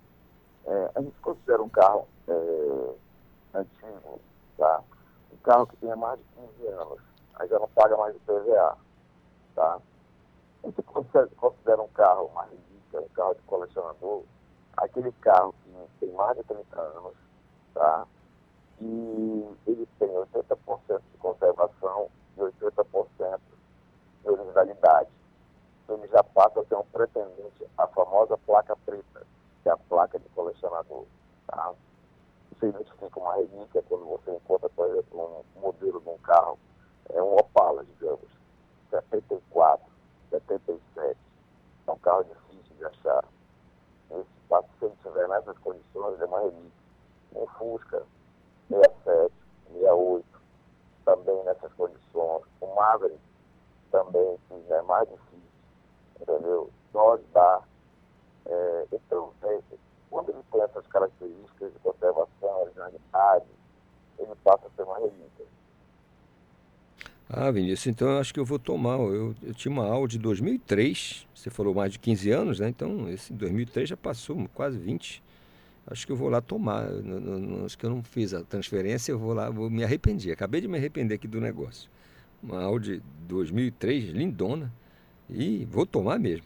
é, 0.68 0.92
a 0.94 1.02
gente 1.02 1.20
considera 1.22 1.62
um 1.62 1.70
carro 1.70 2.08
é, 2.28 2.94
antigo, 3.56 4.20
tá? 4.58 4.84
Um 5.34 5.38
carro 5.38 5.66
que 5.66 5.78
tenha 5.78 5.96
mais 5.96 6.20
de 6.20 6.26
15 6.60 6.68
anos, 6.68 7.00
aí 7.36 7.48
já 7.48 7.58
não 7.58 7.68
paga 7.70 7.98
mais 7.98 8.16
o 8.16 8.20
PVA 8.20 8.78
tá? 9.56 9.80
A 10.64 10.68
gente 10.68 10.82
considera 10.84 11.82
um 11.82 11.88
carro 11.90 12.26
uma 12.28 12.44
relíquia, 12.44 13.02
um 13.02 13.10
carro 13.10 13.34
de 13.34 13.42
colecionador, 13.42 14.24
aquele 14.78 15.12
carro 15.14 15.54
que 15.64 16.06
tem 16.06 16.12
mais 16.14 16.38
de 16.38 16.44
30 16.44 16.80
anos, 16.80 17.14
tá? 17.74 18.08
E 18.80 19.56
ele 19.66 19.88
tem 19.98 20.10
80% 20.10 21.02
de 21.12 21.18
conservação 21.18 22.08
e 22.38 22.42
80% 22.42 23.40
de 24.22 24.30
originalidade. 24.30 25.10
Ele 25.94 26.08
já 26.08 26.24
passa 26.24 26.66
a 26.72 26.80
um 26.80 26.86
pretendente 26.86 27.68
à 27.78 27.86
famosa 27.88 28.38
placa 28.38 28.76
preta, 28.86 29.28
que 29.62 29.70
é 29.70 29.72
a 29.72 29.78
placa 29.78 30.18
de 30.18 30.30
colecionador, 30.30 31.06
tá? 31.48 31.74
Você 32.52 32.68
identifica 32.68 33.20
uma 33.20 33.36
relíquia 33.36 33.84
quando 33.90 34.06
você 34.06 34.32
encontra, 34.32 34.70
por 34.70 34.88
exemplo, 34.88 35.44
um 35.56 35.60
modelo 35.60 36.00
de 36.00 36.10
um 36.10 36.18
carro, 36.20 36.58
é 37.10 37.22
um 37.22 37.36
Opala, 37.36 37.84
digamos 37.84 38.30
74, 38.90 39.86
77. 40.30 41.18
É 41.88 41.92
um 41.92 41.98
carro 41.98 42.24
difícil 42.24 42.76
de 42.78 42.86
achar. 42.86 43.26
Esse 44.12 44.30
paciente 44.48 44.96
estiver 44.98 45.28
nessas 45.28 45.58
condições, 45.60 46.22
é 46.22 46.26
uma 46.26 46.40
relíquia. 46.40 46.72
Um 47.36 47.48
Fusca 47.48 48.04
67, 48.70 49.34
68, 49.68 50.26
também 51.06 51.44
nessas 51.44 51.74
condições. 51.74 52.44
Um 52.62 52.76
Maverick 52.76 53.20
também, 53.92 54.38
que 54.48 54.74
é 54.74 54.82
mais 54.84 55.10
difícil. 55.10 55.51
Entendeu? 56.22 56.70
Nós 56.94 57.20
dá. 57.34 57.62
É, 58.46 58.86
então, 58.94 59.32
é, 59.44 59.60
quando 60.10 60.30
ele 60.30 60.44
tem 60.52 60.62
essas 60.62 60.86
características 60.88 61.74
de 61.74 61.80
conservação, 61.80 62.62
originalidade, 62.62 63.46
ele 64.20 64.32
passa 64.44 64.68
a 64.68 64.70
ser 64.76 64.84
uma 64.84 64.98
relíquia. 64.98 65.46
Ah, 67.34 67.50
Vinícius, 67.50 67.88
então 67.88 68.10
eu 68.10 68.20
acho 68.20 68.34
que 68.34 68.40
eu 68.42 68.46
vou 68.46 68.60
tomar. 68.60 69.00
Eu, 69.00 69.34
eu 69.42 69.54
tinha 69.54 69.72
uma 69.72 69.86
aula 69.86 70.06
de 70.06 70.20
2003, 70.20 71.26
você 71.34 71.50
falou 71.50 71.74
mais 71.74 71.94
de 71.94 72.00
15 72.00 72.30
anos, 72.30 72.60
né? 72.60 72.68
Então, 72.68 73.08
esse 73.10 73.32
2003 73.32 73.88
já 73.88 73.96
passou 73.96 74.50
quase 74.54 74.78
20. 74.78 75.24
acho 75.88 76.06
que 76.06 76.12
eu 76.12 76.16
vou 76.18 76.30
lá 76.30 76.42
tomar. 76.42 76.86
acho 77.66 77.78
que 77.78 77.86
eu 77.86 77.90
não 77.90 78.04
fiz 78.04 78.34
a 78.34 78.44
transferência, 78.44 79.14
eu 79.14 79.18
vou 79.18 79.34
lá, 79.34 79.50
vou 79.50 79.70
me 79.70 79.82
arrepender. 79.82 80.34
Acabei 80.34 80.60
de 80.60 80.68
me 80.68 80.78
arrepender 80.78 81.16
aqui 81.16 81.28
do 81.28 81.40
negócio. 81.40 81.90
Uma 82.44 82.64
Audi 82.64 83.02
2003, 83.30 84.10
lindona, 84.10 84.70
e 85.32 85.66
vou 85.66 85.86
tomar 85.86 86.20
mesmo. 86.20 86.46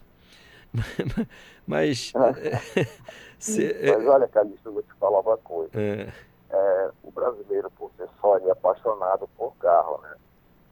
Mas. 1.66 2.14
se, 3.40 3.74
Mas 3.84 4.08
olha, 4.08 4.28
Calixto, 4.28 4.70
eu 4.70 4.74
vou 4.74 4.84
te 4.84 4.94
falar 4.96 5.22
uma 5.22 5.38
coisa. 5.38 5.72
É. 5.74 6.12
É, 6.50 6.92
o 7.04 7.12
brasileiro, 7.12 7.70
por 7.72 7.92
ser 7.98 8.08
só, 8.22 8.38
é 8.38 8.52
apaixonado 8.52 9.28
por 9.36 9.56
carro, 9.58 10.00
né? 10.04 10.16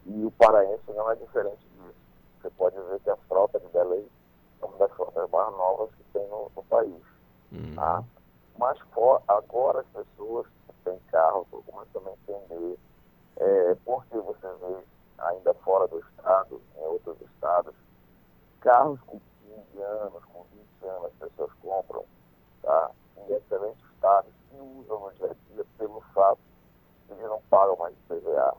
E 0.06 0.26
o 0.26 0.32
paraense 0.32 0.84
não 0.88 1.12
é 1.12 1.16
diferente 1.16 1.58
disso. 1.58 1.96
Você 2.42 2.50
pode 2.52 2.76
ver 2.76 3.00
que 3.00 3.10
a 3.10 3.18
frota 3.28 3.60
de 3.60 3.68
Belém 3.68 4.06
é 4.62 4.66
uma 4.66 4.78
das 4.78 4.92
frotas 4.92 5.30
mais 5.30 5.52
novas 5.52 5.90
que 5.96 6.04
tem 6.14 6.28
no, 6.28 6.52
no 6.56 6.64
país. 6.64 7.02
Uhum. 7.52 7.76
Tá? 7.76 8.04
Mas 8.58 8.80
for, 8.94 9.22
agora 9.28 9.80
as 9.80 9.88
pessoas 9.88 10.46
que 10.48 10.74
têm 10.86 11.00
carro 11.12 11.44
estão 11.44 11.62
começando 11.64 12.08
a 12.08 12.12
entender 12.12 12.78
é, 13.38 13.78
porque 13.84 14.18
você 14.18 14.48
vê 14.48 14.78
ainda 15.18 15.54
fora 15.56 15.88
do 15.88 16.00
estado, 16.00 16.62
em 16.78 16.84
outros 16.86 17.18
estados, 17.22 17.74
carros 18.64 19.00
com 19.02 19.20
15 19.42 19.82
anos, 19.84 20.24
com 20.26 20.44
20 20.44 20.90
anos, 20.90 21.06
as 21.06 21.30
pessoas 21.30 21.52
compram 21.62 22.06
tá? 22.62 22.92
em 23.18 23.34
excelente 23.34 23.84
estado 23.94 24.28
e 24.54 24.58
usam 24.58 25.00
no 25.02 25.12
dia 25.14 25.32
a 25.32 25.54
dia 25.54 25.66
pelo 25.78 26.00
fato 26.14 26.40
de 27.10 27.16
que 27.16 27.24
não 27.24 27.42
pagam 27.50 27.76
mais 27.76 27.94
IPVA. 27.94 28.56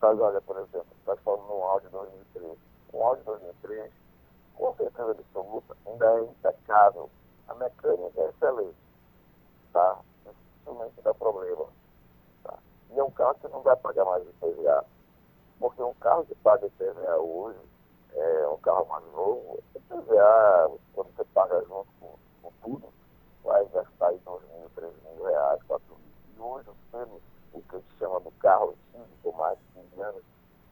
Mas 0.00 0.20
olha, 0.20 0.40
por 0.42 0.58
exemplo, 0.58 0.86
está 0.98 1.16
falando 1.16 1.46
no 1.48 1.62
Audi 1.62 1.88
2003. 1.88 2.58
O 2.92 3.02
Audi 3.02 3.22
2003, 3.22 3.90
com 4.54 4.74
certeza 4.74 5.10
absoluta, 5.12 5.76
ainda 5.86 6.04
é 6.04 6.24
impecável. 6.24 7.10
A 7.48 7.54
mecânica 7.54 8.20
é 8.20 8.28
excelente. 8.28 8.76
Tá? 9.72 9.98
Dificilmente 10.26 11.00
dá 11.02 11.14
problema. 11.14 11.66
Tá? 12.42 12.58
E 12.90 12.98
é 12.98 13.02
um 13.02 13.10
carro 13.12 13.34
que 13.36 13.48
não 13.48 13.62
vai 13.62 13.76
pagar 13.76 14.04
mais 14.04 14.22
IPVA. 14.28 14.84
Porque 15.58 15.82
um 15.82 15.94
carro 15.94 16.26
que 16.26 16.34
paga 16.34 16.66
IPVA 16.66 17.16
hoje, 17.16 17.58
é 18.14 18.48
um 18.48 18.56
carro 18.58 18.86
mais 18.86 19.04
novo, 19.12 19.62
IPVA, 19.74 20.70
quando 20.94 21.14
você 21.14 21.24
paga 21.34 21.60
junto 21.62 21.88
com, 22.00 22.14
com 22.42 22.52
tudo, 22.62 22.88
vai 23.42 23.64
gastar 23.66 24.08
aí 24.08 24.18
2 24.24 24.42
mil, 24.42 24.70
3 24.74 24.92
mil 25.02 25.24
reais, 25.24 25.60
4 25.66 25.86
mil. 25.88 26.36
E 26.36 26.40
hoje, 26.40 26.68
pelo 26.90 27.20
o 27.52 27.62
que 27.62 27.76
se 27.76 27.98
chama 27.98 28.20
do 28.20 28.30
carro 28.32 28.74
antigo, 28.94 29.36
mais 29.36 29.58
de 29.58 29.80
15 29.90 30.02
anos, 30.02 30.22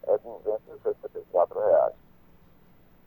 é 0.04 0.18
264 0.18 1.60
reais. 1.60 1.94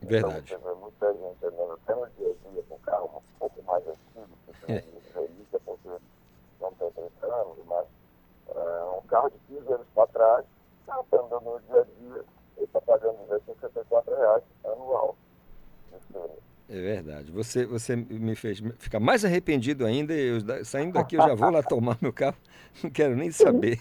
Verdade. 0.01 0.53
Então, 0.53 0.75
muita 0.75 1.13
gente 1.13 1.45
andando 1.45 1.73
até 1.73 1.95
no 1.95 2.07
dia 2.11 2.27
a 2.29 2.49
dia 2.51 2.63
com 2.69 2.79
carro 2.79 3.09
um 3.17 3.39
pouco 3.39 3.63
mais 3.63 3.83
antigo, 3.87 4.37
que 4.45 4.65
tem 4.65 4.75
relíquia, 5.13 5.59
porque 5.65 5.89
não 6.61 6.71
tem 6.73 6.91
30 6.91 7.25
anos, 7.25 7.57
mas 7.65 7.85
uh, 8.49 8.97
um 8.97 9.07
carro 9.07 9.29
de 9.29 9.39
15 9.55 9.73
anos 9.73 9.87
para 9.93 10.07
trás, 10.07 10.45
o 10.87 11.01
está 11.01 11.17
andando 11.17 11.41
no 11.41 11.59
dia 11.61 11.81
a 11.81 11.83
dia, 11.83 12.25
ele 12.57 12.65
está 12.65 12.81
pagando 12.81 13.17
264 13.27 14.15
reais 14.15 14.43
anual. 14.63 15.15
É 16.67 16.81
verdade. 16.81 17.31
Você, 17.31 17.65
você 17.65 17.95
me 17.95 18.35
fez 18.35 18.59
ficar 18.79 18.99
mais 18.99 19.23
arrependido 19.23 19.85
ainda. 19.85 20.13
Eu, 20.13 20.39
saindo 20.65 20.93
daqui, 20.93 21.15
eu 21.15 21.21
já 21.21 21.35
vou 21.35 21.51
lá 21.51 21.61
tomar 21.63 21.97
meu 22.01 22.11
carro. 22.11 22.37
Não 22.83 22.89
quero 22.89 23.15
nem 23.15 23.31
saber. 23.31 23.79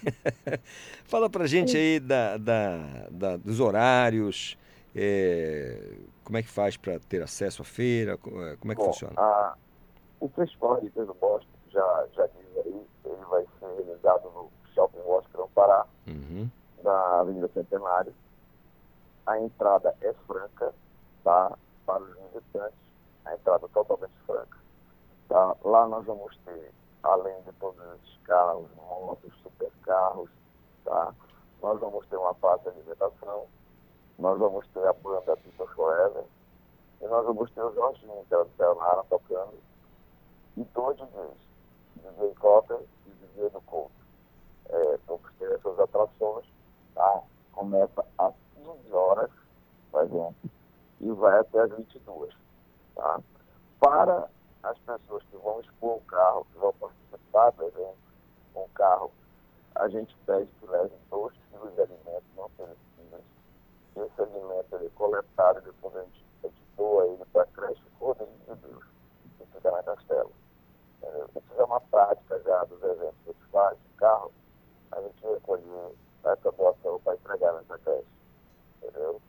Fala 1.05 1.31
pra 1.31 1.47
gente 1.47 1.77
aí 1.77 1.99
da, 1.99 2.37
da, 2.37 3.09
da 3.11 3.37
dos 3.37 3.59
horários. 3.59 4.59
É, 4.95 5.97
como 6.23 6.37
é 6.39 6.43
que 6.43 6.49
faz 6.49 6.77
para 6.77 6.99
ter 7.01 7.23
acesso 7.23 7.63
à 7.63 7.65
feira? 7.65 8.13
É, 8.13 8.57
como 8.57 8.73
é 8.73 8.75
que 8.75 8.83
Bom, 8.83 8.93
funciona? 8.93 9.15
A, 9.17 9.57
o 10.21 10.29
Festival 10.29 10.81
de 10.81 10.91
do 10.91 11.15
Bosque 11.15 11.49
já, 11.71 12.07
já 12.15 12.27
diz 12.27 12.65
aí, 12.65 12.87
ele 13.07 13.25
vai 13.29 13.45
ser 13.59 13.85
realizado 13.85 14.31
no 14.31 14.51
Shopping 14.75 14.99
Grão 15.33 15.49
Pará, 15.55 15.87
uhum. 16.07 16.49
na 16.83 17.21
Avenida 17.21 17.51
Centenário. 17.53 18.15
A 19.27 19.39
entrada 19.39 19.95
é 20.01 20.13
franca, 20.27 20.75
tá? 21.23 21.57
para 21.87 22.03
os 22.03 22.17
visitantes, 22.33 22.79
a 23.25 23.35
entrada 23.35 23.69
totalmente 23.69 24.15
franca. 24.27 24.59
Tá? 25.29 25.57
Lá 25.65 25.87
nós 25.89 26.05
vamos 26.05 26.37
ter, 26.45 26.73
além 27.03 27.41
de 27.43 27.53
todos 27.55 27.81
esses 27.95 28.19
carros, 28.25 28.69
motos, 28.77 29.33
supercarros, 29.43 30.31
tá? 30.85 31.15
nós 31.63 31.81
vamos 31.81 32.07
ter 32.09 32.17
uma 32.17 32.35
parte 32.35 32.65
de 32.65 32.69
alimentação, 32.71 33.47
nós 34.19 34.39
vamos 34.39 34.67
ter 34.69 34.87
a 34.87 34.93
banda 34.93 35.37
Pista 35.39 35.67
Forever, 35.69 36.25
e 37.01 37.07
nós 37.07 37.25
vamos 37.25 37.51
ter 37.53 37.63
o 37.63 37.75
Jorginho, 37.75 38.25
que 38.29 38.35
é 38.35 38.39
o 38.39 38.49
Ceará, 38.57 39.05
tocando, 39.09 39.59
e 40.57 40.65
dois 40.65 40.97
DJs, 40.97 41.45
DJ 41.97 42.35
Cotter 42.35 42.81
e 43.07 43.11
DJ 43.11 43.51
do 43.51 43.61
Couto. 43.63 43.93
É, 44.69 44.99
vamos 45.07 45.33
ter 45.39 45.51
essas 45.53 45.79
atrações, 45.79 46.47
tá? 46.95 47.23
Começa 47.53 48.05
às 48.19 48.35
15 48.65 48.93
horas, 48.93 49.31
por 49.91 50.05
exemplo, 50.05 50.35
e 51.01 51.13
vai 51.13 51.39
até 51.39 51.61
as 51.61 51.71
22. 51.71 52.35
Tá? 52.95 53.21
Para 53.79 54.29
as 54.63 54.79
pessoas 54.79 55.23
que 55.25 55.37
vão 55.37 55.61
expor 55.61 55.97
o 55.97 56.01
carro, 56.03 56.47
que 56.53 56.59
vão 56.59 56.73
participar 56.75 57.51
do 57.51 57.65
evento 57.65 57.97
com 58.55 58.65
o 58.65 58.69
carro, 58.71 59.13
a 59.75 59.89
gente 59.89 60.17
pede 60.25 60.49
que 60.61 60.67
levem 60.67 60.99
2 61.11 61.35
quilos 61.51 61.75
de 61.75 61.83
alimentos 61.83 62.37
não 62.37 62.49
perecíveis. 62.51 63.25
Esse 63.97 64.23
alimento 64.23 64.77
ele 64.77 64.87
é 64.87 64.91
coletado 64.91 65.61
depois 65.61 65.97
a 65.97 66.03
gente, 66.03 66.25
a 66.45 66.47
gente 66.49 66.63
doa 66.77 67.07
ele 67.07 67.25
para 67.33 67.43
a 67.43 67.47
creche 67.47 67.83
Cordeirinho 67.99 68.39
de 68.49 68.55
Deus, 68.55 68.85
que 69.39 69.47
fica 69.47 69.71
na 69.71 69.83
Castela. 69.83 70.31
Isso 71.37 71.61
é 71.61 71.65
uma 71.65 71.81
prática 71.81 72.41
já 72.41 72.65
dos 72.65 72.83
eventos 72.83 73.17
que 73.25 73.31
a 73.31 73.33
gente 73.33 73.47
faz 73.51 73.79
de 73.79 73.89
carro, 73.97 74.33
a 74.93 75.01
gente 75.03 75.27
recolher 75.27 75.95
essa 76.25 76.53
doação 76.53 77.01
para 77.01 77.15
entregar 77.15 77.53
nessa 77.53 77.79
creche. 77.79 78.07
Entendeu? 78.89 79.21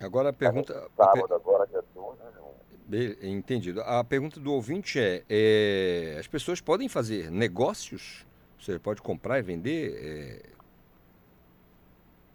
Agora 0.00 0.30
a 0.30 0.32
pergunta. 0.32 0.88
Sábado, 0.96 1.34
agora, 1.34 1.66
dia 1.66 1.82
12, 1.94 2.18
né? 2.18 3.16
Entendido. 3.22 3.80
A 3.82 4.04
pergunta 4.04 4.38
do 4.38 4.52
ouvinte 4.52 5.00
é, 5.00 5.24
é, 5.28 6.16
as 6.20 6.26
pessoas 6.26 6.60
podem 6.60 6.88
fazer 6.88 7.30
negócios? 7.30 8.24
Você 8.60 8.78
pode 8.78 9.02
comprar 9.02 9.38
e 9.38 9.42
vender? 9.42 9.94
É... 10.02 10.56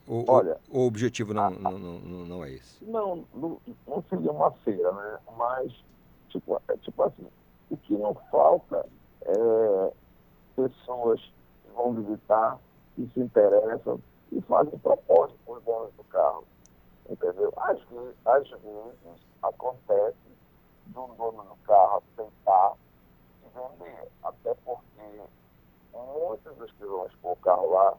Ou, 0.07 0.25
Olha, 0.27 0.57
o 0.69 0.85
objetivo 0.85 1.33
não, 1.33 1.43
a, 1.45 1.49
não, 1.49 1.79
não, 1.79 2.25
não, 2.25 2.43
é 2.43 2.51
esse? 2.51 2.83
Não, 2.83 3.23
não, 3.33 3.61
não 3.87 4.03
seria 4.09 4.31
uma 4.31 4.51
feira, 4.51 4.91
né? 4.91 5.19
Mas, 5.37 5.71
tipo, 6.29 6.61
é, 6.67 6.77
tipo 6.77 7.01
assim, 7.03 7.27
o 7.69 7.77
que 7.77 7.93
não 7.93 8.13
falta 8.29 8.85
é 9.21 9.91
pessoas 10.55 11.21
que 11.21 11.71
vão 11.73 11.93
visitar, 11.93 12.59
que 12.95 13.09
se 13.13 13.19
interessam 13.21 14.01
e 14.31 14.41
fazem 14.41 14.77
propósito 14.79 15.37
para 15.45 15.53
os 15.53 15.63
donos 15.63 15.93
do 15.93 16.03
carro. 16.05 16.45
Entendeu? 17.09 17.53
Às 17.57 17.79
vezes, 17.83 18.15
às 18.25 18.49
vezes 18.49 19.21
acontece 19.43 20.17
do 20.87 21.07
dono 21.17 21.43
do 21.43 21.55
carro 21.65 22.03
tentar 22.15 22.73
se 23.41 23.49
vender, 23.53 24.07
até 24.23 24.53
porque 24.65 25.21
muitos 25.93 26.55
dos 26.57 26.71
que 26.71 26.85
vão 26.85 27.05
expor 27.07 27.33
o 27.33 27.35
carro 27.37 27.69
lá, 27.71 27.97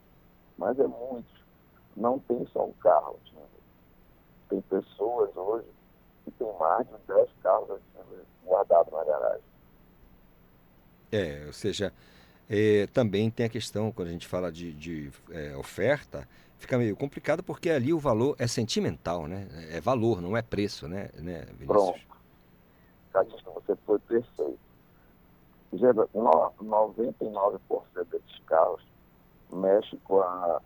mas 0.57 0.79
é 0.79 0.87
muitos, 0.87 1.43
não 1.97 2.19
tem 2.21 2.47
só 2.53 2.65
um 2.65 2.73
carro 2.75 3.17
antigo. 3.21 3.43
Tem 4.49 4.61
pessoas 4.63 5.37
hoje 5.37 5.69
que 6.25 6.31
tem 6.33 6.53
mais 6.59 6.87
de 6.87 6.97
10 7.07 7.31
carros 7.43 7.71
antigos 7.71 8.27
guardados 8.45 8.93
na 8.93 9.05
garagem. 9.05 9.53
É, 11.11 11.45
ou 11.47 11.53
seja, 11.53 11.93
é, 12.55 12.87
também 12.89 13.31
tem 13.31 13.47
a 13.47 13.49
questão, 13.49 13.91
quando 13.91 14.09
a 14.09 14.11
gente 14.11 14.27
fala 14.27 14.53
de, 14.53 14.75
de 14.75 15.11
é, 15.31 15.57
oferta, 15.57 16.29
fica 16.59 16.77
meio 16.77 16.95
complicado 16.95 17.43
porque 17.43 17.71
ali 17.71 17.95
o 17.95 17.99
valor 17.99 18.37
é 18.39 18.47
sentimental, 18.47 19.27
né? 19.27 19.49
É 19.71 19.81
valor, 19.81 20.21
não 20.21 20.37
é 20.37 20.43
preço, 20.43 20.87
né, 20.87 21.09
né 21.15 21.47
Vinícius? 21.59 21.67
Pronto. 21.67 21.99
Você 23.55 23.75
foi 23.87 23.99
perfeito. 24.01 24.59
99% 25.73 27.83
desses 28.11 28.39
carros 28.45 28.83
mexe 29.51 29.97
com 30.05 30.21
a, 30.21 30.61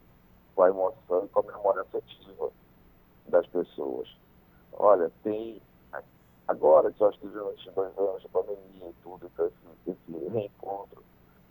com 0.57 0.63
a 0.63 0.69
emoção 0.69 1.25
e 1.25 1.29
com 1.29 1.39
a 1.39 1.43
memória 1.45 1.83
afetiva 1.83 2.51
das 3.29 3.47
pessoas. 3.47 4.09
Olha, 4.73 5.09
tem. 5.23 5.63
Agora 6.49 6.91
que 6.93 7.01
nós 7.01 7.17
tivemos 7.17 7.65
dois 7.75 7.97
anos 7.97 8.23
de 8.23 8.29
pandemia 8.29 8.89
e 8.89 8.95
tudo, 9.03 9.29
então 9.33 9.47
esse, 9.47 9.57
esse 9.91 10.13
reencontro 10.29 11.03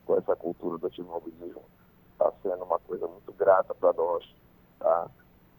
com 0.05 0.17
essa 0.17 0.35
cultura 0.35 0.77
do 0.77 0.85
automobilismo 0.85 1.63
está 2.13 2.31
sendo 2.41 2.63
uma 2.63 2.79
coisa 2.79 3.07
muito 3.07 3.33
grata 3.33 3.73
para 3.75 3.91
nós, 3.93 4.23
tá? 4.79 5.09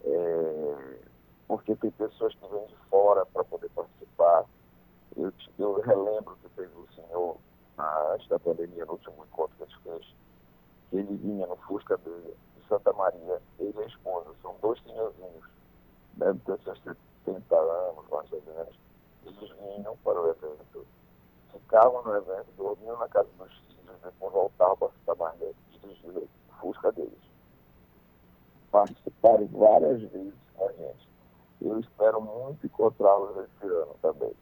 É, 0.03 0.99
porque 1.47 1.75
tem 1.75 1.91
pessoas 1.91 2.33
que 2.35 2.47
vêm 2.47 2.65
de 2.67 2.75
fora 2.89 3.25
para 3.27 3.43
poder 3.43 3.69
participar. 3.69 4.45
Eu, 5.15 5.31
eu 5.59 5.81
relembro 5.81 6.35
que 6.41 6.49
teve 6.49 6.73
o 6.75 6.87
senhor, 6.93 7.37
antes 8.13 8.27
da 8.27 8.39
pandemia, 8.39 8.85
no 8.85 8.93
último 8.93 9.25
encontro 9.25 9.55
que 9.57 9.63
a 9.63 9.65
gente 9.67 9.81
fez, 9.83 10.15
que 10.89 10.97
ele 10.97 11.15
vinha 11.17 11.47
no 11.47 11.55
Fusca 11.57 11.97
dele, 11.97 12.35
de 12.55 12.67
Santa 12.67 12.91
Maria, 12.93 13.41
ele 13.59 13.73
e 13.77 13.81
a 13.81 13.85
esposa, 13.85 14.31
são 14.41 14.55
dois 14.61 14.81
senhorzinhos, 14.83 15.45
devem 16.13 16.39
ter 16.39 16.59
seus 16.63 16.81
70 17.25 17.55
anos, 17.55 18.09
mais 18.09 18.31
ou 18.31 18.41
menos, 18.45 18.79
eles 19.25 19.49
vinham 19.59 19.97
para 20.03 20.21
o 20.21 20.29
evento, 20.29 20.85
ficavam 21.51 22.03
no 22.03 22.15
evento, 22.15 22.47
dormiam 22.57 22.97
na 22.97 23.07
casa 23.07 23.27
dos 23.37 23.37
filhos, 23.87 24.01
depois 24.03 24.33
voltavam 24.33 24.77
para 24.77 24.89
ficar 24.89 25.15
mais 25.15 25.39
dirigir 25.71 26.17
o 26.17 26.29
Fusca 26.59 26.91
deles. 26.91 27.11
Participaram 28.71 29.47
várias 29.47 30.01
vezes 30.01 30.33
com 30.53 30.67
a 30.67 30.71
gente. 30.73 31.09
Eu 31.61 31.79
espero 31.79 32.21
muito 32.21 32.65
encontrá-los 32.65 33.45
esse 33.45 33.65
ano 33.65 33.95
também. 34.01 34.33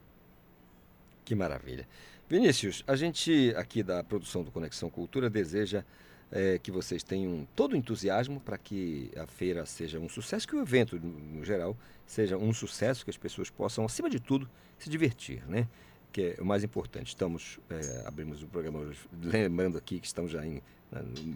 Que 1.24 1.36
maravilha. 1.36 1.88
Vinícius, 2.28 2.84
a 2.88 2.96
gente 2.96 3.54
aqui 3.56 3.84
da 3.84 4.04
produção 4.04 4.44
do 4.44 4.52
Conexão 4.52 4.90
Cultura 4.90 5.30
deseja 5.30 5.84
é, 6.32 6.58
que 6.58 6.72
vocês 6.72 7.04
tenham 7.04 7.48
todo 7.56 7.74
o 7.74 7.76
entusiasmo 7.78 8.40
para 8.40 8.58
que 8.58 9.12
a 9.16 9.28
feira 9.28 9.66
seja 9.66 10.00
um 10.00 10.10
sucesso, 10.10 10.48
que 10.48 10.56
o 10.56 10.62
evento, 10.62 11.00
no, 11.00 11.46
geral, 11.46 11.78
seja 12.06 12.38
um 12.38 12.52
sucesso, 12.52 13.04
que 13.04 13.12
as 13.12 13.18
pessoas 13.18 13.50
possam, 13.50 13.86
acima 13.86 14.10
de 14.10 14.20
tudo, 14.20 14.50
se 14.78 14.90
divertir, 14.90 15.48
né? 15.48 15.68
Que 16.16 16.36
é 16.38 16.42
o 16.42 16.46
mais 16.46 16.64
importante. 16.64 17.10
Estamos, 17.10 17.60
é, 17.70 18.04
abrimos 18.06 18.42
o 18.42 18.48
programa 18.48 18.90
lembrando 19.22 19.78
aqui 19.78 20.00
que 20.00 20.08
estamos 20.08 20.32
já 20.32 20.46
em 20.46 20.62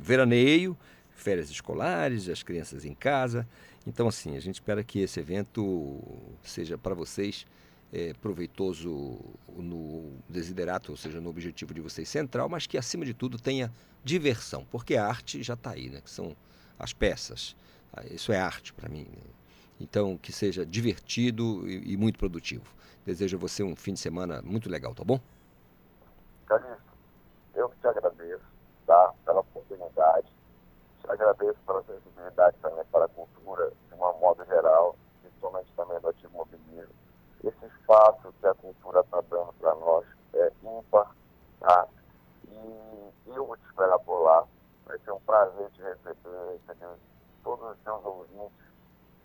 veraneio, 0.01 0.77
férias 1.11 1.49
escolares, 1.49 2.29
as 2.29 2.43
crianças 2.43 2.85
em 2.85 2.93
casa. 2.93 3.45
Então, 3.85 4.07
assim, 4.07 4.37
a 4.37 4.39
gente 4.39 4.55
espera 4.55 4.81
que 4.81 4.99
esse 4.99 5.19
evento 5.19 6.01
seja 6.41 6.77
para 6.77 6.95
vocês 6.95 7.45
é, 7.91 8.13
proveitoso 8.21 9.19
no 9.57 10.13
desiderato, 10.29 10.91
ou 10.91 10.97
seja, 10.97 11.19
no 11.19 11.29
objetivo 11.29 11.73
de 11.73 11.81
vocês 11.81 12.07
central, 12.07 12.47
mas 12.47 12.65
que 12.65 12.77
acima 12.77 13.03
de 13.03 13.13
tudo 13.13 13.37
tenha 13.37 13.69
diversão, 14.01 14.65
porque 14.71 14.95
a 14.95 15.05
arte 15.05 15.43
já 15.43 15.55
está 15.55 15.71
aí, 15.71 15.89
né? 15.89 15.99
Que 15.99 16.09
são 16.09 16.33
as 16.79 16.93
peças. 16.93 17.53
Ah, 17.91 18.05
isso 18.09 18.31
é 18.31 18.39
arte 18.39 18.71
para 18.71 18.87
mim. 18.87 19.05
Né? 19.11 19.23
Então, 19.77 20.17
que 20.17 20.31
seja 20.31 20.65
divertido 20.65 21.69
e, 21.69 21.91
e, 21.91 21.97
muito 21.97 22.17
produtivo. 22.17 22.78
Desejo 23.09 23.37
a 23.37 23.39
você 23.39 23.63
um 23.63 23.75
fim 23.75 23.93
de 23.93 23.99
semana 23.99 24.39
muito 24.43 24.69
legal, 24.69 24.93
tá 24.93 25.03
bom? 25.03 25.19
Calixto, 26.45 26.93
eu 27.55 27.73
te 27.81 27.87
agradeço, 27.87 28.45
tá? 28.85 29.13
Pela 29.25 29.39
oportunidade. 29.39 30.27
Te 31.01 31.09
agradeço 31.09 31.57
pela 31.65 31.81
sensibilidade 31.85 32.55
também 32.61 32.85
para 32.91 33.05
a 33.05 33.07
cultura, 33.07 33.71
de 33.87 33.95
uma 33.95 34.13
modo 34.13 34.45
geral, 34.45 34.95
principalmente 35.23 35.73
também 35.75 35.99
do 36.01 36.09
ativo 36.09 36.47
esse 37.43 37.65
espaço 37.65 38.31
que 38.39 38.45
a 38.45 38.53
cultura 38.53 38.99
está 38.99 39.21
dando 39.21 39.53
para 39.53 39.73
nós 39.73 40.05
é 40.35 40.51
ímpar, 40.61 41.15
tá? 41.61 41.87
E 42.47 43.11
eu 43.25 43.47
vou 43.47 43.57
te 43.57 43.65
esperar 43.65 43.97
por 43.99 44.19
lá. 44.19 44.45
Vai 44.85 44.99
ser 44.99 45.11
um 45.13 45.19
prazer 45.21 45.67
te 45.71 45.81
receber, 45.81 46.59
receber 46.67 46.95
todos 47.43 47.71
os 47.71 47.83
seus 47.83 48.05
ouvintes 48.05 48.67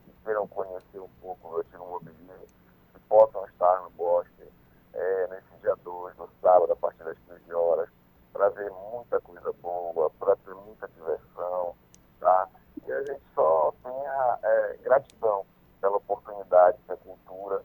que 0.07 0.12
queiram 0.24 0.49
conhecer 0.49 1.01
um 1.01 1.11
pouco 1.20 1.51
do 1.51 1.61
Antigo 1.61 1.87
Mobilismo, 1.87 2.64
possam 3.09 3.44
estar 3.46 3.80
no 3.82 3.90
bosque 3.90 4.48
é, 4.92 5.26
nesse 5.28 5.61
dia 5.61 5.74
2, 5.76 6.16
no 6.16 6.28
sábado, 6.40 6.72
a 6.72 6.76
partir 6.76 7.05
das 7.05 7.18
15 7.28 7.52
horas, 7.52 7.88
para 8.32 8.48
ver 8.50 8.70
muita 8.70 9.20
coisa 9.20 9.52
boa, 9.62 10.11
para 10.18 10.36
ter 10.36 10.55
muita 10.55 10.88
diversão, 10.88 11.74
tá? 12.20 12.48
E 12.86 12.92
a 12.92 13.02
gente 13.02 13.22
só 13.34 13.72
tenha 13.82 14.38
é, 14.42 14.78
gratidão 14.82 15.44
pela 15.80 15.96
oportunidade 15.96 16.78
que 16.86 16.92
a 16.92 16.96
cultura 16.96 17.62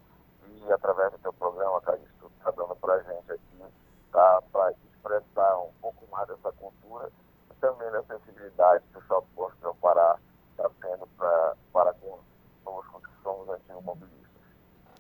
e 0.48 0.72
através 0.72 1.12
do 1.12 1.18
teu 1.20 1.34
programa, 1.34 1.82
cara, 1.82 1.98
isso 1.98 2.32
está 2.38 2.52
dando 2.52 2.76
para 2.76 2.96
a 2.96 3.02
gente 3.02 3.32
aqui, 3.32 3.64
tá? 4.12 4.42
para 4.52 4.72
expressar 4.72 5.58
um 5.60 5.72
pouco 5.82 6.06
mais 6.12 6.28
dessa 6.28 6.52
cultura 6.54 7.10
e 7.50 7.54
também 7.56 7.90
da 7.92 8.04
sensibilidade 8.04 8.84
que 8.92 8.98
o 8.98 9.02
Shopping 9.04 9.34
Posto 9.36 9.58
do 9.62 9.74
Pará 9.76 10.18
está 10.52 10.70
tendo 10.82 11.08
pra, 11.18 11.56
para 11.72 11.94
conosco, 11.94 13.02
que 13.02 13.24
somos 13.24 13.50
antigos 13.50 13.84
mobilistas. 13.84 14.20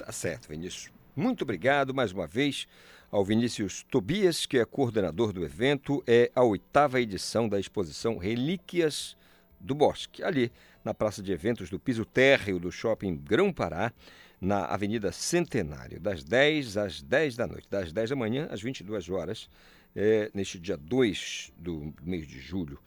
Tá 0.09 0.13
certo, 0.13 0.49
Vinícius. 0.49 0.91
Muito 1.15 1.43
obrigado 1.43 1.93
mais 1.93 2.11
uma 2.11 2.25
vez 2.25 2.67
ao 3.11 3.23
Vinícius 3.23 3.85
Tobias, 3.91 4.47
que 4.47 4.57
é 4.57 4.65
coordenador 4.65 5.31
do 5.31 5.45
evento. 5.45 6.03
É 6.07 6.31
a 6.33 6.43
oitava 6.43 6.99
edição 6.99 7.47
da 7.47 7.59
exposição 7.59 8.17
Relíquias 8.17 9.15
do 9.59 9.75
Bosque, 9.75 10.23
ali 10.23 10.51
na 10.83 10.95
Praça 10.95 11.21
de 11.21 11.31
Eventos 11.31 11.69
do 11.69 11.79
Piso 11.79 12.05
Térreo 12.05 12.59
do 12.59 12.71
Shopping 12.71 13.17
Grão 13.17 13.53
Pará 13.53 13.93
na 14.41 14.65
Avenida 14.65 15.11
Centenário, 15.11 15.99
das 15.99 16.23
10 16.23 16.77
às 16.77 17.03
10 17.03 17.35
da 17.35 17.45
noite, 17.45 17.67
das 17.69 17.93
10 17.93 18.09
da 18.09 18.15
manhã 18.15 18.47
às 18.49 18.63
22 18.63 19.11
horas, 19.11 19.47
é, 19.95 20.31
neste 20.33 20.57
dia 20.57 20.75
2 20.75 21.53
do 21.55 21.93
mês 22.01 22.25
de 22.25 22.39
julho. 22.39 22.79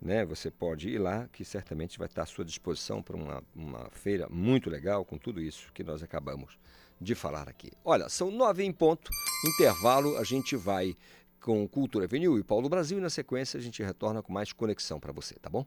Né, 0.00 0.24
você 0.24 0.48
pode 0.48 0.88
ir 0.88 0.98
lá, 0.98 1.28
que 1.32 1.44
certamente 1.44 1.98
vai 1.98 2.06
estar 2.06 2.22
à 2.22 2.26
sua 2.26 2.44
disposição 2.44 3.02
para 3.02 3.16
uma, 3.16 3.42
uma 3.54 3.90
feira 3.90 4.28
muito 4.30 4.70
legal, 4.70 5.04
com 5.04 5.18
tudo 5.18 5.40
isso 5.40 5.72
que 5.72 5.82
nós 5.82 6.04
acabamos 6.04 6.56
de 7.00 7.16
falar 7.16 7.48
aqui. 7.48 7.72
Olha, 7.84 8.08
são 8.08 8.30
nove 8.30 8.62
em 8.62 8.72
ponto, 8.72 9.10
intervalo, 9.44 10.16
a 10.16 10.22
gente 10.22 10.54
vai 10.54 10.96
com 11.40 11.66
Cultura 11.66 12.04
Avenil 12.04 12.38
e 12.38 12.44
Paulo 12.44 12.68
Brasil 12.68 12.98
e 12.98 13.00
na 13.00 13.10
sequência 13.10 13.58
a 13.58 13.60
gente 13.60 13.82
retorna 13.82 14.22
com 14.22 14.32
mais 14.32 14.52
conexão 14.52 15.00
para 15.00 15.12
você, 15.12 15.34
tá 15.36 15.50
bom? 15.50 15.66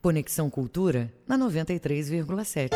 Conexão 0.00 0.50
Cultura 0.50 1.12
na 1.26 1.38
93,7. 1.38 2.74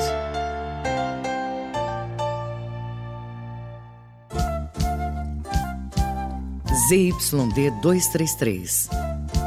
ZYD 6.89 7.71
233, 7.83 8.89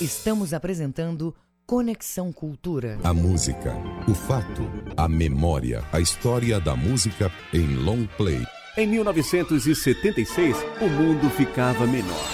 Estamos 0.00 0.54
apresentando 0.54 1.34
Conexão 1.66 2.32
Cultura. 2.32 3.00
A 3.02 3.12
música, 3.12 3.74
o 4.06 4.14
fato, 4.14 4.62
a 4.96 5.08
memória, 5.08 5.82
a 5.92 5.98
história 5.98 6.60
da 6.60 6.76
música 6.76 7.32
em 7.52 7.74
long 7.74 8.06
play. 8.16 8.46
Em 8.76 8.86
1976, 8.86 10.56
o 10.80 10.88
mundo 10.88 11.28
ficava 11.30 11.84
menor. 11.84 12.28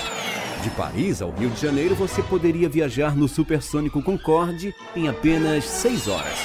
De 0.62 0.69
Paris 0.73 1.23
ao 1.23 1.31
Rio 1.31 1.49
de 1.49 1.59
Janeiro, 1.59 1.95
você 1.95 2.23
poderia 2.23 2.69
viajar 2.69 3.17
no 3.17 3.27
supersônico 3.27 4.03
Concorde 4.03 4.75
em 4.95 5.09
apenas 5.09 5.65
seis 5.65 6.07
horas. 6.07 6.37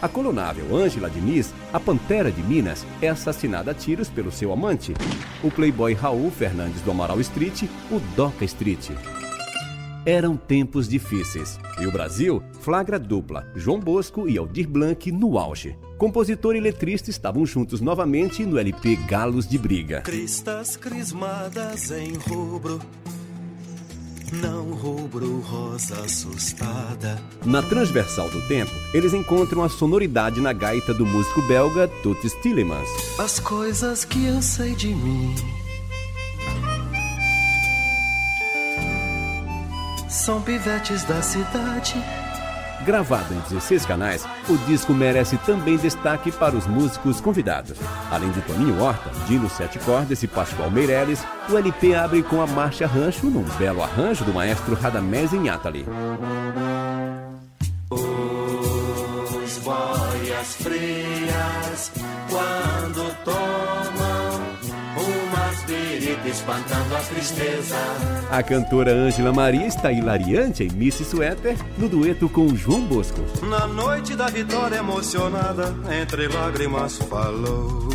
A 0.00 0.08
colonável 0.08 0.74
Ângela 0.74 1.10
Diniz, 1.10 1.52
a 1.70 1.78
Pantera 1.78 2.32
de 2.32 2.42
Minas, 2.42 2.86
é 3.02 3.10
assassinada 3.10 3.72
a 3.72 3.74
tiros 3.74 4.08
pelo 4.08 4.32
seu 4.32 4.54
amante, 4.54 4.94
o 5.44 5.50
playboy 5.50 5.92
Raul 5.92 6.30
Fernandes 6.30 6.80
do 6.80 6.90
Amaral 6.90 7.20
Street, 7.20 7.64
o 7.90 8.00
Doca 8.16 8.44
Street. 8.46 8.90
Eram 10.06 10.36
tempos 10.36 10.88
difíceis 10.88 11.58
e 11.80 11.86
o 11.88 11.90
Brasil 11.90 12.40
flagra 12.60 12.96
dupla 12.96 13.50
João 13.56 13.80
Bosco 13.80 14.28
e 14.28 14.38
Aldir 14.38 14.68
Blanc 14.68 15.10
no 15.10 15.36
auge. 15.36 15.76
Compositor 15.98 16.54
e 16.54 16.60
letrista 16.60 17.10
estavam 17.10 17.44
juntos 17.44 17.80
novamente 17.80 18.46
no 18.46 18.56
LP 18.56 18.94
Galos 19.08 19.48
de 19.48 19.58
Briga. 19.58 20.02
Cristas 20.02 20.76
crismadas 20.76 21.90
em 21.90 22.12
rubro 22.14 22.80
não 24.32 24.70
rubro 24.74 25.40
rosa 25.40 26.00
assustada. 26.00 27.20
Na 27.44 27.62
transversal 27.62 28.28
do 28.28 28.46
tempo, 28.46 28.70
eles 28.94 29.12
encontram 29.12 29.64
a 29.64 29.68
sonoridade 29.68 30.40
na 30.40 30.52
gaita 30.52 30.94
do 30.94 31.04
músico 31.04 31.42
belga 31.42 31.88
Toots 32.04 32.32
Tillemans. 32.42 32.88
As 33.18 33.40
coisas 33.40 34.04
que 34.04 34.24
eu 34.24 34.40
sei 34.40 34.74
de 34.76 34.88
mim 34.94 35.34
São 40.08 40.40
pivetes 40.40 41.02
da 41.04 41.20
cidade, 41.20 41.94
Gravado 42.84 43.34
em 43.34 43.38
16 43.48 43.86
canais, 43.86 44.24
o 44.48 44.56
disco 44.58 44.92
merece 44.92 45.36
também 45.38 45.76
destaque 45.76 46.30
para 46.30 46.54
os 46.54 46.66
músicos 46.66 47.20
convidados. 47.20 47.76
Além 48.10 48.30
de 48.30 48.40
Toninho 48.42 48.80
Horta, 48.80 49.10
Dino 49.26 49.48
Sete 49.48 49.78
Cordas 49.80 50.22
e 50.22 50.28
Pascoal 50.28 50.70
Meirelles, 50.70 51.24
o 51.48 51.56
LP 51.56 51.94
abre 51.94 52.22
com 52.22 52.40
a 52.40 52.46
Marcha 52.46 52.86
Rancho 52.86 53.26
num 53.26 53.42
belo 53.58 53.82
arranjo 53.82 54.24
do 54.24 54.32
maestro 54.32 54.74
Radamés 54.74 55.32
Inhatali. 55.32 55.86
Os 57.90 59.58
boias 59.58 60.54
frias, 60.56 61.92
quando 62.28 63.16
tomam 63.24 64.05
espantando 66.28 66.96
a 66.96 67.00
tristeza. 67.00 67.76
A 68.30 68.42
cantora 68.42 68.92
Ângela 68.92 69.32
Maria 69.32 69.66
está 69.66 69.92
hilariante 69.92 70.64
em 70.64 70.70
Miss 70.70 70.96
Suéter 70.96 71.56
no 71.78 71.88
dueto 71.88 72.28
com 72.28 72.54
João 72.54 72.82
Bosco. 72.82 73.20
Na 73.42 73.66
noite 73.66 74.14
da 74.14 74.26
vitória 74.26 74.76
emocionada, 74.76 75.74
entre 76.00 76.28
lágrimas 76.28 76.98
falou. 76.98 77.88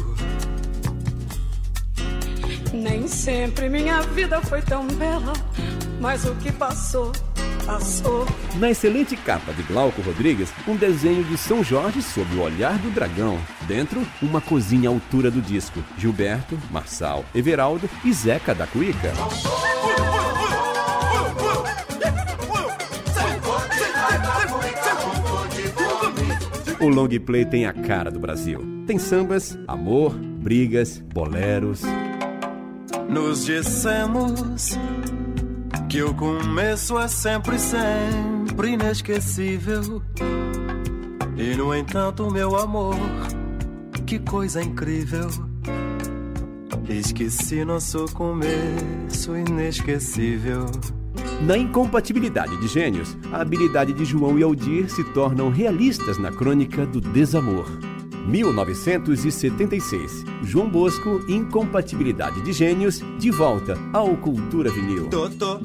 Nem 2.73 3.07
sempre 3.07 3.67
minha 3.67 4.01
vida 4.01 4.41
foi 4.41 4.61
tão 4.61 4.87
bela, 4.87 5.33
mas 5.99 6.25
o 6.25 6.33
que 6.35 6.51
passou, 6.51 7.11
passou. 7.63 8.25
Na 8.55 8.69
excelente 8.69 9.15
capa 9.15 9.53
de 9.53 9.63
Glauco 9.63 10.01
Rodrigues, 10.01 10.49
um 10.67 10.75
desenho 10.75 11.23
de 11.23 11.37
São 11.37 11.63
Jorge 11.63 12.01
sob 12.01 12.35
o 12.35 12.41
olhar 12.41 12.77
do 12.77 12.91
dragão. 12.91 13.39
Dentro, 13.67 14.05
uma 14.21 14.41
cozinha 14.41 14.89
à 14.89 14.91
altura 14.91 15.31
do 15.31 15.41
disco. 15.41 15.83
Gilberto, 15.97 16.57
Marçal, 16.69 17.25
Everaldo 17.33 17.89
e 18.03 18.11
Zeca 18.13 18.53
da 18.53 18.67
Cuíca. 18.67 19.11
O 26.79 26.87
long 26.87 27.07
play 27.23 27.45
tem 27.45 27.67
a 27.67 27.73
cara 27.73 28.09
do 28.09 28.19
Brasil. 28.19 28.59
Tem 28.87 28.97
sambas, 28.97 29.57
amor, 29.67 30.15
brigas, 30.15 30.97
boleros. 31.13 31.83
Nos 33.07 33.45
dissemos 33.45 34.75
que 35.91 36.01
o 36.01 36.13
começo 36.13 36.97
é 36.97 37.05
sempre, 37.09 37.59
sempre 37.59 38.69
inesquecível. 38.69 40.01
E 41.35 41.53
no 41.57 41.75
entanto, 41.75 42.31
meu 42.31 42.55
amor, 42.55 42.95
que 44.07 44.17
coisa 44.19 44.63
incrível. 44.63 45.27
Esqueci 46.87 47.65
nosso 47.65 48.05
começo 48.13 49.35
inesquecível. 49.35 50.65
Na 51.41 51.57
incompatibilidade 51.57 52.55
de 52.61 52.69
gênios, 52.69 53.17
a 53.33 53.41
habilidade 53.41 53.91
de 53.91 54.05
João 54.05 54.39
e 54.39 54.43
Aldir 54.43 54.89
se 54.89 55.03
tornam 55.11 55.49
realistas 55.49 56.17
na 56.17 56.31
crônica 56.31 56.85
do 56.85 57.01
desamor. 57.01 57.65
1976. 58.27 60.23
João 60.43 60.69
Bosco, 60.69 61.21
Incompatibilidade 61.27 62.41
de 62.41 62.53
Gênios, 62.53 63.01
de 63.19 63.31
volta 63.31 63.77
ao 63.93 64.15
Cultura 64.17 64.71
Vinil. 64.71 65.07
Totô. 65.09 65.59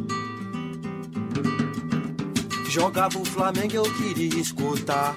Jogava 2.69 3.19
o 3.19 3.25
Flamengo, 3.25 3.75
eu 3.75 3.85
queria 3.85 4.39
escutar. 4.41 5.17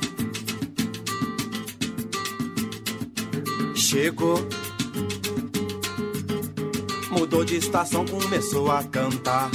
Chegou. 3.76 4.40
Mudou 7.12 7.44
de 7.44 7.56
estação, 7.56 8.06
começou 8.06 8.72
a 8.72 8.84
cantar. 8.84 9.50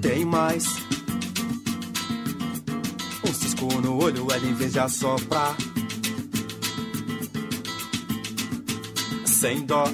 Tem 0.00 0.24
mais. 0.24 0.83
No 3.68 4.02
olho, 4.02 4.26
ela 4.30 4.46
em 4.46 4.54
vez 4.54 4.72
de 4.72 4.78
assoprar. 4.78 5.56
Sem 9.24 9.64
dó. 9.66 9.84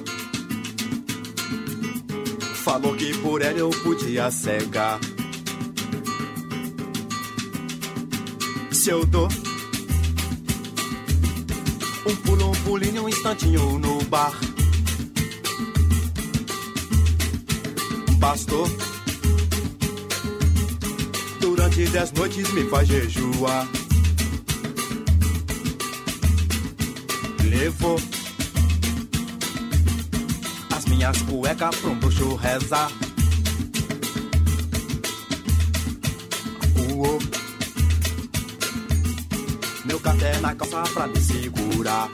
Falou 2.64 2.94
que 2.94 3.16
por 3.18 3.42
ela 3.42 3.58
eu 3.58 3.70
podia 3.70 4.30
cegar. 4.30 4.98
Se 8.70 8.90
eu 8.90 9.04
dou 9.06 9.28
um 12.06 12.16
pulo, 12.16 12.48
um 12.48 12.52
pulinho, 12.64 13.04
um 13.04 13.08
instantinho 13.08 13.78
no 13.78 14.02
bar. 14.04 14.32
Bastou. 18.18 18.66
Durante 21.70 21.92
dez 21.92 22.12
noites 22.12 22.52
me 22.52 22.64
faz 22.64 22.88
jejuar. 22.88 23.68
Levou 27.44 27.96
as 30.74 30.84
minhas 30.86 31.22
cuecas 31.22 31.76
pra 31.76 31.90
um 31.90 31.98
bruxo 31.98 32.34
rezar. 32.34 32.90
Uou. 36.92 37.18
Meu 39.84 40.00
café 40.00 40.40
na 40.40 40.54
calça 40.56 40.82
pra 40.92 41.06
me 41.06 41.20
segurar. 41.20 42.10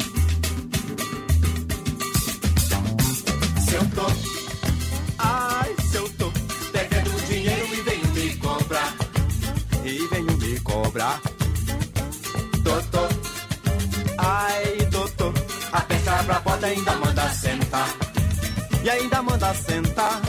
Cobrar. 10.97 11.20
Doutor, 12.62 13.09
ai, 14.18 14.76
doutor, 14.90 15.34
a 15.72 15.80
peça 15.82 16.24
pra 16.24 16.40
porta 16.40 16.66
ainda 16.66 16.92
manda 16.92 17.28
sentar. 17.30 17.88
E 18.82 18.90
ainda 18.90 19.22
manda 19.22 19.55
sentar. 19.55 20.20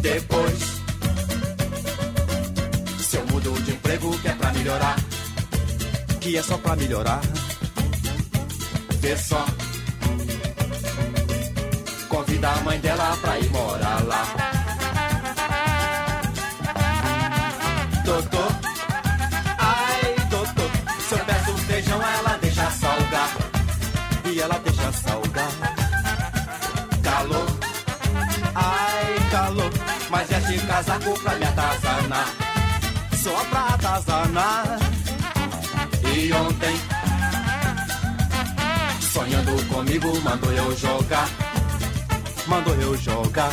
Depois, 0.00 0.58
se 3.00 3.16
eu 3.16 3.26
mudo 3.26 3.52
de 3.64 3.72
emprego 3.72 4.16
que 4.18 4.28
é 4.28 4.34
pra 4.34 4.52
melhorar 4.52 4.96
que 6.20 6.36
é 6.36 6.42
só 6.42 6.56
pra 6.56 6.76
melhorar. 6.76 7.20
Vê 9.00 9.16
só. 9.16 9.44
Convida 12.08 12.50
a 12.50 12.60
mãe 12.60 12.78
dela 12.80 13.16
pra 13.20 13.38
ir 13.38 13.50
morar 13.50 14.02
lá. 14.04 14.24
Doutor, 18.04 18.53
mas 30.14 30.30
este 30.30 30.64
casaco 30.64 31.18
pra 31.20 31.34
me 31.34 31.44
atazanar. 31.44 32.28
Só 33.16 33.44
pra 33.46 33.74
atazanar. 33.74 34.78
E 36.14 36.32
ontem, 36.32 36.76
sonhando 39.12 39.66
comigo, 39.66 40.20
mandou 40.20 40.52
eu 40.52 40.76
jogar. 40.76 41.28
Mandou 42.46 42.74
eu 42.76 42.96
jogar 42.96 43.50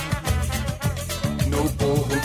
no 1.47 1.63
burro. 1.69 2.21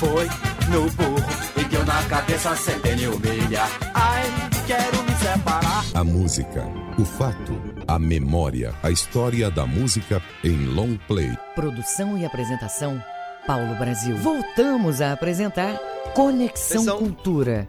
Foi 0.00 0.28
no 0.68 0.90
burro 0.90 1.24
e 1.56 1.64
deu 1.64 1.84
na 1.86 2.02
cabeça 2.02 2.54
sem 2.56 2.78
nem 2.80 3.06
humilhar. 3.08 3.70
Ai, 3.94 4.24
quero 4.66 5.02
me 5.02 5.14
separar. 5.16 5.82
A 5.94 6.04
música, 6.04 6.62
o 6.98 7.04
fato, 7.06 7.58
a 7.88 7.98
memória, 7.98 8.74
a 8.82 8.90
história 8.90 9.50
da 9.50 9.64
música 9.66 10.20
em 10.44 10.66
long 10.66 10.98
play. 11.08 11.34
Produção 11.54 12.18
e 12.18 12.26
apresentação, 12.26 13.02
Paulo 13.46 13.76
Brasil. 13.76 14.16
Voltamos 14.16 15.00
a 15.00 15.12
apresentar 15.12 15.78
Conexão 16.14 16.78
Atenção. 16.78 16.98
Cultura. 16.98 17.68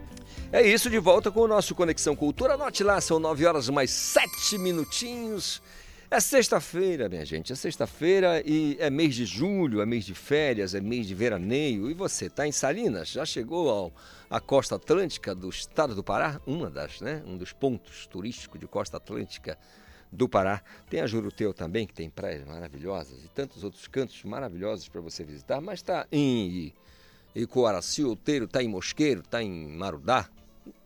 É 0.50 0.60
isso, 0.60 0.90
de 0.90 0.98
volta 0.98 1.30
com 1.30 1.40
o 1.40 1.46
nosso 1.46 1.72
Conexão 1.72 2.16
Cultura. 2.16 2.54
Anote 2.54 2.82
lá, 2.82 3.00
são 3.00 3.20
9 3.20 3.46
horas 3.46 3.68
mais 3.68 3.92
7 3.92 4.58
minutinhos. 4.58 5.62
É 6.10 6.18
sexta-feira, 6.18 7.08
minha 7.08 7.24
gente, 7.24 7.52
é 7.52 7.54
sexta-feira 7.54 8.42
e 8.44 8.76
é 8.80 8.90
mês 8.90 9.14
de 9.14 9.24
julho, 9.24 9.80
é 9.80 9.86
mês 9.86 10.04
de 10.04 10.14
férias, 10.14 10.74
é 10.74 10.80
mês 10.80 11.06
de 11.06 11.14
veraneio. 11.14 11.88
E 11.88 11.94
você, 11.94 12.28
tá 12.28 12.44
em 12.44 12.50
Salinas? 12.50 13.10
Já 13.10 13.24
chegou 13.24 13.70
ao, 13.70 13.92
à 14.28 14.40
costa 14.40 14.74
atlântica 14.74 15.32
do 15.32 15.48
estado 15.48 15.94
do 15.94 16.02
Pará? 16.02 16.40
Uma 16.44 16.68
das, 16.68 17.00
né? 17.00 17.22
Um 17.24 17.36
dos 17.36 17.52
pontos 17.52 18.04
turísticos 18.08 18.58
de 18.58 18.66
costa 18.66 18.96
atlântica 18.96 19.56
do 20.10 20.28
Pará. 20.28 20.62
Tem 20.88 21.00
a 21.00 21.06
Juruteu 21.06 21.52
também, 21.52 21.86
que 21.86 21.94
tem 21.94 22.10
praias 22.10 22.46
maravilhosas 22.46 23.24
e 23.24 23.28
tantos 23.28 23.64
outros 23.64 23.86
cantos 23.86 24.22
maravilhosos 24.24 24.88
para 24.88 25.00
você 25.00 25.24
visitar. 25.24 25.60
Mas 25.60 25.80
está 25.80 26.06
em 26.10 26.72
Icoaraci, 27.34 28.04
Outeiro, 28.04 28.46
está 28.46 28.62
em 28.62 28.68
Mosqueiro, 28.68 29.20
está 29.20 29.42
em 29.42 29.68
Marudá, 29.68 30.28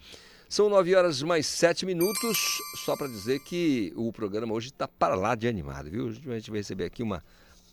São 0.53 0.69
9 0.69 0.93
horas 0.93 1.23
mais 1.23 1.47
7 1.47 1.83
minutos, 1.83 2.61
só 2.75 2.95
para 2.95 3.07
dizer 3.07 3.39
que 3.39 3.91
o 3.95 4.13
programa 4.13 4.53
hoje 4.53 4.67
está 4.67 4.87
para 4.87 5.15
lá 5.15 5.33
de 5.33 5.47
animado, 5.47 5.89
viu? 5.89 6.09
A 6.09 6.35
gente 6.35 6.51
vai 6.51 6.59
receber 6.59 6.85
aqui 6.85 7.01
uma 7.01 7.23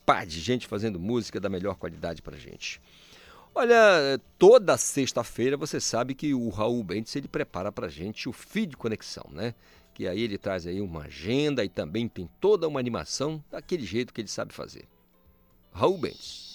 pá 0.07 0.25
de 0.25 0.41
gente 0.41 0.67
fazendo 0.67 0.99
música 0.99 1.39
da 1.39 1.51
melhor 1.51 1.75
qualidade 1.75 2.23
para 2.23 2.39
gente. 2.39 2.81
Olha, 3.55 4.19
toda 4.39 4.79
sexta-feira 4.79 5.59
você 5.59 5.79
sabe 5.79 6.15
que 6.15 6.33
o 6.33 6.49
Raul 6.49 6.83
Bentes 6.83 7.15
ele 7.15 7.29
prepara 7.29 7.71
para 7.71 7.87
gente 7.87 8.31
o 8.31 8.33
feed 8.33 8.75
conexão, 8.79 9.27
né? 9.31 9.55
que 9.93 10.09
aí 10.09 10.23
ele 10.23 10.39
traz 10.39 10.67
aí 10.67 10.81
uma 10.81 11.03
agenda 11.03 11.63
e 11.63 11.69
também 11.69 12.09
tem 12.09 12.31
toda 12.41 12.67
uma 12.67 12.81
animação 12.81 13.45
daquele 13.51 13.85
jeito 13.85 14.11
que 14.11 14.23
ele 14.23 14.29
sabe 14.29 14.55
fazer. 14.55 14.89
Raul 15.71 15.99
Bentes. 15.99 16.50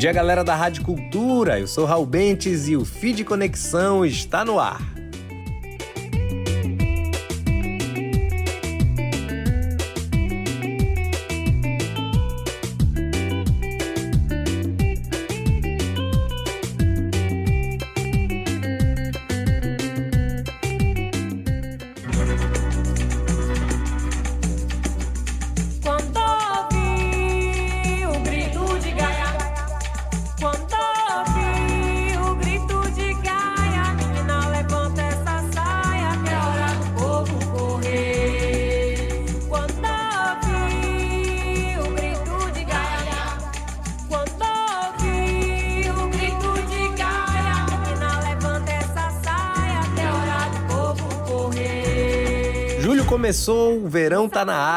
Dia, 0.00 0.12
galera 0.12 0.42
da 0.42 0.56
Rádio 0.56 0.82
Cultura. 0.82 1.60
Eu 1.60 1.66
sou 1.66 1.84
Raul 1.84 2.06
Bentes 2.06 2.66
e 2.68 2.74
o 2.74 2.86
Feed 2.86 3.22
Conexão 3.22 4.02
está 4.02 4.46
no 4.46 4.58
ar. 4.58 4.80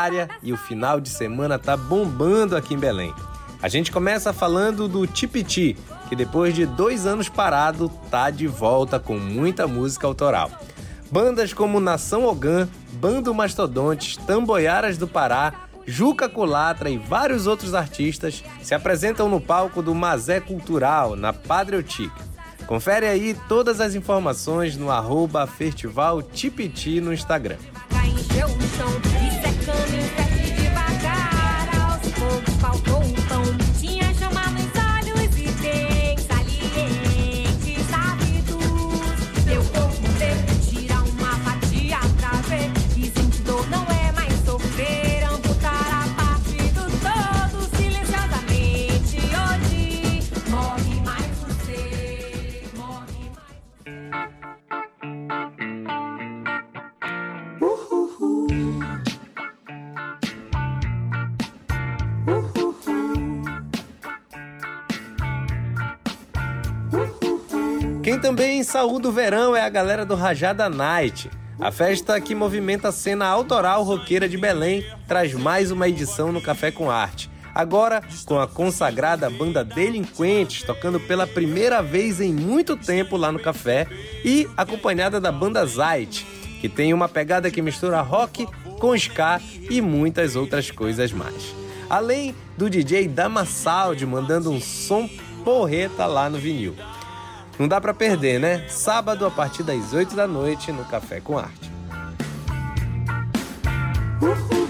Área 0.04 0.30
e 0.42 0.52
o 0.52 0.58
final 0.58 1.00
de 1.00 1.10
semana 1.10 1.58
tá 1.58 1.78
bombando 1.78 2.56
aqui 2.56 2.74
em 2.74 2.80
Belém. 2.80 3.14
A 3.62 3.70
gente 3.70 3.92
começa 3.92 4.34
falando 4.34 4.88
do 4.88 5.08
Tipiti, 5.08 5.78
que 6.10 6.16
depois 6.16 6.54
de 6.54 6.66
dois 6.66 7.08
anos 7.08 7.30
parado, 7.30 7.90
tá 8.12 8.30
de 8.30 8.46
volta 8.46 9.00
com 9.00 9.18
muita 9.18 9.66
música 9.68 10.06
autoral. 10.06 10.52
Bandas 11.10 11.54
como 11.54 11.80
Nação 11.80 12.26
Ogã, 12.26 12.68
Bando 12.94 13.34
Mastodontes, 13.34 14.18
Tamboiaras 14.18 14.98
do 14.98 15.08
Pará, 15.08 15.54
Juca 15.86 16.28
Culatra 16.28 16.90
e 16.90 16.98
vários 16.98 17.48
outros 17.48 17.74
artistas 17.74 18.44
se 18.62 18.74
apresentam 18.74 19.30
no 19.30 19.40
palco 19.40 19.82
do 19.82 19.94
Mazé 19.94 20.40
Cultural, 20.40 21.16
na 21.16 21.32
Padre 21.32 21.78
Otica. 21.78 22.34
Confere 22.66 23.06
aí 23.06 23.38
todas 23.48 23.80
as 23.80 23.94
informações 23.94 24.76
no 24.76 24.90
arroba 24.90 25.46
Festival 25.46 26.22
Tipiti 26.22 27.00
no 27.02 27.14
Instagram 27.14 27.58
também 68.24 68.64
saúda 68.64 69.10
o 69.10 69.12
verão 69.12 69.54
é 69.54 69.60
a 69.60 69.68
galera 69.68 70.06
do 70.06 70.16
Rajada 70.16 70.70
Night. 70.70 71.30
A 71.60 71.74
festa 71.74 72.22
que 72.22 72.34
movimenta 72.34 72.88
a 72.88 72.92
cena 72.94 73.26
autoral 73.26 73.84
roqueira 73.84 74.30
de 74.30 74.38
Belém 74.38 74.82
traz 75.06 75.34
mais 75.34 75.72
uma 75.72 75.90
edição 75.90 76.32
no 76.32 76.42
Café 76.42 76.72
com 76.72 76.90
Arte. 76.90 77.30
Agora, 77.54 78.02
com 78.26 78.40
a 78.40 78.48
consagrada 78.48 79.30
banda 79.30 79.62
Delinquentes 79.62 80.64
tocando 80.64 81.02
pela 81.02 81.28
primeira 81.28 81.84
vez 81.84 82.22
em 82.22 82.32
muito 82.32 82.78
tempo 82.78 83.18
lá 83.18 83.30
no 83.30 83.40
café 83.40 83.88
e 84.24 84.48
acompanhada 84.56 85.20
da 85.20 85.30
banda 85.30 85.66
Zait, 85.66 86.26
que 86.62 86.70
tem 86.70 86.94
uma 86.94 87.10
pegada 87.10 87.52
que 87.52 87.62
mistura 87.62 88.00
rock 88.00 88.48
com 88.80 88.96
ska 88.96 89.42
e 89.70 89.82
muitas 89.82 90.38
outras 90.38 90.72
coisas 90.72 91.12
mais. 91.12 91.54
Além 91.90 92.34
do 92.58 92.70
DJ 92.70 93.06
Damasaldi 93.06 94.06
mandando 94.06 94.50
um 94.50 94.62
som 94.62 95.10
porreta 95.44 96.06
lá 96.06 96.30
no 96.30 96.38
vinil. 96.38 96.74
Não 97.58 97.68
dá 97.68 97.80
para 97.80 97.94
perder, 97.94 98.40
né? 98.40 98.66
Sábado 98.68 99.26
a 99.26 99.32
partir 99.32 99.64
das 99.64 99.94
8 99.94 100.16
da 100.16 100.28
noite 100.28 100.72
no 100.72 100.84
Café 100.86 101.20
com 101.20 101.38
Arte. 101.38 101.72
E 104.22 104.63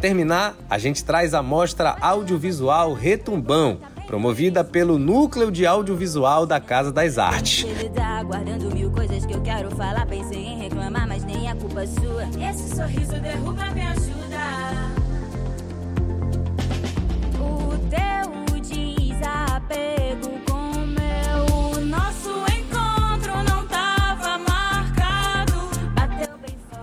terminar, 0.00 0.56
a 0.68 0.78
gente 0.78 1.04
traz 1.04 1.34
a 1.34 1.42
mostra 1.42 1.96
audiovisual 2.00 2.94
Retumbão, 2.94 3.78
promovida 4.06 4.64
pelo 4.64 4.98
Núcleo 4.98 5.50
de 5.52 5.66
Audiovisual 5.66 6.46
da 6.46 6.58
Casa 6.58 6.90
das 6.90 7.18
Artes. 7.18 7.66
Guardando 8.26 8.74
mil 8.74 8.90
coisas 8.90 9.10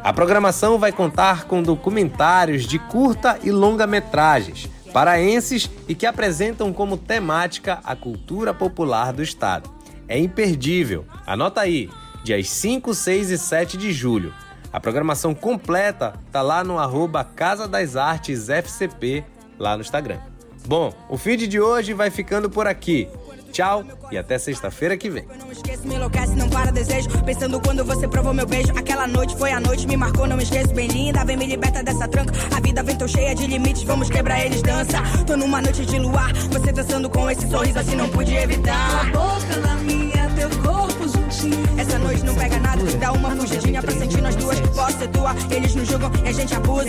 A 0.07 0.13
programação 0.13 0.79
vai 0.79 0.93
contar 0.93 1.43
com 1.43 1.61
documentários 1.61 2.65
de 2.65 2.79
curta 2.79 3.37
e 3.43 3.51
longa-metragens 3.51 4.69
paraenses 4.93 5.69
e 5.85 5.93
que 5.93 6.05
apresentam 6.05 6.71
como 6.71 6.95
temática 6.95 7.81
a 7.83 7.93
cultura 7.93 8.53
popular 8.53 9.11
do 9.11 9.21
estado. 9.21 9.69
É 10.07 10.17
imperdível. 10.17 11.05
Anota 11.25 11.59
aí, 11.59 11.89
dias 12.23 12.49
5, 12.49 12.93
6 12.93 13.31
e 13.31 13.37
7 13.37 13.75
de 13.75 13.91
julho. 13.91 14.33
A 14.71 14.79
programação 14.79 15.35
completa 15.35 16.13
tá 16.31 16.41
lá 16.41 16.63
no 16.63 16.79
arroba 16.79 17.25
Casa 17.25 17.67
das 17.67 17.97
Artes 17.97 18.47
FCP, 18.47 19.25
lá 19.59 19.75
no 19.75 19.81
Instagram. 19.81 20.19
Bom, 20.65 20.93
o 21.09 21.17
feed 21.17 21.47
de 21.47 21.59
hoje 21.59 21.91
vai 21.93 22.09
ficando 22.09 22.49
por 22.49 22.65
aqui. 22.65 23.09
Tchau 23.57 23.83
e 24.11 24.17
até 24.19 24.37
sexta-feira 24.37 24.95
que 24.95 25.09
vem. 25.09 25.25
Não 25.39 25.51
esqueço, 25.51 25.87
me 25.87 25.95
enlouquece, 25.95 26.35
não 26.35 26.47
para 26.47 26.71
desejo. 26.71 27.09
Pensando 27.25 27.59
quando 27.59 27.83
você 27.83 28.07
provou 28.07 28.31
meu 28.31 28.45
beijo. 28.45 28.71
Aquela 28.77 29.07
noite 29.07 29.35
foi 29.35 29.51
a 29.51 29.59
noite, 29.59 29.87
me 29.87 29.97
marcou, 29.97 30.27
não 30.27 30.39
esqueço. 30.39 30.75
Bem 30.75 30.87
linda, 30.87 31.25
vem 31.25 31.35
me 31.35 31.47
liberta 31.47 31.81
dessa 31.81 32.07
tranca. 32.07 32.31
A 32.55 32.59
vida 32.59 32.83
vem 32.83 32.95
tão 32.95 33.07
cheia 33.07 33.33
de 33.33 33.47
limites, 33.47 33.81
vamos 33.81 34.11
quebrar 34.11 34.45
eles, 34.45 34.61
dança. 34.61 35.01
Tô 35.25 35.35
numa 35.35 35.59
noite 35.59 35.87
de 35.87 35.97
luar, 35.97 36.31
você 36.35 36.71
dançando 36.71 37.09
com 37.09 37.27
esse 37.31 37.49
sorriso 37.49 37.79
assim, 37.79 37.95
não 37.95 38.07
pude 38.09 38.35
evitar. 38.35 39.11
Tua 39.11 39.23
boca 39.25 39.57
na 39.57 39.73
minha, 39.77 40.06
teu 40.37 40.49
corpo 40.61 41.07
juntinho. 41.07 41.79
Essa 41.79 41.97
noite 41.97 42.23
não 42.23 42.35
pega 42.35 42.59
nada, 42.59 42.83
dá 42.97 43.11
uma 43.11 43.35
fugidinha 43.35 43.81
pra 43.81 43.91
sentir 43.91 44.21
nós 44.21 44.35
duas. 44.35 44.59
Posso 44.75 44.99
ser 44.99 45.07
tua, 45.09 45.31
eles 45.51 45.73
nos 45.73 45.87
julgam 45.87 46.11
e 46.23 46.27
a 46.27 46.31
gente 46.31 46.53
abusa. 46.53 46.87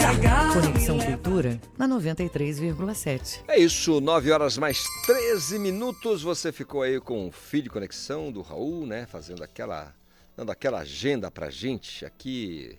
Conexão 0.52 0.98
Cultura 0.98 1.60
na 1.78 1.88
93,7. 1.88 3.44
É 3.48 3.58
isso, 3.58 4.00
9 4.00 4.30
horas 4.30 4.58
mais 4.58 4.84
13 5.06 5.58
minutos. 5.58 6.22
Você 6.22 6.52
ficou 6.52 6.82
aí 6.82 7.00
com 7.00 7.28
o 7.28 7.32
Filho 7.32 7.70
Conexão 7.70 8.30
do 8.30 8.42
Raul, 8.42 8.86
né? 8.86 9.06
Fazendo 9.06 9.42
aquela. 9.42 9.94
dando 10.36 10.52
aquela 10.52 10.80
agenda 10.80 11.30
pra 11.30 11.48
gente 11.48 12.04
aqui 12.04 12.78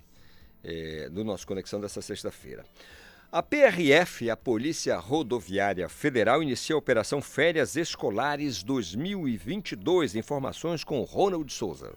é, 0.64 1.10
do 1.10 1.24
nosso 1.24 1.48
Conexão 1.48 1.82
dessa 1.82 2.02
sexta-feira. 2.02 2.64
A 3.31 3.43
PRF, 3.43 4.27
a 4.27 4.35
Polícia 4.35 4.97
Rodoviária 4.97 5.88
Federal, 5.88 6.41
inicia 6.41 6.73
a 6.73 6.80
Operação 6.80 7.22
Férias 7.22 7.76
Escolares 7.76 8.64
2022. 8.64 10.15
Informações 10.15 10.84
com 10.84 11.03
Ronald 11.03 11.53
Souza. 11.53 11.93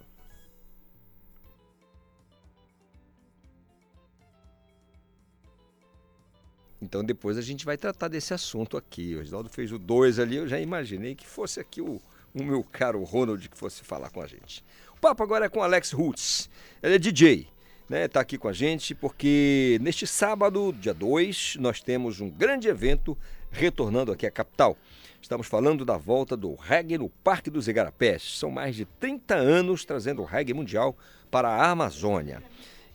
Então 6.82 7.02
depois 7.02 7.38
a 7.38 7.42
gente 7.42 7.64
vai 7.64 7.78
tratar 7.78 8.09
desse 8.09 8.34
assunto 8.34 8.76
aqui. 8.76 9.14
O 9.14 9.20
Reginaldo 9.20 9.48
fez 9.48 9.72
o 9.72 9.78
2 9.78 10.18
ali, 10.18 10.36
eu 10.36 10.46
já 10.46 10.60
imaginei 10.60 11.14
que 11.14 11.26
fosse 11.26 11.59
aqui 11.59 11.80
o, 11.80 11.98
o 12.34 12.42
meu 12.42 12.62
caro 12.62 13.02
Ronald 13.04 13.48
que 13.48 13.56
fosse 13.56 13.82
falar 13.82 14.10
com 14.10 14.20
a 14.20 14.26
gente. 14.26 14.62
O 14.94 15.00
papo 15.00 15.22
agora 15.22 15.46
é 15.46 15.48
com 15.48 15.62
Alex 15.62 15.92
Roots. 15.92 16.50
Ele 16.82 16.96
é 16.96 16.98
DJ, 16.98 17.48
né? 17.88 18.09
Tá 18.09 18.20
aqui 18.20 18.38
com 18.38 18.48
a 18.48 18.52
gente 18.52 18.94
porque 18.94 19.78
neste 19.80 20.06
sábado, 20.06 20.72
dia 20.72 20.94
2, 20.94 21.56
nós 21.60 21.80
temos 21.80 22.20
um 22.20 22.30
grande 22.30 22.68
evento 22.68 23.16
retornando 23.50 24.12
aqui 24.12 24.26
à 24.26 24.30
capital. 24.30 24.76
Estamos 25.20 25.46
falando 25.46 25.84
da 25.84 25.96
volta 25.96 26.36
do 26.36 26.54
reggae 26.54 26.98
no 26.98 27.09
Parque 27.09 27.50
dos 27.50 27.68
Igarapés. 27.68 28.38
São 28.38 28.50
mais 28.50 28.74
de 28.74 28.84
30 28.84 29.34
anos 29.34 29.84
trazendo 29.84 30.22
o 30.22 30.24
reggae 30.24 30.52
mundial 30.52 30.96
para 31.30 31.48
a 31.48 31.70
Amazônia. 31.70 32.42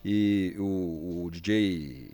E 0.03 0.53
o, 0.57 1.25
o 1.25 1.31
DJ 1.31 2.11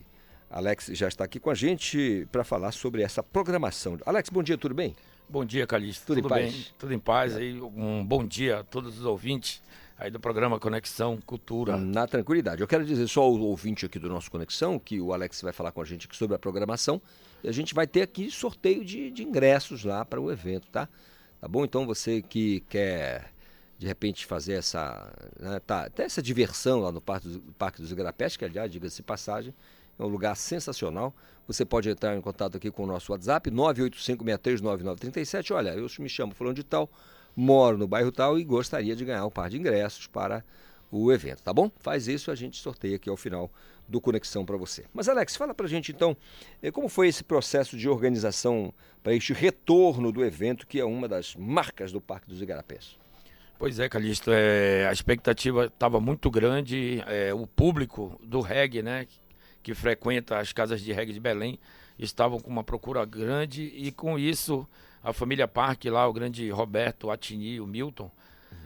Alex 0.49 0.91
já 0.93 1.07
está 1.07 1.23
aqui 1.23 1.39
com 1.39 1.49
a 1.49 1.55
gente 1.55 2.27
para 2.31 2.43
falar 2.43 2.71
sobre 2.71 3.01
essa 3.01 3.23
programação. 3.23 3.97
Alex, 4.05 4.29
bom 4.29 4.43
dia, 4.43 4.57
tudo 4.57 4.75
bem? 4.75 4.95
Bom 5.27 5.43
dia, 5.43 5.65
Calixto. 5.65 6.05
Tudo, 6.05 6.21
Tudo, 6.21 6.25
em 6.27 6.29
paz? 6.29 6.53
bem? 6.53 6.65
Tudo 6.77 6.93
em 6.93 6.99
paz. 6.99 7.35
Aí, 7.35 7.59
um 7.59 8.05
bom 8.05 8.23
dia 8.23 8.59
a 8.59 8.63
todos 8.63 8.99
os 8.99 9.05
ouvintes 9.05 9.63
aí 9.97 10.11
do 10.11 10.19
programa 10.19 10.59
Conexão 10.59 11.19
Cultura. 11.25 11.77
Na 11.77 12.07
tranquilidade. 12.07 12.61
Eu 12.61 12.67
quero 12.67 12.85
dizer 12.85 13.07
só 13.07 13.21
ao 13.21 13.39
ouvinte 13.39 13.85
aqui 13.85 13.99
do 13.99 14.09
nosso 14.09 14.29
Conexão 14.29 14.79
que 14.79 14.99
o 14.99 15.13
Alex 15.13 15.41
vai 15.41 15.53
falar 15.53 15.71
com 15.71 15.81
a 15.81 15.85
gente 15.85 16.07
sobre 16.13 16.35
a 16.35 16.39
programação 16.39 17.01
e 17.43 17.49
a 17.49 17.51
gente 17.51 17.73
vai 17.73 17.87
ter 17.87 18.01
aqui 18.01 18.29
sorteio 18.31 18.83
de, 18.83 19.11
de 19.11 19.23
ingressos 19.23 19.83
lá 19.83 20.05
para 20.05 20.19
o 20.19 20.31
evento, 20.31 20.67
tá? 20.69 20.87
Tá 21.39 21.47
bom? 21.47 21.63
Então 21.65 21.85
você 21.85 22.21
que 22.21 22.61
quer 22.69 23.31
de 23.77 23.85
repente 23.85 24.25
fazer 24.25 24.53
essa, 24.53 25.13
né, 25.37 25.59
tá, 25.59 25.83
até 25.85 26.03
essa 26.03 26.21
diversão 26.21 26.79
lá 26.79 26.91
no 26.91 27.01
Parque 27.01 27.27
dos, 27.27 27.41
Parque 27.57 27.81
dos 27.81 27.91
Igarapés, 27.91 28.37
que 28.37 28.45
aliás, 28.45 28.71
diga-se 28.71 29.03
passagem, 29.03 29.53
é 29.99 30.03
um 30.03 30.07
lugar 30.07 30.37
sensacional. 30.37 31.13
Você 31.45 31.65
pode 31.65 31.89
entrar 31.89 32.15
em 32.15 32.21
contato 32.21 32.55
aqui 32.55 32.71
com 32.71 32.83
o 32.83 32.87
nosso 32.87 33.11
WhatsApp, 33.11 33.51
985639937. 33.51 35.53
Olha, 35.53 35.71
eu 35.71 35.85
me 35.99 36.07
chamo 36.07 36.33
fulano 36.33 36.55
de 36.55 36.63
tal, 36.63 36.89
moro 37.35 37.77
no 37.77 37.87
bairro 37.87 38.11
tal 38.11 38.37
e 38.37 38.43
gostaria 38.43 38.95
de 38.95 39.05
ganhar 39.05 39.25
um 39.25 39.29
par 39.29 39.49
de 39.49 39.57
ingressos 39.57 40.07
para 40.07 40.43
o 40.91 41.11
evento, 41.11 41.41
tá 41.41 41.51
bom? 41.51 41.71
Faz 41.79 42.07
isso, 42.07 42.29
a 42.29 42.35
gente 42.35 42.57
sorteia 42.57 42.95
aqui 42.95 43.09
ao 43.09 43.17
final 43.17 43.49
do 43.87 43.99
Conexão 43.99 44.45
para 44.45 44.55
você. 44.55 44.85
Mas 44.93 45.09
Alex, 45.09 45.35
fala 45.35 45.53
pra 45.53 45.67
gente 45.67 45.91
então, 45.91 46.15
eh, 46.61 46.71
como 46.71 46.87
foi 46.87 47.07
esse 47.07 47.23
processo 47.23 47.75
de 47.75 47.89
organização 47.89 48.73
para 49.01 49.13
este 49.13 49.33
retorno 49.33 50.11
do 50.11 50.23
evento, 50.23 50.67
que 50.67 50.79
é 50.79 50.85
uma 50.85 51.07
das 51.07 51.35
marcas 51.35 51.91
do 51.91 51.99
Parque 51.99 52.27
dos 52.27 52.41
Igarapés? 52.41 52.97
Pois 53.57 53.79
é, 53.79 53.89
Calixto, 53.89 54.31
é, 54.31 54.87
a 54.87 54.91
expectativa 54.91 55.65
estava 55.65 55.99
muito 55.99 56.29
grande, 56.29 57.03
é, 57.07 57.33
o 57.33 57.47
público 57.47 58.19
do 58.23 58.41
reggae, 58.41 58.81
né, 58.81 59.07
que 59.61 59.73
frequenta 59.73 60.37
as 60.37 60.51
casas 60.51 60.81
de 60.81 60.91
reggae 60.91 61.13
de 61.13 61.19
Belém, 61.19 61.57
estavam 61.97 62.39
com 62.39 62.49
uma 62.49 62.63
procura 62.63 63.05
grande 63.05 63.63
e 63.63 63.91
com 63.91 64.19
isso 64.19 64.67
a 65.03 65.11
família 65.11 65.47
Parque 65.47 65.89
lá, 65.89 66.07
o 66.07 66.13
grande 66.13 66.49
Roberto, 66.49 67.07
o 67.07 67.11
Atini, 67.11 67.59
o 67.59 67.67
Milton, 67.67 68.09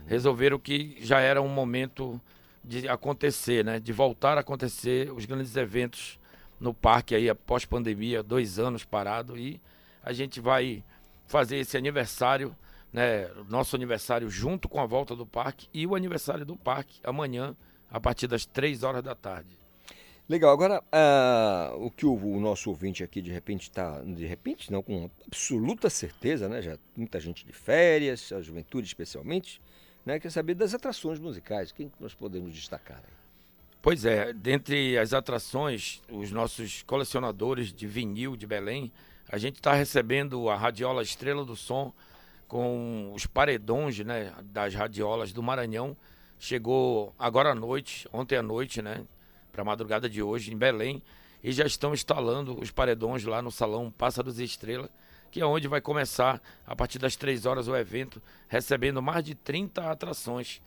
resolveram 0.06 0.60
que 0.60 0.98
já 1.00 1.20
era 1.20 1.42
um 1.42 1.50
momento 1.50 2.22
de 2.64 2.88
acontecer, 2.88 3.64
né, 3.66 3.80
de 3.80 3.92
voltar 3.92 4.38
a 4.38 4.42
acontecer 4.42 5.12
os 5.12 5.26
grandes 5.26 5.56
eventos 5.56 6.20
no 6.60 6.74
parque 6.74 7.16
aí 7.16 7.30
após 7.30 7.66
pandemia, 7.66 8.22
dois 8.22 8.60
anos 8.60 8.84
parado 8.84 9.38
e 9.38 9.60
a 10.04 10.14
gente 10.14 10.40
vai 10.40 10.84
fazer 11.26 11.58
esse 11.58 11.78
aniversário, 11.78 12.56
né, 12.92 13.30
nosso 13.50 13.76
aniversário 13.76 14.30
junto 14.30 14.70
com 14.70 14.80
a 14.80 14.86
volta 14.86 15.16
do 15.16 15.26
parque 15.26 15.68
e 15.74 15.88
o 15.88 15.96
aniversário 15.96 16.46
do 16.46 16.56
parque 16.56 17.00
amanhã 17.04 17.56
a 17.90 18.00
partir 18.00 18.28
das 18.28 18.46
três 18.46 18.84
horas 18.84 19.04
da 19.04 19.16
tarde. 19.16 19.57
Legal, 20.30 20.52
agora 20.52 20.84
ah, 20.92 21.74
o 21.78 21.90
que 21.90 22.06
o, 22.06 22.14
o 22.14 22.40
nosso 22.40 22.70
ouvinte 22.70 23.02
aqui 23.02 23.22
de 23.22 23.32
repente 23.32 23.64
está, 23.64 24.02
de 24.02 24.26
repente 24.26 24.70
não, 24.70 24.84
com 24.84 25.10
absoluta 25.26 25.90
certeza, 25.90 26.50
né? 26.50 26.62
Já 26.62 26.78
muita 26.98 27.18
gente 27.18 27.46
de 27.46 27.54
férias, 27.54 28.34
a 28.34 28.42
juventude 28.42 28.88
especialmente, 28.88 29.62
né? 30.06 30.20
Quer 30.20 30.30
saber 30.30 30.54
das 30.54 30.74
atrações 30.74 31.18
musicais, 31.18 31.72
quem 31.72 31.88
que 31.88 31.96
nós 32.02 32.14
podemos 32.14 32.54
destacar? 32.54 32.98
aí? 32.98 33.14
Pois 33.82 34.04
é, 34.04 34.34
dentre 34.34 34.98
as 34.98 35.14
atrações, 35.14 36.02
os 36.12 36.30
nossos 36.30 36.84
colecionadores 36.84 37.72
de 37.72 37.88
vinil 37.88 38.36
de 38.36 38.46
Belém, 38.46 38.92
a 39.30 39.38
gente 39.38 39.56
está 39.56 39.74
recebendo 39.74 40.50
a 40.50 40.58
radiola 40.58 41.02
Estrela 41.02 41.46
do 41.46 41.56
Som 41.56 41.94
com 42.50 43.14
os 43.14 43.26
paredões 43.26 43.98
né, 44.00 44.34
das 44.44 44.74
radiolas 44.74 45.32
do 45.32 45.42
Maranhão. 45.42 45.96
Chegou 46.38 47.14
agora 47.18 47.52
à 47.52 47.56
noite, 47.56 48.10
ontem 48.12 48.36
à 48.36 48.44
noite, 48.44 48.82
né? 48.82 49.06
Para 49.58 49.64
a 49.64 49.66
madrugada 49.66 50.08
de 50.08 50.22
hoje, 50.22 50.54
em 50.54 50.56
Belém. 50.56 51.02
E 51.44 51.52
já 51.52 51.66
estão 51.66 51.92
instalando 51.92 52.60
os 52.60 52.70
paredões 52.70 53.24
lá 53.24 53.42
no 53.42 53.50
Salão 53.50 53.90
Pássaros 53.90 54.38
e 54.38 54.44
Estrela, 54.44 54.88
que 55.32 55.42
é 55.42 55.46
onde 55.48 55.68
vai 55.68 55.82
começar, 55.82 56.40
a 56.64 56.76
partir 56.76 57.00
das 57.00 57.16
três 57.16 57.44
horas, 57.48 57.68
o 57.68 57.76
evento, 57.76 58.22
recebendo 58.48 59.02
mais 59.02 59.24
de 59.24 59.34
30 59.34 59.90
atrações. 59.90 60.62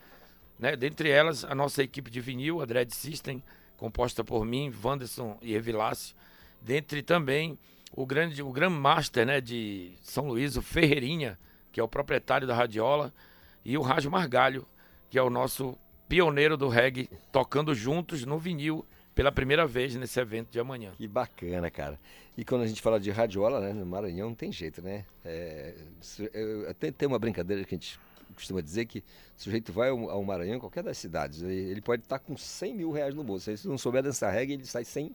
Né? 0.58 0.74
Dentre 0.74 1.08
elas, 1.08 1.44
a 1.44 1.54
nossa 1.54 1.84
equipe 1.84 2.10
de 2.10 2.20
vinil, 2.20 2.60
a 2.60 2.64
Dread 2.64 2.92
System, 2.92 3.40
composta 3.76 4.24
por 4.24 4.44
mim, 4.44 4.74
Wanderson 4.82 5.38
e 5.40 5.54
Evilácio. 5.54 6.16
Dentre 6.60 7.00
também 7.00 7.56
o 7.92 8.04
grande, 8.04 8.42
o 8.42 8.50
Grand 8.50 8.70
Master 8.70 9.24
né, 9.24 9.40
de 9.40 9.92
São 10.02 10.26
Luís, 10.26 10.56
o 10.56 10.62
Ferreirinha, 10.62 11.38
que 11.70 11.78
é 11.78 11.82
o 11.82 11.86
proprietário 11.86 12.44
da 12.44 12.56
radiola, 12.56 13.14
e 13.64 13.78
o 13.78 13.82
Rádio 13.82 14.10
Margalho, 14.10 14.66
que 15.08 15.16
é 15.16 15.22
o 15.22 15.30
nosso 15.30 15.78
pioneiro 16.10 16.56
do 16.56 16.68
reggae, 16.68 17.08
tocando 17.30 17.72
juntos 17.72 18.26
no 18.26 18.36
vinil 18.36 18.84
pela 19.14 19.30
primeira 19.30 19.64
vez 19.64 19.94
nesse 19.94 20.18
evento 20.18 20.50
de 20.50 20.58
amanhã. 20.58 20.90
Que 20.96 21.06
bacana, 21.06 21.70
cara. 21.70 21.98
E 22.36 22.44
quando 22.44 22.62
a 22.62 22.66
gente 22.66 22.82
fala 22.82 22.98
de 22.98 23.12
radiola, 23.12 23.60
né, 23.60 23.72
no 23.72 23.86
Maranhão 23.86 24.30
não 24.30 24.34
tem 24.34 24.50
jeito, 24.50 24.82
né? 24.82 25.04
É, 25.24 25.72
até 26.68 26.90
tem 26.90 27.06
uma 27.06 27.18
brincadeira 27.18 27.62
que 27.64 27.76
a 27.76 27.78
gente 27.78 27.96
costuma 28.34 28.60
dizer 28.60 28.86
que 28.86 28.98
o 28.98 29.04
sujeito 29.36 29.72
vai 29.72 29.90
ao, 29.90 30.24
Maranhão, 30.24 30.58
qualquer 30.58 30.82
das 30.82 30.98
cidades, 30.98 31.42
ele 31.42 31.70
ele 31.70 31.80
pode 31.80 32.02
estar 32.02 32.18
com 32.18 32.36
100 32.36 32.74
mil 32.74 32.90
reais 32.90 33.14
no 33.14 33.22
bolso. 33.22 33.56
Se 33.56 33.68
não 33.68 33.78
souber 33.78 34.02
dançar 34.02 34.32
reggae, 34.32 34.54
ele 34.54 34.66
sai 34.66 34.84
sem. 34.84 35.14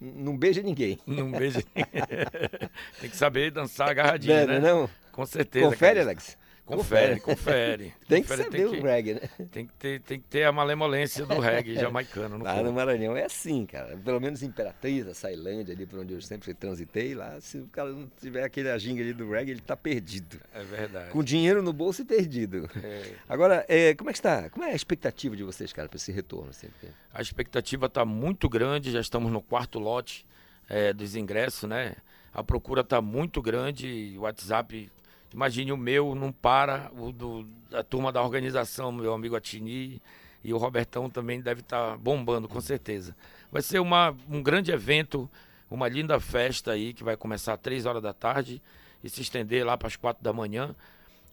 Não 0.00 0.36
beija 0.36 0.62
ninguém. 0.62 1.00
Não 1.06 1.32
beija 1.32 1.60
Tem 3.00 3.10
que 3.10 3.16
saber 3.16 3.50
dançar 3.50 3.90
agarradinho, 3.90 4.46
Não, 4.46 4.46
né? 4.46 4.60
não? 4.60 4.90
Com 5.10 5.26
certeza. 5.26 5.66
Confere. 5.66 6.00
Alex? 6.00 6.36
Confere, 6.66 7.20
Confere. 7.20 7.94
Tem 8.08 8.22
que 8.22 8.28
Confere, 8.28 8.44
saber 8.44 8.66
o 8.66 8.82
reggae, 8.82 9.14
né? 9.14 9.20
Tem 9.52 9.66
que, 9.66 9.72
ter, 9.74 10.00
tem 10.00 10.20
que 10.20 10.26
ter 10.26 10.42
a 10.42 10.50
malemolência 10.50 11.24
do 11.24 11.38
reggae 11.38 11.74
jamaicano. 11.78 12.38
No 12.38 12.44
Lá 12.44 12.54
corpo. 12.54 12.66
no 12.68 12.72
Maranhão 12.72 13.16
é 13.16 13.24
assim, 13.24 13.64
cara. 13.64 13.96
Pelo 13.96 14.20
menos 14.20 14.42
em 14.42 14.46
Imperatriz, 14.46 15.06
a 15.06 15.14
Sailândia, 15.14 15.72
ali 15.74 15.86
por 15.86 16.00
onde 16.00 16.12
eu 16.12 16.20
sempre 16.20 16.52
transitei, 16.52 17.14
lá, 17.14 17.40
se 17.40 17.58
o 17.58 17.68
cara 17.68 17.90
não 17.90 18.10
tiver 18.20 18.42
aquele 18.42 18.68
aginga 18.68 19.00
ali 19.00 19.12
do 19.12 19.30
reggae, 19.30 19.52
ele 19.52 19.60
tá 19.60 19.76
perdido. 19.76 20.40
É 20.52 20.64
verdade. 20.64 21.10
Com 21.10 21.22
dinheiro 21.22 21.62
no 21.62 21.72
bolso 21.72 22.02
e 22.02 22.04
perdido. 22.04 22.68
É. 22.82 23.12
Agora, 23.28 23.64
é, 23.68 23.94
como 23.94 24.10
é 24.10 24.12
que 24.12 24.18
está? 24.18 24.50
Como 24.50 24.64
é 24.64 24.72
a 24.72 24.74
expectativa 24.74 25.36
de 25.36 25.44
vocês, 25.44 25.72
cara, 25.72 25.88
para 25.88 25.96
esse 25.96 26.10
retorno? 26.10 26.50
Assim? 26.50 26.68
A 27.14 27.22
expectativa 27.22 27.86
está 27.86 28.04
muito 28.04 28.48
grande, 28.48 28.90
já 28.90 29.00
estamos 29.00 29.30
no 29.30 29.40
quarto 29.40 29.78
lote 29.78 30.26
eh, 30.68 30.92
dos 30.92 31.14
ingressos, 31.14 31.68
né? 31.68 31.94
A 32.32 32.44
procura 32.44 32.82
está 32.82 33.00
muito 33.00 33.40
grande, 33.40 34.14
o 34.18 34.22
WhatsApp, 34.22 34.90
imagine 35.32 35.72
o 35.72 35.76
meu, 35.76 36.14
não 36.14 36.32
para, 36.32 36.90
o 36.96 37.12
do, 37.12 37.44
da 37.70 37.82
turma 37.82 38.12
da 38.12 38.22
organização, 38.22 38.92
meu 38.92 39.12
amigo 39.12 39.36
Atini 39.36 40.00
E 40.42 40.52
o 40.52 40.58
Robertão 40.58 41.10
também 41.10 41.40
deve 41.40 41.60
estar 41.60 41.92
tá 41.92 41.96
bombando, 41.96 42.48
com 42.48 42.60
certeza. 42.60 43.16
Vai 43.50 43.62
ser 43.62 43.80
uma, 43.80 44.16
um 44.28 44.42
grande 44.42 44.70
evento, 44.70 45.30
uma 45.70 45.88
linda 45.88 46.18
festa 46.20 46.72
aí, 46.72 46.92
que 46.92 47.04
vai 47.04 47.16
começar 47.16 47.54
às 47.54 47.60
3 47.60 47.86
horas 47.86 48.02
da 48.02 48.12
tarde 48.12 48.62
e 49.02 49.08
se 49.08 49.22
estender 49.22 49.64
lá 49.64 49.76
para 49.76 49.88
as 49.88 49.96
4 49.96 50.22
da 50.22 50.32
manhã, 50.32 50.74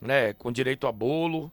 né? 0.01 0.33
Com 0.33 0.51
direito 0.51 0.87
a 0.87 0.91
bolo 0.91 1.51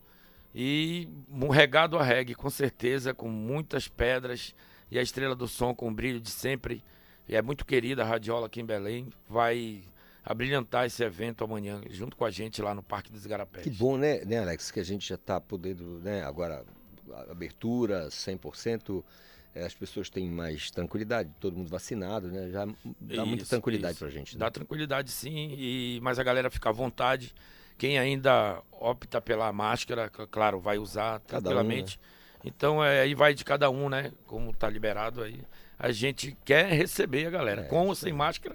e 0.55 1.09
um 1.31 1.49
regado 1.49 1.99
a 1.99 2.03
reggae, 2.03 2.35
com 2.35 2.51
certeza, 2.51 3.15
com 3.15 3.29
muitas 3.29 3.89
pedras 3.89 4.55
e 4.91 4.99
a 4.99 5.03
Estrela 5.03 5.35
do 5.35 5.47
Som 5.47 5.75
com 5.75 5.89
o 5.89 5.95
brilho 5.95 6.21
de 6.21 6.31
sempre. 6.31 6.83
E 7.29 7.37
é 7.37 7.43
muito 7.43 7.65
querida 7.65 8.03
a 8.03 8.07
Radiola 8.07 8.47
aqui 8.47 8.61
em 8.61 8.67
Belém. 8.67 9.09
Vai 9.29 9.83
abrilhantar 10.25 10.87
esse 10.87 11.03
evento 11.03 11.45
amanhã, 11.45 11.81
junto 11.91 12.17
com 12.17 12.25
a 12.25 12.31
gente 12.31 12.61
lá 12.61 12.75
no 12.75 12.83
Parque 12.83 13.11
dos 13.11 13.25
Igarapés. 13.25 13.65
Que 13.65 13.71
bom, 13.71 13.97
né, 13.97 14.25
né, 14.25 14.39
Alex, 14.39 14.71
que 14.71 14.81
a 14.81 14.85
gente 14.85 15.09
já 15.09 15.15
está 15.15 15.41
podendo, 15.41 15.99
né, 16.01 16.23
agora, 16.23 16.65
abertura 17.31 18.09
100%, 18.09 19.03
é, 19.55 19.65
as 19.65 19.75
pessoas 19.75 20.09
têm 20.09 20.31
mais 20.31 20.71
tranquilidade, 20.71 21.31
todo 21.41 21.57
mundo 21.57 21.69
vacinado, 21.69 22.29
né, 22.29 22.51
já 22.51 22.67
dá 22.67 22.75
isso, 23.15 23.27
muita 23.27 23.47
tranquilidade 23.47 23.99
para 23.99 24.09
a 24.09 24.11
gente. 24.11 24.35
Né? 24.35 24.41
Dá 24.41 24.51
tranquilidade 24.51 25.11
sim, 25.11 25.55
e, 25.59 25.99
mas 26.03 26.19
a 26.19 26.23
galera 26.23 26.51
fica 26.51 26.69
à 26.69 26.73
vontade. 26.73 27.35
Quem 27.77 27.99
ainda 27.99 28.63
opta 28.71 29.23
pela 29.23 29.51
máscara, 29.53 30.11
claro, 30.31 30.61
vai 30.61 30.77
usar 30.77 31.19
tranquilamente. 31.21 31.99
Um, 31.99 32.03
né? 32.03 32.21
Então, 32.45 32.85
é, 32.85 33.01
aí 33.01 33.15
vai 33.15 33.35
de 33.35 33.45
cada 33.45 33.71
um, 33.71 33.89
né, 33.89 34.13
como 34.27 34.53
tá 34.53 34.69
liberado 34.69 35.23
aí. 35.23 35.43
A 35.79 35.91
gente 35.91 36.37
quer 36.45 36.71
receber 36.73 37.27
a 37.27 37.31
galera, 37.31 37.63
é, 37.63 37.65
com 37.65 37.89
ou 37.89 37.95
sem 37.95 38.13
máscara, 38.13 38.55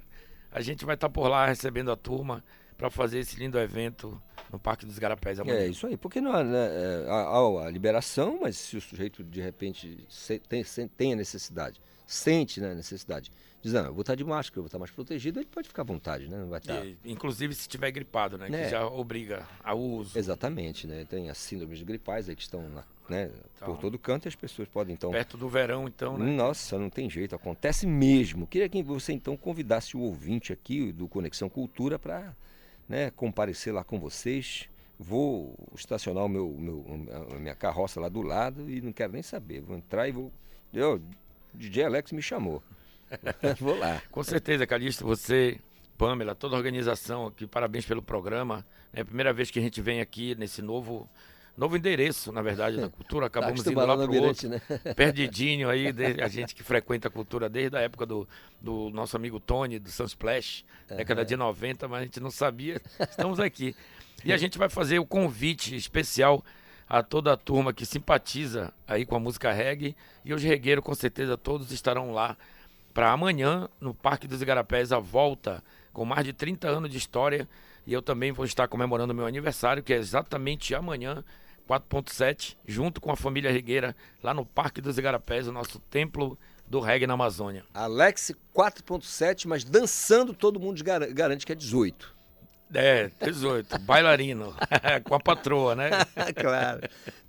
a 0.56 0.62
gente 0.62 0.86
vai 0.86 0.96
estar 0.96 1.10
tá 1.10 1.14
por 1.14 1.28
lá 1.28 1.46
recebendo 1.46 1.92
a 1.92 1.98
turma 1.98 2.42
para 2.78 2.90
fazer 2.90 3.20
esse 3.20 3.36
lindo 3.38 3.60
evento 3.60 4.22
no 4.50 4.58
Parque 4.58 4.86
dos 4.86 4.98
Garapés 4.98 5.38
amanhã. 5.38 5.58
É 5.58 5.68
isso 5.68 5.86
aí, 5.86 5.98
porque 5.98 6.22
não 6.22 6.32
há, 6.32 6.46
né, 6.46 6.68
é, 6.72 7.10
há, 7.10 7.66
a 7.66 7.70
liberação, 7.70 8.40
mas 8.42 8.58
se 8.58 8.78
o 8.78 8.82
sujeito 8.82 9.22
de 9.22 9.42
repente 9.42 10.08
tem, 10.48 10.64
tem 10.88 11.12
a 11.12 11.16
necessidade, 11.18 11.82
sente 12.08 12.62
né, 12.62 12.72
a 12.72 12.74
necessidade, 12.74 13.34
diz, 13.62 13.74
não, 13.74 13.86
eu 13.86 13.94
vou 13.94 14.00
estar 14.00 14.16
de 14.16 14.24
máscara, 14.24 14.60
eu 14.60 14.64
vou 14.64 14.68
estar 14.68 14.80
mais 14.80 14.92
protegido, 14.92 15.40
ele 15.40 15.48
pode 15.48 15.68
ficar 15.68 15.82
à 15.82 15.86
vontade, 15.86 16.30
né? 16.30 16.38
Não 16.38 16.48
vai 16.48 16.60
estar... 16.60 16.86
E, 16.86 16.98
inclusive 17.04 17.54
se 17.54 17.62
estiver 17.62 17.92
gripado, 17.92 18.38
né? 18.38 18.48
É. 18.48 18.64
Que 18.64 18.70
já 18.70 18.88
obriga 18.88 19.46
ao 19.62 19.78
uso. 19.78 20.18
Exatamente, 20.18 20.88
né? 20.88 21.04
Tem 21.04 21.30
as 21.30 21.38
síndromes 21.38 21.82
gripais 21.82 22.30
aí 22.30 22.36
que 22.36 22.44
estão 22.44 22.70
na, 22.70 22.86
né, 23.10 23.30
então, 23.56 23.68
por 23.68 23.78
todo 23.78 24.00
canto 24.00 24.28
as 24.28 24.36
pessoas 24.36 24.68
podem 24.68 24.94
então. 24.94 25.12
Perto 25.12 25.38
do 25.38 25.48
verão, 25.48 25.88
então, 25.88 26.18
né? 26.18 26.32
Nossa, 26.32 26.78
não 26.78 26.90
tem 26.90 27.10
jeito, 27.10 27.36
acontece 27.36 27.86
mesmo. 27.86 28.48
Queria 28.48 28.68
que 28.70 28.82
você 28.84 29.14
então 29.14 29.38
convidasse 29.38 29.96
o 29.96 30.02
ouvinte 30.02 30.52
aqui 30.52 30.92
do 30.92 31.08
Conexão 31.08 31.50
Cultura 31.50 32.00
para 32.00 32.36
né, 32.88 33.12
comparecer 33.12 33.74
lá 33.74 33.84
com 33.84 34.00
vocês. 34.00 34.70
Vou 34.98 35.56
estacionar 35.76 36.24
o 36.24 36.30
meu, 36.30 36.50
meu, 36.58 36.86
a 37.32 37.40
minha 37.40 37.56
carroça 37.56 38.00
lá 38.00 38.08
do 38.08 38.22
lado 38.22 38.70
e 38.70 38.82
não 38.82 38.94
quero 38.94 39.14
nem 39.14 39.22
saber. 39.22 39.62
Vou 39.62 39.76
entrar 39.76 40.08
e 40.08 40.12
vou. 40.12 40.32
Eu, 40.74 41.02
DJ 41.54 41.86
Alex 41.86 42.12
me 42.12 42.22
chamou. 42.22 42.64
vou 43.60 43.78
lá. 43.78 44.02
Com 44.10 44.24
certeza, 44.24 44.66
Calixto, 44.66 45.06
você, 45.06 45.60
Pamela, 45.98 46.34
toda 46.34 46.56
a 46.56 46.58
organização 46.58 47.28
aqui, 47.28 47.46
parabéns 47.46 47.86
pelo 47.86 48.02
programa. 48.02 48.66
É 48.94 49.02
a 49.02 49.06
primeira 49.06 49.34
vez 49.34 49.52
que 49.52 49.60
a 49.60 49.62
gente 49.62 49.82
vem 49.82 50.00
aqui 50.00 50.34
nesse 50.36 50.62
novo 50.62 51.10
novo 51.58 51.78
endereço, 51.78 52.32
na 52.32 52.42
verdade, 52.42 52.78
da 52.78 52.90
cultura. 52.90 53.28
Acabamos 53.28 53.64
tá 53.64 53.72
indo 53.72 53.80
lá 53.80 53.98
para 53.98 54.10
o 54.10 54.24
outro, 54.24 54.50
né? 54.50 54.62
perdidinho 54.96 55.70
aí, 55.70 55.88
a 56.22 56.28
gente 56.28 56.56
que 56.56 56.64
frequenta 56.64 57.08
a 57.08 57.12
cultura 57.12 57.50
desde 57.50 57.78
a 57.78 57.82
época 57.82 58.06
do, 58.06 58.28
do 58.62 58.90
nosso 58.92 59.16
amigo 59.16 59.40
Tony, 59.40 59.80
do 59.80 59.90
Sunsplash, 59.90 60.64
uhum. 60.90 60.98
década 60.98 61.24
de 61.24 61.36
90, 61.36 61.88
mas 61.88 62.02
a 62.02 62.04
gente 62.04 62.20
não 62.20 62.32
sabia. 62.32 62.82
Estamos 63.00 63.40
aqui. 63.40 63.76
E 64.24 64.34
a 64.34 64.38
gente 64.38 64.58
vai 64.58 64.70
fazer 64.70 65.00
o 65.00 65.06
convite 65.06 65.76
especial 65.76 66.44
a 66.88 67.02
toda 67.02 67.34
a 67.34 67.38
turma 67.38 67.74
que 67.74 67.86
simpatiza 67.86 68.72
aí 68.88 69.06
com 69.06 69.16
a 69.16 69.20
música 69.20 69.52
reggae. 69.52 69.96
E 70.24 70.34
os 70.34 70.42
regueiros, 70.42 70.84
com 70.84 70.94
certeza, 70.94 71.38
todos 71.38 71.72
estarão 71.72 72.12
lá 72.12 72.38
para 72.94 73.12
amanhã, 73.12 73.68
no 73.80 73.94
Parque 73.94 74.28
dos 74.28 74.42
Igarapés, 74.42 74.92
a 74.92 75.00
volta, 75.00 75.64
com 75.92 76.06
mais 76.06 76.24
de 76.24 76.32
30 76.32 76.68
anos 76.68 76.90
de 76.90 76.98
história. 76.98 77.48
E 77.86 77.94
eu 77.94 78.02
também 78.02 78.32
vou 78.32 78.46
estar 78.46 78.68
comemorando 78.68 79.14
meu 79.14 79.26
aniversário, 79.26 79.84
que 79.84 79.94
é 79.94 79.98
exatamente 79.98 80.74
amanhã, 80.74 81.24
4.7, 81.70 82.56
junto 82.66 83.02
com 83.02 83.12
a 83.12 83.16
família 83.16 83.52
Regueira, 83.52 83.96
lá 84.24 84.34
no 84.34 84.46
Parque 84.46 84.82
dos 84.82 84.98
Igarapés, 84.98 85.48
o 85.48 85.52
nosso 85.52 85.80
templo 85.80 86.38
do 86.68 86.80
reggae 86.80 87.08
na 87.08 87.14
Amazônia. 87.14 87.64
Alex 87.74 88.34
4.7, 88.56 89.48
mas 89.48 89.64
dançando 89.64 90.34
todo 90.34 90.60
mundo 90.60 90.84
garante 90.84 91.46
que 91.46 91.52
é 91.52 91.56
18. 91.56 92.16
É, 92.74 93.12
18, 93.24 93.80
bailarino, 93.80 94.54
com 95.06 95.16
a 95.16 95.20
patroa, 95.20 95.76
né? 95.76 95.90
claro. 96.36 96.82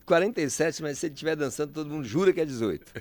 47, 0.06 0.82
mas 0.82 0.98
se 0.98 1.06
ele 1.06 1.14
estiver 1.14 1.36
dançando, 1.36 1.72
todo 1.72 1.90
mundo 1.90 2.06
jura 2.06 2.32
que 2.32 2.40
é 2.40 2.44
18. 2.44 2.92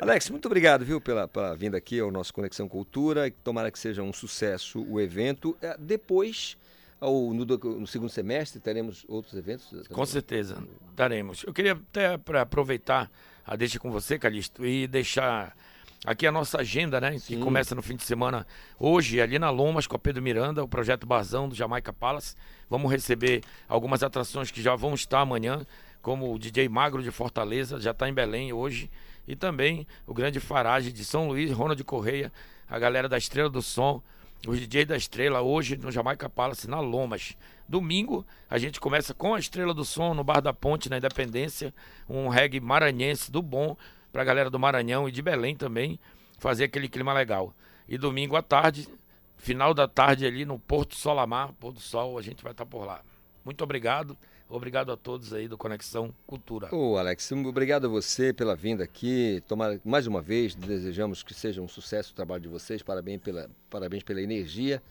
Alex, 0.00 0.30
muito 0.30 0.46
obrigado, 0.46 0.84
viu, 0.84 1.00
pela, 1.00 1.28
pela 1.28 1.54
vinda 1.54 1.76
aqui 1.76 2.00
ao 2.00 2.10
nosso 2.10 2.32
Conexão 2.32 2.66
Cultura. 2.66 3.30
Tomara 3.44 3.70
que 3.70 3.78
seja 3.78 4.02
um 4.02 4.12
sucesso 4.12 4.84
o 4.88 4.98
evento. 4.98 5.56
É, 5.60 5.76
depois 5.78 6.56
ou 7.00 7.32
no, 7.32 7.44
no, 7.44 7.86
segundo 7.86 8.10
semestre 8.10 8.60
teremos 8.60 9.04
outros 9.08 9.34
eventos? 9.34 9.68
Também? 9.68 9.84
Com 9.86 10.06
certeza, 10.06 10.62
daremos. 10.94 11.44
Eu 11.44 11.52
queria 11.52 11.72
até 11.72 12.18
para 12.18 12.42
aproveitar 12.42 13.10
a 13.46 13.56
deixa 13.56 13.78
com 13.78 13.90
você, 13.90 14.18
Calixto, 14.18 14.64
e 14.66 14.86
deixar 14.86 15.56
aqui 16.04 16.26
a 16.26 16.32
nossa 16.32 16.58
agenda, 16.58 17.00
né? 17.00 17.18
Sim. 17.18 17.36
Que 17.36 17.42
começa 17.42 17.74
no 17.74 17.82
fim 17.82 17.96
de 17.96 18.02
semana 18.04 18.46
hoje, 18.78 19.20
ali 19.20 19.38
na 19.38 19.50
Lomas, 19.50 19.86
com 19.86 19.96
a 19.96 19.98
Pedro 19.98 20.22
Miranda, 20.22 20.62
o 20.62 20.68
projeto 20.68 21.06
Barzão 21.06 21.48
do 21.48 21.54
Jamaica 21.54 21.92
Palace. 21.92 22.34
Vamos 22.68 22.90
receber 22.90 23.42
algumas 23.68 24.02
atrações 24.02 24.50
que 24.50 24.60
já 24.60 24.74
vão 24.74 24.94
estar 24.94 25.20
amanhã, 25.20 25.64
como 26.02 26.32
o 26.32 26.38
DJ 26.38 26.68
Magro 26.68 27.02
de 27.02 27.10
Fortaleza, 27.10 27.80
já 27.80 27.92
está 27.92 28.08
em 28.08 28.14
Belém 28.14 28.52
hoje. 28.52 28.90
E 29.26 29.36
também 29.36 29.86
o 30.06 30.14
grande 30.14 30.40
Farage 30.40 30.90
de 30.90 31.04
São 31.04 31.28
Luís, 31.28 31.50
Ronald 31.52 31.82
Correia, 31.84 32.32
a 32.68 32.78
galera 32.78 33.08
da 33.08 33.18
Estrela 33.18 33.48
do 33.48 33.62
Som, 33.62 34.02
o 34.46 34.54
DJ 34.54 34.84
da 34.84 34.96
Estrela 34.96 35.40
hoje 35.40 35.76
no 35.76 35.90
Jamaica 35.90 36.28
Palace, 36.28 36.68
na 36.68 36.80
Lomas. 36.80 37.36
Domingo, 37.68 38.24
a 38.48 38.56
gente 38.56 38.80
começa 38.80 39.12
com 39.12 39.34
a 39.34 39.38
Estrela 39.38 39.74
do 39.74 39.84
Som 39.84 40.14
no 40.14 40.22
Bar 40.22 40.40
da 40.40 40.52
Ponte, 40.52 40.88
na 40.88 40.98
Independência. 40.98 41.74
Um 42.08 42.28
reggae 42.28 42.60
maranhense 42.60 43.30
do 43.30 43.42
bom 43.42 43.76
pra 44.12 44.24
galera 44.24 44.50
do 44.50 44.58
Maranhão 44.58 45.08
e 45.08 45.12
de 45.12 45.20
Belém 45.20 45.54
também, 45.54 45.98
fazer 46.38 46.64
aquele 46.64 46.88
clima 46.88 47.12
legal. 47.12 47.54
E 47.88 47.98
domingo 47.98 48.36
à 48.36 48.42
tarde, 48.42 48.88
final 49.36 49.74
da 49.74 49.86
tarde 49.86 50.26
ali 50.26 50.44
no 50.44 50.58
Porto 50.58 50.94
Solamar, 50.94 51.52
Pôr 51.54 51.72
do 51.72 51.80
Sol, 51.80 52.18
a 52.18 52.22
gente 52.22 52.42
vai 52.42 52.52
estar 52.52 52.64
tá 52.64 52.70
por 52.70 52.84
lá. 52.84 53.00
Muito 53.44 53.62
obrigado. 53.62 54.16
Obrigado 54.48 54.90
a 54.90 54.96
todos 54.96 55.32
aí 55.32 55.46
do 55.46 55.58
Conexão 55.58 56.14
Cultura. 56.26 56.74
Ô, 56.74 56.96
Alex, 56.96 57.30
obrigado 57.32 57.86
a 57.86 57.88
você 57.88 58.32
pela 58.32 58.56
vinda 58.56 58.82
aqui. 58.82 59.42
Tomara, 59.46 59.78
mais 59.84 60.06
uma 60.06 60.22
vez, 60.22 60.54
desejamos 60.54 61.22
que 61.22 61.34
seja 61.34 61.60
um 61.60 61.68
sucesso 61.68 62.12
o 62.12 62.14
trabalho 62.14 62.42
de 62.42 62.48
vocês. 62.48 62.82
Parabéns 62.82 63.20
pela, 63.20 63.50
parabéns 63.68 64.02
pela 64.02 64.22
energia 64.22 64.82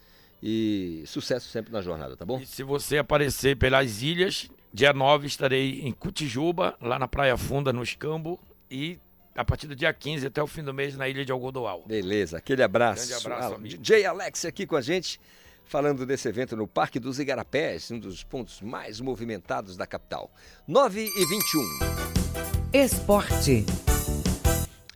e 0.42 1.04
sucesso 1.08 1.50
sempre 1.50 1.72
na 1.74 1.82
jornada, 1.82 2.16
tá 2.16 2.24
bom? 2.24 2.40
E 2.40 2.46
se 2.46 2.62
você 2.62 3.00
aparecer 3.00 3.58
pelas 3.58 4.04
ilhas, 4.04 4.48
dia 4.72 4.94
9 4.94 5.26
estarei 5.26 5.82
em 5.82 5.92
Cutijuba, 5.92 6.76
lá 6.80 7.00
na 7.00 7.08
Praia 7.08 7.36
Funda, 7.36 7.74
no 7.74 7.82
Escambo, 7.82 8.40
e 8.70 9.00
a 9.36 9.44
partir 9.44 9.68
do 9.68 9.76
dia 9.76 9.92
15 9.92 10.28
até 10.28 10.42
o 10.42 10.48
fim 10.48 10.64
do 10.64 10.74
mês 10.74 10.96
na 10.96 11.10
Ilha 11.10 11.26
de 11.26 11.32
Algodoal. 11.32 11.84
Beleza, 11.88 12.38
aquele 12.38 12.62
abraço. 12.62 13.08
Grande 13.08 13.26
abraço, 13.26 13.54
ah, 13.54 13.56
amigo. 13.56 13.78
DJ 13.78 14.06
Alex 14.06 14.46
aqui 14.46 14.68
com 14.68 14.76
a 14.76 14.82
gente 14.82 15.20
falando 15.68 16.06
desse 16.06 16.30
evento 16.30 16.56
no 16.56 16.66
Parque 16.66 17.00
dos 17.00 17.20
Igarapés, 17.20 17.92
um 17.92 18.00
dos 18.00 18.24
pontos 18.24 18.62
mais 18.62 19.02
movimentados 19.02 19.76
da 19.76 19.86
capital. 19.86 20.32
9 20.68 21.02
e 21.04 21.26
21. 21.26 21.62
Esporte. 22.74 23.66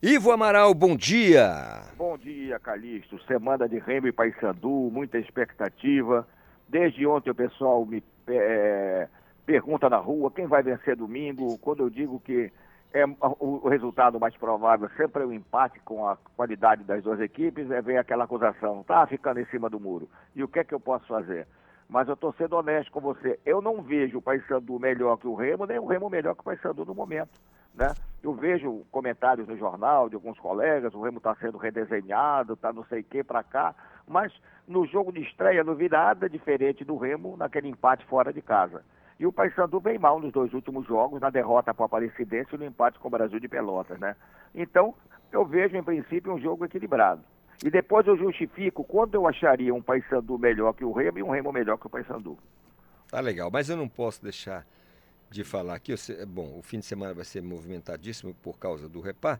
Ivo 0.01 0.31
Amaral, 0.31 0.73
bom 0.73 0.95
dia. 0.95 1.83
Bom 1.97 2.17
dia, 2.17 2.57
Calixto. 2.59 3.21
Semana 3.25 3.67
de 3.67 3.77
Remo 3.79 4.07
e 4.07 4.11
Paysandu, 4.11 4.89
muita 4.91 5.19
expectativa. 5.19 6.25
Desde 6.67 7.05
ontem 7.05 7.29
o 7.29 7.35
pessoal 7.35 7.85
me 7.85 8.01
é, 8.27 9.07
pergunta 9.45 9.89
na 9.89 9.97
rua 9.97 10.31
quem 10.31 10.47
vai 10.47 10.63
vencer 10.63 10.95
domingo. 10.95 11.57
Quando 11.57 11.83
eu 11.83 11.89
digo 11.89 12.19
que 12.21 12.51
é, 12.93 13.05
o, 13.05 13.61
o, 13.63 13.69
resultado 13.69 14.19
mais 14.19 14.35
provável 14.35 14.89
sempre 14.97 15.23
é 15.23 15.25
o 15.25 15.33
empate 15.33 15.79
com 15.81 16.07
a 16.07 16.17
qualidade 16.35 16.83
das 16.83 17.01
duas 17.03 17.19
equipes, 17.19 17.71
é 17.71 17.81
vem 17.81 17.97
aquela 17.97 18.25
acusação, 18.25 18.83
tá 18.83 19.05
ficando 19.07 19.39
em 19.39 19.45
cima 19.45 19.69
do 19.69 19.79
muro. 19.79 20.09
E 20.35 20.43
o 20.43 20.47
que 20.47 20.59
é 20.59 20.63
que 20.63 20.73
eu 20.73 20.79
posso 20.79 21.05
fazer? 21.07 21.47
Mas 21.87 22.07
eu 22.07 22.13
estou 22.13 22.33
sendo 22.33 22.55
honesto 22.55 22.91
com 22.91 22.99
você, 22.99 23.39
eu 23.45 23.61
não 23.61 23.81
vejo 23.81 24.17
o 24.17 24.21
Paysandu 24.21 24.79
melhor 24.79 25.17
que 25.17 25.27
o 25.27 25.35
Remo, 25.35 25.65
nem 25.65 25.79
o 25.79 25.85
Remo 25.85 26.09
melhor 26.09 26.35
que 26.35 26.41
o 26.41 26.45
Paysandu 26.45 26.85
no 26.85 26.95
momento. 26.95 27.39
Né? 27.73 27.93
Eu 28.21 28.33
vejo 28.33 28.85
comentários 28.91 29.47
no 29.47 29.57
jornal 29.57 30.09
de 30.09 30.15
alguns 30.15 30.39
colegas, 30.39 30.93
o 30.93 31.01
Remo 31.01 31.17
está 31.17 31.35
sendo 31.35 31.57
redesenhado, 31.57 32.53
está 32.53 32.71
não 32.73 32.83
sei 32.85 33.01
o 33.01 33.03
que 33.03 33.23
para 33.23 33.43
cá, 33.43 33.73
mas 34.07 34.33
no 34.67 34.85
jogo 34.85 35.11
de 35.11 35.21
estreia 35.21 35.63
não 35.63 35.75
vi 35.75 35.89
nada 35.89 36.29
diferente 36.29 36.83
do 36.83 36.97
Remo 36.97 37.35
naquele 37.37 37.69
empate 37.69 38.05
fora 38.05 38.31
de 38.33 38.41
casa. 38.41 38.83
E 39.21 39.25
o 39.27 39.31
Paysandu 39.31 39.79
vem 39.79 39.99
mal 39.99 40.19
nos 40.19 40.33
dois 40.33 40.51
últimos 40.51 40.87
jogos, 40.87 41.21
na 41.21 41.29
derrota 41.29 41.71
para 41.75 41.83
o 41.83 41.85
Aparecidense 41.85 42.55
e 42.55 42.57
no 42.57 42.65
empate 42.65 42.97
com 42.97 43.07
o 43.07 43.11
Brasil 43.11 43.39
de 43.39 43.47
Pelotas, 43.47 43.99
né? 43.99 44.15
Então, 44.55 44.95
eu 45.31 45.45
vejo, 45.45 45.77
em 45.77 45.83
princípio, 45.83 46.33
um 46.33 46.41
jogo 46.41 46.65
equilibrado. 46.65 47.21
E 47.63 47.69
depois 47.69 48.07
eu 48.07 48.17
justifico 48.17 48.83
quando 48.83 49.13
eu 49.13 49.27
acharia 49.27 49.75
um 49.75 49.81
Paysandu 49.81 50.39
melhor 50.39 50.73
que 50.73 50.83
o 50.83 50.91
Remo 50.91 51.19
e 51.19 51.23
um 51.23 51.29
Remo 51.29 51.51
melhor 51.51 51.77
que 51.77 51.85
o 51.85 51.89
Paysandu. 51.91 52.35
Tá 53.11 53.19
legal, 53.19 53.51
mas 53.53 53.69
eu 53.69 53.77
não 53.77 53.87
posso 53.87 54.23
deixar 54.23 54.65
de 55.29 55.43
falar 55.43 55.75
aqui. 55.75 55.95
Sei- 55.95 56.25
Bom, 56.25 56.57
o 56.57 56.63
fim 56.63 56.79
de 56.79 56.87
semana 56.87 57.13
vai 57.13 57.23
ser 57.23 57.43
movimentadíssimo 57.43 58.33
por 58.41 58.57
causa 58.57 58.89
do 58.89 59.01
Repar, 59.01 59.39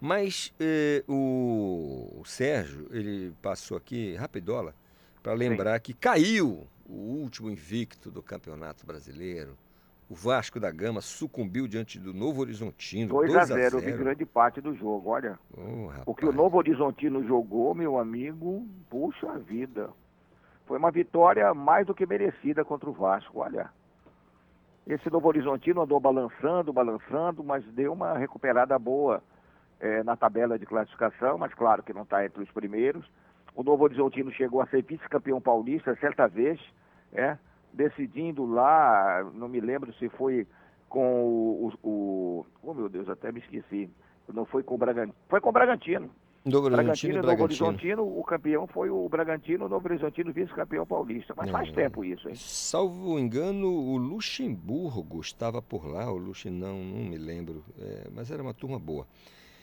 mas 0.00 0.54
eh, 0.60 1.02
o, 1.08 2.20
o 2.20 2.24
Sérgio, 2.24 2.86
ele 2.92 3.34
passou 3.42 3.76
aqui 3.76 4.14
rapidola 4.14 4.72
para 5.20 5.32
lembrar 5.32 5.80
que 5.80 5.92
caiu 5.92 6.64
o 6.88 6.94
último 6.94 7.50
invicto 7.50 8.10
do 8.10 8.22
Campeonato 8.22 8.86
Brasileiro. 8.86 9.56
O 10.08 10.14
Vasco 10.14 10.60
da 10.60 10.70
Gama 10.70 11.00
sucumbiu 11.00 11.66
diante 11.66 11.98
do 11.98 12.14
Novo 12.14 12.40
Horizontino. 12.40 13.08
2 13.08 13.32
2 13.32 13.50
a 13.50 13.54
0 13.54 13.76
eu 13.76 13.80
vi 13.80 13.92
grande 13.92 14.24
parte 14.24 14.60
do 14.60 14.72
jogo, 14.74 15.10
olha. 15.10 15.36
Oh, 15.56 15.90
O 16.06 16.14
que 16.14 16.24
o 16.24 16.32
Novo 16.32 16.56
Horizontino 16.58 17.26
jogou, 17.26 17.74
meu 17.74 17.98
amigo, 17.98 18.64
puxa 18.88 19.36
vida. 19.38 19.90
Foi 20.64 20.78
uma 20.78 20.92
vitória 20.92 21.52
mais 21.52 21.86
do 21.86 21.94
que 21.94 22.06
merecida 22.06 22.64
contra 22.64 22.88
o 22.88 22.92
Vasco, 22.92 23.40
olha. 23.40 23.68
Esse 24.86 25.10
Novo 25.10 25.26
Horizontino 25.26 25.82
andou 25.82 25.98
balançando, 25.98 26.72
balançando, 26.72 27.42
mas 27.42 27.64
deu 27.72 27.92
uma 27.92 28.16
recuperada 28.16 28.78
boa 28.78 29.20
eh, 29.80 30.04
na 30.04 30.16
tabela 30.16 30.56
de 30.56 30.64
classificação, 30.64 31.36
mas 31.36 31.52
claro 31.52 31.82
que 31.82 31.92
não 31.92 32.02
está 32.02 32.24
entre 32.24 32.40
os 32.40 32.50
primeiros. 32.52 33.04
O 33.56 33.62
Novo 33.62 33.84
Horizontino 33.84 34.30
chegou 34.32 34.60
a 34.60 34.66
ser 34.66 34.82
vice-campeão 34.84 35.40
paulista 35.40 35.96
certa 35.96 36.28
vez, 36.28 36.60
é, 37.12 37.38
decidindo 37.72 38.44
lá, 38.44 39.28
não 39.34 39.48
me 39.48 39.60
lembro 39.60 39.92
se 39.94 40.10
foi 40.10 40.46
com 40.90 41.24
o, 41.24 41.72
o, 41.82 42.46
Oh 42.62 42.74
meu 42.74 42.88
Deus, 42.88 43.08
até 43.08 43.32
me 43.32 43.40
esqueci. 43.40 43.88
Não 44.32 44.44
foi 44.44 44.62
com 44.62 44.74
o 44.74 44.78
Bragantino. 44.78 45.14
Foi 45.28 45.40
com 45.40 45.48
o 45.48 45.52
Bragantino. 45.52 46.10
Bragantino 46.44 47.12
e 47.12 47.16
Novo 47.16 47.26
Bragantino. 47.26 47.66
Horizontino, 47.68 48.02
o 48.20 48.22
campeão 48.22 48.66
foi 48.68 48.90
o 48.90 49.08
Bragantino, 49.08 49.64
o 49.66 49.68
Novo 49.68 49.88
Horizontino 49.88 50.32
vice-campeão 50.32 50.86
paulista. 50.86 51.34
Mas 51.36 51.50
faz 51.50 51.68
É. 51.70 51.72
tempo 51.72 52.04
isso, 52.04 52.28
hein? 52.28 52.34
Salvo 52.36 53.18
engano, 53.18 53.68
o 53.68 53.96
Luxemburgo 53.96 55.20
estava 55.20 55.60
por 55.62 55.86
lá, 55.86 56.10
o 56.12 56.16
Luxem, 56.16 56.52
não, 56.52 56.78
não 56.78 57.10
me 57.10 57.16
lembro, 57.16 57.64
é, 57.80 58.08
mas 58.14 58.30
era 58.30 58.42
uma 58.42 58.54
turma 58.54 58.78
boa. 58.78 59.06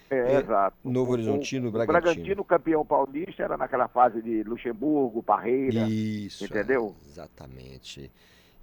É, 0.09 0.35
É, 0.35 0.39
exato. 0.39 0.77
Novo 0.84 1.11
Horizontino 1.11 1.69
o, 1.69 1.71
Bragantino. 1.71 1.97
O 1.97 2.01
Bragantino 2.01 2.45
campeão 2.45 2.85
paulista 2.85 3.43
era 3.43 3.57
naquela 3.57 3.88
fase 3.88 4.21
de 4.21 4.43
Luxemburgo, 4.43 5.21
Parreira. 5.23 5.81
Isso. 5.88 6.45
Entendeu? 6.45 6.95
é, 7.05 7.09
exatamente. 7.09 8.11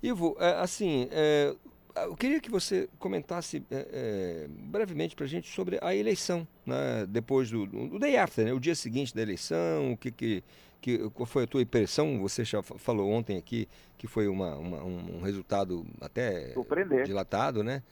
Ivo, 0.02 0.36
é, 0.40 0.52
assim, 0.60 1.08
é, 1.10 1.54
eu 1.96 2.16
queria 2.16 2.40
que 2.40 2.50
você 2.50 2.88
comentasse 2.98 3.62
é, 3.70 3.88
é, 3.92 4.48
brevemente 4.48 5.14
para 5.14 5.24
a 5.24 5.28
gente 5.28 5.48
sobre 5.52 5.78
a 5.82 5.94
eleição, 5.94 6.46
né, 6.64 7.04
depois 7.08 7.50
do, 7.50 7.66
do 7.66 7.98
day 7.98 8.16
after, 8.16 8.44
né, 8.44 8.52
o 8.52 8.60
dia 8.60 8.74
seguinte 8.74 9.14
da 9.14 9.20
eleição, 9.20 9.92
o 9.92 9.96
que, 9.96 10.10
que, 10.10 10.44
que 10.80 11.10
qual 11.10 11.26
foi 11.26 11.44
a 11.44 11.46
tua 11.46 11.60
impressão? 11.60 12.18
Você 12.20 12.44
já 12.44 12.62
fa- 12.62 12.78
falou 12.78 13.10
ontem 13.10 13.36
aqui 13.36 13.68
que 13.98 14.06
foi 14.06 14.26
uma, 14.28 14.54
uma- 14.56 14.82
um, 14.84 15.20
resultado 15.20 15.84
até 16.00 16.54
dilatado, 17.04 17.62
né, 17.62 17.82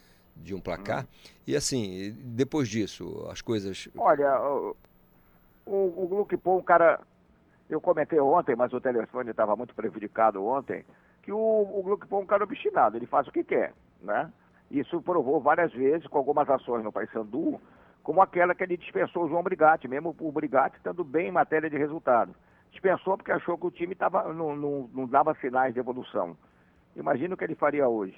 de 0.42 0.54
um 0.54 0.60
placar. 0.60 1.06
E 1.46 1.56
assim, 1.56 2.12
depois 2.24 2.68
disso, 2.68 3.26
as 3.30 3.40
coisas 3.40 3.88
Olha, 3.96 4.40
o, 4.40 4.76
o, 5.66 5.76
o 5.76 6.18
Luke 6.18 6.36
Paul, 6.36 6.58
um 6.58 6.62
cara. 6.62 7.00
Eu 7.68 7.80
comentei 7.82 8.18
ontem, 8.18 8.56
mas 8.56 8.72
o 8.72 8.80
telefone 8.80 9.30
estava 9.30 9.54
muito 9.54 9.74
prejudicado 9.74 10.42
ontem, 10.42 10.86
que 11.22 11.30
o, 11.30 11.36
o 11.36 11.82
Luke 11.86 12.06
Paul 12.06 12.22
é 12.22 12.24
um 12.24 12.26
cara 12.26 12.44
obstinado, 12.44 12.96
ele 12.96 13.04
faz 13.04 13.28
o 13.28 13.32
que 13.32 13.44
quer, 13.44 13.74
né? 14.00 14.32
Isso 14.70 15.02
provou 15.02 15.38
várias 15.40 15.72
vezes 15.72 16.06
com 16.06 16.16
algumas 16.16 16.48
ações 16.48 16.82
no 16.82 16.92
Paysandu, 16.92 17.60
como 18.02 18.22
aquela 18.22 18.54
que 18.54 18.62
ele 18.62 18.78
dispensou 18.78 19.24
o 19.24 19.28
João 19.28 19.42
Brigatti, 19.42 19.86
mesmo 19.86 20.16
o 20.18 20.32
Brigatti 20.32 20.76
estando 20.76 21.04
bem 21.04 21.28
em 21.28 21.32
matéria 21.32 21.68
de 21.68 21.76
resultado. 21.76 22.34
Dispensou 22.70 23.16
porque 23.16 23.32
achou 23.32 23.58
que 23.58 23.66
o 23.66 23.70
time 23.70 23.94
tava, 23.94 24.32
não, 24.32 24.56
não, 24.56 24.90
não 24.94 25.06
dava 25.06 25.34
sinais 25.34 25.74
de 25.74 25.80
evolução. 25.80 26.36
Imagina 26.96 27.34
o 27.34 27.36
que 27.36 27.44
ele 27.44 27.54
faria 27.54 27.88
hoje, 27.88 28.16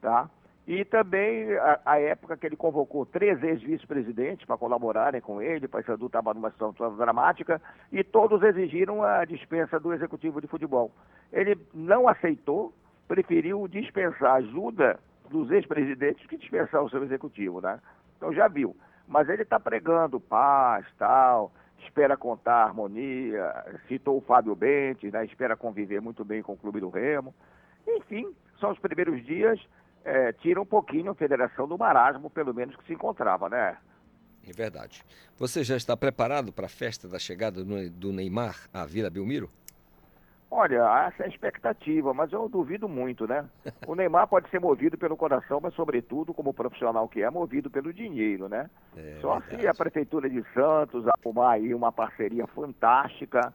tá? 0.00 0.28
E 0.70 0.84
também 0.84 1.52
a, 1.58 1.80
a 1.84 1.98
época 1.98 2.36
que 2.36 2.46
ele 2.46 2.54
convocou 2.54 3.04
três 3.04 3.42
ex-vice-presidentes 3.42 4.46
para 4.46 4.56
colaborarem 4.56 5.20
com 5.20 5.42
ele, 5.42 5.66
o 5.66 5.68
Paysandu 5.68 6.06
estava 6.06 6.32
numa 6.32 6.48
situação 6.52 6.96
dramática, 6.96 7.60
e 7.90 8.04
todos 8.04 8.40
exigiram 8.44 9.02
a 9.02 9.24
dispensa 9.24 9.80
do 9.80 9.92
executivo 9.92 10.40
de 10.40 10.46
futebol. 10.46 10.92
Ele 11.32 11.58
não 11.74 12.06
aceitou, 12.06 12.72
preferiu 13.08 13.66
dispensar 13.66 14.30
a 14.30 14.34
ajuda 14.34 15.00
dos 15.28 15.50
ex-presidentes 15.50 16.24
que 16.28 16.36
dispensar 16.36 16.84
o 16.84 16.88
seu 16.88 17.02
executivo, 17.02 17.60
né? 17.60 17.80
Então 18.16 18.32
já 18.32 18.46
viu. 18.46 18.76
Mas 19.08 19.28
ele 19.28 19.42
está 19.42 19.58
pregando 19.58 20.20
paz, 20.20 20.86
tal, 20.96 21.50
espera 21.80 22.16
contar 22.16 22.62
harmonia, 22.62 23.52
citou 23.88 24.18
o 24.18 24.20
Fábio 24.20 24.54
Bentes, 24.54 25.12
né? 25.12 25.24
espera 25.24 25.56
conviver 25.56 26.00
muito 26.00 26.24
bem 26.24 26.42
com 26.44 26.52
o 26.52 26.56
Clube 26.56 26.78
do 26.78 26.90
Remo. 26.90 27.34
Enfim, 27.88 28.32
são 28.60 28.70
os 28.70 28.78
primeiros 28.78 29.24
dias, 29.24 29.58
é, 30.04 30.32
tira 30.32 30.60
um 30.60 30.66
pouquinho 30.66 31.10
a 31.10 31.14
federação 31.14 31.66
do 31.68 31.78
marasmo, 31.78 32.30
pelo 32.30 32.54
menos 32.54 32.76
que 32.76 32.84
se 32.86 32.92
encontrava, 32.92 33.48
né? 33.48 33.76
É 34.46 34.52
verdade. 34.52 35.04
Você 35.36 35.62
já 35.62 35.76
está 35.76 35.96
preparado 35.96 36.52
para 36.52 36.66
a 36.66 36.70
festa 36.70 37.08
da 37.08 37.18
chegada 37.18 37.62
do 37.62 38.12
Neymar 38.12 38.68
à 38.72 38.86
Vila 38.86 39.10
Belmiro? 39.10 39.50
Olha, 40.52 41.06
essa 41.06 41.22
é 41.22 41.26
a 41.26 41.28
expectativa, 41.28 42.12
mas 42.12 42.32
eu 42.32 42.48
duvido 42.48 42.88
muito, 42.88 43.26
né? 43.26 43.48
O 43.86 43.94
Neymar 43.94 44.26
pode 44.26 44.50
ser 44.50 44.60
movido 44.60 44.98
pelo 44.98 45.16
coração, 45.16 45.60
mas 45.62 45.72
sobretudo, 45.74 46.34
como 46.34 46.52
profissional 46.52 47.08
que 47.08 47.22
é, 47.22 47.30
movido 47.30 47.70
pelo 47.70 47.92
dinheiro, 47.92 48.48
né? 48.48 48.68
É 48.96 49.18
Só 49.20 49.40
se 49.42 49.66
a 49.68 49.74
Prefeitura 49.74 50.28
de 50.28 50.42
Santos 50.52 51.04
arrumar 51.06 51.52
aí 51.52 51.72
uma 51.72 51.92
parceria 51.92 52.46
fantástica 52.48 53.54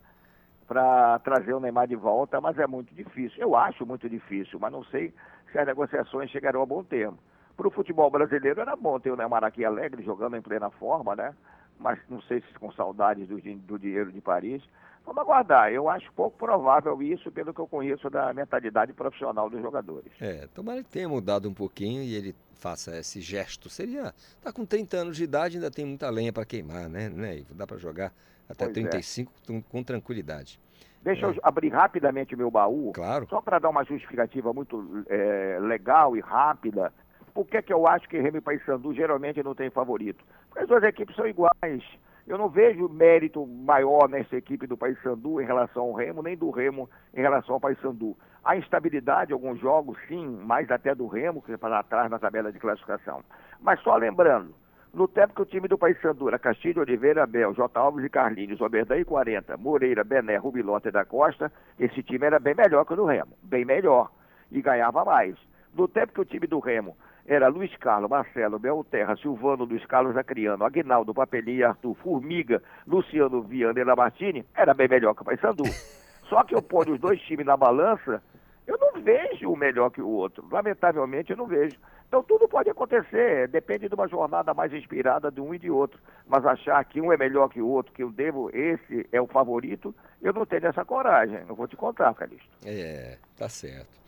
para 0.67 1.19
trazer 1.19 1.53
o 1.53 1.59
Neymar 1.59 1.87
de 1.87 1.95
volta, 1.95 2.41
mas 2.41 2.57
é 2.57 2.65
muito 2.65 2.93
difícil. 2.93 3.39
Eu 3.39 3.55
acho 3.55 3.85
muito 3.85 4.09
difícil, 4.09 4.59
mas 4.59 4.71
não 4.71 4.83
sei 4.85 5.13
se 5.51 5.59
as 5.59 5.65
negociações 5.65 6.31
chegarão 6.31 6.61
a 6.61 6.65
bom 6.65 6.83
termo. 6.83 7.17
Para 7.55 7.67
o 7.67 7.71
futebol 7.71 8.09
brasileiro 8.09 8.59
era 8.59 8.75
bom 8.75 8.99
ter 8.99 9.11
o 9.11 9.15
Neymar 9.15 9.43
aqui 9.43 9.63
alegre, 9.63 10.03
jogando 10.03 10.35
em 10.35 10.41
plena 10.41 10.69
forma, 10.71 11.15
né? 11.15 11.33
Mas 11.79 11.99
não 12.09 12.21
sei 12.23 12.41
se 12.41 12.59
com 12.59 12.71
saudades 12.71 13.27
do, 13.27 13.39
do 13.39 13.79
dinheiro 13.79 14.11
de 14.11 14.21
Paris. 14.21 14.63
Vamos 15.05 15.21
aguardar. 15.21 15.71
Eu 15.71 15.87
acho 15.87 16.11
pouco 16.13 16.37
provável 16.37 17.01
isso, 17.01 17.31
pelo 17.31 17.53
que 17.53 17.61
eu 17.61 17.67
conheço 17.67 18.09
da 18.09 18.33
mentalidade 18.33 18.91
profissional 18.91 19.49
dos 19.49 19.61
jogadores. 19.61 20.11
É, 20.19 20.47
tomara 20.47 20.83
que 20.83 20.89
tenha 20.89 21.07
mudado 21.07 21.47
um 21.47 21.53
pouquinho 21.53 22.01
e 22.01 22.15
ele 22.15 22.35
faça 22.55 22.97
esse 22.97 23.21
gesto. 23.21 23.69
Seria. 23.69 24.13
Tá 24.41 24.51
com 24.51 24.65
30 24.65 24.97
anos 24.97 25.17
de 25.17 25.23
idade, 25.23 25.57
ainda 25.57 25.69
tem 25.69 25.85
muita 25.85 26.09
lenha 26.09 26.33
para 26.33 26.45
queimar, 26.45 26.89
né, 26.89 27.07
né? 27.07 27.43
Dá 27.51 27.67
para 27.67 27.77
jogar 27.77 28.11
até 28.49 28.65
Pois 28.65 28.77
é. 28.77 28.81
35 28.81 29.31
com, 29.47 29.61
com 29.61 29.83
tranquilidade. 29.83 30.59
Deixa 31.01 31.27
eu 31.27 31.35
abrir 31.43 31.69
rapidamente 31.69 32.33
o 32.33 32.37
meu 32.37 32.49
baú, 32.49 32.91
Claro. 32.93 33.27
só 33.29 33.39
para 33.41 33.59
dar 33.59 33.69
uma 33.69 33.83
justificativa 33.83 34.51
muito 34.53 35.05
eh, 35.07 35.59
legal 35.61 36.17
e 36.17 36.19
rápida. 36.19 36.91
Por 37.33 37.45
que, 37.45 37.61
que 37.61 37.71
eu 37.73 37.85
acho 37.85 38.07
que 38.09 38.17
Remy 38.19 38.37
e 38.37 38.41
Paysandu 38.41 38.93
geralmente 38.93 39.43
não 39.43 39.53
tem 39.53 39.69
favorito? 39.69 40.23
Porque 40.47 40.61
as 40.63 40.67
duas 40.67 40.81
equipes 40.83 41.15
são 41.15 41.27
iguais. 41.27 41.83
Eu 42.25 42.39
não 42.39 42.49
vejo 42.49 42.89
mérito 42.89 43.45
maior 43.45 44.09
nessa 44.09 44.35
equipe 44.35 44.65
do 44.65 44.75
Paysandu 44.75 45.39
em 45.39 45.45
relação 45.45 45.83
ao 45.83 45.93
Remo, 45.93 46.23
nem 46.23 46.35
do 46.35 46.49
Remo 46.49 46.89
em 47.13 47.21
relação 47.21 47.53
ao 47.55 47.61
Paysandu. 47.61 48.17
Há 48.43 48.57
instabilidade 48.57 49.31
em 49.31 49.33
alguns 49.33 49.59
jogos, 49.59 49.97
sim, 50.07 50.25
mais 50.25 50.71
até 50.71 50.95
do 50.95 51.05
Remo, 51.07 51.41
que 51.41 51.51
está 51.51 51.77
atrás 51.79 52.09
na 52.09 52.17
tabela 52.17 52.51
de 52.51 52.57
classificação. 52.57 53.21
Mas 53.59 53.79
só 53.81 53.95
lembrando, 53.95 54.55
no 54.95 55.09
tempo 55.09 55.35
que 55.35 55.41
o 55.41 55.45
time 55.45 55.67
do 55.67 55.77
Paysandu 55.77 56.29
era 56.29 56.39
Castilho, 56.39 56.81
Oliveira, 56.81 57.23
Abel, 57.23 57.53
J. 57.53 57.77
Alves 57.77 58.05
e 58.05 58.09
Carlinhos, 58.09 58.61
Oberdan 58.61 58.97
e 58.97 59.03
40, 59.03 59.57
Moreira, 59.57 60.05
Bené, 60.05 60.37
Rubilota 60.37 60.87
e 60.87 60.91
da 60.91 61.03
Costa, 61.03 61.51
esse 61.77 62.01
time 62.01 62.25
era 62.25 62.39
bem 62.39 62.55
melhor 62.55 62.85
que 62.85 62.93
o 62.93 62.95
do 62.95 63.05
Remo, 63.05 63.37
bem 63.43 63.65
melhor, 63.65 64.09
e 64.49 64.61
ganhava 64.61 65.03
mais. 65.03 65.35
No 65.73 65.85
tempo 65.85 66.13
que 66.13 66.21
o 66.21 66.25
time 66.25 66.47
do 66.47 66.59
Remo 66.59 66.95
era 67.27 67.49
Luiz 67.49 67.75
Carlos, 67.75 68.09
Marcelo, 68.09 68.57
Belterra, 68.57 69.17
Silvano, 69.17 69.65
Luiz 69.65 69.85
Carlos 69.85 70.15
Acriano, 70.15 70.63
Aguinaldo, 70.63 71.13
Papelinha, 71.13 71.69
Arthur, 71.69 71.93
Formiga, 71.95 72.63
Luciano 72.87 73.41
Viana 73.41 73.77
e 73.77 73.83
Lamartine, 73.83 74.45
era 74.55 74.73
bem 74.73 74.87
melhor 74.87 75.13
que 75.13 75.23
o 75.23 75.25
Paysandu. 75.25 75.63
Só 76.29 76.41
que 76.45 76.55
eu 76.55 76.61
ponho 76.61 76.93
os 76.93 77.01
dois 77.01 77.19
times 77.21 77.45
na 77.45 77.57
balança, 77.57 78.23
eu 78.67 78.77
não 78.77 79.01
vejo 79.01 79.49
um 79.49 79.55
melhor 79.55 79.89
que 79.89 80.01
o 80.01 80.09
outro. 80.09 80.47
Lamentavelmente, 80.51 81.31
eu 81.31 81.37
não 81.37 81.45
vejo. 81.45 81.77
Então, 82.07 82.23
tudo 82.23 82.47
pode 82.47 82.69
acontecer. 82.69 83.47
Depende 83.47 83.87
de 83.87 83.95
uma 83.95 84.07
jornada 84.07 84.53
mais 84.53 84.73
inspirada 84.73 85.29
de 85.29 85.39
um 85.39 85.53
e 85.53 85.59
de 85.59 85.69
outro. 85.69 85.99
Mas 86.27 86.45
achar 86.45 86.83
que 86.85 86.99
um 86.99 87.11
é 87.11 87.17
melhor 87.17 87.49
que 87.49 87.61
o 87.61 87.67
outro, 87.67 87.93
que 87.93 88.03
eu 88.03 88.11
devo, 88.11 88.49
esse 88.53 89.07
é 89.11 89.21
o 89.21 89.27
favorito, 89.27 89.93
eu 90.21 90.33
não 90.33 90.45
tenho 90.45 90.67
essa 90.67 90.83
coragem. 90.83 91.39
Eu 91.47 91.55
vou 91.55 91.67
te 91.67 91.75
contar, 91.75 92.13
Calixto. 92.13 92.49
É, 92.65 93.17
tá 93.37 93.47
certo. 93.49 94.03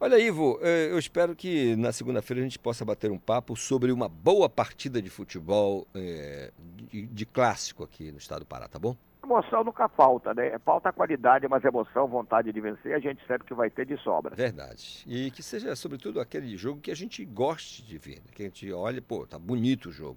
Olha, 0.00 0.16
Ivo, 0.16 0.60
eh, 0.62 0.92
eu 0.92 0.98
espero 0.98 1.34
que 1.34 1.74
na 1.74 1.90
segunda-feira 1.90 2.40
a 2.40 2.44
gente 2.44 2.58
possa 2.58 2.84
bater 2.84 3.10
um 3.10 3.18
papo 3.18 3.56
sobre 3.56 3.90
uma 3.90 4.08
boa 4.08 4.48
partida 4.48 5.02
de 5.02 5.10
futebol 5.10 5.88
de, 6.88 7.06
de 7.08 7.26
clássico 7.26 7.82
aqui 7.82 8.12
no 8.12 8.18
estado 8.18 8.40
do 8.40 8.46
Pará, 8.46 8.68
tá 8.68 8.78
bom? 8.78 8.96
Emoção 9.28 9.62
nunca 9.62 9.90
falta, 9.90 10.32
né? 10.32 10.58
Falta 10.64 10.90
qualidade, 10.90 11.46
mas 11.46 11.62
emoção, 11.62 12.08
vontade 12.08 12.50
de 12.50 12.60
vencer, 12.62 12.94
a 12.94 12.98
gente 12.98 13.22
sabe 13.26 13.44
que 13.44 13.52
vai 13.52 13.68
ter 13.68 13.84
de 13.84 13.94
sobra. 13.98 14.34
Verdade. 14.34 15.04
E 15.06 15.30
que 15.30 15.42
seja, 15.42 15.76
sobretudo, 15.76 16.18
aquele 16.18 16.56
jogo 16.56 16.80
que 16.80 16.90
a 16.90 16.96
gente 16.96 17.22
goste 17.26 17.82
de 17.82 17.98
ver, 17.98 18.16
né? 18.16 18.30
que 18.34 18.40
a 18.40 18.46
gente 18.46 18.72
olhe, 18.72 19.02
pô, 19.02 19.26
tá 19.26 19.38
bonito 19.38 19.90
o 19.90 19.92
jogo. 19.92 20.16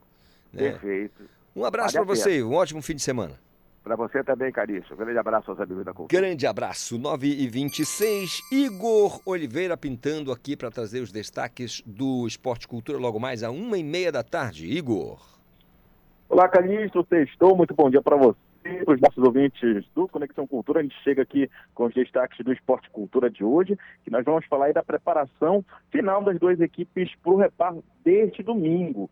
Né? 0.54 0.72
Perfeito. 0.72 1.30
Um 1.54 1.66
abraço 1.66 1.96
Vale 1.96 2.06
para 2.06 2.16
você. 2.16 2.42
Um 2.42 2.54
ótimo 2.54 2.82
fim 2.82 2.96
de 2.96 3.02
semana. 3.02 3.38
Para 3.84 3.98
você 3.98 4.24
também, 4.24 4.50
Carício. 4.50 4.96
Grande 4.96 5.18
abraço 5.18 5.52
aos 5.52 5.60
amigos 5.60 5.84
da 5.84 5.92
cultura. 5.92 6.22
Grande 6.22 6.48
abraço. 6.48 6.98
9 6.98 7.28
e 7.28 7.50
26 7.50 8.40
Igor 8.50 9.20
Oliveira 9.26 9.76
pintando 9.76 10.32
aqui 10.32 10.56
para 10.56 10.72
trazer 10.72 11.02
os 11.02 11.12
destaques 11.12 11.84
do 11.86 12.26
Esporte 12.26 12.66
Cultura 12.66 12.98
logo 12.98 13.20
mais 13.20 13.44
a 13.44 13.52
uma 13.52 13.78
e 13.78 13.84
meia 13.84 14.10
da 14.10 14.24
tarde. 14.24 14.68
Igor. 14.68 15.20
Olá, 16.30 16.48
Calixto. 16.48 17.06
Sextou. 17.10 17.58
Muito 17.58 17.74
bom 17.74 17.90
dia 17.90 18.02
para 18.02 18.16
você 18.16 18.51
os 18.88 19.02
nossos 19.02 19.24
ouvintes 19.24 19.86
do 19.96 20.08
Conexão 20.08 20.46
Cultura, 20.46 20.80
a 20.80 20.84
gente 20.84 20.96
chega 21.04 21.22
aqui 21.22 21.50
com 21.74 21.86
os 21.86 21.94
destaques 21.94 22.44
do 22.44 22.54
Esporte 22.54 22.90
Cultura 22.90 23.30
de 23.30 23.44
hoje, 23.44 23.78
que 24.04 24.12
nós 24.12 24.24
vamos 24.24 24.46
falar 24.46 24.66
aí 24.66 24.74
da 24.74 24.84
preparação 24.84 25.66
final 25.90 26.24
das 26.24 26.40
duas 26.40 26.60
equipes 26.60 27.14
para 27.24 27.32
o 27.32 27.38
reparo 27.38 27.84
deste 28.04 28.44
domingo. 28.44 29.10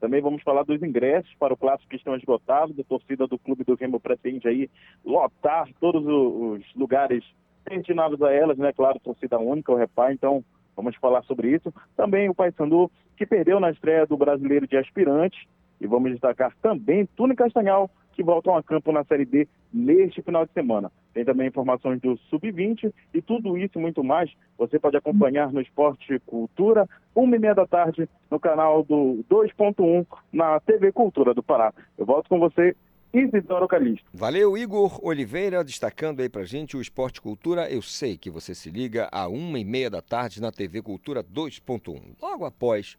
Também 0.00 0.20
vamos 0.20 0.42
falar 0.42 0.64
dos 0.64 0.82
ingressos 0.82 1.32
para 1.38 1.54
o 1.54 1.56
clássico 1.56 1.90
que 1.90 1.96
estão 1.96 2.16
esgotados. 2.16 2.78
A 2.78 2.82
torcida 2.82 3.26
do 3.26 3.38
Clube 3.38 3.62
do 3.62 3.76
Remo 3.76 4.00
pretende 4.00 4.48
aí 4.48 4.68
lotar 5.04 5.68
todos 5.80 6.04
os 6.04 6.62
lugares 6.74 7.24
destinados 7.64 8.20
a 8.20 8.32
elas, 8.32 8.58
né? 8.58 8.72
Claro, 8.72 8.98
torcida 8.98 9.38
única, 9.38 9.70
o 9.70 9.76
Repar, 9.76 10.12
então 10.12 10.44
vamos 10.74 10.96
falar 10.96 11.22
sobre 11.22 11.54
isso. 11.54 11.72
Também 11.96 12.28
o 12.28 12.34
Paysandu, 12.34 12.90
que 13.16 13.24
perdeu 13.24 13.60
na 13.60 13.70
estreia 13.70 14.04
do 14.04 14.16
Brasileiro 14.16 14.66
de 14.66 14.76
Aspirantes. 14.76 15.40
E 15.80 15.86
vamos 15.86 16.12
destacar 16.12 16.52
também 16.60 17.06
Túnel 17.16 17.36
Castanhal, 17.36 17.90
que 18.12 18.22
voltam 18.22 18.56
a 18.56 18.62
campo 18.62 18.92
na 18.92 19.04
Série 19.04 19.24
D 19.24 19.48
neste 19.72 20.22
final 20.22 20.46
de 20.46 20.52
semana. 20.52 20.90
Tem 21.12 21.24
também 21.24 21.48
informações 21.48 22.00
do 22.00 22.16
Sub-20 22.30 22.92
e 23.12 23.22
tudo 23.22 23.58
isso 23.58 23.78
e 23.78 23.82
muito 23.82 24.02
mais 24.02 24.30
você 24.56 24.78
pode 24.78 24.96
acompanhar 24.96 25.52
no 25.52 25.60
Esporte 25.60 26.18
Cultura, 26.26 26.88
uma 27.14 27.36
e 27.36 27.38
meia 27.38 27.54
da 27.54 27.66
tarde, 27.66 28.08
no 28.30 28.40
canal 28.40 28.82
do 28.82 29.24
2.1 29.30 30.06
na 30.32 30.58
TV 30.60 30.92
Cultura 30.92 31.34
do 31.34 31.42
Pará. 31.42 31.72
Eu 31.98 32.06
volto 32.06 32.28
com 32.28 32.38
você 32.38 32.74
Isidoro 33.12 33.68
Calixto. 33.68 34.08
Valeu, 34.14 34.56
Igor 34.56 34.98
Oliveira, 35.04 35.62
destacando 35.62 36.20
aí 36.20 36.30
pra 36.30 36.44
gente 36.44 36.78
o 36.78 36.80
Esporte 36.80 37.20
Cultura. 37.20 37.70
Eu 37.70 37.82
sei 37.82 38.16
que 38.16 38.30
você 38.30 38.54
se 38.54 38.70
liga 38.70 39.06
a 39.12 39.28
uma 39.28 39.58
e 39.58 39.64
meia 39.64 39.90
da 39.90 40.00
tarde 40.00 40.40
na 40.40 40.50
TV 40.50 40.80
Cultura 40.80 41.22
2.1. 41.22 42.16
Logo 42.22 42.46
após 42.46 42.96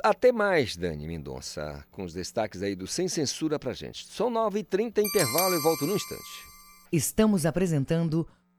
Até 0.02 0.32
mais, 0.32 0.74
Dani 0.74 1.06
Mendonça, 1.06 1.84
com 1.90 2.04
os 2.04 2.14
destaques 2.14 2.62
aí 2.62 2.74
do 2.74 2.86
Sem 2.86 3.08
Censura 3.08 3.58
pra 3.58 3.74
gente. 3.74 4.06
São 4.06 4.30
9h30, 4.30 5.02
intervalo 5.02 5.54
e 5.54 5.62
volto 5.62 5.86
no 5.86 5.94
instante. 5.94 6.48
Estamos 6.92 7.46
apresentando 7.46 8.26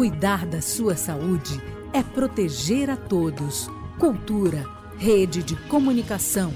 Cuidar 0.00 0.46
da 0.46 0.62
sua 0.62 0.96
saúde 0.96 1.60
é 1.92 2.02
proteger 2.02 2.88
a 2.88 2.96
todos. 2.96 3.68
Cultura, 3.98 4.64
rede 4.96 5.42
de 5.42 5.54
comunicação. 5.68 6.50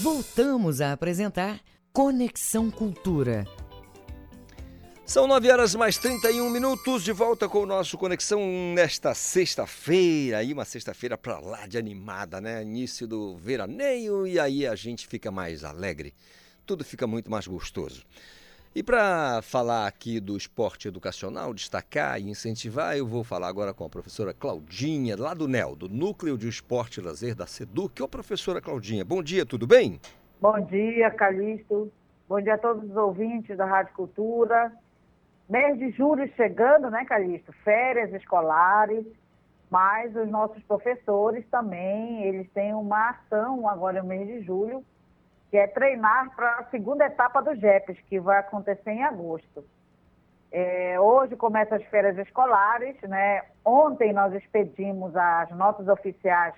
Voltamos 0.00 0.80
a 0.80 0.92
apresentar 0.92 1.58
Conexão 1.92 2.70
Cultura. 2.70 3.44
São 5.04 5.26
9 5.26 5.50
horas 5.50 5.74
mais 5.74 5.98
31 5.98 6.48
minutos, 6.50 7.02
de 7.02 7.10
volta 7.10 7.48
com 7.48 7.58
o 7.58 7.66
nosso 7.66 7.98
Conexão 7.98 8.40
nesta 8.72 9.14
sexta-feira. 9.14 10.38
Aí, 10.38 10.52
uma 10.52 10.64
sexta-feira 10.64 11.18
pra 11.18 11.40
lá 11.40 11.66
de 11.66 11.76
animada, 11.76 12.40
né? 12.40 12.62
Início 12.62 13.08
do 13.08 13.36
veraneio 13.36 14.28
e 14.28 14.38
aí 14.38 14.64
a 14.64 14.76
gente 14.76 15.08
fica 15.08 15.32
mais 15.32 15.64
alegre 15.64 16.14
tudo 16.64 16.84
fica 16.84 17.06
muito 17.06 17.30
mais 17.30 17.46
gostoso. 17.46 18.04
E 18.74 18.82
para 18.82 19.40
falar 19.40 19.86
aqui 19.86 20.18
do 20.18 20.36
esporte 20.36 20.88
educacional, 20.88 21.54
destacar 21.54 22.20
e 22.20 22.28
incentivar, 22.28 22.96
eu 22.96 23.06
vou 23.06 23.22
falar 23.22 23.46
agora 23.46 23.72
com 23.72 23.84
a 23.84 23.88
professora 23.88 24.34
Claudinha, 24.34 25.14
lá 25.16 25.32
do 25.32 25.46
NEL, 25.46 25.76
do 25.76 25.88
Núcleo 25.88 26.36
de 26.36 26.48
Esporte 26.48 26.98
e 26.98 27.02
Lazer 27.02 27.36
da 27.36 27.46
SEDUC. 27.46 28.02
Ô, 28.02 28.08
professora 28.08 28.60
Claudinha, 28.60 29.04
bom 29.04 29.22
dia, 29.22 29.46
tudo 29.46 29.64
bem? 29.64 30.00
Bom 30.40 30.60
dia, 30.60 31.08
Calixto. 31.12 31.92
Bom 32.28 32.40
dia 32.40 32.54
a 32.54 32.58
todos 32.58 32.90
os 32.90 32.96
ouvintes 32.96 33.56
da 33.56 33.64
Rádio 33.64 33.94
Cultura. 33.94 34.72
Mês 35.48 35.78
de 35.78 35.92
julho 35.92 36.28
chegando, 36.34 36.90
né, 36.90 37.04
Calixto? 37.04 37.52
Férias 37.62 38.12
escolares, 38.12 39.06
mas 39.70 40.16
os 40.16 40.28
nossos 40.28 40.60
professores 40.64 41.44
também, 41.48 42.24
eles 42.24 42.50
têm 42.52 42.74
uma 42.74 43.10
ação 43.10 43.68
agora 43.68 44.02
no 44.02 44.08
mês 44.08 44.26
de 44.26 44.42
julho, 44.42 44.84
que 45.54 45.58
é 45.58 45.68
treinar 45.68 46.34
para 46.34 46.50
a 46.56 46.64
segunda 46.64 47.06
etapa 47.06 47.40
do 47.40 47.54
JEPES, 47.54 48.00
que 48.08 48.18
vai 48.18 48.40
acontecer 48.40 48.90
em 48.90 49.04
agosto. 49.04 49.64
É, 50.50 50.98
hoje 50.98 51.36
começam 51.36 51.78
as 51.78 51.84
férias 51.84 52.18
escolares, 52.18 53.00
né? 53.02 53.42
Ontem 53.64 54.12
nós 54.12 54.34
expedimos 54.34 55.14
as 55.14 55.50
notas 55.50 55.86
oficiais 55.86 56.54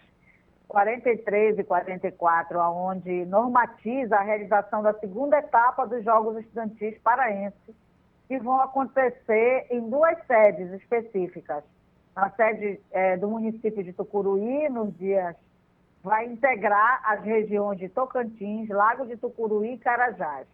43 0.67 1.59
e 1.59 1.65
44, 1.65 2.59
onde 2.59 3.27
normatiza 3.27 4.17
a 4.17 4.23
realização 4.23 4.83
da 4.83 4.95
segunda 4.95 5.41
etapa 5.41 5.87
dos 5.87 6.03
Jogos 6.03 6.39
Estudantis 6.39 6.97
Paraenses, 7.01 7.77
que 8.27 8.39
vão 8.39 8.63
acontecer 8.63 9.67
em 9.69 9.91
duas 9.91 10.17
sedes 10.27 10.73
específicas. 10.73 11.63
A 12.15 12.31
sede 12.31 12.81
é, 12.91 13.19
do 13.19 13.29
município 13.29 13.85
de 13.85 13.93
Tucuruí, 13.93 14.71
nos 14.71 14.97
dias, 14.97 15.37
vai 16.07 16.25
integrar 16.25 17.03
as 17.05 17.21
regiões 17.25 17.81
de 17.81 17.89
Tocantins, 17.89 18.69
Lago 18.69 19.05
de 19.07 19.17
Tucuruí 19.17 19.73
e 19.73 19.79
Carajás. 19.79 20.47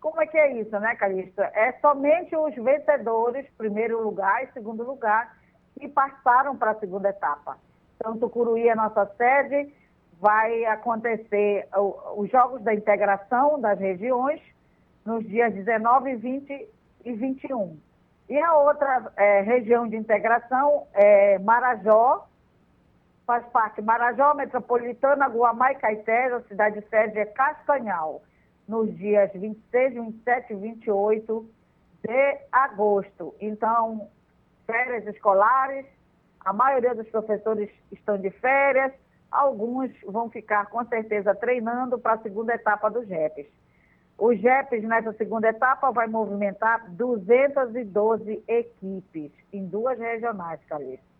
Como 0.00 0.22
é 0.22 0.26
que 0.26 0.38
é 0.38 0.58
isso, 0.58 0.80
né, 0.80 0.94
Calixto? 0.94 1.42
É 1.42 1.72
somente 1.82 2.34
os 2.34 2.54
vencedores, 2.54 3.46
primeiro 3.58 4.02
lugar 4.02 4.42
e 4.42 4.52
segundo 4.54 4.82
lugar, 4.82 5.36
que 5.78 5.86
passaram 5.86 6.56
para 6.56 6.70
a 6.70 6.80
segunda 6.80 7.10
etapa. 7.10 7.58
Então, 7.96 8.16
Tucuruí 8.16 8.70
é 8.70 8.74
nossa 8.74 9.04
sede, 9.18 9.70
vai 10.18 10.64
acontecer 10.64 11.68
os 12.16 12.30
Jogos 12.30 12.62
da 12.62 12.72
Integração 12.72 13.60
das 13.60 13.78
Regiões 13.78 14.40
nos 15.04 15.28
dias 15.28 15.52
19, 15.52 16.16
20 16.16 16.68
e 17.04 17.12
21. 17.12 17.78
E 18.30 18.38
a 18.38 18.54
outra 18.56 19.12
é, 19.14 19.42
região 19.42 19.86
de 19.86 19.96
integração 19.96 20.86
é 20.94 21.38
Marajó, 21.38 22.26
faz 23.26 23.44
parte 23.46 23.82
Marajó, 23.82 24.34
Metropolitana, 24.34 25.26
Guamá 25.26 25.74
Caeté, 25.74 26.26
a 26.32 26.40
cidade 26.42 26.82
sede 26.88 27.18
é 27.18 27.26
Castanhal, 27.26 28.22
nos 28.68 28.96
dias 28.96 29.30
26, 29.34 29.94
27 29.94 30.52
e 30.52 30.56
28 30.56 31.50
de 32.04 32.38
agosto. 32.52 33.34
Então, 33.40 34.08
férias 34.64 35.06
escolares, 35.08 35.84
a 36.40 36.52
maioria 36.52 36.94
dos 36.94 37.08
professores 37.08 37.68
estão 37.90 38.16
de 38.16 38.30
férias, 38.30 38.92
alguns 39.30 39.90
vão 40.06 40.30
ficar 40.30 40.66
com 40.66 40.84
certeza 40.86 41.34
treinando 41.34 41.98
para 41.98 42.14
a 42.14 42.18
segunda 42.18 42.54
etapa 42.54 42.88
dos 42.88 43.08
JEPs. 43.08 43.46
Os 44.16 44.38
JEPs 44.38 44.84
nessa 44.84 45.12
segunda 45.14 45.48
etapa 45.48 45.90
vai 45.90 46.06
movimentar 46.06 46.88
212 46.92 48.42
equipes 48.46 49.32
em 49.52 49.66
duas 49.66 49.98
regionais, 49.98 50.60
Calixto. 50.68 51.15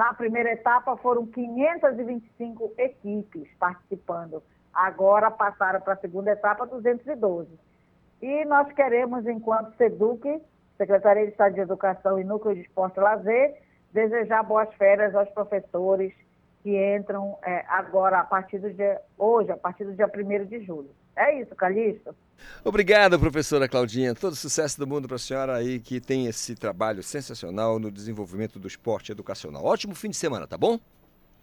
Na 0.00 0.14
primeira 0.14 0.52
etapa 0.52 0.96
foram 0.96 1.26
525 1.26 2.72
equipes 2.78 3.46
participando. 3.58 4.42
Agora 4.72 5.30
passaram 5.30 5.78
para 5.78 5.92
a 5.92 5.98
segunda 5.98 6.30
etapa 6.30 6.66
212. 6.66 7.50
E 8.22 8.46
nós 8.46 8.72
queremos, 8.72 9.26
enquanto 9.26 9.76
SEDUC, 9.76 10.40
Secretaria 10.78 11.26
de 11.26 11.32
Estado 11.32 11.52
de 11.52 11.60
Educação 11.60 12.18
e 12.18 12.24
Núcleo 12.24 12.54
de 12.54 12.62
Esporte 12.62 12.96
e 12.96 13.02
Lazer, 13.02 13.60
desejar 13.92 14.42
boas 14.42 14.72
férias 14.76 15.14
aos 15.14 15.28
professores 15.32 16.14
que 16.62 16.74
entram 16.96 17.36
é, 17.42 17.66
agora, 17.68 18.20
a 18.20 18.24
partir 18.24 18.58
do 18.58 18.72
dia, 18.72 18.98
hoje, 19.18 19.52
a 19.52 19.56
partir 19.58 19.84
do 19.84 19.92
dia 19.92 20.06
1 20.06 20.46
de 20.46 20.64
julho. 20.64 20.88
É 21.16 21.40
isso, 21.40 21.54
Calixto. 21.54 22.14
Obrigado, 22.64 23.18
professora 23.18 23.68
Claudinha. 23.68 24.14
Todo 24.14 24.34
sucesso 24.34 24.78
do 24.78 24.86
mundo 24.86 25.06
para 25.06 25.16
a 25.16 25.18
senhora 25.18 25.56
aí 25.56 25.78
que 25.78 26.00
tem 26.00 26.26
esse 26.26 26.54
trabalho 26.54 27.02
sensacional 27.02 27.78
no 27.78 27.90
desenvolvimento 27.90 28.58
do 28.58 28.68
esporte 28.68 29.12
educacional. 29.12 29.64
Ótimo 29.64 29.94
fim 29.94 30.10
de 30.10 30.16
semana, 30.16 30.46
tá 30.46 30.56
bom? 30.56 30.78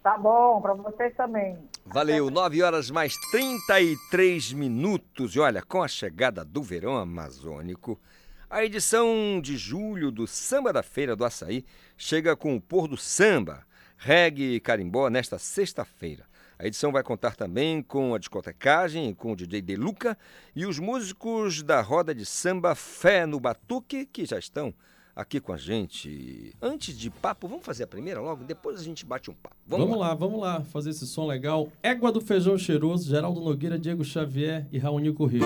Tá 0.02 0.16
bom, 0.16 0.60
para 0.60 0.74
vocês 0.74 1.14
também. 1.16 1.58
Valeu, 1.84 2.30
9 2.30 2.62
horas 2.62 2.90
mais 2.90 3.14
33 3.30 4.52
minutos. 4.52 5.34
E 5.34 5.40
olha, 5.40 5.62
com 5.62 5.82
a 5.82 5.88
chegada 5.88 6.44
do 6.44 6.62
verão 6.62 6.96
amazônico, 6.96 8.00
a 8.48 8.64
edição 8.64 9.40
de 9.42 9.56
julho 9.56 10.10
do 10.10 10.26
Samba 10.26 10.72
da 10.72 10.82
Feira 10.82 11.14
do 11.14 11.24
Açaí 11.24 11.64
chega 11.96 12.36
com 12.36 12.56
o 12.56 12.60
pôr 12.60 12.88
do 12.88 12.96
samba, 12.96 13.66
reggae 13.96 14.54
e 14.54 14.60
carimbó 14.60 15.10
nesta 15.10 15.36
sexta-feira. 15.38 16.27
A 16.60 16.66
edição 16.66 16.90
vai 16.90 17.04
contar 17.04 17.36
também 17.36 17.80
com 17.80 18.12
a 18.16 18.18
discotecagem, 18.18 19.14
com 19.14 19.30
o 19.30 19.36
DJ 19.36 19.62
Deluca 19.62 20.18
e 20.56 20.66
os 20.66 20.80
músicos 20.80 21.62
da 21.62 21.80
roda 21.80 22.12
de 22.12 22.26
samba 22.26 22.74
Fé 22.74 23.26
no 23.26 23.38
Batuque, 23.38 24.04
que 24.04 24.26
já 24.26 24.40
estão 24.40 24.74
aqui 25.14 25.38
com 25.38 25.52
a 25.52 25.56
gente. 25.56 26.52
Antes 26.60 26.98
de 26.98 27.10
papo, 27.10 27.46
vamos 27.46 27.64
fazer 27.64 27.84
a 27.84 27.86
primeira 27.86 28.20
logo, 28.20 28.42
depois 28.42 28.80
a 28.80 28.82
gente 28.82 29.06
bate 29.06 29.30
um 29.30 29.34
papo. 29.34 29.54
Vamos, 29.64 29.86
vamos 29.86 30.00
lá. 30.00 30.08
lá. 30.08 30.14
vamos 30.16 30.40
lá, 30.40 30.60
fazer 30.62 30.90
esse 30.90 31.06
som 31.06 31.28
legal. 31.28 31.70
Égua 31.80 32.10
do 32.10 32.20
Feijão 32.20 32.58
Cheiroso, 32.58 33.08
Geraldo 33.08 33.40
Nogueira, 33.40 33.78
Diego 33.78 34.02
Xavier 34.02 34.66
e 34.72 34.78
Raonico 34.78 35.26
Rio. 35.26 35.44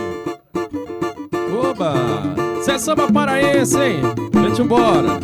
Oba! 1.63 1.93
Cê 2.65 2.73
é 2.73 2.79
samba 2.79 3.13
paraense, 3.13 3.77
hein? 3.77 4.01
Gente, 4.33 4.63
embora! 4.63 5.21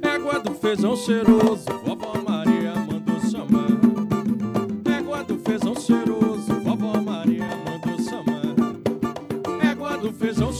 Égua 0.00 0.40
do 0.40 0.54
Feijão 0.54 0.96
Cheiroso, 0.96 1.66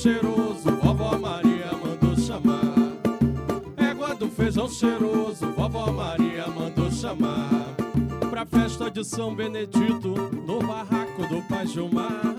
Cheiroso, 0.05 0.70
vovó 0.82 1.18
Maria 1.18 1.70
mandou 1.82 2.14
chamar. 2.14 2.74
Égua 3.74 4.14
do 4.14 4.28
Feijão 4.28 4.68
Cheiroso, 4.68 5.47
vovó 5.56 5.90
Maria 5.90 6.47
mandou 6.47 6.90
chamar. 6.90 7.74
Pra 8.28 8.44
festa 8.44 8.90
de 8.90 9.02
São 9.02 9.35
Benedito, 9.35 10.10
no 10.47 10.59
barraco 10.59 11.26
do 11.26 11.40
Pai 11.48 11.66
Gilmar 11.66 12.36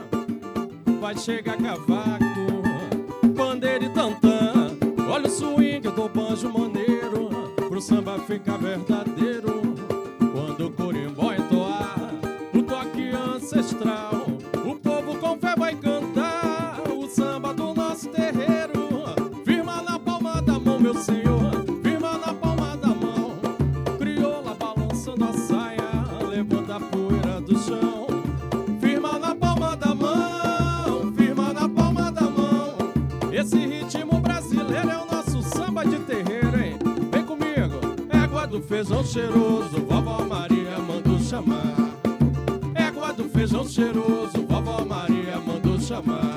vai 1.01 1.17
chegar 1.17 1.57
cavaco, 1.57 2.61
bandeira 3.35 3.85
e 3.85 3.89
tantã. 3.89 4.77
Olha 5.09 5.25
o 5.25 5.31
swing 5.31 5.89
do 5.89 6.07
banjo 6.07 6.53
maneiro, 6.53 7.29
pro 7.67 7.81
samba 7.81 8.19
ficar 8.19 8.57
verdadeiro. 8.57 9.74
Esse 33.45 33.59
ritmo 33.59 34.19
brasileiro 34.21 34.89
é 34.89 34.97
o 34.97 35.05
nosso 35.05 35.39
samba 35.43 35.85
de 35.85 35.99
terreiro, 35.99 36.59
hein? 36.59 36.79
Vem 37.11 37.23
comigo, 37.23 37.77
égua 38.09 38.47
do 38.47 38.59
feijão 38.59 39.03
cheiroso, 39.03 39.85
vovó 39.87 40.25
Maria 40.25 40.79
mandou 40.79 41.19
chamar. 41.19 41.75
Égua 42.73 43.13
do 43.13 43.25
feijão 43.25 43.63
cheiroso, 43.67 44.47
vovó 44.49 44.83
Maria 44.83 45.37
mandou 45.45 45.79
chamar. 45.79 46.33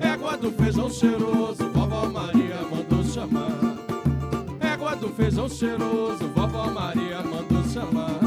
Égua 0.00 0.36
do 0.36 0.52
feijão 0.52 0.90
cheiroso, 0.90 1.70
vovó 1.72 2.06
Maria 2.06 2.58
mandou 2.70 3.04
chamar. 3.04 3.76
Égua 4.60 4.94
do 4.94 5.08
feijão 5.08 5.48
cheiroso, 5.48 6.28
vovó 6.34 6.66
Maria 6.66 7.22
mandou 7.22 7.64
chamar. 7.70 8.20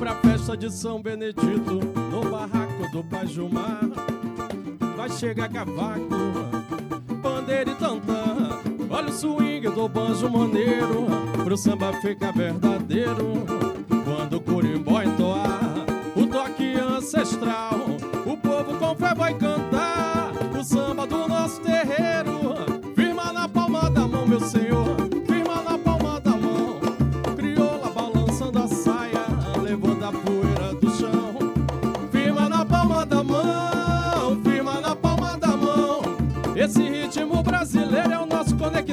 Pra 0.00 0.16
festa 0.16 0.56
de 0.56 0.68
São 0.68 1.00
Benedito, 1.00 1.78
no 2.10 2.28
barraco 2.28 2.90
do 2.90 3.04
Pai 3.04 3.24
Gilmar. 3.28 3.82
Vai 4.96 5.10
chegar 5.10 5.48
cavaco, 5.48 6.08
bandeira 7.24 7.70
e 7.70 7.74
tantã. 7.74 8.60
Olha 8.90 9.08
o 9.08 9.12
swing 9.12 9.66
do 9.70 9.88
banjo 9.88 10.28
maneiro, 10.28 11.06
pro 11.42 11.56
samba 11.56 11.90
ficar 11.94 12.32
verdadeiro. 12.32 13.44
Quando 14.04 14.36
o 14.36 14.40
corimbó 14.40 15.02
entoar 15.02 15.86
o 16.14 16.26
toque 16.26 16.74
ancestral, 16.74 17.80
o 18.26 18.36
povo 18.36 18.78
com 18.78 18.94
fé 18.94 19.14
vai 19.14 19.32
cantar 19.34 19.73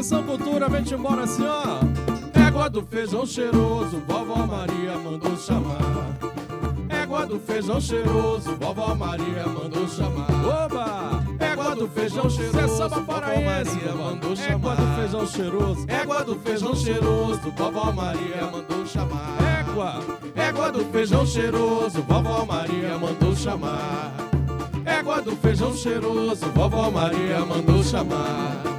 Conexão 0.02 0.24
Cultura. 0.24 0.68
Vem-te 0.68 0.96
embora 0.96 1.24
assim, 1.26 1.46
ó. 1.46 1.80
Égua 2.48 2.70
do 2.70 2.82
feijão 2.82 3.24
cheiroso, 3.24 4.02
vovó 4.08 4.48
Maria 4.48 4.98
mandou 4.98 5.38
chamar. 5.38 6.18
Égua 6.90 7.26
do 7.28 7.40
feijão 7.40 7.80
cheiroso, 7.80 8.56
vovó 8.56 8.96
Maria 8.96 9.46
mandou 9.46 9.88
chamar. 9.88 10.28
Oba! 10.66 11.24
Égua 11.40 11.76
do 11.76 11.88
feijão 11.88 12.28
cheiroso, 12.30 12.60
é 12.60 12.68
samba 12.68 13.02
paraense, 13.02 13.76
Maria 13.76 13.94
mandou 13.96 14.36
chamar. 14.36 14.52
Égua 14.52 14.76
do 14.76 14.96
feijão 14.96 15.28
cheiroso, 15.28 15.86
égua 15.88 16.24
do 16.24 16.36
feijão 16.40 16.76
cheiroso, 16.76 17.54
vovó 17.56 17.92
Maria 17.92 18.50
mandou 18.52 18.86
chamar. 18.88 19.38
Égua, 19.60 20.00
égua 20.36 20.72
do 20.72 20.86
feijão 20.86 21.26
cheiroso, 21.28 22.02
vovó 22.02 22.44
Maria 22.46 22.98
mandou 22.98 23.36
chamar. 23.36 24.12
Égua 24.84 25.22
do 25.22 25.36
feijão 25.36 25.76
cheiroso, 25.76 26.48
vovó 26.56 26.90
Maria 26.90 27.46
mandou 27.46 27.84
chamar. 27.84 28.71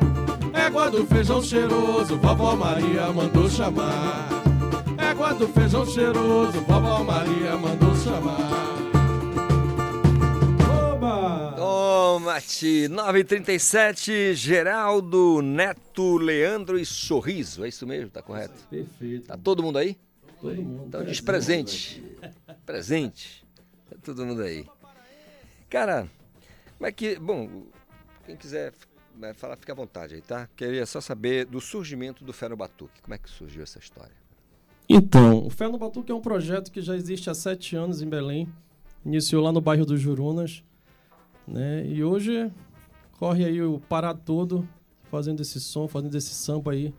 Égua 0.65 0.89
do 0.89 1.05
feijão 1.05 1.43
cheiroso, 1.43 2.17
vovó 2.19 2.55
Maria 2.55 3.13
mandou 3.13 3.51
chamar. 3.51 4.29
Égua 4.97 5.35
do 5.35 5.49
feijão 5.49 5.85
cheiroso, 5.85 6.61
vovó 6.61 7.03
Maria 7.03 7.57
mandou 7.57 7.93
chamar. 7.97 8.39
Oba! 10.93 11.61
Almaty, 11.61 12.87
937, 12.87 14.35
Geraldo, 14.35 15.43
Neto, 15.43 16.17
Leandro 16.17 16.79
e 16.79 16.87
Sorriso. 16.87 17.65
É 17.65 17.69
isso 17.69 17.85
mesmo, 17.85 18.11
tá 18.11 18.23
correto? 18.23 18.55
Perfeito. 18.71 19.27
Tá 19.27 19.37
todo 19.37 19.65
mundo 19.65 19.79
aí? 19.79 19.99
Todo 20.41 20.55
mundo. 20.63 20.85
Então 20.87 21.05
diz 21.05 21.21
presente. 21.21 22.01
Presente. 22.65 23.45
Tá 23.91 23.97
todo 24.01 24.25
mundo 24.25 24.43
aí. 24.43 24.65
Cara, 25.69 26.07
como 26.79 26.87
é 26.87 26.93
que. 26.93 27.19
Bom, 27.19 27.65
quem 28.25 28.37
quiser 28.37 28.73
falar, 29.35 29.57
fica 29.57 29.73
à 29.73 29.75
vontade 29.77 30.15
aí, 30.15 30.21
tá? 30.21 30.49
Queria 30.57 30.85
só 30.87 31.01
saber 31.01 31.45
do 31.47 31.61
surgimento 31.61 32.25
do 32.25 32.33
Fé 32.33 32.49
no 32.49 32.57
Batuque. 32.57 33.01
Como 33.03 33.15
é 33.15 33.19
que 33.19 33.29
surgiu 33.31 33.63
essa 33.63 33.79
história? 33.79 34.15
Então, 34.89 35.47
o 35.47 35.51
Fé 35.51 35.69
no 35.69 35.79
Batuque 35.79 36.11
é 36.11 36.15
um 36.15 36.21
projeto 36.21 36.71
que 36.71 36.81
já 36.83 36.97
existe 36.97 37.31
há 37.31 37.35
sete 37.35 37.77
anos 37.77 38.03
em 38.03 38.09
Belém. 38.09 38.49
Iniciou 39.05 39.43
lá 39.43 39.53
no 39.53 39.61
bairro 39.61 39.87
dos 39.87 40.01
Jurunas. 40.01 40.63
Né? 41.47 41.87
E 41.87 42.03
hoje 42.05 42.51
corre 43.19 43.45
aí 43.45 43.63
o 43.63 43.81
Pará 43.81 44.15
todo 44.15 44.69
fazendo 45.11 45.41
esse 45.41 45.61
som, 45.61 45.87
fazendo 45.89 46.17
esse 46.17 46.31
samba 46.35 46.73
aí, 46.73 46.95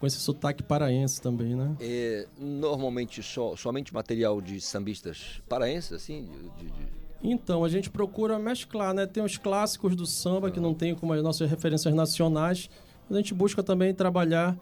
com 0.00 0.06
esse 0.06 0.16
sotaque 0.18 0.62
paraense 0.62 1.20
também, 1.20 1.54
né? 1.54 1.76
É, 1.80 2.26
normalmente 2.38 3.22
só, 3.22 3.54
somente 3.56 3.94
material 3.94 4.40
de 4.40 4.60
sambistas 4.60 5.40
paraenses, 5.48 5.92
assim? 5.92 6.28
de- 6.58 6.70
de- 6.70 7.03
Então, 7.26 7.64
a 7.64 7.68
gente 7.70 7.88
procura 7.88 8.38
mesclar, 8.38 8.92
né? 8.92 9.06
Tem 9.06 9.24
os 9.24 9.38
clássicos 9.38 9.96
do 9.96 10.04
samba, 10.04 10.50
que 10.50 10.60
não 10.60 10.74
tem 10.74 10.94
como 10.94 11.14
as 11.14 11.22
nossas 11.22 11.48
referências 11.48 11.94
nacionais. 11.94 12.68
mas 13.08 13.16
A 13.16 13.20
gente 13.20 13.32
busca 13.32 13.62
também 13.62 13.94
trabalhar 13.94 14.54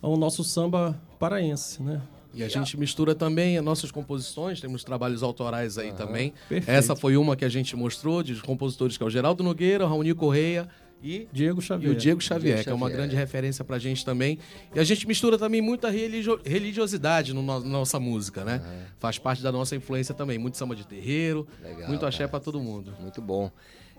o 0.00 0.16
nosso 0.16 0.44
samba 0.44 0.96
paraense, 1.18 1.82
né? 1.82 2.00
E 2.32 2.42
a 2.42 2.48
gente 2.48 2.76
mistura 2.76 3.14
também 3.14 3.58
as 3.58 3.64
nossas 3.64 3.90
composições, 3.90 4.60
temos 4.60 4.82
trabalhos 4.82 5.22
autorais 5.22 5.78
aí 5.78 5.92
também. 5.92 6.32
perfeito. 6.48 6.68
Essa 6.68 6.96
foi 6.96 7.16
uma 7.16 7.36
que 7.36 7.44
a 7.44 7.48
gente 7.48 7.76
mostrou 7.76 8.22
de 8.22 8.34
compositores 8.40 8.96
que 8.96 9.02
é 9.02 9.06
o 9.06 9.10
Geraldo 9.10 9.44
Nogueira, 9.44 9.84
o 9.84 9.88
Raoni 9.88 10.12
Correia 10.14 10.68
e 11.04 11.28
Diego 11.30 11.60
Xavier. 11.60 11.92
E 11.92 11.94
o 11.94 11.98
Diego 11.98 12.20
Xavier, 12.20 12.54
Diego 12.54 12.64
que 12.64 12.70
é 12.70 12.74
uma 12.74 12.88
grande 12.88 13.14
referência 13.14 13.62
pra 13.64 13.78
gente 13.78 14.04
também. 14.04 14.38
E 14.74 14.80
a 14.80 14.84
gente 14.84 15.06
mistura 15.06 15.36
também 15.36 15.60
muita 15.60 15.90
religio- 15.90 16.40
religiosidade 16.44 17.34
no 17.34 17.42
no- 17.42 17.60
na 17.60 17.66
nossa 17.68 18.00
música, 18.00 18.44
né? 18.44 18.62
Faz 18.98 19.18
parte 19.18 19.42
da 19.42 19.52
nossa 19.52 19.76
influência 19.76 20.14
também. 20.14 20.38
Muito 20.38 20.56
samba 20.56 20.74
de 20.74 20.86
terreiro, 20.86 21.46
Legal, 21.62 21.88
muito 21.88 22.06
axé 22.06 22.18
cara. 22.20 22.28
pra 22.30 22.40
todo 22.40 22.58
mundo. 22.58 22.94
Muito 23.00 23.20
bom. 23.20 23.50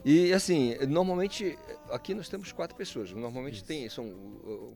E 0.03 0.32
assim, 0.34 0.76
normalmente, 0.88 1.57
aqui 1.91 2.14
nós 2.14 2.30
temos 2.30 2.52
quatro 2.52 2.76
pessoas. 2.76 3.11
Normalmente 3.11 3.64
tem. 3.64 3.90
São, 3.90 4.11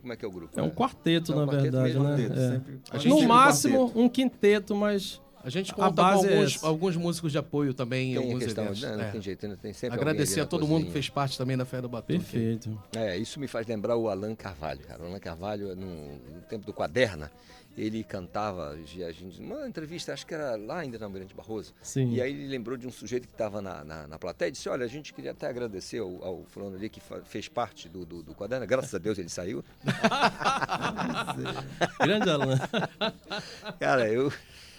como 0.01 0.11
é 0.13 0.15
que 0.15 0.25
é 0.25 0.27
o 0.27 0.31
grupo? 0.31 0.59
É 0.59 0.63
um 0.63 0.69
quarteto, 0.71 1.31
É 1.31 1.35
um 1.35 1.39
na 1.39 1.45
quarteto 1.45 1.63
verdade, 1.63 1.87
mesmo? 1.93 2.03
né? 2.03 2.09
Quarteto, 2.09 2.39
É. 2.39 2.51
sempre- 2.51 2.79
A 2.91 2.97
gente 2.97 3.21
no 3.21 3.27
máximo, 3.27 3.91
um 3.95 4.09
quinteto, 4.09 4.75
mas 4.75 5.21
A 5.43 5.49
gente 5.49 5.71
a 5.71 5.75
conta 5.75 5.87
com 5.89 5.93
base 5.95 6.27
é 6.27 6.31
alguns, 6.33 6.55
essa. 6.55 6.67
alguns 6.67 6.95
músicos 6.97 7.31
de 7.31 7.37
apoio 7.37 7.73
também 7.73 8.11
em 8.11 8.15
Tem 8.15 8.23
a 8.23 8.27
alguns 8.27 8.43
questão, 8.43 8.63
eventos. 8.65 8.81
né? 8.81 8.95
não 8.95 9.03
É. 9.03 9.11
tem 9.11 9.21
jeito, 9.21 9.47
né? 9.47 9.57
tem 9.61 9.73
sempre 9.73 9.97
Agradecer 9.97 10.41
a 10.41 10.45
todo 10.45 10.61
na 10.61 10.67
mundo 10.67 10.79
que 10.81 10.85
cozinha. 10.87 10.93
fez 10.93 11.09
parte 11.09 11.37
também 11.37 11.57
da 11.57 11.65
Fé 11.65 11.81
do 11.81 11.89
Batuque. 11.89 12.19
Perfeito. 12.19 12.83
É, 12.95 13.17
isso 13.17 13.39
me 13.39 13.47
faz 13.47 13.65
lembrar 13.65 13.95
o 13.95 14.09
Alan 14.09 14.35
Carvalho, 14.35 14.81
cara. 14.81 15.01
O 15.01 15.05
Alan 15.07 15.19
Carvalho, 15.19 15.75
no, 15.75 16.17
no 16.17 16.41
tempo 16.49 16.65
do 16.65 16.73
Quaderna, 16.73 17.31
ele 17.77 18.03
cantava, 18.03 18.77
e 18.93 19.03
a 19.03 19.11
gente, 19.13 19.41
uma 19.41 19.65
entrevista, 19.65 20.11
acho 20.11 20.27
que 20.27 20.33
era 20.33 20.57
lá 20.57 20.79
ainda 20.79 20.99
na 20.99 21.05
Almirante 21.05 21.33
Barroso. 21.33 21.73
Sim. 21.81 22.11
E 22.11 22.21
aí 22.21 22.33
ele 22.33 22.47
lembrou 22.47 22.75
de 22.75 22.85
um 22.85 22.91
sujeito 22.91 23.25
que 23.25 23.33
estava 23.33 23.61
na, 23.61 23.85
na, 23.85 24.05
na 24.07 24.19
plateia 24.19 24.49
e 24.49 24.51
disse: 24.51 24.67
Olha, 24.67 24.83
a 24.83 24.87
gente 24.89 25.13
queria 25.13 25.31
até 25.31 25.47
agradecer 25.47 25.99
ao, 25.99 26.21
ao 26.21 26.43
fulano 26.49 26.75
ali 26.75 26.89
que 26.89 26.99
fez 27.23 27.47
parte 27.47 27.87
do, 27.87 28.05
do, 28.05 28.21
do 28.21 28.35
Quaderna. 28.35 28.65
Graças 28.65 28.93
a 28.93 28.97
Deus 28.97 29.17
ele 29.17 29.29
saiu. 29.29 29.63
Grande 32.03 32.29
Alan. 32.29 32.59
Cara, 33.79 34.09
eu, 34.11 34.29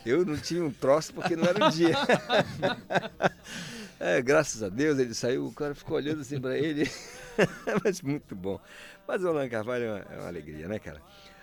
eu 0.04 0.24
não 0.24 0.36
tinha 0.36 0.64
um 0.64 0.70
troço 0.70 1.12
porque 1.12 1.36
não 1.36 1.44
era 1.44 1.66
o 1.66 1.70
dia. 1.70 1.94
É, 4.02 4.22
graças 4.22 4.62
a 4.62 4.70
Deus 4.70 4.98
ele 4.98 5.12
saiu, 5.12 5.44
o 5.44 5.52
cara 5.52 5.74
ficou 5.74 5.98
olhando 5.98 6.22
assim 6.22 6.40
pra 6.40 6.56
ele. 6.56 6.90
Mas 7.84 8.00
muito 8.00 8.34
bom. 8.34 8.58
Mas 9.06 9.22
o 9.22 9.28
Alan 9.28 9.46
Carvalho 9.46 9.84
é 9.84 9.90
uma, 9.90 9.98
é 9.98 10.18
uma 10.20 10.28
alegria, 10.28 10.66
né, 10.66 10.78
cara? 10.78 11.02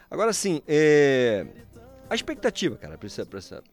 Agora 0.10 0.34
sim, 0.34 0.64
é, 0.68 1.46
a 2.10 2.16
expectativa, 2.16 2.76
cara, 2.76 2.98
pra 2.98 3.06
essa, 3.06 3.26
pra 3.28 3.38
essa 3.38 3.64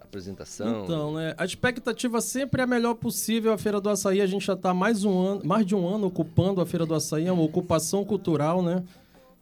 apresentação. 0.00 0.84
Então, 0.84 1.14
né? 1.14 1.34
A 1.36 1.44
expectativa 1.44 2.20
sempre 2.20 2.62
é 2.62 2.64
a 2.64 2.66
melhor 2.66 2.94
possível. 2.94 3.52
A 3.52 3.58
Feira 3.58 3.80
do 3.80 3.90
Açaí, 3.90 4.22
a 4.22 4.26
gente 4.26 4.46
já 4.46 4.54
está 4.54 4.72
mais, 4.72 5.04
um 5.04 5.18
ano, 5.18 5.42
mais 5.44 5.66
de 5.66 5.74
um 5.74 5.86
ano 5.86 6.06
ocupando 6.06 6.62
a 6.62 6.66
Feira 6.66 6.86
do 6.86 6.94
Açaí, 6.94 7.26
é 7.26 7.32
uma 7.32 7.42
ocupação 7.42 8.04
cultural, 8.06 8.62
né? 8.62 8.82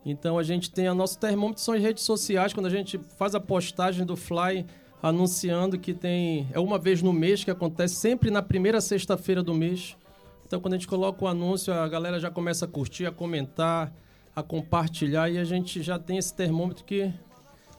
Então 0.05 0.39
a 0.39 0.43
gente 0.43 0.71
tem 0.71 0.89
a 0.89 0.95
nosso 0.95 1.19
termômetro 1.19 1.63
são 1.63 1.75
as 1.75 1.83
redes 1.83 2.03
sociais, 2.03 2.53
quando 2.53 2.67
a 2.67 2.71
gente 2.71 2.99
faz 3.17 3.35
a 3.35 3.41
postagem 3.41 4.05
do 4.05 4.17
Fly 4.17 4.67
anunciando 5.03 5.79
que 5.79 5.95
tem. 5.95 6.49
É 6.53 6.59
uma 6.59 6.79
vez 6.79 7.03
no 7.03 7.13
mês 7.13 7.45
que 7.45 7.51
acontece, 7.51 7.95
sempre 7.95 8.31
na 8.31 8.43
primeira 8.43 8.81
sexta-feira 8.81 9.43
do 9.43 9.55
mês. 9.55 9.97
Então 10.47 10.61
quando 10.61 10.75
a 10.75 10.77
gente 10.77 10.89
coloca 10.89 11.25
o 11.25 11.29
anúncio, 11.29 11.73
a 11.73 11.87
galera 11.89 12.19
já 12.19 12.31
começa 12.31 12.65
a 12.65 12.69
curtir, 12.69 13.07
a 13.07 13.13
comentar, 13.13 13.93
a 14.35 14.43
compartilhar 14.43 15.29
e 15.29 15.39
a 15.39 15.45
gente 15.45 15.83
já 15.83 15.99
tem 15.99 16.19
esse 16.19 16.35
termômetro 16.35 16.85
que 16.85 17.13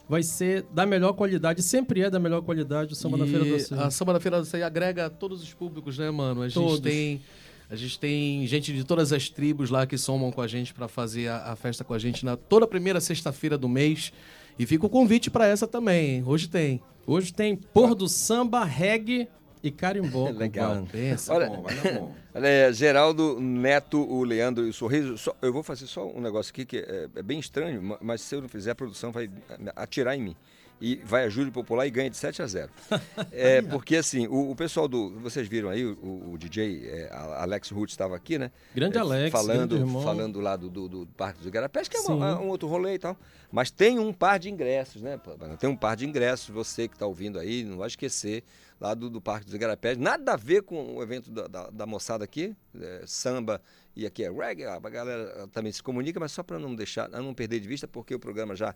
vai 0.08 0.24
ser 0.24 0.64
da 0.74 0.86
melhor 0.86 1.14
qualidade, 1.14 1.62
sempre 1.62 2.02
é 2.02 2.10
da 2.10 2.20
melhor 2.20 2.42
qualidade 2.42 2.94
o 2.94 2.96
samba 2.96 3.18
da 3.18 3.26
Feira 3.26 3.46
do 3.46 3.52
E 3.52 3.56
Açaí. 3.56 3.80
A 3.80 3.92
Samba 3.92 4.14
da 4.14 4.20
Feira 4.20 4.38
do 4.38 4.44
Açaí 4.44 4.64
agrega 4.64 5.10
todos 5.10 5.44
os 5.44 5.54
públicos, 5.54 5.98
né, 5.98 6.10
mano? 6.10 6.42
A 6.42 6.48
gente 6.48 6.56
Todos. 6.56 6.80
tem. 6.80 7.22
A 7.70 7.76
gente 7.76 8.00
tem 8.00 8.46
gente 8.48 8.74
de 8.74 8.84
todas 8.84 9.14
as 9.14 9.30
tribos 9.30 9.70
lá 9.70 9.86
que 9.86 9.98
somam 9.98 10.32
com 10.32 10.42
a 10.42 10.48
gente 10.48 10.74
para 10.74 10.88
fazer 10.88 11.28
a, 11.28 11.52
a 11.52 11.56
festa 11.56 11.84
com 11.84 11.94
a 11.94 12.00
gente 12.00 12.26
na 12.26 12.36
toda 12.36 12.66
primeira 12.66 13.00
sexta-feira 13.00 13.58
do 13.58 13.70
mês. 13.70 14.12
E 14.58 14.66
fica 14.66 14.86
o 14.86 14.90
convite 14.90 15.30
para 15.30 15.46
essa 15.48 15.68
também. 15.68 16.16
hein? 16.16 16.24
Hoje 16.26 16.50
tem. 16.50 16.82
Hoje 17.06 17.32
tem 17.34 17.56
pôr 17.56 17.94
do 17.96 18.10
samba, 18.10 18.64
reggae 18.66 19.28
e 19.64 19.70
carimbó. 19.72 20.30
Legal. 20.34 20.78
compadre. 20.80 20.92
Pensa. 20.92 21.34
Olha, 21.34 21.48
bom, 21.48 21.62
vai 21.62 21.76
dar 21.76 21.94
bom. 22.00 22.16
olha, 22.34 22.48
é, 22.48 22.74
Geraldo, 22.74 23.40
Neto, 23.40 24.00
o 24.02 24.24
Leandro 24.24 24.66
e 24.66 24.70
o 24.70 24.74
Sorriso. 24.74 25.18
só- 25.18 25.36
eu 25.42 25.54
vou 25.54 25.62
fazer 25.64 25.86
só 25.88 26.08
um 26.08 26.20
negócio 26.22 26.52
aqui 26.52 26.66
que 26.66 26.78
é, 26.78 27.08
é 27.16 27.22
bem 27.24 27.40
estranho, 27.40 27.82
ma- 27.82 27.98
mas 28.02 28.22
se 28.22 28.36
eu 28.36 28.42
não 28.42 28.50
fizer, 28.50 28.72
a 28.72 28.76
produção 28.76 29.12
vai 29.12 29.30
atirar 29.76 30.18
em 30.18 30.22
mim. 30.22 30.36
E 30.82 30.96
vai 31.04 31.26
a 31.26 31.30
Júri 31.30 31.52
Popular 31.52 31.86
e 31.86 31.92
ganha 31.92 32.10
de 32.10 32.16
7 32.18 32.42
a 32.42 32.48
0. 32.48 32.72
É, 33.32 33.62
porque 33.62 33.96
assim, 33.98 34.28
o, 34.28 34.52
o 34.52 34.56
pessoal 34.56 34.88
do. 34.88 35.12
Vocês 35.20 35.48
viram 35.48 35.70
aí, 35.70 35.86
o, 35.86 36.32
o 36.34 36.38
DJ 36.38 36.88
é, 36.88 37.10
Alex 37.14 37.70
Ruth 37.70 37.90
estava 37.90 38.16
aqui, 38.16 38.38
né? 38.38 38.52
Grande 38.74 38.98
É, 38.98 39.02
Alex, 39.02 39.32
Falando, 39.32 39.76
grande 39.78 40.04
falando 40.04 40.40
lá 40.40 40.56
do, 40.56 40.70
do, 40.70 40.88
do 40.88 41.08
Parque 41.18 41.40
dos 41.40 41.48
Igarapés, 41.48 41.88
que 41.88 41.98
é 41.98 42.00
uma- 42.02 42.40
um 42.40 42.48
outro 42.48 42.68
rolê 42.68 42.94
e 42.96 43.00
tal. 43.00 43.18
Mas 43.52 43.72
tem 43.72 44.00
um 44.00 44.14
par 44.14 44.40
de 44.40 44.50
ingressos, 44.50 45.02
né? 45.02 45.20
Tem 45.60 45.70
um 45.70 45.76
par 45.76 45.96
de 45.96 46.06
ingressos, 46.06 46.50
você 46.50 46.88
que 46.88 46.96
está 46.96 47.06
ouvindo 47.06 47.40
aí, 47.40 47.64
não 47.64 47.78
vai 47.78 47.88
esquecer, 47.88 48.44
lá 48.80 48.94
do, 48.94 49.10
do 49.10 49.20
Parque 49.20 49.46
dos 49.46 49.54
Igarapés. 49.54 49.98
Nada 49.98 50.34
a 50.34 50.38
ver 50.38 50.62
com 50.64 50.96
o 50.96 51.04
evento 51.04 51.30
da, 51.32 51.48
da, 51.48 51.70
da 51.70 51.86
moçada 51.86 52.24
aqui, 52.24 52.56
é, 52.80 53.04
samba 53.06 53.62
e 53.96 54.06
aqui 54.06 54.24
é 54.24 54.32
reggae, 54.32 54.66
a 54.66 54.80
galera 54.80 55.48
também 55.52 55.72
se 55.72 55.82
comunica, 55.84 56.20
mas 56.20 56.32
só 56.32 56.42
para 56.44 56.58
não 56.60 56.74
deixar, 56.76 57.10
não 57.10 57.34
perder 57.34 57.60
de 57.60 57.68
vista, 57.68 57.88
porque 57.88 58.16
o 58.16 58.20
programa 58.20 58.56
já, 58.56 58.74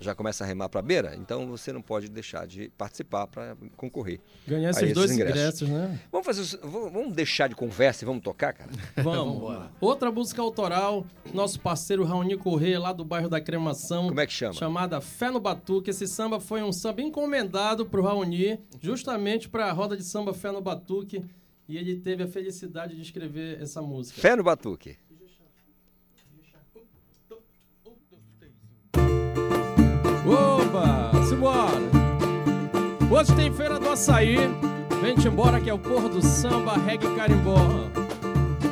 já 0.00 0.14
começa 0.14 0.44
a 0.44 0.46
remar 0.46 0.68
para 0.68 0.80
a 0.80 0.82
beira, 0.82 1.16
então 1.16 1.46
você 1.46 1.72
não 1.72 1.82
pode 1.82 2.08
deixar 2.08 2.46
de 2.46 2.70
participar 2.76 3.26
para 3.26 3.56
concorrer. 3.76 4.20
Ganhar 4.46 4.68
a 4.68 4.70
esses 4.70 4.92
dois 4.92 5.10
ingressos, 5.10 5.68
né? 5.68 5.98
Vamos, 6.10 6.26
fazer, 6.26 6.58
vamos 6.62 6.92
vamos 6.92 7.14
deixar 7.14 7.48
de 7.48 7.54
conversa 7.54 8.04
e 8.04 8.06
vamos 8.06 8.22
tocar, 8.22 8.52
cara? 8.52 8.70
Vamos. 9.02 9.68
Outra 9.80 10.10
música 10.10 10.40
autoral, 10.42 11.06
nosso 11.32 11.58
parceiro 11.60 12.04
Raoni 12.04 12.36
Corrêa, 12.36 12.78
lá 12.78 12.92
do 12.92 13.04
bairro 13.04 13.28
da 13.28 13.40
Cremação. 13.40 14.08
Como 14.08 14.20
é 14.20 14.26
que 14.26 14.32
chama? 14.32 14.54
Chamada 14.54 15.00
Fé 15.00 15.30
no 15.30 15.40
Batuque. 15.40 15.90
Esse 15.90 16.06
samba 16.06 16.38
foi 16.38 16.62
um 16.62 16.72
samba 16.72 17.02
encomendado 17.02 17.86
pro 17.86 18.02
Raoni, 18.02 18.58
justamente 18.80 19.48
para 19.48 19.66
a 19.66 19.72
roda 19.72 19.96
de 19.96 20.04
samba 20.04 20.32
Fé 20.32 20.50
no 20.52 20.60
Batuque. 20.60 21.24
E 21.68 21.76
ele 21.76 21.96
teve 21.96 22.22
a 22.22 22.26
felicidade 22.26 22.94
de 22.94 23.02
escrever 23.02 23.60
essa 23.60 23.80
música. 23.80 24.20
Fé 24.20 24.34
no 24.36 24.42
Batuque. 24.42 24.96
Oba! 30.70 31.10
Simbora! 31.24 31.80
Hoje 33.10 33.34
tem 33.34 33.52
Feira 33.52 33.80
do 33.80 33.88
Açaí. 33.88 34.36
Vem-te 35.02 35.26
embora 35.26 35.60
que 35.60 35.68
é 35.68 35.74
o 35.74 35.78
porro 35.78 36.08
do 36.08 36.24
samba, 36.24 36.74
reggae 36.74 37.12
carimbó. 37.16 37.56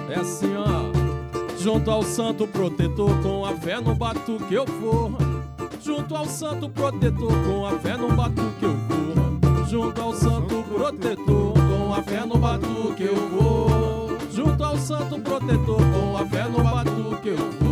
É 0.08 0.20
assim, 0.20 0.54
ó. 0.56 1.58
Junto 1.58 1.90
ao 1.90 2.04
santo 2.04 2.46
protetor, 2.46 3.10
com 3.20 3.44
a 3.44 3.52
fé 3.56 3.80
no 3.80 3.96
batuque 3.96 4.54
eu 4.54 4.64
vou. 4.64 5.12
Junto 5.82 6.14
ao 6.14 6.26
santo 6.26 6.68
protetor, 6.68 7.32
com 7.44 7.66
a 7.66 7.72
fé 7.72 7.96
no 7.96 8.08
batuque 8.12 8.64
eu 8.64 8.76
vou. 8.76 9.66
Junto 9.66 10.00
ao 10.00 10.12
santo 10.12 10.62
protetor, 10.72 11.54
com 11.54 11.94
a 11.94 12.02
fé 12.02 12.24
no 12.24 12.38
batuque 12.38 13.02
eu 13.02 13.16
vou. 13.28 14.16
Junto 14.32 14.62
ao 14.62 14.76
santo 14.76 15.18
protetor, 15.18 15.80
com 15.80 16.16
a 16.16 16.24
fé 16.26 16.44
no 16.44 16.62
batuque 16.62 17.28
eu 17.28 17.36
vou. 17.36 17.67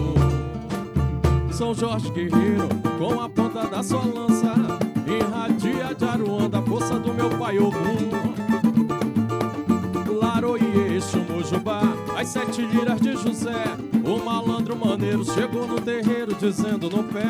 São 1.56 1.72
Jorge 1.72 2.10
Guerreiro, 2.10 2.68
com 2.98 3.18
a 3.18 3.30
ponta 3.30 3.66
da 3.66 3.82
sua 3.82 4.04
lança, 4.04 4.52
irradia 5.06 5.94
de 5.94 6.04
Aruanda, 6.04 6.60
força 6.60 6.98
do 6.98 7.14
meu 7.14 7.30
pai 7.30 7.58
Ogum. 7.58 8.10
Laroie, 10.20 11.00
Mujubá, 11.30 11.80
as 12.14 12.28
sete 12.28 12.60
liras 12.60 13.00
de 13.00 13.16
José, 13.16 13.64
o 14.04 14.22
malandro 14.22 14.76
maneiro 14.76 15.24
chegou 15.24 15.66
no 15.66 15.80
terreiro 15.80 16.34
dizendo 16.34 16.90
no 16.90 17.02
pé. 17.04 17.24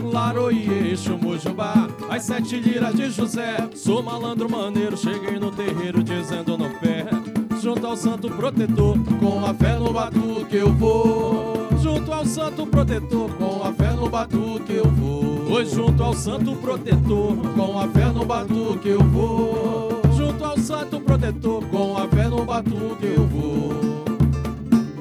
Laroie, 0.00 0.94
Mujubá, 1.20 1.88
as 2.08 2.22
sete 2.22 2.54
liras 2.54 2.94
de 2.94 3.10
José, 3.10 3.68
sou 3.74 4.00
malandro 4.00 4.48
maneiro, 4.48 4.96
cheguei 4.96 5.40
no 5.40 5.50
terreiro 5.50 6.04
dizendo 6.04 6.56
no 6.56 6.70
pé. 6.78 7.06
junto 7.60 7.84
ao 7.84 7.96
santo 7.96 8.30
protetor, 8.30 8.96
com 9.18 9.44
a 9.44 9.52
fé 9.54 9.76
no 9.76 9.92
batuque 9.92 10.56
eu 10.56 10.72
vou. 10.72 11.71
Junto 11.82 12.12
ao 12.12 12.24
santo 12.24 12.64
protetor, 12.64 13.28
com 13.30 13.64
a 13.64 13.72
fé 13.72 13.92
no 13.92 14.08
batuque 14.08 14.72
eu 14.74 14.84
vou. 14.84 15.46
Pois 15.48 15.72
junto 15.72 16.00
ao 16.00 16.14
santo 16.14 16.54
protetor, 16.54 17.36
com 17.56 17.78
a 17.78 17.88
fé 17.88 18.06
no 18.06 18.24
batuque 18.24 18.88
eu 18.88 19.00
vou. 19.00 20.00
Junto 20.16 20.44
ao 20.44 20.56
santo 20.58 21.00
protetor, 21.00 21.64
com 21.66 21.98
a 21.98 22.06
fé 22.06 22.28
no 22.28 22.44
batuque 22.44 23.06
eu 23.16 23.26
vou. 23.26 23.72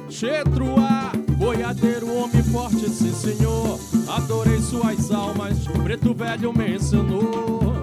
Chetrua, 0.09 1.11
boiadeiro, 1.37 2.07
homem 2.15 2.43
forte, 2.43 2.89
sim 2.89 3.13
senhor. 3.13 3.79
Adorei 4.07 4.59
suas 4.59 5.11
almas, 5.11 5.59
preto 5.83 6.15
velho 6.15 6.51
me 6.51 6.75
ensinou. 6.75 7.75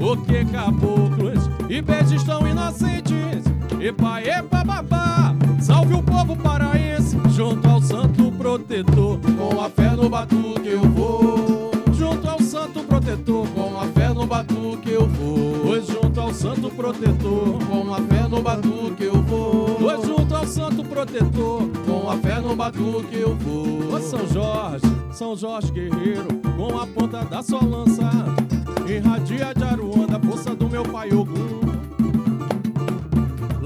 O 0.00 0.16
que 0.18 0.44
caboclos 0.44 1.48
e 1.70 1.80
beijos 1.80 2.12
estão 2.12 2.46
inocentes. 2.46 3.42
Epa, 3.80 4.20
epa, 4.22 4.62
babá, 4.62 5.34
salve 5.60 5.94
o 5.94 6.02
povo 6.02 6.36
paraense. 6.36 7.03
Junto 7.34 7.68
ao 7.68 7.82
santo 7.82 8.30
protetor, 8.30 9.18
com 9.18 9.60
a 9.60 9.68
fé 9.68 9.90
no 9.90 10.08
batuque 10.08 10.68
eu 10.68 10.82
vou. 10.82 11.72
Junto 11.92 12.28
ao 12.28 12.38
santo 12.38 12.84
protetor, 12.84 13.48
com 13.48 13.76
a 13.76 13.86
fé 13.86 14.14
no 14.14 14.24
batuque 14.24 14.92
eu 14.92 15.08
vou. 15.08 15.60
Pois 15.64 15.84
junto 15.84 16.20
ao 16.20 16.32
santo 16.32 16.70
protetor, 16.70 17.58
com 17.66 17.92
a 17.92 17.96
fé 18.02 18.28
no 18.28 18.40
batuque 18.40 19.02
eu 19.02 19.20
vou. 19.22 19.76
Pois 19.80 20.06
junto 20.06 20.32
ao 20.32 20.46
santo 20.46 20.84
protetor, 20.84 21.62
com 21.84 22.08
a 22.08 22.16
fé 22.18 22.38
no 22.40 22.54
batuque 22.54 23.16
eu 23.16 23.34
vou. 23.34 23.96
Ô 23.96 23.98
São 23.98 24.28
Jorge, 24.28 24.86
São 25.10 25.36
Jorge 25.36 25.72
guerreiro, 25.72 26.28
com 26.56 26.78
a 26.78 26.86
ponta 26.86 27.24
da 27.24 27.42
sua 27.42 27.64
lança, 27.64 28.12
irradia 28.88 29.52
de 29.52 29.64
Aruanda, 29.64 30.20
força 30.20 30.54
do 30.54 30.68
meu 30.68 30.84
pai 30.84 31.12
Ogum. 31.12 31.63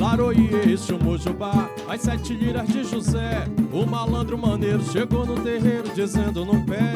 Laroie, 0.08 0.72
este 0.72 0.94
o 0.94 0.98
Mojubá, 0.98 1.68
as 1.86 2.00
sete 2.00 2.32
liras 2.32 2.66
de 2.66 2.82
José. 2.82 3.46
O 3.70 3.84
malandro 3.84 4.38
maneiro 4.38 4.82
chegou 4.90 5.26
no 5.26 5.38
terreiro 5.38 5.90
dizendo 5.94 6.46
no 6.46 6.64
pé. 6.64 6.94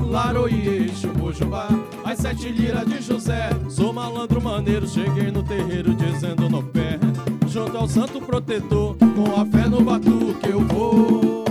Laroie, 0.00 0.86
este 0.86 1.08
o 1.08 1.18
Mojubá, 1.18 1.66
as 2.04 2.20
sete 2.20 2.50
liras 2.50 2.86
de 2.86 3.02
José. 3.02 3.50
Sou 3.68 3.92
malandro 3.92 4.40
maneiro, 4.40 4.86
cheguei 4.86 5.32
no 5.32 5.42
terreiro 5.42 5.92
dizendo 5.92 6.48
no 6.48 6.62
pé. 6.62 7.00
Junto 7.48 7.76
ao 7.76 7.88
santo 7.88 8.20
protetor, 8.20 8.96
com 8.96 9.40
a 9.40 9.44
fé 9.44 9.68
no 9.68 9.82
batuque 9.82 10.48
eu 10.48 10.60
vou. 10.60 11.47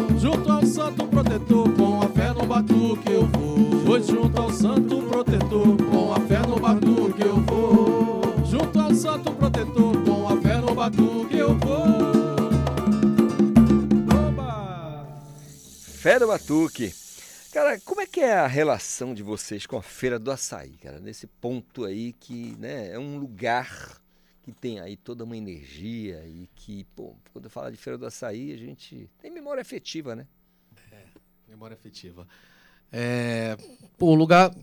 Fé 16.08 16.20
do 16.20 16.28
Batuque. 16.28 16.94
Cara, 17.52 17.78
como 17.82 18.00
é 18.00 18.08
que 18.08 18.22
é 18.22 18.32
a 18.32 18.48
relação 18.48 19.14
de 19.14 19.22
vocês 19.22 19.66
com 19.66 19.76
a 19.76 19.82
Feira 19.82 20.18
do 20.18 20.32
Açaí, 20.32 20.78
cara? 20.82 21.02
Nesse 21.02 21.28
ponto 21.28 21.84
aí 21.84 22.14
que 22.18 22.56
né, 22.58 22.94
é 22.94 22.98
um 22.98 23.18
lugar 23.18 24.00
que 24.42 24.54
tem 24.54 24.80
aí 24.80 24.96
toda 24.96 25.26
uma 25.26 25.36
energia 25.36 26.24
e 26.26 26.48
que, 26.56 26.86
pô, 26.96 27.14
quando 27.34 27.50
fala 27.50 27.70
de 27.70 27.76
Feira 27.78 27.98
do 27.98 28.06
Açaí, 28.06 28.54
a 28.54 28.58
gente 28.58 29.10
tem 29.22 29.30
memória 29.30 29.60
afetiva, 29.60 30.16
né? 30.16 30.26
Memória 31.46 31.74
afetiva. 31.74 32.26
É, 32.90 33.58
pô, 33.98 34.14
um 34.14 34.16
lugar 34.16 34.56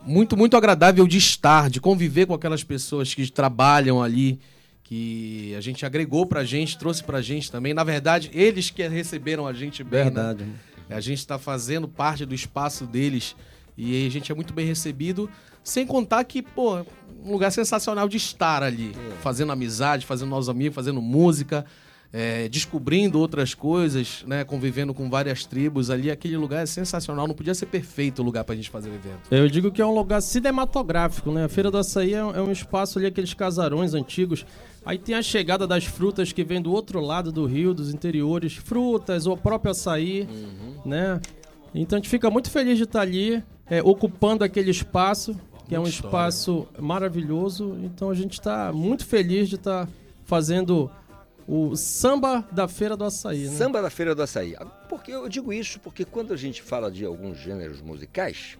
muito, 0.00 0.36
muito 0.36 0.56
agradável 0.56 1.06
de 1.06 1.16
estar, 1.16 1.70
de 1.70 1.80
conviver 1.80 2.26
com 2.26 2.34
aquelas 2.34 2.64
pessoas 2.64 3.14
que 3.14 3.30
trabalham 3.30 4.02
ali, 4.02 4.40
que 4.82 5.54
a 5.54 5.60
gente 5.60 5.86
agregou 5.86 6.26
pra 6.26 6.42
gente, 6.42 6.76
trouxe 6.76 7.04
pra 7.04 7.22
gente 7.22 7.52
também. 7.52 7.72
Na 7.72 7.84
verdade, 7.84 8.32
eles 8.34 8.68
que 8.68 8.84
receberam 8.88 9.46
a 9.46 9.52
gente 9.52 9.84
bem. 9.84 10.02
Verdade. 10.02 10.42
Né? 10.42 10.71
A 10.92 11.00
gente 11.00 11.18
está 11.18 11.38
fazendo 11.38 11.88
parte 11.88 12.24
do 12.24 12.34
espaço 12.34 12.86
deles 12.86 13.34
e 13.76 14.06
a 14.06 14.10
gente 14.10 14.30
é 14.30 14.34
muito 14.34 14.52
bem 14.52 14.66
recebido. 14.66 15.30
Sem 15.64 15.86
contar 15.86 16.24
que, 16.24 16.42
pô, 16.42 16.84
um 17.24 17.32
lugar 17.32 17.50
sensacional 17.52 18.08
de 18.08 18.16
estar 18.16 18.62
ali, 18.62 18.92
fazendo 19.22 19.52
amizade, 19.52 20.04
fazendo 20.04 20.30
novos 20.30 20.48
amigos, 20.48 20.74
fazendo 20.74 21.00
música, 21.00 21.64
é, 22.12 22.46
descobrindo 22.48 23.18
outras 23.18 23.54
coisas, 23.54 24.22
né? 24.26 24.44
Convivendo 24.44 24.92
com 24.92 25.08
várias 25.08 25.46
tribos 25.46 25.88
ali. 25.88 26.10
Aquele 26.10 26.36
lugar 26.36 26.62
é 26.62 26.66
sensacional, 26.66 27.26
não 27.26 27.34
podia 27.34 27.54
ser 27.54 27.66
perfeito 27.66 28.20
o 28.20 28.24
lugar 28.24 28.44
pra 28.44 28.54
gente 28.54 28.68
fazer 28.68 28.90
o 28.90 28.94
evento. 28.94 29.20
Eu 29.30 29.48
digo 29.48 29.70
que 29.72 29.80
é 29.80 29.86
um 29.86 29.94
lugar 29.94 30.20
cinematográfico, 30.20 31.32
né? 31.32 31.44
A 31.44 31.48
Feira 31.48 31.70
do 31.70 31.78
Açaí 31.78 32.12
é 32.12 32.24
um, 32.24 32.30
é 32.30 32.42
um 32.42 32.52
espaço 32.52 32.98
ali, 32.98 33.06
aqueles 33.06 33.32
casarões 33.32 33.94
antigos. 33.94 34.44
Aí 34.84 34.98
tem 34.98 35.14
a 35.14 35.22
chegada 35.22 35.66
das 35.66 35.84
frutas 35.84 36.32
que 36.32 36.44
vem 36.44 36.60
do 36.60 36.72
outro 36.72 37.00
lado 37.00 37.32
do 37.32 37.46
rio, 37.46 37.72
dos 37.72 37.94
interiores, 37.94 38.56
frutas, 38.56 39.26
ou 39.26 39.34
o 39.34 39.38
próprio 39.38 39.70
açaí, 39.70 40.28
né? 40.84 41.20
Então 41.74 41.96
a 41.96 42.00
gente 42.00 42.10
fica 42.10 42.28
muito 42.28 42.50
feliz 42.50 42.76
de 42.76 42.84
estar 42.84 43.00
ali, 43.00 43.42
é, 43.70 43.80
ocupando 43.82 44.44
aquele 44.44 44.70
espaço, 44.70 45.34
que 45.68 45.74
é 45.74 45.80
um 45.80 45.84
história. 45.84 46.08
espaço 46.08 46.68
maravilhoso. 46.78 47.78
Então 47.84 48.10
a 48.10 48.14
gente 48.14 48.32
está 48.32 48.72
muito 48.72 49.06
feliz 49.06 49.48
de 49.48 49.54
estar 49.54 49.88
fazendo 50.24 50.90
o 51.46 51.76
samba 51.76 52.46
da 52.50 52.68
Feira 52.68 52.96
do 52.96 53.04
Açaí, 53.04 53.48
né? 53.48 53.56
Samba 53.56 53.82
da 53.82 53.90
Feira 53.90 54.14
do 54.14 54.22
Açaí. 54.22 54.54
Porque 54.88 55.12
eu 55.12 55.28
digo 55.28 55.52
isso 55.52 55.80
porque 55.80 56.04
quando 56.04 56.32
a 56.32 56.36
gente 56.36 56.62
fala 56.62 56.90
de 56.90 57.04
alguns 57.04 57.38
gêneros 57.38 57.80
musicais, 57.80 58.58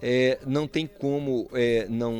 é, 0.00 0.38
não 0.44 0.66
tem 0.66 0.86
como 0.86 1.48
é, 1.52 1.86
não. 1.88 2.14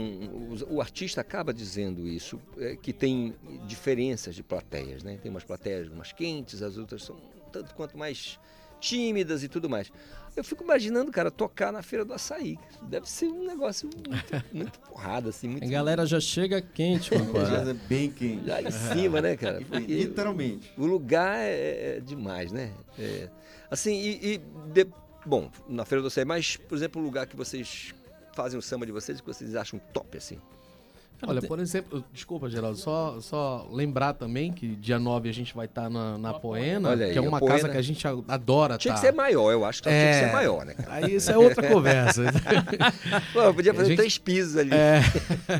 O, 0.70 0.80
artista 0.80 1.20
acaba 1.20 1.52
dizendo 1.52 2.06
isso, 2.06 2.40
é, 2.58 2.76
que 2.76 2.92
tem 2.92 3.34
diferenças 3.66 4.36
de 4.36 4.42
plateias, 4.42 5.02
né? 5.02 5.18
Tem 5.20 5.30
umas 5.30 5.42
plateias 5.42 5.88
mais 5.88 6.12
quentes, 6.12 6.62
as 6.62 6.76
outras 6.76 7.02
são 7.02 7.16
tanto 7.50 7.74
quanto 7.74 7.98
mais 7.98 8.38
tímidas 8.80 9.42
e 9.42 9.48
tudo 9.48 9.68
mais. 9.68 9.90
Eu 10.34 10.42
fico 10.42 10.64
imaginando, 10.64 11.12
cara, 11.12 11.30
tocar 11.30 11.70
na 11.72 11.82
Feira 11.82 12.04
do 12.04 12.14
Açaí. 12.14 12.58
Deve 12.82 13.08
ser 13.08 13.26
um 13.26 13.44
negócio 13.44 13.88
muito, 13.94 14.44
muito 14.52 14.80
porrada, 14.80 15.28
assim. 15.28 15.48
Muito... 15.48 15.64
A 15.64 15.68
galera 15.70 16.06
já 16.06 16.18
chega 16.20 16.60
quente. 16.62 17.10
Já 17.50 17.70
é 17.70 17.74
bem 17.74 18.10
quente. 18.10 18.46
Já 18.46 18.62
em 18.62 18.70
cima, 18.70 19.20
né, 19.20 19.36
cara? 19.36 19.60
Porque 19.68 19.94
Literalmente. 19.94 20.72
O 20.78 20.86
lugar 20.86 21.38
é, 21.38 21.96
é 21.96 22.00
demais, 22.00 22.50
né? 22.50 22.72
É, 22.98 23.28
assim, 23.70 23.94
e, 23.94 24.34
e 24.34 24.38
de- 24.72 24.86
bom, 25.26 25.50
na 25.68 25.84
Feira 25.84 26.00
do 26.00 26.08
Açaí, 26.08 26.24
mas, 26.24 26.56
por 26.56 26.76
exemplo, 26.76 27.00
o 27.02 27.04
lugar 27.04 27.26
que 27.26 27.36
vocês 27.36 27.92
fazem 28.34 28.58
o 28.58 28.62
samba 28.62 28.86
de 28.86 28.92
vocês, 28.92 29.20
que 29.20 29.26
vocês 29.26 29.54
acham 29.54 29.78
top, 29.92 30.16
assim. 30.16 30.38
Olha, 31.26 31.40
por 31.42 31.58
exemplo, 31.60 32.04
desculpa, 32.12 32.48
Geraldo, 32.50 32.76
só, 32.76 33.18
só 33.20 33.68
lembrar 33.70 34.12
também 34.14 34.52
que 34.52 34.66
dia 34.76 34.98
9 34.98 35.28
a 35.28 35.32
gente 35.32 35.54
vai 35.54 35.66
estar 35.66 35.88
na, 35.88 36.18
na 36.18 36.34
Poena, 36.34 36.90
Olha 36.90 37.06
aí, 37.06 37.12
que 37.12 37.18
é 37.18 37.20
uma 37.20 37.38
Poena- 37.38 37.54
casa 37.56 37.68
que 37.68 37.76
a 37.76 37.82
gente 37.82 38.06
adora 38.28 38.76
Tinha 38.78 38.94
tá. 38.94 39.00
que 39.00 39.06
ser 39.06 39.12
maior, 39.12 39.50
eu 39.52 39.64
acho 39.64 39.82
que 39.82 39.88
tinha 39.88 40.12
que 40.12 40.18
ser 40.26 40.32
maior, 40.32 40.64
né, 40.64 40.74
cara? 40.74 40.92
Aí 41.06 41.14
isso 41.14 41.30
é 41.30 41.38
outra 41.38 41.66
conversa. 41.70 42.22
Pô, 43.32 43.54
podia 43.54 43.72
fazer 43.74 43.88
gente- 43.90 43.98
três 43.98 44.18
pisos 44.18 44.56
ali. 44.56 44.70
É. 44.72 45.00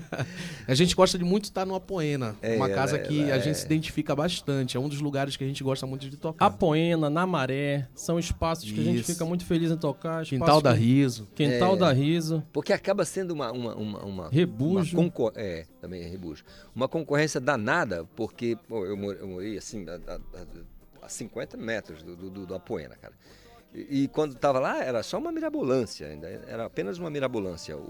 a 0.67 0.75
gente 0.75 0.95
gosta 0.95 1.19
de 1.19 1.25
muito 1.25 1.45
estar 1.45 1.65
no 1.67 1.75
Apoena, 1.75 2.35
É, 2.43 2.57
uma 2.57 2.69
casa 2.69 2.97
ela- 2.97 3.07
que 3.07 3.23
ela 3.23 3.35
a 3.35 3.37
é- 3.37 3.41
gente 3.41 3.59
se 3.59 3.65
identifica 3.67 4.15
bastante, 4.15 4.77
é 4.77 4.81
um 4.81 4.89
dos 4.89 5.01
lugares 5.01 5.37
que 5.37 5.45
a 5.45 5.47
gente 5.47 5.63
gosta 5.63 5.87
muito 5.87 6.09
de 6.09 6.17
tocar. 6.17 6.45
A 6.47 6.51
Poena, 6.51 7.09
na 7.09 7.27
Maré, 7.27 7.87
são 7.95 8.19
espaços 8.19 8.71
que 8.71 8.81
a 8.81 8.85
gente 8.85 9.03
fica 9.03 9.25
muito 9.25 9.45
feliz 9.45 9.71
em 9.71 9.77
tocar. 9.77 10.25
Quintal 10.25 10.47
espaços 10.59 10.63
da 10.63 10.75
que- 10.75 10.81
Riso. 10.81 11.29
Quintal 11.35 11.75
É, 11.75 11.77
da 11.79 11.93
Riso. 11.93 12.43
Porque 12.53 12.73
acaba 12.73 13.05
sendo 13.05 13.33
uma. 13.33 13.53
uma, 13.53 13.75
uma, 13.75 13.99
uma 14.05 14.29
Rebujo. 14.31 14.97
Uma 14.99 15.05
concor- 15.11 15.33
é, 15.37 15.52
também 15.81 16.03
é 16.03 16.07
rebujo. 16.07 16.45
Uma 16.75 16.89
concorrência 16.89 17.41
danada, 17.41 18.05
porque 18.17 18.57
pô, 18.69 18.85
eu, 18.87 18.97
eu 19.13 19.27
morei 19.29 19.57
assim 19.59 19.87
a, 19.89 19.95
a- 20.13 20.17
a- 20.41 21.07
a 21.07 21.09
50 21.09 21.57
metros 21.57 22.03
do, 22.03 22.15
do, 22.17 22.31
do, 22.31 22.47
do 22.47 22.55
Apoena, 22.55 22.95
cara. 22.97 23.13
E, 23.75 24.03
e 24.03 24.09
quando 24.09 24.35
estava 24.35 24.61
lá, 24.61 24.85
era 24.85 25.03
só 25.03 25.17
uma 25.19 25.33
mirabolância, 25.33 26.07
ainda 26.07 26.29
era 26.47 26.67
apenas 26.67 26.99
uma 26.99 27.09
mirabolância 27.11 27.77
o, 27.77 27.81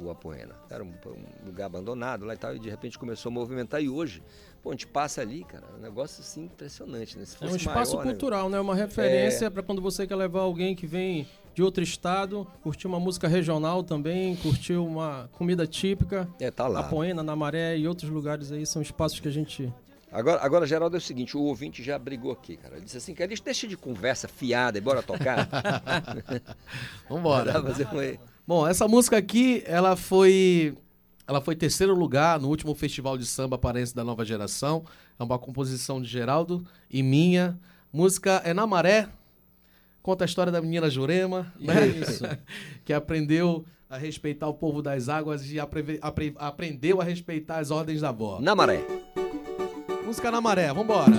o, 0.00 0.04
o 0.06 0.10
Apoena. 0.10 0.54
Era 0.68 0.82
um, 0.82 0.88
um 1.06 1.46
lugar 1.46 1.66
abandonado 1.66 2.24
lá 2.26 2.34
e 2.34 2.36
tal, 2.36 2.54
e 2.56 2.58
de 2.58 2.68
repente 2.68 2.98
começou 2.98 3.30
a 3.30 3.32
movimentar. 3.32 3.80
E 3.82 3.88
hoje, 3.88 4.20
pô, 4.62 4.70
a 4.70 4.72
gente 4.72 4.86
passa 4.88 5.20
ali, 5.22 5.44
cara, 5.44 5.64
é 5.72 5.76
um 5.78 5.80
negócio 5.80 6.20
assim 6.20 6.44
impressionante, 6.44 7.16
né? 7.16 7.24
É 7.40 7.46
um 7.46 7.56
espaço 7.56 7.92
maior, 7.94 8.04
né? 8.06 8.10
cultural, 8.12 8.50
né? 8.50 8.58
Uma 8.60 8.74
referência 8.74 9.46
É. 9.46 9.50
para 9.50 9.62
quando 9.62 9.80
você 9.80 10.06
quer 10.06 10.16
levar 10.16 10.40
alguém 10.40 10.74
que 10.74 10.86
vem 10.86 11.26
de 11.58 11.62
outro 11.64 11.82
estado, 11.82 12.46
curtir 12.62 12.86
uma 12.86 13.00
música 13.00 13.26
regional 13.26 13.82
também, 13.82 14.36
curtir 14.36 14.74
uma 14.74 15.28
comida 15.32 15.66
típica. 15.66 16.28
É, 16.38 16.52
tá 16.52 16.68
lá. 16.68 16.78
A 16.78 16.82
Poena, 16.84 17.20
na 17.20 17.34
Maré 17.34 17.76
e 17.76 17.88
outros 17.88 18.08
lugares 18.08 18.52
aí 18.52 18.64
são 18.64 18.80
espaços 18.80 19.18
que 19.18 19.26
a 19.26 19.30
gente 19.32 19.72
Agora, 20.12 20.40
agora, 20.40 20.66
Geraldo, 20.68 20.96
é 20.96 20.98
o 20.98 21.00
seguinte, 21.00 21.36
o 21.36 21.40
ouvinte 21.42 21.82
já 21.82 21.98
brigou 21.98 22.30
aqui, 22.30 22.56
cara. 22.56 22.76
Ele 22.76 22.84
disse 22.84 22.96
assim, 22.96 23.12
cara, 23.12 23.28
deixa 23.44 23.66
de 23.66 23.76
conversa 23.76 24.28
fiada 24.28 24.78
e 24.78 24.80
bora 24.80 25.02
tocar. 25.02 25.48
Vambora. 27.10 27.52
Dá 27.52 27.60
pra 27.60 27.72
fazer 27.72 27.88
um- 27.88 28.18
Bom, 28.46 28.64
essa 28.64 28.86
música 28.86 29.16
aqui, 29.18 29.64
ela 29.66 29.96
foi 29.96 30.76
ela 31.26 31.40
foi 31.40 31.56
terceiro 31.56 31.92
lugar 31.92 32.38
no 32.40 32.48
último 32.48 32.72
Festival 32.72 33.18
de 33.18 33.26
Samba 33.26 33.58
Parense 33.58 33.96
da 33.96 34.04
Nova 34.04 34.24
Geração. 34.24 34.84
É 35.18 35.24
uma 35.24 35.38
composição 35.40 36.00
de 36.00 36.06
Geraldo 36.08 36.64
e 36.88 37.02
minha. 37.02 37.58
Música 37.92 38.40
é 38.44 38.54
Na 38.54 38.64
Maré. 38.64 39.08
Conta 40.08 40.24
a 40.24 40.26
história 40.26 40.50
da 40.50 40.62
menina 40.62 40.88
Jurema, 40.88 41.52
né? 41.60 41.86
Isso. 41.86 42.24
que 42.82 42.94
aprendeu 42.94 43.66
a 43.90 43.98
respeitar 43.98 44.48
o 44.48 44.54
povo 44.54 44.80
das 44.80 45.06
águas 45.06 45.52
e 45.52 45.60
apre- 45.60 45.98
apre- 46.00 46.34
aprendeu 46.38 46.98
a 46.98 47.04
respeitar 47.04 47.58
as 47.58 47.70
ordens 47.70 48.00
da 48.00 48.08
avó. 48.08 48.38
Na 48.40 48.54
maré. 48.54 48.80
Música 50.06 50.30
na 50.30 50.40
maré, 50.40 50.72
vambora. 50.72 51.12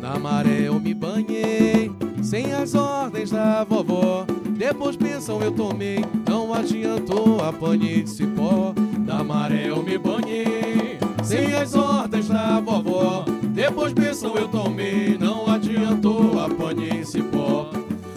Na 0.00 0.16
maré 0.16 0.68
eu 0.68 0.78
me 0.78 0.94
banhei, 0.94 1.90
sem 2.22 2.52
as 2.52 2.76
ordens 2.76 3.32
da 3.32 3.64
vovó. 3.64 4.24
Depois 4.56 4.94
pensam 4.94 5.42
eu 5.42 5.50
tomei, 5.50 5.98
não 6.30 6.54
adiantou, 6.54 7.42
apanhei 7.42 8.04
de 8.04 8.10
cipó. 8.10 8.72
Na 9.04 9.24
maré 9.24 9.70
eu 9.70 9.82
me 9.82 9.98
banhei, 9.98 11.00
sem 11.24 11.52
as 11.52 11.74
ordens 11.74 12.28
da 12.28 12.60
vovó. 12.60 13.24
Depois 13.52 13.92
pensam 13.92 14.36
eu 14.36 14.46
tomei, 14.46 15.16
não 15.18 15.35
adiantou, 16.06 16.40
apanhei 16.40 17.04
cipó. 17.04 17.68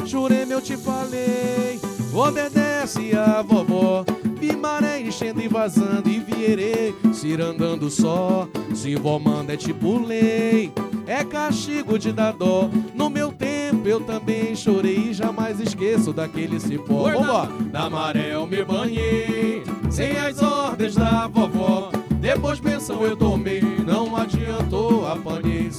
Jurema 0.06 0.53
eu 0.53 0.61
te 0.61 0.78
falei, 0.78 1.80
obedece 2.14 3.16
a 3.16 3.41
vovó. 3.41 4.06
Vi 4.40 4.56
maré 4.56 5.02
enchendo 5.02 5.41
e 5.41 5.48
vazando 5.48 6.10
e 6.10 6.20
vierei, 6.20 6.95
cirandando 7.14 7.90
só. 7.90 8.48
Se 8.74 8.95
vó 8.95 9.20
manda 9.20 9.53
é 9.53 9.57
tipo 9.57 9.99
lei, 9.99 10.72
é 11.06 11.24
castigo 11.24 11.99
de 11.99 12.11
dar 12.11 12.34
dó. 12.34 12.70
No 12.94 13.10
meu 13.10 13.32
tempo 13.32 13.88
eu 13.88 13.99
também 14.02 14.56
chorei 14.56 15.10
e 15.10 15.14
jamais 15.14 15.60
esqueço 15.60 16.14
daquele 16.14 16.60
cipó. 16.60 17.11
Vambora! 17.11 17.49
Na 17.72 17.90
maré 17.90 18.34
eu 18.34 18.48
me 18.48 18.64
banhei, 18.64 19.64
sem 19.90 20.18
as 20.18 20.41
ordens 20.41 20.95
da 20.95 21.28
vovó. 21.28 21.91
Depois 22.20 22.60
pensam 22.60 23.02
eu 23.03 23.16
tomei, 23.16 23.61
não 23.86 24.16
adiantou, 24.16 25.07
apanhei 25.07 25.72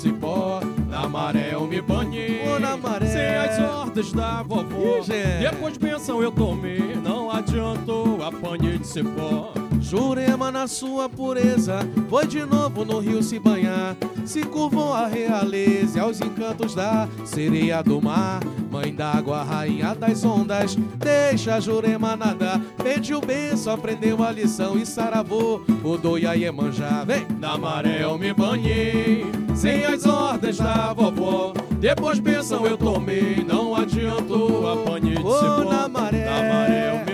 eu 1.50 1.66
me 1.66 1.80
banhei, 1.80 2.42
sem 3.06 3.36
as 3.36 3.58
ordens 3.58 4.12
da 4.12 4.42
vovó. 4.42 5.00
Depois 5.40 5.78
pensam 5.78 6.22
eu 6.22 6.32
tomei, 6.32 6.96
não 6.96 7.30
adiantou, 7.30 8.22
apanhei 8.22 8.78
de 8.78 8.86
cipó. 8.86 9.52
Jurema 9.80 10.50
na 10.52 10.68
sua 10.68 11.08
pureza, 11.08 11.80
foi 12.08 12.26
de 12.26 12.44
novo 12.44 12.84
no 12.84 12.98
rio 12.98 13.22
se 13.22 13.38
banhar. 13.38 13.96
Se 14.24 14.42
curvou 14.42 14.92
a 14.92 15.06
realeza 15.06 15.98
e 15.98 16.00
aos 16.00 16.20
encantos 16.20 16.74
da 16.74 17.08
sereia 17.24 17.82
do 17.82 18.00
mar. 18.00 18.40
Mãe 18.70 18.94
d'água, 18.94 19.42
rainha 19.42 19.94
das 19.94 20.24
ondas, 20.24 20.76
deixa 20.96 21.56
a 21.56 21.60
Jurema 21.60 22.16
nadar. 22.16 22.60
Pediu 22.82 23.20
benção, 23.20 23.74
aprendeu 23.74 24.22
a 24.22 24.30
lição 24.30 24.78
e 24.78 24.86
saravô, 24.86 25.62
o 25.82 26.18
e 26.18 26.26
a 26.26 26.34
Iemanjá. 26.34 27.02
Vem! 27.04 27.26
Na 27.40 27.58
maré 27.58 28.04
eu 28.04 28.16
me 28.16 28.32
banhei, 28.32 29.26
sem 29.56 29.84
as 29.84 30.06
ordens 30.06 30.58
da 30.58 30.92
vovó. 30.92 31.52
Depois 31.80 32.20
pensam 32.20 32.66
eu 32.66 32.76
tomei, 32.76 33.42
não 33.42 33.74
adiantou, 33.74 34.70
apanhei 34.70 35.16
de 35.16 35.22
cipó. 35.22 35.64
Na 35.64 35.88
maré, 35.88 36.24
na 36.26 36.54
maré 36.54 37.00
eu 37.00 37.06
me 37.06 37.09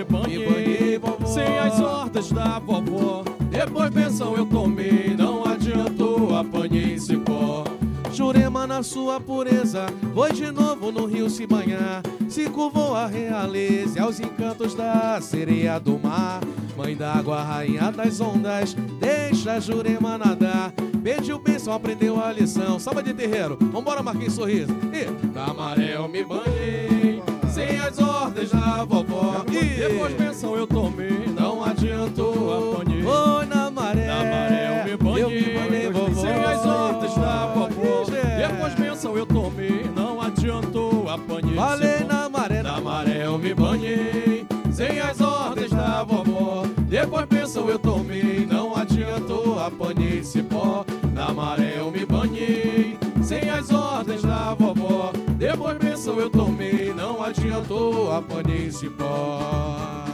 as 2.17 2.31
ordens 2.31 2.31
da 2.31 2.59
vovó. 2.59 3.23
Depois 3.49 3.89
pensam 3.91 4.35
eu 4.35 4.45
tomei, 4.45 5.15
não 5.15 5.45
adiantou, 5.45 6.35
apanhei 6.35 6.99
cipó. 6.99 7.63
Jurema 8.11 8.65
na 8.65 8.81
sua 8.81 9.19
pureza, 9.19 9.85
foi 10.13 10.31
de 10.31 10.51
novo 10.51 10.91
no 10.91 11.05
rio 11.05 11.29
se 11.29 11.45
banhar. 11.45 12.01
Se 12.27 12.49
curvou 12.49 12.95
a 12.95 13.05
realeza 13.05 13.99
e 13.99 14.01
aos 14.01 14.19
encantos 14.19 14.73
da 14.73 15.21
sereia 15.21 15.79
do 15.79 15.99
mar. 15.99 16.41
Mãe 16.75 16.95
d'água, 16.95 17.41
rainha 17.43 17.91
das 17.91 18.19
ondas, 18.19 18.75
deixa 18.99 19.53
a 19.53 19.59
Jurema 19.59 20.17
nadar. 20.17 20.73
Pediu 21.03 21.39
bênção, 21.39 21.73
aprendeu 21.73 22.21
a 22.21 22.31
lição. 22.31 22.79
Samba 22.79 23.03
de 23.03 23.13
terreiro, 23.13 23.57
vambora, 23.71 24.01
Marquinhos 24.01 24.33
Sorriso. 24.33 24.75
E 24.91 25.27
na 25.27 25.53
maré 25.53 25.95
eu 25.95 26.07
me 26.07 26.23
banhei, 26.23 27.21
sem 27.49 27.79
as 27.79 27.99
ordens 27.99 28.51
da 28.51 28.83
vovó. 28.83 29.45
E 29.49 29.79
depois 29.79 30.13
pensam 30.15 30.55
eu 30.55 30.67
tomei, 30.67 31.27
não 31.39 31.46
adiantou, 31.77 32.73
apanhei. 32.73 33.05
Oi, 33.05 33.45
na 33.45 33.69
maré, 33.69 34.07
na 34.07 34.23
maré 34.23 34.81
eu 34.81 34.85
me 34.85 34.97
banhei, 34.97 35.91
vovó. 35.91 36.21
sem 36.21 36.43
as 36.43 36.65
ordens 36.65 37.15
da 37.15 37.45
vovó. 37.53 38.05
Depois 38.37 38.73
pensam 38.73 39.17
eu 39.17 39.25
tomei, 39.25 39.85
não 39.95 40.21
adiantou, 40.21 41.09
apanhei. 41.09 41.55
Falei 41.55 42.03
na 42.03 42.27
maré, 42.27 42.63
na 42.63 42.81
maré 42.81 43.25
eu 43.25 43.37
me 43.37 43.53
banhei, 43.53 44.45
sem 44.71 44.99
as 44.99 45.21
ordens 45.21 45.69
da 45.69 46.03
vovó. 46.03 46.63
Depois 46.89 47.25
pensam 47.27 47.69
eu 47.69 47.77
tomei, 47.77 48.45
não 48.45 48.75
adiantou, 48.75 49.59
apanhei 49.59 50.23
cipó. 50.23 50.83
Na 51.13 51.31
maré 51.31 51.75
eu 51.77 51.91
me 51.91 52.05
banhei, 52.05 52.97
sem 53.21 53.49
as 53.49 53.69
ordens 53.71 54.23
da 54.23 54.55
vovó. 54.55 55.11
Depois 55.37 55.77
pensam 55.77 56.19
eu 56.19 56.29
tomei, 56.29 56.93
não 56.93 57.23
adiantou, 57.23 58.11
apanhei 58.11 58.71
cipó. 58.71 60.06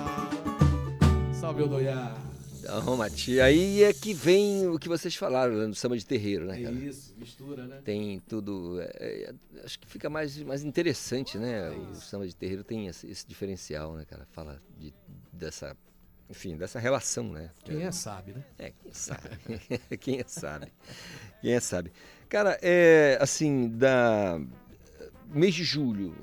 Salve 1.43 1.63
o 1.63 1.67
doiá. 1.67 2.15
Então, 2.57 2.95
Mati, 2.95 3.41
aí 3.41 3.83
é 3.83 3.91
que 3.91 4.13
vem 4.13 4.65
o 4.69 4.79
que 4.79 4.87
vocês 4.87 5.13
falaram 5.13 5.55
né, 5.57 5.67
no 5.67 5.75
samba 5.75 5.97
de 5.97 6.05
terreiro, 6.05 6.45
né, 6.45 6.57
cara? 6.57 6.73
Isso, 6.73 7.13
mistura, 7.17 7.67
né? 7.67 7.81
Tem 7.83 8.21
tudo. 8.21 8.79
é, 8.79 9.33
é, 9.57 9.61
acho 9.65 9.77
que 9.77 9.85
fica 9.85 10.09
mais, 10.09 10.41
mais 10.43 10.63
interessante, 10.63 11.37
né? 11.37 11.67
É 11.67 11.71
o 11.71 11.95
samba 11.95 12.25
de 12.25 12.33
terreiro 12.33 12.63
tem 12.63 12.87
esse, 12.87 13.11
esse 13.11 13.27
diferencial, 13.27 13.93
né, 13.93 14.05
cara? 14.05 14.25
Fala 14.31 14.61
de, 14.79 14.93
dessa. 15.33 15.75
Enfim, 16.29 16.55
dessa 16.55 16.79
relação, 16.79 17.25
né? 17.33 17.51
Quem 17.65 17.83
é 17.83 17.91
sabe, 17.91 18.31
né? 18.31 18.45
É, 18.57 18.71
quem 18.71 18.93
sabe. 18.93 19.29
quem 19.99 20.19
é 20.21 20.25
sabe. 20.25 20.71
Quem 21.41 21.51
é 21.51 21.59
sabe. 21.59 21.91
Cara, 22.29 22.57
é 22.61 23.17
assim, 23.19 23.67
da. 23.67 24.39
Mês 25.31 25.53
de 25.55 25.63
julho, 25.63 26.13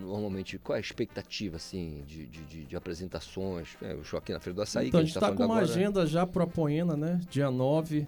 normalmente, 0.00 0.58
qual 0.58 0.74
é 0.76 0.78
a 0.78 0.80
expectativa, 0.80 1.56
assim, 1.56 2.02
de, 2.06 2.26
de, 2.26 2.42
de- 2.44 2.64
de 2.64 2.76
apresentações? 2.76 3.76
É, 3.82 3.94
o 3.94 4.04
show 4.04 4.18
aqui 4.18 4.32
na 4.32 4.40
Feira 4.40 4.54
do 4.54 4.62
Açaí, 4.62 4.88
Então, 4.88 5.00
a 5.00 5.02
que 5.02 5.06
gente 5.08 5.14
tá 5.14 5.20
está 5.20 5.26
falando 5.28 5.38
com 5.38 5.44
uma 5.44 5.54
agora, 5.62 5.66
né? 5.66 5.72
agenda 5.72 6.06
já 6.06 6.26
pro 6.26 6.42
Apoena, 6.44 6.96
né? 6.96 7.20
Dia 7.30 7.50
9. 7.50 8.06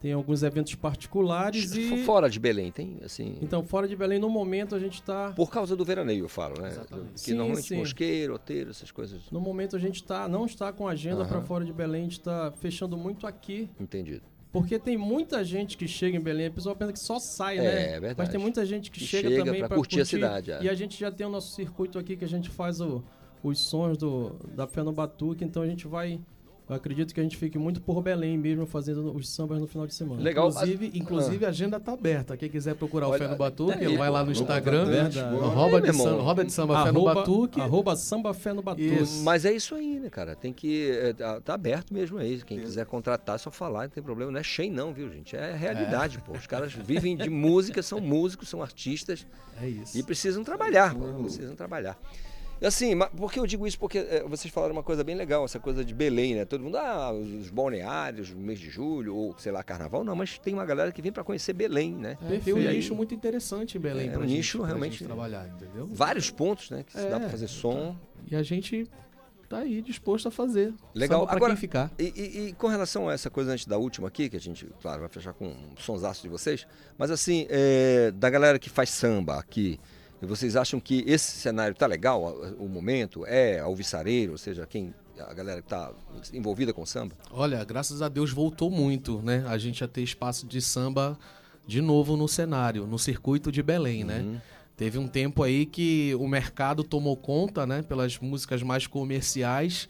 Tem 0.00 0.12
alguns 0.12 0.42
eventos 0.42 0.74
particulares 0.74 1.74
e. 1.74 2.04
Fora 2.04 2.28
de 2.28 2.38
Belém, 2.38 2.70
tem, 2.70 2.98
assim... 3.02 3.38
Então, 3.40 3.62
fora 3.64 3.88
de 3.88 3.96
Belém, 3.96 4.18
no 4.18 4.28
momento, 4.28 4.74
a 4.74 4.78
gente 4.78 4.94
está. 5.00 5.32
Por 5.32 5.50
causa 5.50 5.74
do 5.74 5.82
veraneio, 5.82 6.24
eu 6.26 6.28
falo, 6.28 6.60
né? 6.60 6.76
Que 7.14 7.20
Sim, 7.20 7.34
normalmente 7.34 7.68
sim. 7.68 7.76
mosqueiro, 7.78 8.34
roteiro, 8.34 8.68
essas 8.70 8.90
coisas. 8.90 9.30
No 9.30 9.40
momento, 9.40 9.74
a 9.76 9.78
gente 9.78 10.04
tá, 10.04 10.28
não 10.28 10.44
está 10.44 10.70
com 10.74 10.86
agenda 10.86 11.24
para 11.24 11.40
fora 11.40 11.64
de 11.64 11.72
Belém, 11.72 12.02
a 12.02 12.04
gente 12.04 12.18
está 12.18 12.52
fechando 12.52 12.98
muito 12.98 13.26
aqui. 13.26 13.70
Entendido. 13.80 14.22
Porque 14.54 14.78
tem 14.78 14.96
muita 14.96 15.42
gente 15.42 15.76
que 15.76 15.88
chega 15.88 16.16
em 16.16 16.20
Belém, 16.20 16.46
a 16.46 16.50
pessoa 16.52 16.76
pensa 16.76 16.92
que 16.92 16.98
só 17.00 17.18
sai, 17.18 17.58
É, 17.58 17.62
né? 17.62 17.82
é 17.86 17.90
verdade. 18.00 18.14
Mas 18.18 18.28
tem 18.28 18.38
muita 18.40 18.64
gente 18.64 18.88
que, 18.88 19.00
Que 19.00 19.04
chega, 19.04 19.28
chega 19.28 19.44
também 19.44 19.60
para 19.66 19.74
curtir 19.74 20.00
a 20.00 20.04
cidade, 20.04 20.52
é. 20.52 20.62
E 20.62 20.68
a 20.68 20.74
gente 20.74 20.96
já 20.96 21.10
tem 21.10 21.26
o 21.26 21.30
nosso 21.30 21.52
circuito 21.56 21.98
aqui 21.98 22.16
que 22.16 22.24
a 22.24 22.28
gente 22.28 22.48
faz 22.50 22.80
o- 22.80 23.02
os 23.42 23.58
sons 23.58 23.98
do, 23.98 24.36
da 24.54 24.64
Batuque, 24.92 25.42
então 25.44 25.60
a 25.60 25.66
gente 25.66 25.88
vai. 25.88 26.20
Eu 26.66 26.74
acredito 26.76 27.12
que 27.12 27.20
a 27.20 27.22
gente 27.22 27.36
fique 27.36 27.58
muito 27.58 27.78
por 27.82 28.00
Belém 28.02 28.38
mesmo, 28.38 28.64
fazendo 28.64 29.14
os 29.14 29.28
sambas 29.28 29.60
no 29.60 29.66
final 29.66 29.86
de 29.86 29.92
semana. 29.92 30.22
Legal. 30.22 30.48
Inclusive, 30.48 30.90
inclusive 30.94 31.44
a 31.44 31.50
agenda 31.50 31.78
tá 31.78 31.92
aberta. 31.92 32.38
Quem 32.38 32.48
quiser 32.48 32.74
procurar 32.74 33.06
o 33.06 33.10
Olha, 33.10 33.18
Fé 33.18 33.28
no 33.28 33.36
Batuque, 33.36 33.76
tá 33.76 33.84
ele 33.84 33.98
vai 33.98 34.08
lá 34.08 34.20
no 34.20 34.26
pô, 34.26 34.32
Instagram, 34.32 34.86
verdade. 34.86 35.18
arroba 35.20 35.80
de, 35.82 35.92
samba, 35.92 36.20
arroba 36.20 36.44
de 36.44 36.52
samba 36.52 36.84
Fé 36.84 36.92
no 36.92 36.98
Arroba- 37.00 37.14
Batuque. 37.16 37.60
Arroba 37.60 37.96
samba 37.96 38.32
fé 38.32 38.52
no 38.54 38.62
batuque. 38.62 38.86
Isso. 38.94 39.22
Mas 39.22 39.44
é 39.44 39.52
isso 39.52 39.74
aí, 39.74 40.00
né, 40.00 40.08
cara? 40.08 40.34
Tem 40.34 40.54
que. 40.54 40.90
é, 40.90 41.12
tá, 41.12 41.38
tá 41.42 41.52
aberto 41.52 41.92
mesmo 41.92 42.16
aí. 42.16 42.40
Quem 42.42 42.58
quiser 42.58 42.86
contratar, 42.86 43.34
é 43.34 43.38
só 43.38 43.50
falar, 43.50 43.82
não 43.82 43.90
tem 43.90 44.02
problema. 44.02 44.32
Não 44.32 44.40
é 44.40 44.42
cheio, 44.42 44.72
não, 44.72 44.90
viu, 44.90 45.10
gente? 45.12 45.36
É 45.36 45.54
realidade, 45.54 46.18
pô. 46.24 46.32
Os 46.32 46.46
caras 46.46 46.72
vivem 46.72 47.14
de 47.14 47.28
música, 47.30 47.82
são 47.82 48.00
músicos, 48.00 48.48
são 48.48 48.62
artistas. 48.62 49.26
É 49.60 49.68
isso. 49.68 49.98
E 49.98 50.02
precisam 50.02 50.42
trabalhar, 50.42 50.94
pô. 50.94 51.04
Precisam 51.24 51.54
trabalhar. 51.54 51.98
E 52.60 52.66
assim, 52.66 52.94
ma- 52.94 53.08
por 53.08 53.30
que 53.32 53.38
eu 53.38 53.46
digo 53.46 53.66
isso? 53.66 53.78
Porque 53.78 53.98
é, 53.98 54.22
vocês 54.26 54.52
falaram 54.52 54.72
uma 54.72 54.82
coisa 54.82 55.02
bem 55.04 55.14
legal, 55.14 55.44
essa 55.44 55.58
coisa 55.58 55.84
de 55.84 55.92
Belém, 55.92 56.34
né? 56.34 56.44
Todo 56.44 56.62
mundo, 56.62 56.78
ah, 56.78 57.12
os 57.12 57.50
balneários, 57.50 58.30
o 58.30 58.36
mês 58.36 58.58
de 58.58 58.70
julho, 58.70 59.14
ou 59.14 59.34
sei 59.38 59.52
lá, 59.52 59.62
carnaval. 59.62 60.02
Não, 60.04 60.14
mas 60.16 60.38
tem 60.38 60.54
uma 60.54 60.64
galera 60.64 60.90
que 60.92 61.02
vem 61.02 61.12
pra 61.12 61.22
conhecer 61.24 61.52
Belém, 61.52 61.92
né? 61.92 62.16
É, 62.30 62.38
tem 62.38 62.54
um 62.54 62.58
aí- 62.58 62.76
nicho 62.76 62.94
muito 62.94 63.14
interessante 63.14 63.76
em 63.76 63.80
Belém 63.80 64.08
É, 64.08 64.12
pra 64.12 64.20
um 64.20 64.22
gente- 64.22 64.36
nicho 64.36 64.58
pra 64.58 64.68
realmente- 64.68 64.92
gente 64.98 65.04
trabalhar, 65.04 65.48
entendeu? 65.48 65.88
Vários 65.92 66.30
pontos, 66.30 66.70
né? 66.70 66.84
Que 66.84 66.92
se 66.92 67.06
dá 67.08 67.16
É, 67.16 67.20
pra 67.20 67.28
fazer 67.28 67.48
som. 67.48 67.96
E 68.30 68.34
a 68.36 68.42
gente 68.42 68.88
tá 69.48 69.58
aí 69.58 69.82
disposto 69.82 70.28
a 70.28 70.30
fazer. 70.30 70.72
Legal. 70.94 71.26
Agora, 71.28 71.52
quem 71.52 71.60
ficar. 71.60 71.90
E, 71.98 72.04
e- 72.16 72.48
e 72.48 72.52
com 72.54 72.68
relação 72.68 73.08
a 73.08 73.12
essa 73.12 73.28
coisa 73.28 73.52
antes 73.52 73.66
da 73.66 73.76
última 73.76 74.08
aqui, 74.08 74.28
que 74.30 74.36
a 74.36 74.40
gente, 74.40 74.66
claro, 74.80 75.00
vai 75.00 75.08
fechar 75.10 75.34
com 75.34 75.48
um 75.48 75.76
sonsaço 75.76 76.22
de 76.22 76.28
vocês, 76.28 76.66
mas 76.96 77.10
assim, 77.10 77.46
é, 77.50 78.10
da 78.12 78.30
galera 78.30 78.58
que 78.58 78.70
faz 78.70 78.88
samba 78.90 79.38
aqui, 79.38 79.78
vocês 80.24 80.56
acham 80.56 80.80
que 80.80 81.04
esse 81.06 81.32
cenário 81.32 81.74
tá 81.74 81.86
legal, 81.86 82.22
o 82.58 82.68
momento, 82.68 83.24
é 83.26 83.60
alvissareiro, 83.60 84.32
ou 84.32 84.38
seja, 84.38 84.66
quem 84.66 84.94
a 85.18 85.32
galera 85.32 85.62
que 85.62 85.68
tá 85.68 85.92
envolvida 86.32 86.72
com 86.72 86.84
samba? 86.84 87.14
Olha, 87.30 87.62
graças 87.64 88.02
a 88.02 88.08
Deus 88.08 88.32
voltou 88.32 88.70
muito, 88.70 89.22
né? 89.22 89.44
A 89.46 89.56
gente 89.56 89.84
a 89.84 89.88
ter 89.88 90.02
espaço 90.02 90.46
de 90.46 90.60
samba 90.60 91.18
de 91.66 91.80
novo 91.80 92.16
no 92.16 92.28
cenário, 92.28 92.86
no 92.86 92.98
circuito 92.98 93.52
de 93.52 93.62
Belém, 93.62 94.04
né? 94.04 94.40
Teve 94.76 94.98
um 94.98 95.06
tempo 95.06 95.42
aí 95.42 95.66
que 95.66 96.14
o 96.16 96.26
mercado 96.26 96.82
tomou 96.82 97.16
conta, 97.16 97.64
né? 97.64 97.82
Pelas 97.82 98.18
músicas 98.18 98.62
mais 98.62 98.86
comerciais 98.86 99.88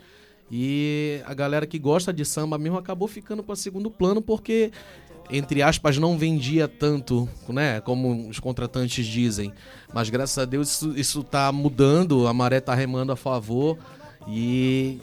e 0.51 1.23
a 1.25 1.33
galera 1.33 1.67
que 1.67 1.79
gosta 1.79 2.13
de 2.13 2.25
samba 2.25 2.59
mesmo 2.59 2.77
acabou 2.77 3.09
ficando 3.09 3.43
para 3.43 3.57
segundo 3.57 3.91
plano 3.91 4.21
porque 4.21 4.71
entre 5.31 5.63
aspas 5.63 5.99
não 5.99 6.19
vendia 6.19 6.69
tanto, 6.69 7.29
né? 7.49 7.81
Como 7.81 8.29
os 8.29 8.39
contratantes 8.39 9.07
dizem. 9.07 9.53
Mas 9.93 10.11
graças 10.11 10.37
a 10.39 10.45
Deus 10.45 10.71
isso, 10.71 10.99
isso 10.99 11.25
tá 11.25 11.51
mudando, 11.53 12.27
a 12.27 12.33
maré 12.35 12.61
tá 12.61 12.75
remando 12.75 13.13
a 13.13 13.17
favor 13.17 13.79
e 14.29 15.01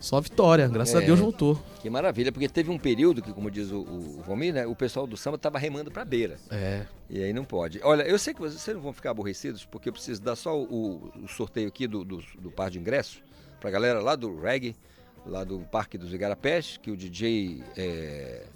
Só 0.00 0.20
vitória, 0.20 0.68
graças 0.68 0.94
a 0.94 1.02
É. 1.02 1.06
Deus 1.06 1.18
voltou. 1.18 1.60
Que 1.80 1.90
maravilha, 1.90 2.30
porque 2.30 2.48
teve 2.48 2.70
um 2.70 2.78
período 2.78 3.22
que, 3.22 3.32
como 3.32 3.50
diz 3.50 3.70
o, 3.70 3.78
o 3.80 4.22
Valmir, 4.26 4.52
né, 4.54 4.66
o 4.66 4.74
pessoal 4.74 5.06
do 5.06 5.16
samba 5.16 5.36
estava 5.36 5.58
remando 5.58 5.90
para 5.90 6.04
beira. 6.04 6.36
É. 6.50 6.86
E 7.08 7.22
aí 7.22 7.32
não 7.32 7.44
pode. 7.44 7.80
Olha, 7.82 8.02
eu 8.02 8.18
sei 8.18 8.34
que 8.34 8.40
vocês, 8.40 8.60
vocês 8.60 8.76
não 8.76 8.82
vão 8.82 8.92
ficar 8.92 9.10
aborrecidos, 9.10 9.64
porque 9.64 9.88
eu 9.88 9.92
preciso 9.92 10.20
dar 10.20 10.36
só 10.36 10.56
o, 10.56 11.10
o 11.22 11.28
sorteio 11.28 11.68
aqui 11.68 11.86
do, 11.86 12.04
do, 12.04 12.22
do 12.38 12.50
par 12.50 12.70
de 12.70 12.78
ingressos 12.78 13.22
pra 13.60 13.70
galera 13.70 14.00
lá 14.00 14.14
do 14.14 14.40
reggae, 14.40 14.76
lá 15.26 15.42
do 15.44 15.60
Parque 15.60 15.98
dos 15.98 16.12
Igarapés, 16.12 16.78
que 16.80 16.90
o 16.90 16.96
DJ 16.96 17.62
é, 17.76 18.46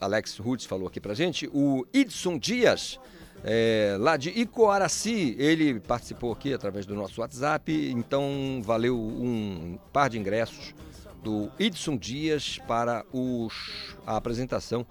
Alex 0.00 0.38
Roots 0.38 0.66
falou 0.66 0.88
aqui 0.88 1.00
pra 1.00 1.14
gente. 1.14 1.48
O 1.52 1.86
Idson 1.92 2.38
Dias, 2.38 2.98
é, 3.42 3.96
lá 3.98 4.16
de 4.16 4.30
Icoaraci, 4.30 5.36
ele 5.38 5.80
participou 5.80 6.32
aqui 6.32 6.52
através 6.52 6.86
do 6.86 6.94
nosso 6.94 7.20
WhatsApp, 7.20 7.90
então 7.90 8.60
valeu 8.62 8.98
um 8.98 9.78
par 9.92 10.10
de 10.10 10.18
ingressos 10.18 10.74
do 11.22 11.50
Idson 11.58 11.96
Dias 11.96 12.58
para 12.66 13.04
os, 13.12 13.96
a 14.06 14.16
apresentação 14.16 14.86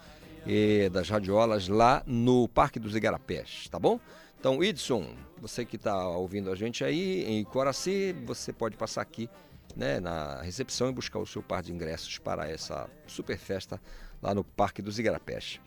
eh, 0.47 0.89
das 0.89 1.07
radiolas 1.07 1.67
lá 1.67 2.03
no 2.05 2.47
Parque 2.47 2.79
dos 2.79 2.95
Igarapés, 2.95 3.67
tá 3.69 3.79
bom? 3.79 3.99
Então, 4.39 4.63
Idson, 4.63 5.15
você 5.39 5.63
que 5.63 5.77
está 5.77 6.07
ouvindo 6.09 6.51
a 6.51 6.55
gente 6.55 6.83
aí 6.83 7.23
em 7.25 7.43
Coraci, 7.43 8.13
você 8.25 8.51
pode 8.51 8.75
passar 8.75 9.01
aqui 9.01 9.29
né, 9.75 9.99
na 9.99 10.41
recepção 10.41 10.89
e 10.89 10.91
buscar 10.91 11.19
o 11.19 11.25
seu 11.25 11.41
par 11.41 11.63
de 11.63 11.71
ingressos 11.71 12.17
para 12.17 12.49
essa 12.49 12.89
super 13.07 13.37
festa 13.37 13.79
lá 14.23 14.33
no 14.33 14.43
Parque 14.43 14.81
dos 14.81 14.97
Igarapés. 14.97 15.59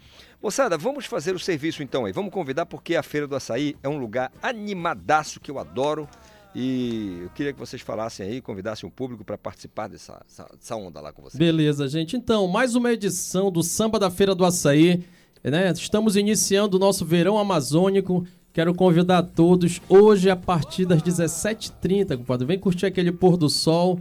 Moçada, 0.43 0.79
vamos 0.79 1.05
fazer 1.05 1.35
o 1.35 1.39
serviço 1.39 1.83
então 1.83 2.07
aí. 2.07 2.13
Vamos 2.13 2.33
convidar 2.33 2.65
porque 2.65 2.97
a 2.97 3.03
Feira 3.03 3.27
do 3.27 3.37
Açaí 3.37 3.77
é 3.83 3.89
um 3.89 3.99
lugar 3.99 4.33
animadaço 4.43 5.39
que 5.39 5.51
eu 5.51 5.59
adoro. 5.59 6.09
E 6.55 7.19
eu 7.21 7.31
queria 7.31 7.53
que 7.53 7.59
vocês 7.59 7.83
falassem 7.83 8.27
aí, 8.27 8.41
convidassem 8.41 8.89
o 8.89 8.91
público 8.91 9.23
para 9.23 9.37
participar 9.37 9.89
dessa, 9.89 10.25
dessa, 10.55 10.75
onda 10.75 11.03
lá 11.03 11.13
com 11.13 11.21
vocês. 11.21 11.39
Beleza, 11.39 11.87
gente. 11.87 12.17
Então, 12.17 12.49
mais 12.49 12.75
uma 12.75 12.91
edição 12.91 13.53
do 13.53 13.63
Samba 13.63 13.99
da 13.99 14.11
Feira 14.11 14.35
do 14.35 14.43
Açaí. 14.43 15.05
Né? 15.45 15.71
Estamos 15.73 16.17
iniciando 16.17 16.79
o 16.79 16.81
nosso 16.81 17.05
verão 17.05 17.37
amazônico. 17.37 18.27
Quero 18.55 18.75
convidar 18.75 19.23
todos 19.23 19.83
hoje 19.87 20.31
a 20.31 20.37
partir 20.37 20.87
das 20.87 21.03
17h30, 21.03 22.17
compadre. 22.17 22.47
Vem 22.47 22.59
curtir 22.59 22.87
aquele 22.87 23.13
pôr 23.13 23.37
do 23.37 23.51
sol. 23.51 24.01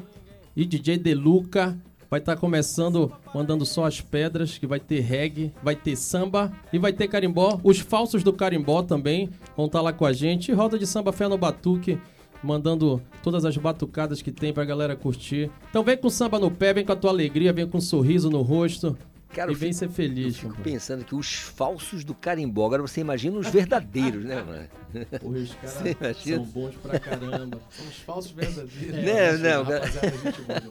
E 0.56 0.66
DJ 0.66 0.98
Deluca 0.98 1.78
vai 2.16 2.22
estar 2.22 2.38
começando 2.38 3.12
mandando 3.34 3.66
só 3.66 3.84
as 3.84 4.00
pedras, 4.00 4.58
que 4.58 4.66
vai 4.66 4.80
ter 4.80 5.02
reggae, 5.02 5.52
vai 5.62 5.76
ter 5.76 5.98
samba 5.98 6.50
e 6.72 6.80
vai 6.80 6.94
ter 6.94 7.10
carimbó. 7.10 7.60
Os 7.62 7.80
falsos 7.80 8.24
do 8.24 8.32
carimbó 8.32 8.82
também 8.82 9.30
vão 9.58 9.66
estar 9.66 9.82
lá 9.82 9.92
com 9.92 10.06
a 10.06 10.14
gente. 10.14 10.50
E 10.50 10.54
roda 10.54 10.80
de 10.80 10.88
samba 10.88 11.12
fé 11.12 11.28
no 11.28 11.38
batuque 11.38 12.00
mandando 12.42 13.02
todas 13.22 13.44
as 13.44 13.58
batucadas 13.58 14.22
que 14.22 14.32
tem 14.32 14.54
pra 14.54 14.64
galera 14.64 14.96
curtir. 14.96 15.52
Então 15.70 15.84
vem 15.84 15.98
com 15.98 16.10
samba 16.10 16.40
no 16.40 16.50
pé, 16.50 16.74
vem 16.74 16.86
com 16.86 16.94
a 16.94 16.96
tua 16.96 17.10
alegria, 17.10 17.52
vem 17.52 17.68
com 17.68 17.80
um 17.80 17.82
sorriso 17.82 18.30
no 18.30 18.42
rosto. 18.42 18.98
Cara, 19.36 19.52
e 19.52 19.54
eu 19.54 19.58
vem 19.58 19.74
fico- 19.74 19.80
ser 19.80 19.90
feliz. 19.90 20.38
Fico 20.38 20.56
pensando 20.62 21.04
que 21.04 21.14
os 21.14 21.34
falsos 21.36 22.04
do 22.06 22.16
carimbó, 22.16 22.66
agora 22.66 22.82
você 22.82 23.02
imagina 23.02 23.38
os 23.38 23.48
verdadeiros, 23.48 24.24
né, 24.24 24.42
mano? 24.42 24.68
Os 25.24 25.54
caras 25.56 26.18
são 26.24 26.44
bons 26.46 26.74
pra 26.76 26.98
caramba. 26.98 27.60
São 27.70 27.86
os 27.86 27.98
falsos 27.98 28.32
verdadeiros. 28.32 28.96
Né, 28.96 29.32
mas, 29.32 29.40
não, 29.42 29.66
boa 29.66 29.80
demais. 29.82 30.64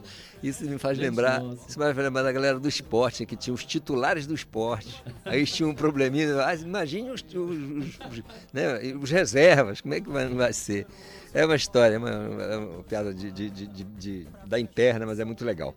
Isso 0.42 0.64
me 0.64 0.78
faz 0.78 0.96
Gente 0.96 1.06
lembrar, 1.10 1.40
nossa. 1.42 1.68
isso 1.68 1.78
me 1.78 1.84
faz 1.84 1.96
lembrar 1.96 2.22
da 2.22 2.32
galera 2.32 2.58
do 2.58 2.66
esporte, 2.68 3.26
que 3.26 3.36
tinha 3.36 3.52
os 3.52 3.64
titulares 3.66 4.26
do 4.26 4.34
esporte. 4.34 5.02
Aí 5.26 5.38
eles 5.40 5.52
tinham 5.52 5.70
um 5.70 5.74
probleminha, 5.74 6.42
ah, 6.42 6.54
imagine 6.54 7.10
os, 7.10 7.20
os, 7.22 7.34
os- 7.34 7.98
os, 8.10 8.22
né, 8.52 8.94
os 8.98 9.10
reservas, 9.10 9.82
como 9.82 9.92
é 9.92 10.00
que 10.00 10.08
vai, 10.08 10.26
vai 10.28 10.52
ser? 10.54 10.86
É 11.34 11.44
uma 11.44 11.56
história, 11.56 11.96
é 11.96 11.98
uma, 11.98 12.10
é 12.10 12.56
uma 12.56 12.82
piada 12.82 13.12
de, 13.12 13.30
de- 13.30 13.50
de- 13.50 13.66
de- 13.66 13.84
de- 13.84 14.26
da 14.46 14.58
interna, 14.58 15.04
mas 15.04 15.20
é 15.20 15.24
muito 15.24 15.44
legal. 15.44 15.74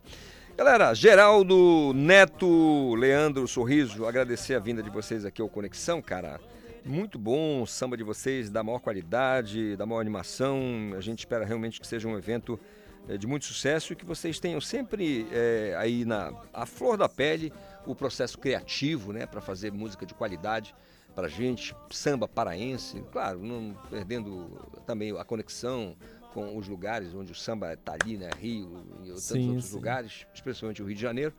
Galera, 0.57 0.91
Geraldo, 0.95 1.93
Neto, 1.93 2.95
Leandro, 2.95 3.47
Sorriso, 3.47 4.07
agradecer 4.07 4.55
a 4.55 4.59
vinda 4.59 4.81
de 4.81 4.89
vocês 4.89 5.23
aqui 5.23 5.39
ao 5.39 5.47
Conexão, 5.47 6.01
cara. 6.01 6.41
Muito 6.83 7.19
bom, 7.19 7.63
samba 7.67 7.95
de 7.95 8.03
vocês, 8.03 8.49
da 8.49 8.63
maior 8.63 8.79
qualidade, 8.79 9.75
da 9.75 9.85
maior 9.85 10.01
animação. 10.01 10.59
A 10.97 10.99
gente 10.99 11.19
espera 11.19 11.45
realmente 11.45 11.79
que 11.79 11.85
seja 11.85 12.07
um 12.07 12.17
evento 12.17 12.59
eh, 13.07 13.19
de 13.19 13.27
muito 13.27 13.45
sucesso 13.45 13.93
e 13.93 13.95
que 13.95 14.03
vocês 14.03 14.39
tenham 14.39 14.59
sempre 14.59 15.27
eh, 15.31 15.75
aí 15.77 16.03
na 16.03 16.33
a 16.51 16.65
flor 16.65 16.97
da 16.97 17.07
pele 17.07 17.53
o 17.85 17.93
processo 17.93 18.39
criativo, 18.39 19.13
né, 19.13 19.27
para 19.27 19.41
fazer 19.41 19.71
música 19.71 20.07
de 20.07 20.15
qualidade 20.15 20.73
para 21.13 21.27
gente, 21.27 21.75
samba 21.91 22.27
paraense, 22.27 23.03
claro, 23.11 23.39
não 23.43 23.75
perdendo 23.89 24.59
também 24.87 25.17
a 25.17 25.23
conexão 25.23 25.95
com 26.37 26.55
os 26.55 26.67
lugares 26.67 27.15
onde 27.15 27.31
o 27.31 27.35
samba 27.35 27.73
está 27.73 27.97
ali, 27.99 28.15
né, 28.15 28.29
Rio 28.39 28.85
e 29.03 29.07
tantos 29.07 29.23
Sim, 29.23 29.47
outros 29.47 29.65
sim. 29.65 29.73
lugares, 29.73 30.27
especialmente 30.31 30.83
o 30.83 30.85
Rio 30.85 30.93
de 30.93 31.01
Janeiro. 31.01 31.33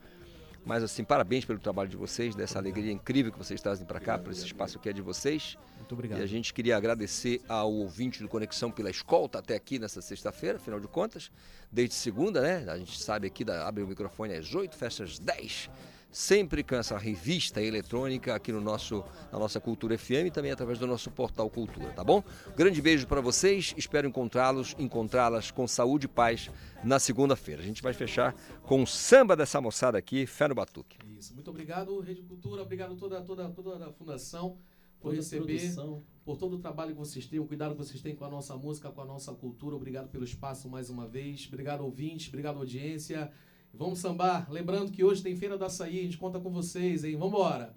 Mas 0.66 0.82
assim, 0.82 1.04
parabéns 1.04 1.44
pelo 1.44 1.60
trabalho 1.60 1.88
de 1.88 1.96
vocês, 1.96 2.34
dessa 2.34 2.58
alegria 2.58 2.90
incrível 2.90 3.30
que 3.30 3.38
vocês 3.38 3.62
trazem 3.62 3.86
para 3.86 4.00
cá, 4.00 4.18
por 4.18 4.32
esse 4.32 4.44
espaço 4.44 4.76
que 4.80 4.88
é 4.88 4.92
de 4.92 5.00
vocês. 5.00 5.56
Muito 5.76 5.92
obrigado. 5.92 6.18
E 6.18 6.22
a 6.22 6.26
gente 6.26 6.52
queria 6.52 6.76
agradecer 6.76 7.40
ao 7.48 7.72
ouvinte 7.72 8.20
do 8.20 8.28
Conexão 8.28 8.72
pela 8.72 8.90
escolta 8.90 9.38
até 9.38 9.54
aqui 9.54 9.78
nessa 9.78 10.02
sexta-feira, 10.02 10.56
afinal 10.56 10.80
de 10.80 10.88
contas, 10.88 11.30
desde 11.70 11.94
segunda, 11.94 12.40
né? 12.40 12.68
A 12.68 12.76
gente 12.76 13.00
sabe 13.00 13.28
aqui, 13.28 13.44
da, 13.44 13.68
abre 13.68 13.84
o 13.84 13.86
microfone 13.86 14.34
às 14.34 14.52
8, 14.52 14.76
fecha 14.76 15.04
às 15.04 15.16
10. 15.16 15.70
Sempre 16.10 16.64
com 16.64 16.74
essa 16.74 16.96
revista 16.96 17.62
eletrônica 17.62 18.34
aqui 18.34 18.50
no 18.50 18.60
nosso, 18.60 19.04
na 19.30 19.38
nossa 19.38 19.60
Cultura 19.60 19.96
FM 19.96 20.26
e 20.26 20.30
também 20.30 20.50
através 20.50 20.78
do 20.78 20.86
nosso 20.86 21.10
portal 21.10 21.50
Cultura, 21.50 21.90
tá 21.90 22.02
bom? 22.02 22.24
Grande 22.56 22.80
beijo 22.80 23.06
para 23.06 23.20
vocês, 23.20 23.74
espero 23.76 24.08
encontrá-los, 24.08 24.74
encontrá-las 24.78 25.50
com 25.50 25.68
saúde 25.68 26.06
e 26.06 26.08
paz 26.08 26.50
na 26.82 26.98
segunda-feira. 26.98 27.62
A 27.62 27.64
gente 27.64 27.82
vai 27.82 27.92
fechar 27.92 28.34
com 28.62 28.82
o 28.82 28.86
samba 28.86 29.36
dessa 29.36 29.60
moçada 29.60 29.98
aqui, 29.98 30.26
Fé 30.26 30.48
no 30.48 30.54
Batuque. 30.54 30.96
Isso. 31.18 31.34
Muito 31.34 31.50
obrigado, 31.50 32.00
Rede 32.00 32.22
Cultura. 32.22 32.62
Obrigado 32.62 32.96
toda, 32.96 33.20
toda, 33.20 33.48
toda 33.50 33.86
a 33.86 33.92
fundação 33.92 34.56
por 35.00 35.12
a 35.12 35.16
receber, 35.16 35.58
produção. 35.58 36.02
por 36.24 36.36
todo 36.36 36.56
o 36.56 36.58
trabalho 36.58 36.92
que 36.92 36.98
vocês 36.98 37.26
têm, 37.26 37.38
o 37.38 37.46
cuidado 37.46 37.72
que 37.72 37.78
vocês 37.78 38.00
têm 38.00 38.14
com 38.14 38.24
a 38.24 38.30
nossa 38.30 38.56
música, 38.56 38.90
com 38.90 39.00
a 39.00 39.04
nossa 39.04 39.32
cultura. 39.34 39.76
Obrigado 39.76 40.08
pelo 40.08 40.24
espaço 40.24 40.68
mais 40.68 40.90
uma 40.90 41.06
vez. 41.06 41.46
Obrigado, 41.48 41.82
ouvintes. 41.82 42.28
Obrigado, 42.28 42.58
audiência. 42.58 43.30
Vamos 43.72 44.00
sambar. 44.00 44.46
Lembrando 44.50 44.90
que 44.90 45.04
hoje 45.04 45.22
tem 45.22 45.36
Feira 45.36 45.56
do 45.56 45.64
Açaí. 45.64 46.00
A 46.00 46.02
gente 46.02 46.18
conta 46.18 46.40
com 46.40 46.50
vocês, 46.50 47.04
hein? 47.04 47.16
Vambora. 47.16 47.72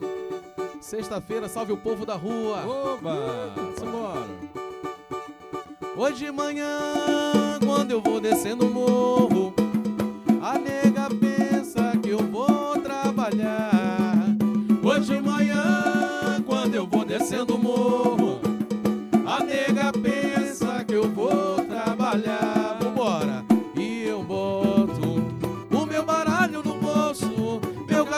Sexta-feira, 0.80 1.48
salve 1.48 1.72
o 1.74 1.78
povo 1.78 2.06
da 2.06 2.16
rua. 2.16 2.66
Oba! 2.66 3.54
Simbora! 3.78 4.62
Hoje 5.96 6.26
de 6.26 6.32
manhã, 6.32 7.60
quando 7.64 7.92
eu 7.92 8.02
vou 8.02 8.20
descendo 8.20 8.66
o 8.66 8.74
morro, 8.74 9.54
a 10.42 10.58
nega 10.58 11.08
pensa 11.10 11.96
que 12.02 12.10
eu 12.10 12.20
vou 12.20 12.80
trabalhar. 12.82 14.26
Hoje 14.84 15.14
de 15.14 15.22
manhã, 15.22 16.42
quando 16.46 16.74
eu 16.74 16.88
vou 16.88 17.06
descendo 17.06 17.56
o 17.56 17.60
morro, 17.60 18.21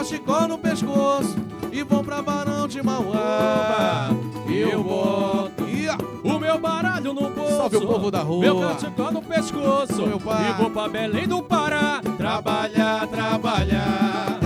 meu 0.04 0.20
cachecol 0.20 0.48
no 0.50 0.58
pescoço 0.58 1.36
e 1.72 1.82
vou 1.82 2.04
pra 2.04 2.22
Barão 2.22 2.68
de 2.68 2.84
Mauá. 2.84 4.10
Eu 4.50 4.84
boto 4.84 5.64
Ia. 5.68 5.98
O 6.24 6.38
meu 6.38 6.60
baralho 6.60 7.14
no 7.14 7.30
bolso. 7.30 7.56
Salve 7.56 7.78
o 7.78 7.88
povo 7.88 8.12
da 8.12 8.20
rua. 8.20 8.42
Meu 8.42 8.60
cachecol 8.60 9.12
no 9.14 9.22
pescoço. 9.22 10.06
Meu 10.06 10.20
pai. 10.20 10.50
E 10.50 10.54
vou 10.54 10.70
pra 10.70 10.90
Belém 10.90 11.28
do 11.28 11.42
Pará. 11.42 12.02
Trabalhar, 12.18 13.08
trabalhar. 13.08 14.43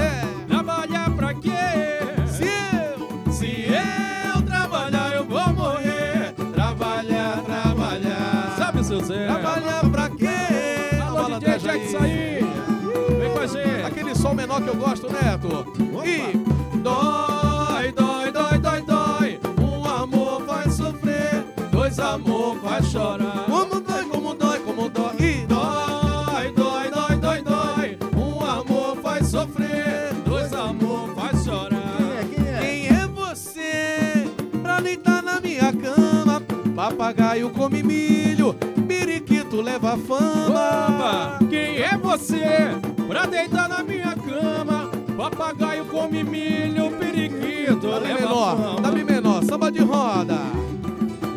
Menor 14.57 14.61
que 14.63 14.69
eu 14.69 14.75
gosto, 14.75 15.07
Neto. 15.11 15.65
E 16.03 16.77
dói, 16.79 17.91
dói, 17.91 18.31
dói, 18.31 18.57
dói, 18.57 18.81
dói. 18.81 19.39
Um 19.61 19.85
amor 19.85 20.41
faz 20.45 20.73
sofrer, 20.73 21.45
dois 21.71 21.99
amor 21.99 22.57
faz 22.61 22.87
chorar. 22.87 23.45
Como 23.45 23.79
dói, 23.79 24.05
como 24.05 24.33
dói, 24.33 24.59
como 24.59 24.89
dói. 24.89 25.15
E 25.19 25.45
dói, 25.45 26.51
dói, 26.53 26.89
dói, 26.89 27.17
dói, 27.17 27.41
dói. 27.43 27.97
Um 28.15 28.43
amor 28.43 28.97
faz 28.97 29.27
sofrer, 29.27 30.13
dois 30.25 30.51
amor 30.53 31.13
faz 31.13 31.43
chorar. 31.43 32.25
Quem 32.59 32.87
é 32.87 33.07
você 33.07 34.27
pra 34.63 34.79
deitar 34.79 35.21
na 35.21 35.39
minha 35.39 35.71
cama? 35.71 36.41
Papagaio 36.75 37.51
come 37.51 37.83
milho, 37.83 38.55
periquito 38.87 39.61
leva 39.61 39.97
fama. 39.97 40.49
Opa! 40.49 41.39
Quem 41.47 41.77
é 41.77 41.95
você 41.97 42.71
pra 43.07 43.25
deitar 43.25 43.69
na 43.69 43.83
minha 43.83 44.15
cama? 44.15 44.91
Papagaio 45.15 45.85
come 45.85 46.23
milho, 46.23 46.91
periquito. 46.91 47.87
Dá 47.87 47.99
bem 47.99 48.13
leva 48.13 48.19
menor, 48.19 48.57
fama. 48.57 48.81
dá 48.81 48.91
bem 48.91 49.03
menor, 49.03 49.43
samba 49.43 49.71
de 49.71 49.79
roda. 49.79 50.37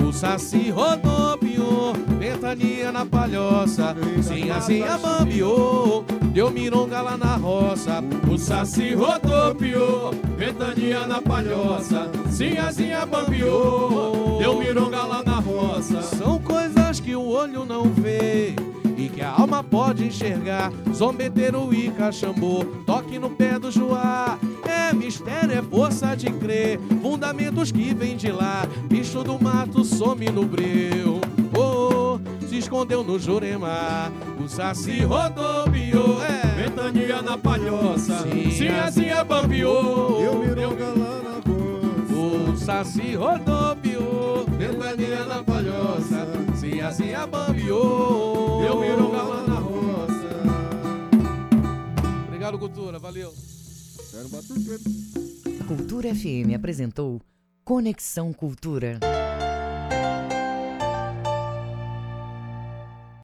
O 0.06 0.12
saci 0.12 0.70
rodou, 0.70 1.38
piou 1.38 1.92
oh, 1.92 2.18
ventania 2.18 2.90
na 2.90 3.06
palhoça, 3.06 3.96
sim, 4.22 4.50
assim 4.50 4.82
a 4.82 4.98
bambiou. 4.98 6.04
Deu 6.32 6.50
mironga 6.50 7.00
lá 7.00 7.16
na 7.16 7.36
roça, 7.36 8.02
o 8.30 8.36
saci 8.36 8.94
rodopiou, 8.94 10.12
ventania 10.36 11.06
na 11.06 11.20
palhoça, 11.22 12.10
sim, 12.30 12.58
assim 12.58 12.92
a 12.92 13.06
bambiou. 13.06 14.38
Deu 14.38 14.58
mironga 14.58 15.02
lá 15.04 15.22
na 15.24 15.40
roça. 15.40 16.02
São 16.02 16.38
coisas 16.38 17.00
que 17.00 17.14
o 17.14 17.24
olho 17.24 17.64
não 17.64 17.84
vê 17.84 18.54
e 19.00 19.08
que 19.08 19.22
a 19.22 19.30
alma 19.30 19.64
pode 19.64 20.04
enxergar. 20.04 20.70
Zombeteiro 20.92 21.72
e 21.72 21.90
cachambô, 21.90 22.64
toque 22.84 23.18
no 23.18 23.30
pé 23.30 23.58
do 23.58 23.70
joá. 23.70 24.38
É 24.64 24.92
mistério, 24.92 25.58
é 25.58 25.62
força 25.62 26.14
de 26.14 26.30
crer, 26.30 26.78
fundamentos 27.00 27.72
que 27.72 27.94
vêm 27.94 28.16
de 28.16 28.30
lá. 28.30 28.66
Bicho 28.88 29.24
do 29.24 29.42
mato 29.42 29.84
some 29.84 30.26
no 30.26 30.44
breu. 30.44 31.20
Oh, 31.56 32.18
oh, 32.18 32.46
se 32.46 32.58
escondeu 32.58 33.02
no 33.02 33.18
Jurema. 33.18 34.12
O 34.42 34.48
saci 34.48 35.00
rodopiou, 35.00 36.22
é. 36.22 36.40
Ventania 36.62 37.22
na 37.22 37.38
palhoça, 37.38 38.24
sim, 38.50 38.68
assim 38.68 39.06
é 39.06 39.24
bambiou. 39.24 40.20
Eu 40.22 40.38
mironga 40.38 40.86
lá 40.88 40.94
na 40.94 41.30
rua. 41.30 41.38
O 41.38 41.39
saci 42.60 43.14
rodopiou, 43.14 44.44
ventania 44.58 45.24
na 45.24 45.42
palhoça, 45.42 46.26
sim, 46.56 46.80
assim 46.80 47.10
é 47.10 47.26
bambiou. 47.26 48.62
Eu 48.62 48.80
mironga 48.80 49.22
lá 49.22 49.42
na 49.46 49.54
roça. 49.54 50.30
Obrigado, 52.26 52.58
Cultura, 52.58 52.98
valeu. 52.98 53.32
Cultura 55.66 56.14
FM 56.14 56.54
apresentou 56.54 57.20
Conexão 57.64 58.32
Cultura. 58.32 58.98